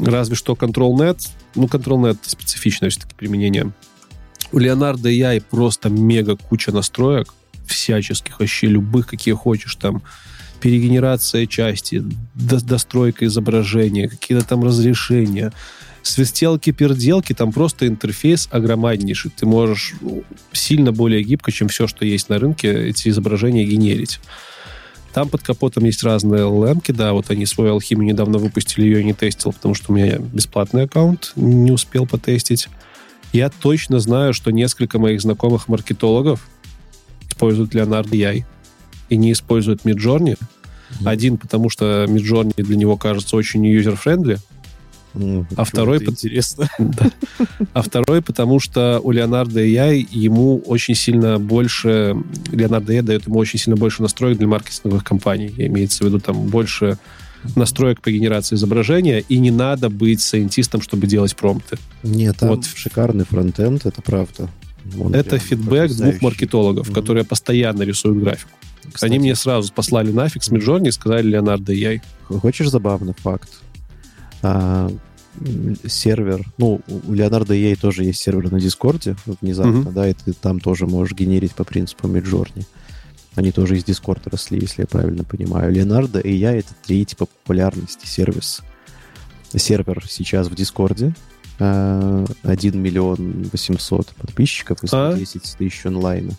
[0.01, 1.28] Разве что ControlNet.
[1.55, 3.73] Ну, ControlNet специфичное все-таки применение.
[4.53, 7.35] У Leonardo AI просто мега куча настроек
[7.67, 10.03] всяческих, вообще любых, какие хочешь, там,
[10.61, 12.03] перегенерация части,
[12.35, 15.53] до, достройка изображения, какие-то там разрешения,
[16.03, 19.31] свистелки-перделки, там просто интерфейс огромнейший.
[19.35, 24.20] Ты можешь ну, сильно более гибко, чем все, что есть на рынке, эти изображения генерить.
[25.12, 29.15] Там под капотом есть разные лэмки, да, вот они свою алхимию недавно выпустили, ее не
[29.15, 32.69] тестил, потому что у меня бесплатный аккаунт, не успел потестить.
[33.33, 36.49] Я точно знаю, что несколько моих знакомых маркетологов
[37.28, 38.45] используют Leonardo AI
[39.09, 40.37] и не используют Midjourney.
[40.39, 41.09] Mm-hmm.
[41.09, 44.39] Один, потому что Midjourney для него кажется очень user-friendly,
[45.57, 46.05] а второй...
[46.05, 46.69] Интересно.
[46.78, 47.11] Да.
[47.73, 52.17] А второй, потому что у Leonardo AI ему очень сильно больше...
[52.52, 55.53] Leonardo AI дает ему очень сильно больше настроек для маркетинговых компаний.
[55.57, 56.99] Имеется в виду там больше
[57.57, 61.78] настроек по генерации изображения, и не надо быть scientist ом, чтобы делать промпты.
[62.03, 62.65] Нет, там вот.
[62.65, 64.49] шикарный фронтенд, это правда.
[64.99, 66.95] Он это фидбэк двух маркетологов, mm-hmm.
[66.95, 68.51] которые постоянно рисуют графику.
[68.92, 72.00] Кстати, Они мне сразу послали нафиг с Midjourney и сказали Леонардо AI.
[72.28, 73.50] Хочешь забавный факт?
[74.42, 74.91] А,
[75.86, 79.92] сервер, ну, у Leonardo EA тоже есть сервер на Дискорде внезапно, mm-hmm.
[79.92, 82.65] да, и ты там тоже можешь генерить по принципу Midjourney.
[83.34, 85.73] Они тоже из Дискорда росли, если я правильно понимаю.
[85.73, 88.62] Leonardo AI— это третий по популярности сервис.
[89.55, 91.15] Сервер сейчас в Дискорде.
[91.58, 95.58] 1 э, миллион 800 подписчиков и 110 а?
[95.58, 96.33] тысяч онлайна.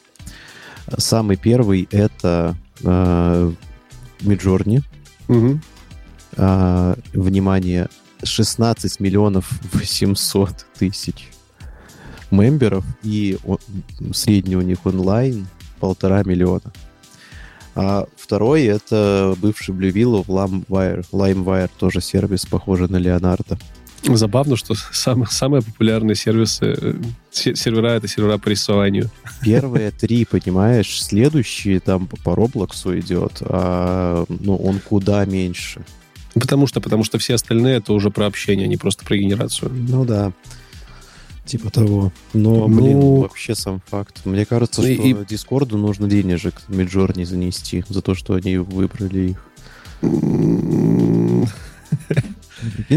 [0.97, 3.51] Самый первый— это э,
[4.21, 4.83] Midjourney.
[5.27, 5.59] Угу.
[6.37, 7.87] Э, внимание,
[8.23, 11.29] 16 миллионов 800 тысяч
[12.31, 13.37] мемберов, и
[14.13, 15.47] средний у них онлайн
[15.79, 16.71] полтора миллиона.
[17.75, 21.05] А второй— это бывший Blue Willow, LimeWire.
[21.11, 23.57] LimeWire тоже сервис, похожий на Леонардо.
[24.03, 26.93] Забавно, что сам, самые популярные сервисы, э,
[27.31, 29.09] сервера— это сервера по рисованию.
[29.41, 35.81] Первые три, понимаешь, следующие там по Роблоксу идет, а ну, он куда меньше.
[36.33, 39.71] Потому что, потому что все остальные это уже про общение, а не просто про генерацию.
[39.71, 40.31] Ну да.
[41.45, 42.13] Типа того.
[42.33, 44.21] Но, ну, блин, вообще сам факт.
[44.25, 45.25] Мне кажется, и, что и...
[45.25, 49.45] Дискорду нужно денежек Миджорни занести за то, что они выбрали их.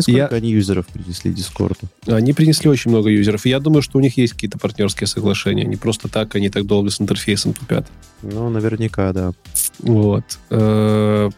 [0.01, 0.27] Сколько я...
[0.27, 1.89] они юзеров принесли Дискорду?
[2.07, 3.47] Они принесли очень много юзеров.
[3.47, 5.65] я думаю, что у них есть какие-то партнерские соглашения.
[5.65, 7.87] Не просто так они так долго с интерфейсом тупят.
[8.23, 9.33] Ну, наверняка, да.
[9.79, 10.25] Вот.
[10.51, 11.31] Э,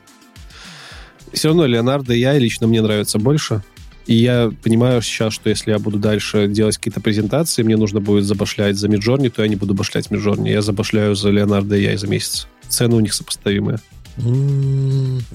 [1.33, 3.63] Все равно Леонардо и я лично мне нравится больше.
[4.07, 8.25] И я понимаю сейчас, что если я буду дальше делать какие-то презентации, мне нужно будет
[8.25, 10.51] забашлять за Миджорни, то я не буду башлять Миджорни.
[10.51, 12.47] Я забашляю за Леонардо и я за месяц.
[12.69, 13.79] Цены у них сопоставимые.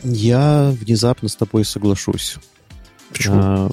[0.04, 2.38] Я внезапно с тобой соглашусь.
[3.12, 3.36] Почему?
[3.42, 3.72] А,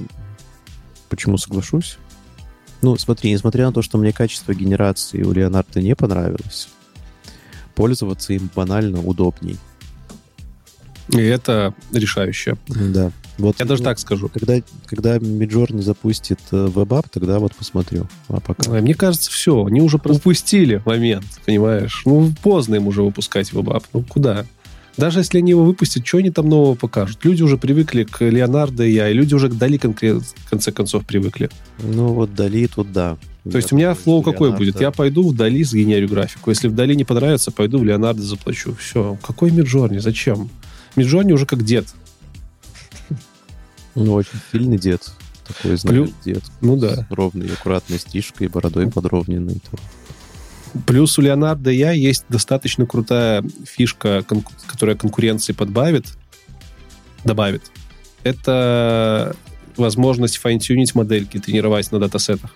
[1.09, 1.99] почему соглашусь?
[2.83, 6.69] Ну, смотри, несмотря на то, что мне качество генерации у Леонардо не понравилось,
[7.75, 9.59] пользоваться им банально удобней.
[11.09, 12.57] И это решающее.
[12.69, 13.13] Да.
[13.39, 14.31] Вот, Я даже так скажу.
[14.31, 14.55] Когда,
[14.87, 15.19] когда
[15.71, 16.69] не запустит э,
[17.11, 18.07] тогда вот посмотрю.
[18.29, 18.71] А пока...
[18.71, 19.65] Мне кажется, все.
[19.65, 22.03] Они уже упустили момент, понимаешь?
[22.07, 23.85] Ну, поздно им уже выпускать WebApp.
[23.93, 24.47] Ну, куда?
[24.97, 27.25] Даже если они его выпустят, что они там нового покажут?
[27.25, 30.73] Люди уже привыкли к Леонардо и я, и люди уже к Дали конкрет, в конце
[30.73, 31.51] концов привыкли.
[31.79, 33.19] Ну вот Дали тут да.
[33.45, 34.65] То есть у меня флоу какой Леонардо.
[34.65, 34.81] будет?
[34.81, 36.51] Я пойду в Дали сгенерю графику.
[36.51, 38.75] Если в Дали не понравится, пойду в Леонардо заплачу.
[38.75, 39.19] Все.
[39.23, 39.99] Какой Миджорни?
[39.99, 40.49] Зачем?
[40.97, 41.87] Миджорни уже как дед.
[43.95, 45.11] Ну, очень сильный дед.
[45.47, 46.15] Такой, знаешь, Плю...
[46.25, 46.43] дед.
[46.61, 47.07] Ну да.
[47.09, 49.61] С ровной, аккуратной стрижкой, бородой подровненной.
[50.87, 54.25] Плюс у Leonardo AI есть достаточно крутая фишка,
[54.67, 56.07] которая конкуренции подбавит,
[57.25, 57.71] добавит.
[58.23, 59.37] Это
[59.77, 62.55] возможность fine-tune ить модельки, тренировать на датасетах.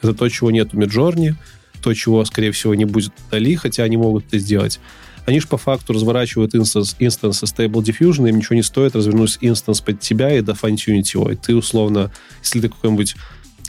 [0.00, 1.34] Это то, чего нет у Midjourney,
[1.82, 4.80] то, чего, скорее всего, не будет DALL-E, хотя они могут это сделать.
[5.24, 9.38] Они же по факту разворачивают instance, instance ы Stable Diffusion, им ничего не стоит развернуть
[9.40, 11.30] instance под тебя и до fine-tune ить его.
[11.30, 12.10] И ты, условно,
[12.42, 13.14] если ты какой-нибудь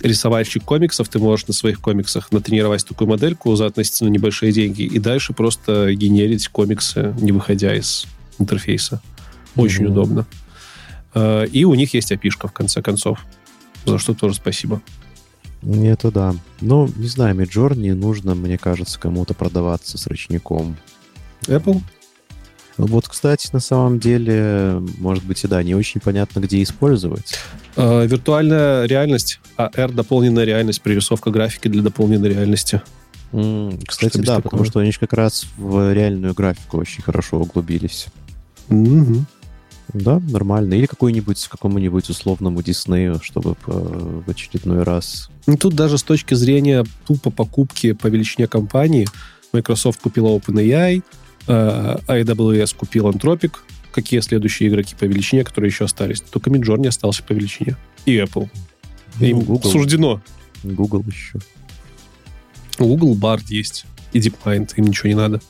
[0.03, 4.99] рисовальщик комиксов, ты можешь на своих комиксах натренировать такую модельку за относительно небольшие деньги и
[4.99, 8.05] дальше просто генерить комиксы, не выходя из
[8.37, 9.01] интерфейса.
[9.55, 9.91] Очень mm-hmm.
[9.91, 10.25] удобно.
[11.13, 13.25] А, и у них есть api в конце концов,
[13.85, 14.81] за что тоже спасибо.
[15.61, 16.35] Это да.
[16.59, 20.75] Ну, не знаю, Midjourney нужно, мне кажется, кому-то продаваться с ручником.
[21.43, 21.81] Apple?
[22.77, 27.37] Вот, кстати, на самом деле, может быть, и да, не очень понятно, где использовать.
[27.75, 32.81] Э, виртуальная реальность, AR а дополненная реальность, прорисовка графики для дополненной реальности.
[33.31, 34.41] Mm, кстати, да, такого?
[34.41, 38.07] потому что они же как раз в реальную графику очень хорошо углубились.
[38.69, 39.21] Mm-hmm.
[39.93, 40.75] Да, нормально.
[40.75, 45.29] Или какой-нибудь какому-нибудь условному Диснею, чтобы в очередной раз.
[45.45, 49.07] Ну, тут даже с точки зрения тупо покупки по величине компании
[49.51, 51.03] Microsoft купила OpenAI,
[51.47, 53.51] Э, AWS купил Anthropic.
[53.93, 56.19] Какие следующие игроки по величине, которые еще остались?
[56.21, 57.77] Только Midjourney остался по величине.
[58.05, 58.49] И Apple.
[59.19, 59.71] Ну, Им Google.
[59.71, 60.21] суждено.
[60.63, 61.39] Google еще.
[62.79, 63.85] Google Bard есть.
[64.11, 64.71] И DeepMind.
[64.77, 65.41] Им ничего не надо.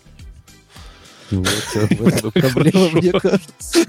[1.32, 3.80] Вот в проблема, мне кажется.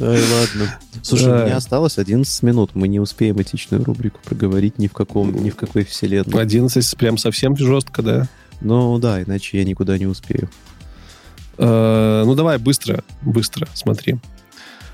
[0.00, 0.78] Ай, ладно.
[1.02, 1.42] Слушай, да.
[1.42, 2.70] у меня осталось 11 минут.
[2.74, 6.40] Мы не успеем этичную рубрику проговорить ни в каком, ни в какой вселенной.
[6.40, 8.28] 11 прям совсем жестко, да?
[8.60, 10.48] Ну да, иначе я никуда не успею.
[11.62, 14.16] Э, ну давай быстро, быстро, смотри.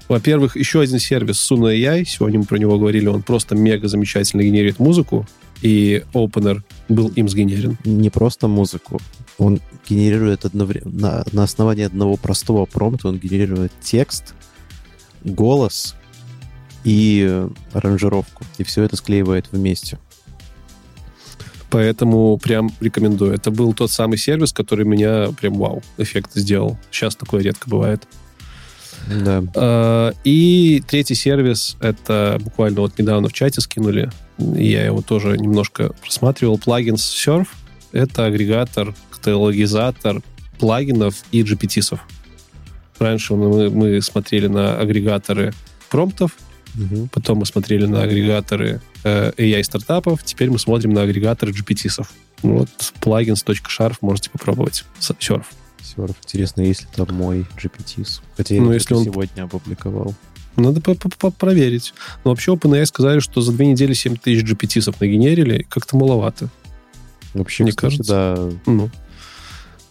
[0.07, 4.43] Во-первых, еще один сервис Suno AI, сегодня мы про него говорили, он просто мега замечательно
[4.43, 5.27] генерирует музыку,
[5.63, 7.79] и Opener был им сгенерен.
[7.85, 9.01] Не просто музыку,
[9.39, 14.35] он генерирует одновременно, на, на основании одного простого промпта, он генерирует текст,
[15.25, 15.95] голос
[16.85, 19.99] и аранжировку, и все это склеивает вместе.
[21.71, 23.35] Поэтому прям рекомендую.
[23.35, 26.79] Это был тот самый сервис, который меня прям вау, эффект сделал.
[26.91, 28.07] Сейчас такое редко бывает.
[29.07, 29.43] Да.
[29.55, 35.93] А, и третий сервис, это буквально вот недавно в чате скинули, я его тоже немножко
[36.01, 37.49] просматривал, плагин Surf.
[37.93, 40.23] Это агрегатор, каталогизатор
[40.59, 42.01] плагинов и GPT-сов.
[42.99, 45.55] Раньше мы, мы смотрели на агрегаторы
[45.89, 46.33] промптов,
[46.79, 47.09] Угу.
[47.13, 50.23] Потом мы смотрели на агрегаторы AI-стартапов.
[50.25, 52.11] Теперь мы смотрим на агрегаторы GPT-сов.
[52.43, 52.69] Вот
[53.01, 54.85] plugins.sharf можете попробовать.
[55.01, 55.45] Surf.
[55.81, 56.17] Surf.
[56.25, 58.07] Интересно, есть ли там мой GPT?
[58.37, 59.05] Хотя я ну, если он...
[59.05, 60.15] сегодня опубликовал.
[60.57, 61.95] Надо проверить.
[62.25, 66.49] Но вообще OpenAI сказали, что за две недели 7 тысяч GPT-сов нагенерили, как-то маловато.
[67.35, 68.59] Вообще, Мне кстати, кажется, да.
[68.67, 68.91] Ну,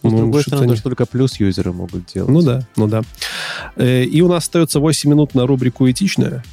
[0.02, 0.76] но, с ну, другой стороны, не...
[0.76, 2.30] только плюс юзеры могут делать.
[2.30, 3.02] Ну да, ну да.
[3.76, 6.44] Э, и у нас остается 8 минут на рубрику «Этичная».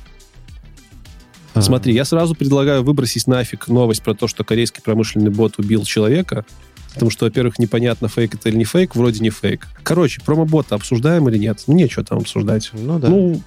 [1.61, 6.45] Смотри, я сразу предлагаю выбросить нафиг новость про то, что корейский промышленный бот убил человека,
[6.93, 9.67] потому что, во-первых, непонятно, фейк это или не фейк, вроде не фейк.
[9.83, 11.63] Короче, промо-бота обсуждаем или нет?
[11.67, 12.71] Ну, нечего там обсуждать.
[12.73, 13.09] Ну, да.
[13.09, 13.41] Ну,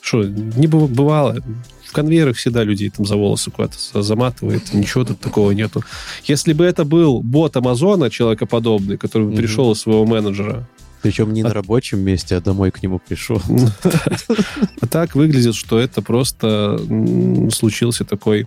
[0.00, 1.36] что, не бывало.
[1.84, 5.82] В конвейерах всегда людей там за волосы куда-то заматывает, ничего тут такого нету.
[6.24, 9.36] Если бы это был бот Амазона, человекоподобный, который бы mm-hmm.
[9.36, 10.68] пришел из своего менеджера,
[11.02, 11.48] причем не а...
[11.48, 13.40] на рабочем месте, а домой к нему пришел.
[14.80, 16.80] А так выглядит, что это просто
[17.52, 18.46] случился такой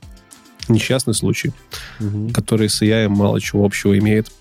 [0.67, 1.51] несчастный случай,
[2.33, 4.31] который с AI мало чего общего имеет.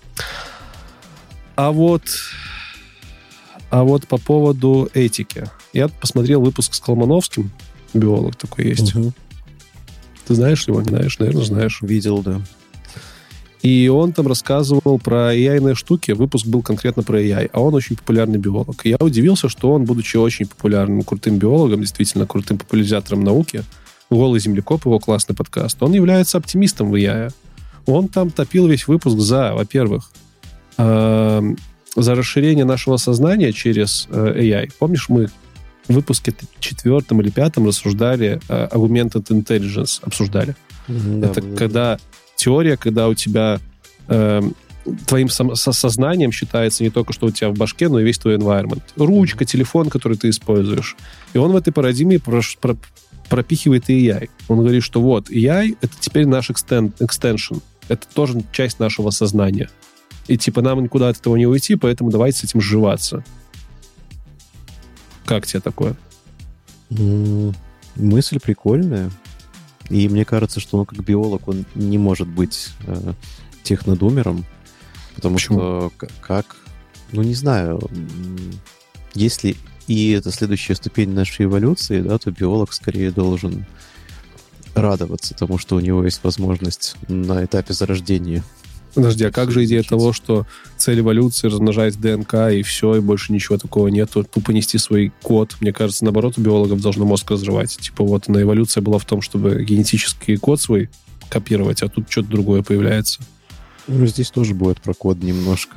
[1.56, 2.02] А вот,
[3.70, 5.50] а вот по поводу этики.
[5.72, 7.50] Я посмотрел выпуск с Колмановским,
[7.92, 8.94] биолог такой есть.
[10.26, 11.18] Ты знаешь его, не знаешь?
[11.18, 11.78] Наверное, знаешь.
[11.82, 12.40] Видел, да.
[13.62, 16.12] И он там рассказывал про ai штуки.
[16.12, 17.50] Выпуск был конкретно про AI.
[17.52, 18.86] А он очень популярный биолог.
[18.86, 23.64] И я удивился, что он, будучи очень популярным, крутым биологом, действительно крутым популяризатором науки,
[24.08, 27.32] «Голый землекоп», его классный подкаст, он является оптимистом в AI.
[27.86, 30.10] Он там топил весь выпуск за, во-первых,
[30.78, 31.54] э,
[31.94, 34.72] за расширение нашего сознания через э, AI.
[34.78, 35.28] Помнишь, мы
[35.86, 40.56] в выпуске четвертом или пятом рассуждали э, Augmented Intelligence, обсуждали.
[40.88, 41.98] Mm-hmm, Это да, когда
[42.40, 43.60] теория, когда у тебя
[44.08, 44.40] э,
[45.06, 48.36] твоим со, сознанием считается не только, что у тебя в башке, но и весь твой
[48.36, 48.82] environment.
[48.96, 50.96] Ручка, телефон, который ты используешь.
[51.34, 52.76] И он в этой парадигме про, про,
[53.28, 54.30] пропихивает и AI.
[54.48, 57.60] Он говорит, что вот, AI— это теперь наш extend, extension.
[57.88, 59.68] Это тоже часть нашего сознания.
[60.26, 63.22] И типа нам никуда от этого не уйти, поэтому давайте с этим сживаться.
[65.26, 65.94] Как тебе такое?
[67.96, 69.10] Мысль прикольная.
[69.90, 73.12] И мне кажется, что он как биолог, он не может быть э,
[73.62, 74.46] технодумером,
[75.16, 75.58] потому Почему?
[75.58, 76.56] что как,
[77.12, 77.80] ну не знаю,
[79.14, 79.56] если
[79.88, 83.66] и это следующая ступень нашей эволюции, да, то биолог скорее должен
[84.74, 88.44] радоваться тому, что у него есть возможность на этапе зарождения
[88.94, 90.46] Подожди, а как же идея того, что
[90.76, 95.56] цель эволюции размножать ДНК и все, и больше ничего такого нету, тупо нести свой код?
[95.60, 97.76] Мне кажется, наоборот, у биологов должно мозг разрывать.
[97.78, 100.90] Типа вот на эволюция была в том, чтобы генетический код свой
[101.28, 103.22] копировать, а тут что-то другое появляется.
[103.86, 105.76] Ну, здесь тоже будет про код немножко,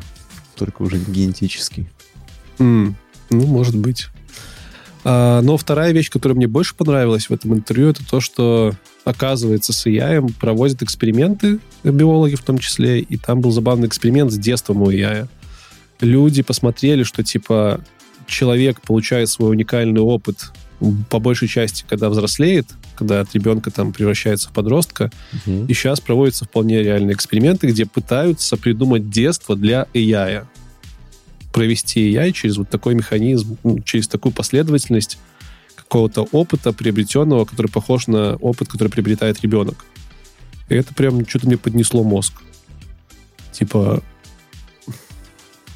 [0.55, 1.87] только уже не генетический.
[2.57, 2.93] Mm,
[3.29, 4.07] ну, может быть.
[5.03, 9.73] А, но вторая вещь, которая мне больше понравилась в этом интервью, это то, что, оказывается,
[9.73, 14.81] с AI проводят эксперименты, биологи в том числе, и там был забавный эксперимент с детством
[14.81, 15.27] у AI.
[16.01, 17.81] Люди посмотрели, что, типа,
[18.27, 20.51] человек получает свой уникальный опыт
[21.09, 25.11] по большей части, когда взрослеет, когда от ребенка там превращается в подростка.
[25.45, 25.65] Угу.
[25.67, 30.45] И сейчас проводятся вполне реальные эксперименты, где пытаются придумать детство для AI
[31.53, 35.19] провести AI через вот такой механизм, ну, через такую последовательность
[35.93, 39.85] какого-то опыта приобретенного, который похож на опыт, который приобретает ребенок.
[40.67, 42.41] И это прям что-то мне поднесло мозг.
[43.51, 44.01] Типа,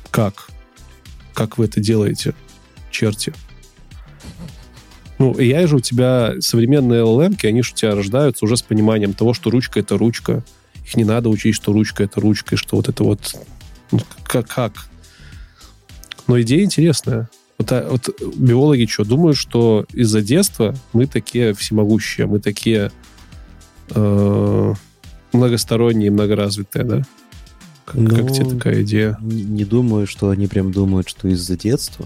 [0.10, 0.50] как?
[1.36, 2.34] Как вы это делаете,
[2.90, 3.32] черти?
[5.20, 9.14] Ну, AI же у тебя, современные LLM, они же у тебя рождаются уже с пониманием
[9.14, 10.44] того, что ручка— это ручка.
[10.84, 13.36] Их не надо учить, что ручка— это ручка, и что вот это вот...
[13.92, 14.48] Ну, как?
[14.48, 14.74] как?
[16.26, 17.30] Но идея интересная.
[17.58, 22.92] Вот, а, вот биологи что, думают, что из-за детства мы такие всемогущие, мы такие
[23.90, 24.74] э,
[25.34, 27.04] многосторонние, многоразвитые, да?
[27.86, 29.18] Как, ну, как тебе такая идея?
[29.22, 32.06] Не, не думаю, что они прям думают, что из-за детства.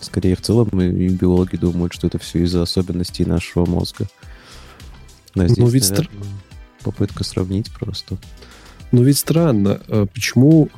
[0.00, 4.06] Скорее, в целом, и биологи думают, что это все из-за особенностей нашего мозга.
[5.34, 6.26] Но здесь, ну, ведь наверное, стр...
[6.84, 8.16] попытка сравнить просто.
[8.92, 10.68] Ну, ведь странно, а почему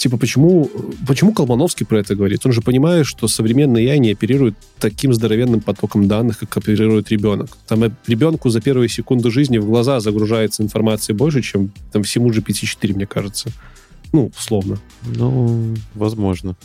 [0.00, 0.70] типа, почему,
[1.06, 2.44] почему Колмановский про это говорит?
[2.46, 7.50] Он же понимает, что современные я не оперируют таким здоровенным потоком данных, как оперирует ребенок.
[7.68, 12.30] Там э, ребенку за первые секунды жизни в глаза загружается информации больше, чем там всему
[12.30, 13.50] GPT-4, мне кажется.
[14.12, 14.78] Ну, условно.
[15.04, 16.56] Ну, возможно.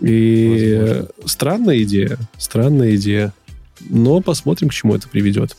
[0.00, 1.08] И возможно.
[1.24, 3.32] странная идея, странная идея.
[3.88, 5.56] Но посмотрим, к чему это приведет.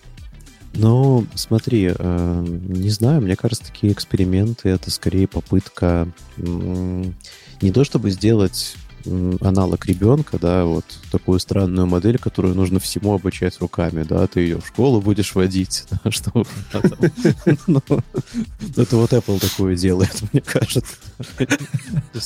[0.73, 8.09] Ну, смотри, э, не знаю, мне кажется, такие эксперименты это скорее попытка не то чтобы
[8.09, 8.75] сделать
[9.41, 14.61] аналог ребенка, да, вот такую странную модель, которую нужно всему обучать руками, да, ты ее
[14.61, 16.31] в школу будешь водить, да, что
[17.67, 17.81] ну,
[18.77, 20.95] это вот Apple такое делает, мне кажется.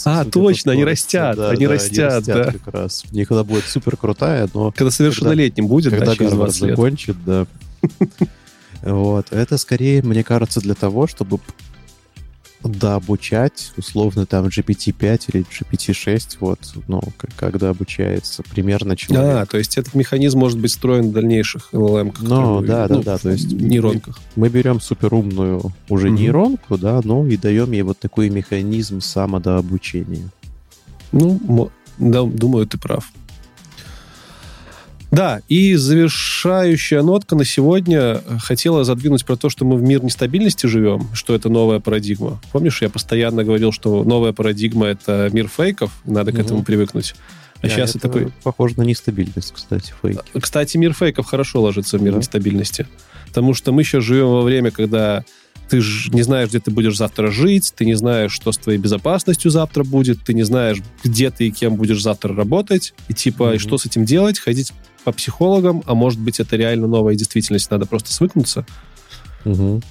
[0.06, 2.51] А, точно, они растят, они растят, да.
[2.51, 3.03] как раз.
[3.30, 4.72] Она будет супер крутая, но...
[4.72, 7.48] Когда совершеннолетним будет, когда Гарвард закончит, да.
[8.81, 9.31] Вот.
[9.31, 11.39] Это скорее, мне кажется, для того, чтобы
[12.64, 17.01] да, обучать, условно, там GPT-5 или GPT-6, вот, ну,
[17.35, 19.43] когда обучается примерно человек.
[19.43, 22.15] А, то есть этот механизм может быть встроен в дальнейших LLM.
[22.22, 24.19] Ну, да, да, ну, да, то есть нейронках.
[24.35, 26.17] Мы, мы берем суперумную уже угу.
[26.17, 30.30] нейронку, да, ну, и даем ей вот такой механизм самодообучения.
[31.11, 33.11] Ну, да, думаю, ты прав.
[35.11, 40.66] Да, и завершающая нотка на сегодня хотела задвинуть про то, что мы в мир нестабильности
[40.66, 42.42] живем, что это новая парадигма.
[42.51, 46.38] Помнишь, я постоянно говорил, что новая парадигма— это мир фейков, надо угу.
[46.38, 47.16] к этому привыкнуть.
[47.61, 48.34] А да, сейчас это такой...
[48.43, 50.19] похоже на нестабильность, кстати, фейки.
[50.40, 52.19] Кстати, мир фейков хорошо ложится в мир да.
[52.19, 52.88] нестабильности.
[53.27, 55.24] Потому что мы сейчас живем во время, когда
[55.69, 58.77] ты же не знаешь, где ты будешь завтра жить, ты не знаешь, что с твоей
[58.77, 63.53] безопасностью завтра будет, ты не знаешь, где ты и кем будешь завтра работать, и типа,
[63.53, 63.56] mm-hmm.
[63.56, 64.74] и что с этим делать, ходить
[65.06, 68.66] по психологам, а может быть, это реально новая действительность, надо просто свыкнуться.
[69.45, 69.82] Угу.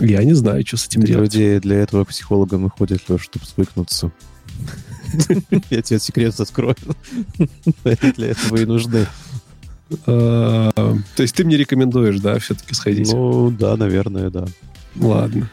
[0.00, 1.34] Я не знаю, что с этим делать.
[1.34, 4.10] Люди для этого к психологам и ходят, Леш, чтобы свыкнуться.
[5.70, 6.76] Я тебе секрет открою.
[7.84, 9.06] Для этого и нужны.
[10.06, 10.70] А,
[11.16, 13.12] то есть ты мне рекомендуешь, да, все-таки сходить?
[13.12, 14.46] Ну, да, наверное, да.
[14.96, 15.50] Ладно.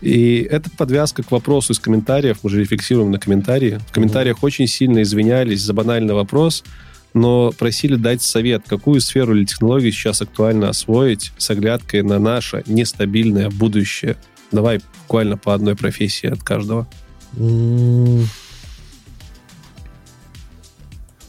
[0.00, 2.38] И это подвязка к вопросу из комментариев.
[2.42, 3.80] Мы же фиксируем на комментарии.
[3.88, 6.64] В комментариях очень сильно извинялись за банальный вопрос,
[7.14, 12.62] но просили дать совет, какую сферу или технологию сейчас актуально освоить с оглядкой на наше
[12.66, 14.16] нестабильное будущее.
[14.52, 16.86] Давай буквально по одной профессии от каждого.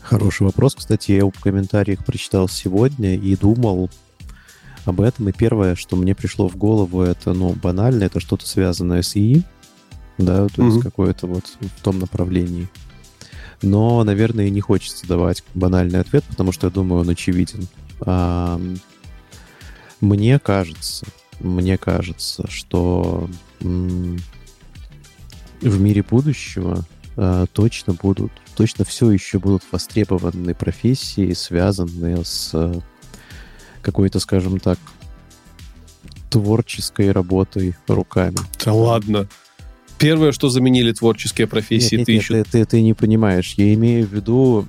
[0.02, 0.76] Хороший вопрос.
[0.76, 3.90] Кстати, я в комментариях прочитал сегодня и думал
[4.86, 5.30] об этом.
[5.30, 9.44] И первое, что мне пришло в голову, это, ну, банально, это что-то связанное с ИИ,
[10.18, 10.82] да, то есть mm-hmm.
[10.82, 12.68] какое-то вот в том направлении.
[13.62, 17.68] Но, наверное, не хочется давать банальный ответ, потому что я думаю, он очевиден.
[20.02, 21.06] Мне кажется,
[21.40, 23.80] мне кажется, что в
[25.62, 26.84] мире будущего
[27.16, 32.84] а, точно будут точно все еще будут востребованы профессии, связанные с
[33.82, 34.78] какой-то, скажем так,
[36.30, 38.38] творческой работой руками.
[38.64, 39.28] Да ладно.
[40.02, 42.44] Первое, что заменили творческие профессии, нет, ты нет, еще...
[42.44, 43.54] Ты, ты, ты не понимаешь.
[43.58, 44.68] Я имею в виду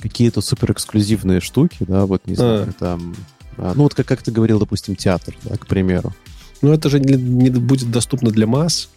[0.00, 2.72] какие-то суперэксклюзивные штуки, да, вот, не знаю, а.
[2.72, 3.14] там...
[3.56, 6.14] А, ну, вот как, как ты говорил, допустим, театр, да, к примеру.
[6.62, 8.90] Ну, это же не, не будет доступно для масс,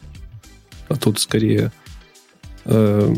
[0.89, 1.71] а тут скорее...
[2.65, 3.13] Э,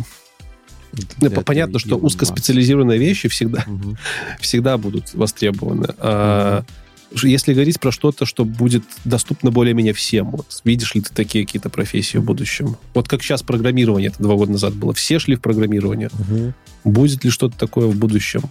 [1.19, 3.97] ну, понятно, что узкоспециализированные вещи всегда, угу.
[4.39, 5.93] всегда будут востребованы.
[5.97, 6.67] А угу.
[7.23, 11.69] Если говорить про что-то, что будет доступно более-менее всем, вот видишь ли ты такие какие-то
[11.69, 12.77] профессии в будущем?
[12.93, 14.93] Вот как сейчас программирование, это два года назад было.
[14.93, 16.09] Все шли в программирование.
[16.19, 16.53] Угу.
[16.91, 18.41] Будет ли что-то такое в будущем?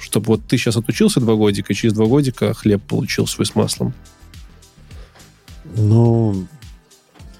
[0.00, 3.54] Чтобы вот ты сейчас отучился два годика, и через два годика хлеб получил свой с
[3.54, 3.92] маслом.
[5.76, 6.46] Ну,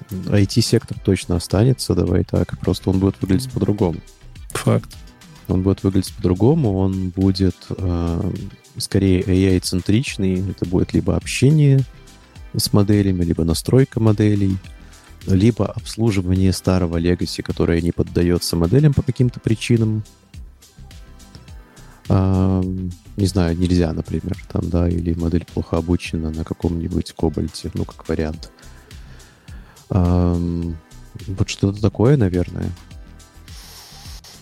[0.09, 2.59] IT-сектор точно останется, давай так.
[2.59, 3.99] Просто он будет выглядеть по-другому.
[4.49, 4.95] Факт.
[5.47, 8.31] Он будет выглядеть по-другому, он будет э,
[8.77, 10.51] скорее AI-центричный.
[10.51, 11.81] Это будет либо общение
[12.55, 14.57] с моделями, либо настройка моделей,
[15.27, 20.03] либо обслуживание старого легаси, которое не поддается моделям по каким-то причинам.
[22.07, 22.63] А,
[23.17, 28.07] не знаю, нельзя, например, там, да, или модель плохо обучена на каком-нибудь кобальте, ну, как
[28.09, 28.51] вариант.
[29.89, 32.69] Вот что-то такое, наверное.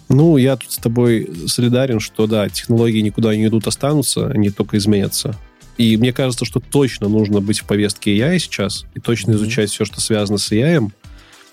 [0.09, 4.77] Ну, я тут с тобой солидарен, что да, технологии никуда не идут, останутся, они только
[4.77, 5.35] изменятся.
[5.77, 9.35] И мне кажется, что точно нужно быть в повестке AI сейчас и точно mm-hmm.
[9.35, 10.89] изучать все, что связано с AI.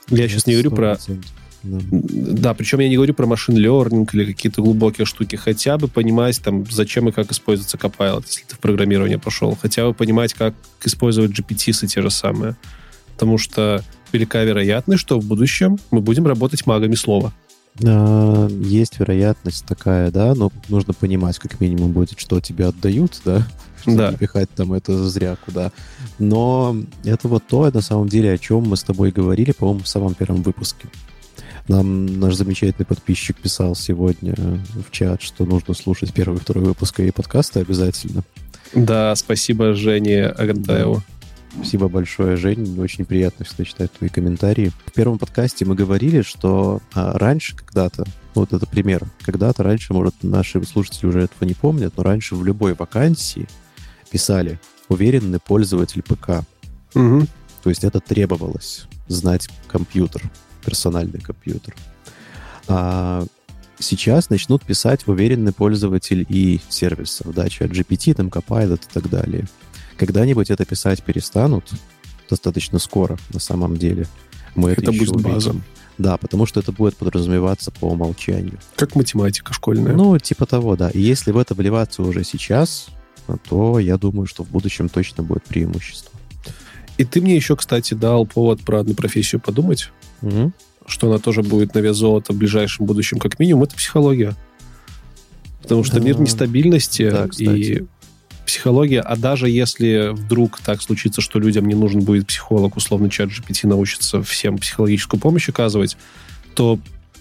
[0.08, 0.98] Я сейчас не говорю про...
[1.62, 1.80] Да.
[1.92, 5.36] да, причем я не говорю про машин learning или какие-то глубокие штуки.
[5.36, 9.58] Хотя бы понимать, там, зачем и как используется Copilot, если ты в программирование пошел.
[9.60, 12.56] Хотя бы понимать, как использовать GPT-сы те же самые
[13.14, 17.32] потому что велика вероятность, что в будущем мы будем работать магами слова.
[17.82, 23.46] А, есть вероятность такая, да, но нужно понимать, как минимум будет, что тебе отдают, да,
[23.86, 24.12] да.
[24.12, 25.72] не пихать там это зря куда.
[26.18, 29.88] Но это вот то, на самом деле, о чем мы с тобой говорили, по-моему, в
[29.88, 30.88] самом первом выпуске.
[31.66, 34.34] Нам наш замечательный подписчик писал сегодня
[34.86, 38.22] в чат, что нужно слушать первый и второй выпуск и подкаста обязательно.
[38.74, 41.02] Да, спасибо Жене Агантаеву.
[41.56, 42.80] Спасибо большое, Жень.
[42.80, 44.72] Очень приятно всегда читать твои комментарии.
[44.86, 50.14] В первом подкасте мы говорили, что а, раньше когда-то, вот это пример, когда-то раньше, может,
[50.22, 53.46] наши слушатели уже этого не помнят, но раньше в любой вакансии
[54.10, 54.58] писали
[54.88, 56.44] «уверенный пользователь ПК».
[56.94, 57.26] Угу.
[57.62, 60.22] То есть это требовалось знать компьютер,
[60.64, 61.74] персональный компьютер.
[62.68, 63.24] А
[63.78, 69.46] сейчас начнут писать уверенный пользователь и сервисов, да, чат GPT, там, Copilot и так далее.
[69.96, 71.70] Когда-нибудь это писать перестанут,
[72.28, 74.06] достаточно скоро, на самом деле.
[74.54, 75.54] Мы это, это будет база.
[75.98, 78.58] Да, потому что это будет подразумеваться по умолчанию.
[78.74, 79.92] Как математика школьная.
[79.92, 80.90] Ну, типа того, да.
[80.90, 82.88] И если в это вливаться уже сейчас,
[83.48, 86.18] то я думаю, что в будущем точно будет преимущество.
[86.98, 89.90] И ты мне еще, кстати, дал повод про одну профессию подумать,
[90.22, 90.52] угу.
[90.86, 94.34] что она тоже будет на вес золота в ближайшем будущем, как минимум, это психология.
[95.62, 96.04] Потому что да.
[96.04, 97.84] мир нестабильности да, и
[98.46, 103.30] психология, а даже если вдруг так случится, что людям не нужен будет психолог, условно чат
[103.30, 105.96] GPT научится всем психологическую помощь оказывать,
[106.54, 106.78] то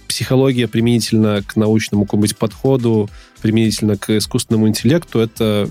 [0.07, 3.09] психология применительно к научному какому-нибудь подходу,
[3.41, 5.69] применительно к искусственному интеллекту, это,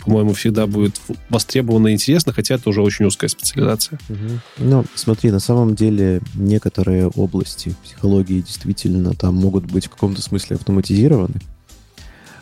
[0.00, 4.00] по-моему, всегда будет востребовано и интересно, хотя это уже очень узкая специализация.
[4.08, 4.18] Угу.
[4.58, 10.56] Ну, смотри, на самом деле некоторые области психологии действительно там могут быть в каком-то смысле
[10.56, 11.40] автоматизированы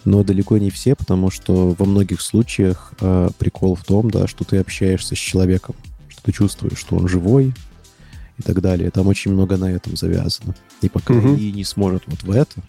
[0.05, 4.45] но далеко не все, потому что во многих случаях э, прикол в том, да, что
[4.45, 5.75] ты общаешься с человеком,
[6.09, 7.53] что ты чувствуешь, что он живой
[8.39, 8.91] и так далее.
[8.91, 10.55] Там очень много на этом завязано.
[10.81, 11.35] И пока угу.
[11.37, 12.61] ИИ не сможет вот в это,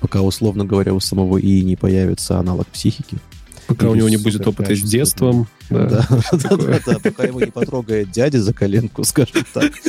[0.00, 3.18] пока, условно говоря, у самого ИИ не появится аналог психики,
[3.66, 5.48] Пока у него не будет опыта с детством.
[5.70, 9.72] Да, да, да, да, да, пока его не потрогает дядя за коленку, скажем так,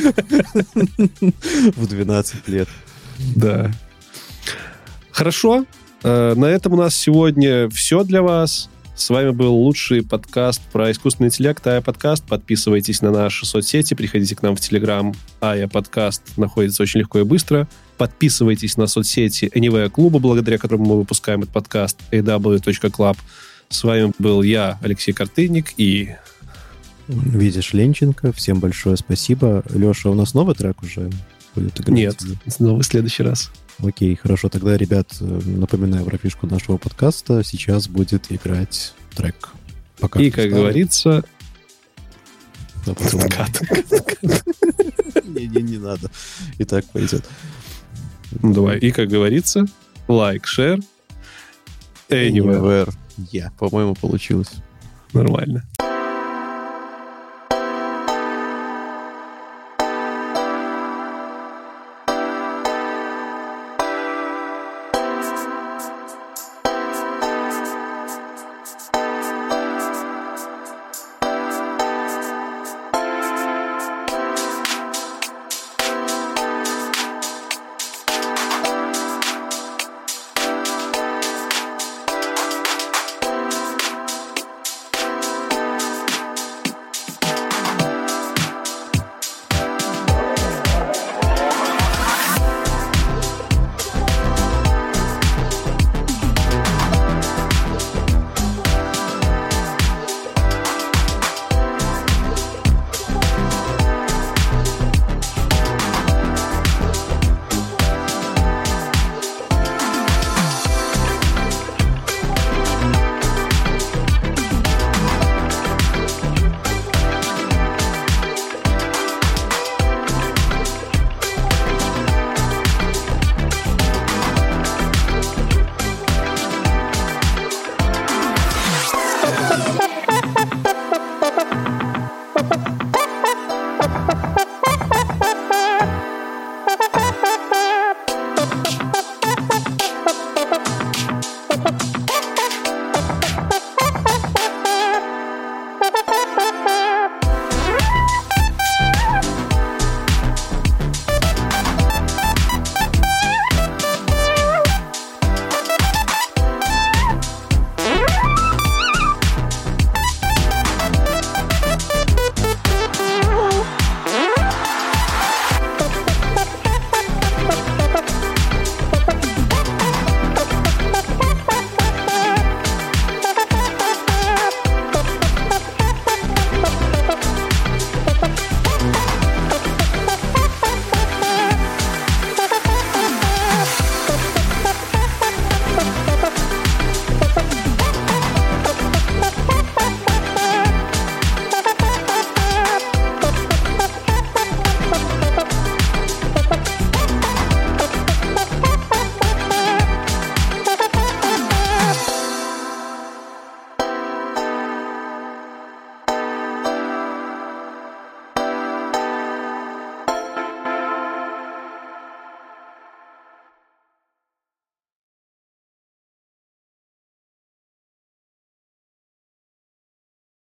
[1.76, 2.68] в 12 лет.
[3.34, 3.70] Да.
[5.10, 5.66] Хорошо.
[6.06, 8.70] Э, на этом у нас сегодня все для вас.
[8.94, 12.24] С вами был лучший подкаст про искусственный интеллект, Ая Подкаст.
[12.24, 15.12] Подписывайтесь на наши соцсети, приходите к нам в Телеграм.
[15.40, 17.66] Ая Подкаст находится очень легко и быстро.
[17.98, 23.16] Подписывайтесь на соцсети Anyway клуба, благодаря которому мы выпускаем этот подкаст, aw.club.
[23.68, 26.14] С вами был я, Алексей Картынник, и...
[27.08, 28.32] Витя Ленченко.
[28.32, 29.64] Всем большое спасибо.
[29.74, 31.10] Леша, у нас новый трек уже
[31.56, 31.88] будет играть?
[31.88, 32.16] Нет,
[32.60, 33.50] новый в следующий раз.
[33.82, 34.48] Окей, хорошо.
[34.48, 37.42] Тогда, ребят, напоминаю про фишку нашего подкаста.
[37.44, 39.50] Сейчас будет играть трек.
[39.98, 41.24] Пока И, как говорится...
[45.24, 46.10] Не-не, не надо.
[46.58, 47.24] И так пойдет.
[48.42, 48.78] Ну, давай.
[48.78, 49.66] И, как говорится,
[50.08, 50.82] лайк, share,
[52.08, 52.92] anywhere.
[53.32, 54.52] Я, по-моему, получилось.
[55.12, 55.64] Нормально.